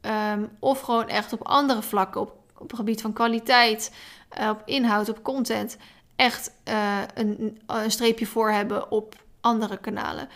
Ehm, 0.00 0.44
of 0.58 0.80
gewoon 0.80 1.08
echt 1.08 1.32
op 1.32 1.46
andere 1.46 1.82
vlakken, 1.82 2.20
op, 2.20 2.32
op 2.58 2.68
het 2.68 2.78
gebied 2.78 3.00
van 3.00 3.12
kwaliteit, 3.12 3.94
uh, 4.40 4.48
op 4.48 4.62
inhoud, 4.64 5.08
op 5.08 5.22
content, 5.22 5.76
echt 6.16 6.50
uh, 6.68 6.98
een, 7.14 7.60
een, 7.66 7.90
streepje 7.90 8.26
voor 8.26 8.50
hebben 8.50 8.90
op 8.90 9.14
andere 9.40 9.76
kanalen. 9.76 10.28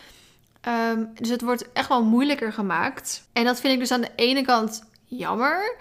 Um, 0.91 1.11
dus 1.15 1.29
het 1.29 1.43
wordt 1.43 1.73
echt 1.73 1.89
wel 1.89 2.05
moeilijker 2.05 2.53
gemaakt. 2.53 3.29
En 3.33 3.45
dat 3.45 3.61
vind 3.61 3.73
ik 3.73 3.79
dus 3.79 3.91
aan 3.91 4.01
de 4.01 4.13
ene 4.17 4.43
kant 4.43 4.85
jammer, 5.05 5.77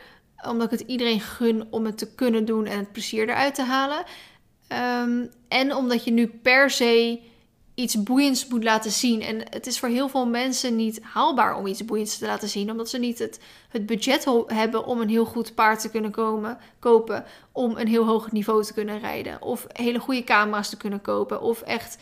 omdat 0.47 0.71
ik 0.71 0.79
het 0.79 0.89
iedereen 0.89 1.19
gun 1.19 1.67
om 1.69 1.85
het 1.85 1.97
te 1.97 2.15
kunnen 2.15 2.45
doen 2.45 2.65
en 2.65 2.77
het 2.77 2.91
plezier 2.91 3.29
eruit 3.29 3.55
te 3.55 3.63
halen. 3.63 4.03
Um, 5.03 5.29
en 5.47 5.75
omdat 5.75 6.03
je 6.03 6.11
nu 6.11 6.27
per 6.27 6.69
se 6.69 7.21
iets 7.81 8.03
boeiends 8.03 8.47
moet 8.47 8.63
laten 8.63 8.91
zien. 8.91 9.21
En 9.21 9.41
het 9.49 9.67
is 9.67 9.79
voor 9.79 9.89
heel 9.89 10.09
veel 10.09 10.27
mensen 10.27 10.75
niet 10.75 10.99
haalbaar 11.01 11.55
om 11.55 11.67
iets 11.67 11.85
boeiends 11.85 12.17
te 12.17 12.25
laten 12.25 12.49
zien, 12.49 12.71
omdat 12.71 12.89
ze 12.89 12.97
niet 12.97 13.19
het, 13.19 13.39
het 13.69 13.85
budget 13.85 14.27
hebben 14.47 14.85
om 14.85 15.01
een 15.01 15.09
heel 15.09 15.25
goed 15.25 15.55
paard 15.55 15.81
te 15.81 15.89
kunnen 15.89 16.11
komen, 16.11 16.57
kopen, 16.79 17.25
om 17.51 17.77
een 17.77 17.87
heel 17.87 18.05
hoog 18.05 18.31
niveau 18.31 18.63
te 18.63 18.73
kunnen 18.73 18.99
rijden, 18.99 19.41
of 19.41 19.67
hele 19.73 19.99
goede 19.99 20.23
camera's 20.23 20.69
te 20.69 20.77
kunnen 20.77 21.01
kopen, 21.01 21.41
of 21.41 21.61
echt 21.61 21.97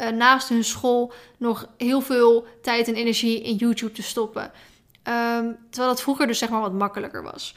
uh, 0.00 0.08
naast 0.08 0.48
hun 0.48 0.64
school 0.64 1.12
nog 1.36 1.68
heel 1.76 2.00
veel 2.00 2.46
tijd 2.62 2.88
en 2.88 2.94
energie 2.94 3.42
in 3.42 3.54
YouTube 3.54 3.92
te 3.92 4.02
stoppen. 4.02 4.42
Um, 4.42 5.56
terwijl 5.70 5.92
dat 5.92 6.02
vroeger 6.02 6.26
dus 6.26 6.38
zeg 6.38 6.48
maar 6.48 6.60
wat 6.60 6.72
makkelijker 6.72 7.22
was. 7.22 7.54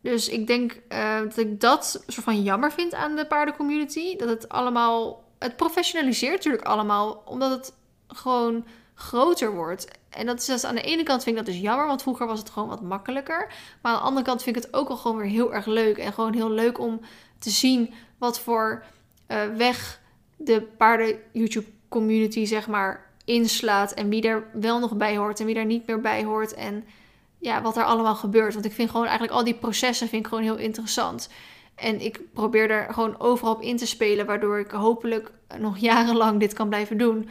Dus 0.00 0.28
ik 0.28 0.46
denk 0.46 0.80
uh, 0.88 1.20
dat 1.20 1.36
ik 1.36 1.60
dat 1.60 2.02
soort 2.06 2.24
van 2.24 2.42
jammer 2.42 2.72
vind 2.72 2.94
aan 2.94 3.16
de 3.16 3.26
paardencommunity. 3.26 4.16
Dat 4.16 4.28
het 4.28 4.48
allemaal 4.48 5.24
het 5.38 5.56
professionaliseert 5.56 6.34
natuurlijk 6.34 6.64
allemaal, 6.64 7.22
omdat 7.24 7.50
het 7.50 7.72
gewoon 8.08 8.64
groter 8.94 9.54
wordt. 9.54 9.88
En 10.10 10.26
dat 10.26 10.38
is 10.38 10.44
dus 10.44 10.64
aan 10.64 10.74
de 10.74 10.80
ene 10.80 11.02
kant 11.02 11.22
vind 11.22 11.38
ik 11.38 11.44
dat 11.44 11.54
dus 11.54 11.62
jammer, 11.62 11.86
want 11.86 12.02
vroeger 12.02 12.26
was 12.26 12.38
het 12.38 12.50
gewoon 12.50 12.68
wat 12.68 12.82
makkelijker. 12.82 13.52
Maar 13.82 13.92
aan 13.92 13.98
de 13.98 14.04
andere 14.04 14.26
kant 14.26 14.42
vind 14.42 14.56
ik 14.56 14.62
het 14.62 14.74
ook 14.74 14.88
al 14.88 14.96
gewoon 14.96 15.16
weer 15.16 15.26
heel 15.26 15.54
erg 15.54 15.66
leuk. 15.66 15.98
En 15.98 16.12
gewoon 16.12 16.34
heel 16.34 16.50
leuk 16.50 16.78
om 16.78 17.00
te 17.38 17.50
zien 17.50 17.94
wat 18.18 18.40
voor 18.40 18.84
uh, 19.28 19.44
weg 19.56 20.00
de 20.36 20.62
paarden 20.62 21.18
YouTube 21.32 21.68
community 21.88 22.44
zeg 22.44 22.66
maar 22.66 23.10
inslaat. 23.24 23.92
En 23.92 24.08
wie 24.08 24.22
er 24.22 24.44
wel 24.52 24.78
nog 24.78 24.96
bij 24.96 25.16
hoort 25.16 25.40
en 25.40 25.46
wie 25.46 25.54
er 25.54 25.64
niet 25.64 25.86
meer 25.86 26.00
bij 26.00 26.24
hoort. 26.24 26.54
En 26.54 26.84
ja, 27.38 27.62
wat 27.62 27.76
er 27.76 27.84
allemaal 27.84 28.16
gebeurt. 28.16 28.52
Want 28.52 28.64
ik 28.64 28.72
vind 28.72 28.90
gewoon 28.90 29.06
eigenlijk 29.06 29.38
al 29.38 29.44
die 29.44 29.54
processen 29.54 30.08
vind 30.08 30.22
ik 30.22 30.28
gewoon 30.28 30.44
heel 30.44 30.56
interessant. 30.56 31.28
En 31.76 32.00
ik 32.00 32.20
probeer 32.32 32.70
er 32.70 32.94
gewoon 32.94 33.20
overal 33.20 33.54
op 33.54 33.62
in 33.62 33.76
te 33.76 33.86
spelen, 33.86 34.26
waardoor 34.26 34.58
ik 34.58 34.70
hopelijk 34.70 35.30
nog 35.58 35.78
jarenlang 35.78 36.40
dit 36.40 36.52
kan 36.52 36.68
blijven 36.68 36.98
doen. 36.98 37.28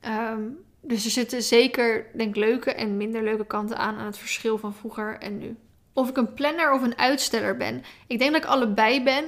Ehm, 0.00 0.42
dus 0.80 1.04
er 1.04 1.10
zitten 1.10 1.42
zeker, 1.42 2.06
denk 2.14 2.36
leuke 2.36 2.72
en 2.72 2.96
minder 2.96 3.22
leuke 3.22 3.46
kanten 3.46 3.78
aan 3.78 3.96
aan 3.96 4.06
het 4.06 4.18
verschil 4.18 4.58
van 4.58 4.74
vroeger 4.74 5.18
en 5.18 5.38
nu. 5.38 5.56
Of 5.92 6.08
ik 6.08 6.16
een 6.16 6.34
planner 6.34 6.72
of 6.72 6.82
een 6.82 6.98
uitsteller 6.98 7.56
ben. 7.56 7.84
Ik 8.06 8.18
denk 8.18 8.32
dat 8.32 8.42
ik 8.42 8.48
allebei 8.48 9.02
ben. 9.02 9.24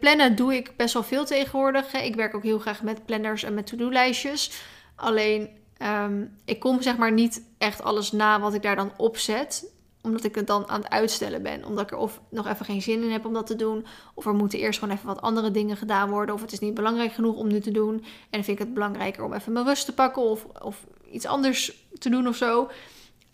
Plannen 0.00 0.36
doe 0.36 0.54
ik 0.54 0.72
best 0.76 0.94
wel 0.94 1.02
veel 1.02 1.24
tegenwoordig. 1.24 1.92
Ik 1.92 2.14
werk 2.14 2.34
ook 2.34 2.42
heel 2.42 2.58
graag 2.58 2.82
met 2.82 3.04
planners 3.04 3.42
en 3.42 3.54
met 3.54 3.66
to-do-lijstjes. 3.66 4.62
Alleen, 4.94 5.48
um, 5.82 6.38
ik 6.44 6.60
kom 6.60 6.82
zeg 6.82 6.96
maar 6.96 7.12
niet 7.12 7.42
echt 7.58 7.82
alles 7.82 8.12
na 8.12 8.40
wat 8.40 8.54
ik 8.54 8.62
daar 8.62 8.76
dan 8.76 8.92
opzet 8.96 9.73
omdat 10.04 10.24
ik 10.24 10.34
het 10.34 10.46
dan 10.46 10.68
aan 10.68 10.80
het 10.80 10.90
uitstellen 10.90 11.42
ben. 11.42 11.64
Omdat 11.64 11.84
ik 11.84 11.90
er 11.90 11.96
of 11.96 12.20
nog 12.30 12.46
even 12.48 12.64
geen 12.64 12.82
zin 12.82 13.02
in 13.02 13.10
heb 13.10 13.24
om 13.24 13.32
dat 13.32 13.46
te 13.46 13.56
doen. 13.56 13.86
Of 14.14 14.26
er 14.26 14.34
moeten 14.34 14.58
eerst 14.58 14.78
gewoon 14.78 14.94
even 14.94 15.06
wat 15.06 15.20
andere 15.20 15.50
dingen 15.50 15.76
gedaan 15.76 16.10
worden. 16.10 16.34
Of 16.34 16.40
het 16.40 16.52
is 16.52 16.58
niet 16.58 16.74
belangrijk 16.74 17.12
genoeg 17.12 17.36
om 17.36 17.46
nu 17.48 17.60
te 17.60 17.70
doen. 17.70 17.94
En 17.94 18.04
dan 18.30 18.44
vind 18.44 18.58
ik 18.58 18.64
het 18.64 18.74
belangrijker 18.74 19.24
om 19.24 19.32
even 19.32 19.52
mijn 19.52 19.66
rust 19.66 19.84
te 19.84 19.94
pakken. 19.94 20.22
Of, 20.22 20.44
of 20.62 20.86
iets 21.10 21.26
anders 21.26 21.86
te 21.98 22.10
doen 22.10 22.28
of 22.28 22.36
zo. 22.36 22.70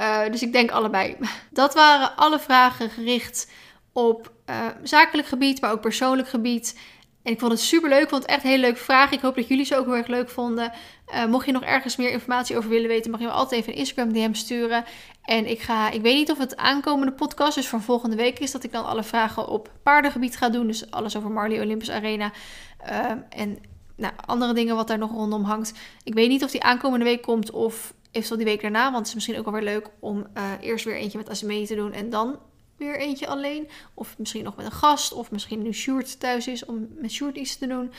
Uh, 0.01 0.27
dus 0.31 0.43
ik 0.43 0.53
denk 0.53 0.71
allebei. 0.71 1.17
Dat 1.51 1.75
waren 1.75 2.17
alle 2.17 2.39
vragen 2.39 2.91
gericht 2.91 3.51
op 3.93 4.33
uh, 4.51 4.67
zakelijk 4.83 5.29
gebied, 5.29 5.61
maar 5.61 5.73
ook 5.73 5.81
persoonlijk 5.81 6.29
gebied. 6.29 6.79
En 7.23 7.33
ik 7.33 7.39
vond 7.39 7.53
het 7.53 7.61
super 7.61 7.89
leuk. 7.89 8.09
Vond 8.09 8.23
het 8.23 8.31
echt 8.31 8.43
een 8.45 8.51
hele 8.51 8.63
leuke 8.63 8.79
vraag. 8.79 9.11
Ik 9.11 9.21
hoop 9.21 9.35
dat 9.35 9.49
jullie 9.49 9.65
ze 9.65 9.77
ook 9.77 9.85
heel 9.85 9.97
erg 9.97 10.07
leuk 10.07 10.31
vonden. 10.31 10.73
Uh, 11.15 11.27
mocht 11.27 11.47
je 11.47 11.53
nog 11.53 11.63
ergens 11.63 11.97
meer 11.97 12.11
informatie 12.11 12.57
over 12.57 12.71
willen 12.71 12.89
weten, 12.89 13.11
mag 13.11 13.21
je 13.21 13.27
me 13.27 13.33
altijd 13.33 13.61
even 13.61 13.73
een 13.73 13.79
Instagram 13.79 14.13
DM 14.13 14.35
sturen. 14.35 14.85
En 15.31 15.51
ik 15.51 15.61
ga, 15.61 15.91
ik 15.91 16.03
weet 16.03 16.17
niet 16.17 16.31
of 16.31 16.39
het 16.39 16.57
aankomende 16.57 17.13
podcast, 17.13 17.55
dus 17.55 17.69
van 17.69 17.83
volgende 17.83 18.17
week 18.17 18.39
is, 18.39 18.51
dat 18.51 18.65
ik 18.65 18.73
dan 18.73 18.85
alle 18.85 19.03
vragen 19.03 19.49
op 19.49 19.71
paardengebied 19.83 20.37
ga 20.37 20.49
doen. 20.49 20.67
Dus 20.67 20.91
alles 20.91 21.17
over 21.17 21.31
Marley 21.31 21.61
Olympus 21.61 21.91
Arena. 21.91 22.33
Uh, 22.89 23.11
en 23.29 23.59
nou, 23.97 24.13
andere 24.27 24.53
dingen 24.53 24.77
wat 24.77 24.89
daar 24.89 24.99
nog 24.99 25.11
rondom 25.11 25.45
hangt. 25.45 25.73
Ik 26.05 26.15
weet 26.15 26.29
niet 26.29 26.45
of 26.45 26.51
die 26.51 26.63
aankomende 26.63 27.05
week 27.05 27.23
komt 27.23 27.51
of 27.51 27.95
eventueel 28.11 28.39
die 28.39 28.47
week 28.47 28.61
daarna. 28.63 28.85
Want 28.85 28.97
het 28.97 29.07
is 29.07 29.15
misschien 29.15 29.39
ook 29.39 29.45
wel 29.45 29.55
weer 29.55 29.63
leuk 29.63 29.91
om 30.01 30.27
uh, 30.37 30.45
eerst 30.61 30.85
weer 30.85 30.97
eentje 30.97 31.19
met 31.19 31.29
Asmee 31.29 31.67
te 31.67 31.75
doen 31.75 31.93
en 31.93 32.11
dan 32.11 32.39
weer 32.77 32.99
eentje 32.99 33.27
alleen. 33.27 33.69
Of 33.95 34.19
misschien 34.19 34.45
nog 34.45 34.57
met 34.57 34.67
een 34.67 34.73
gast. 34.73 35.13
Of 35.13 35.31
misschien 35.31 35.63
nu 35.63 35.73
Sjoerd 35.73 36.21
thuis 36.21 36.47
is 36.47 36.65
om 36.65 36.89
met 36.97 37.13
Sjoerd 37.13 37.37
iets 37.37 37.57
te 37.57 37.67
doen. 37.67 37.93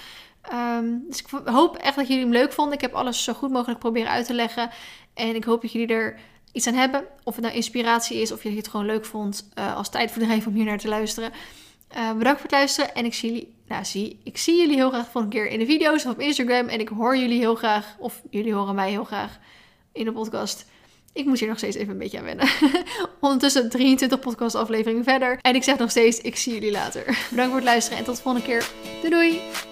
Um, 0.54 1.04
dus 1.08 1.20
ik 1.20 1.28
hoop 1.46 1.76
echt 1.76 1.96
dat 1.96 2.08
jullie 2.08 2.24
hem 2.24 2.34
leuk 2.34 2.54
vonden. 2.54 2.74
Ik 2.74 2.82
heb 2.82 2.94
alles 2.94 3.24
zo 3.24 3.34
goed 3.34 3.52
mogelijk 3.52 3.80
proberen 3.80 4.12
uit 4.12 4.26
te 4.26 4.34
leggen. 4.34 4.70
En 5.14 5.36
ik 5.36 5.44
hoop 5.44 5.62
dat 5.62 5.72
jullie 5.72 5.96
er 5.96 6.20
iets 6.52 6.68
aan 6.68 6.74
hebben. 6.74 7.04
Of 7.24 7.36
het 7.36 7.44
nou 7.44 7.56
inspiratie 7.56 8.22
is 8.22 8.32
of 8.32 8.44
je 8.44 8.56
het 8.56 8.68
gewoon 8.68 8.86
leuk 8.86 9.06
vond 9.06 9.50
uh, 9.58 9.76
als 9.76 9.90
tijdverdrijf 9.90 10.48
om 10.48 10.54
hier 10.54 10.66
naar 10.66 10.78
te 10.78 10.88
luisteren. 10.88 11.32
Uh, 11.98 12.14
bedankt 12.14 12.40
voor 12.40 12.50
het 12.50 12.60
luisteren 12.60 12.96
en 12.96 13.06
ik 13.06 13.14
zie 13.14 13.30
jullie, 13.32 13.54
nou 13.68 13.86
zie, 13.86 14.20
ik 14.24 14.38
zie 14.38 14.58
jullie 14.58 14.76
heel 14.76 14.90
graag 14.90 15.10
volgende 15.10 15.36
keer 15.36 15.48
in 15.48 15.60
de 15.60 15.66
video's 15.66 16.06
of 16.06 16.12
op 16.12 16.20
Instagram. 16.20 16.68
En 16.68 16.80
ik 16.80 16.88
hoor 16.88 17.18
jullie 17.18 17.40
heel 17.40 17.56
graag, 17.56 17.96
of 18.00 18.22
jullie 18.30 18.54
horen 18.54 18.76
mij 18.76 18.90
heel 18.90 19.04
graag 19.04 19.40
in 19.92 20.06
de 20.06 20.12
podcast. 20.12 20.66
Ik 21.14 21.26
moet 21.26 21.40
hier 21.40 21.48
nog 21.48 21.58
steeds 21.58 21.76
even 21.76 21.92
een 21.92 21.98
beetje 21.98 22.18
aan 22.18 22.24
wennen. 22.24 22.50
Ondertussen 23.20 23.70
23 23.70 24.20
podcast 24.20 24.56
afleveringen 24.56 25.04
verder. 25.04 25.38
En 25.42 25.56
ik 25.56 25.64
zeg 25.64 25.78
nog 25.78 25.90
steeds, 25.90 26.22
ik 26.22 26.36
zie 26.36 26.54
jullie 26.54 26.72
later. 26.72 27.04
Bedankt 27.30 27.52
voor 27.52 27.60
het 27.60 27.70
luisteren 27.70 28.00
en 28.00 28.04
tot 28.04 28.16
de 28.16 28.22
volgende 28.22 28.48
keer. 28.48 28.70
Doei 29.02 29.10
doei! 29.10 29.71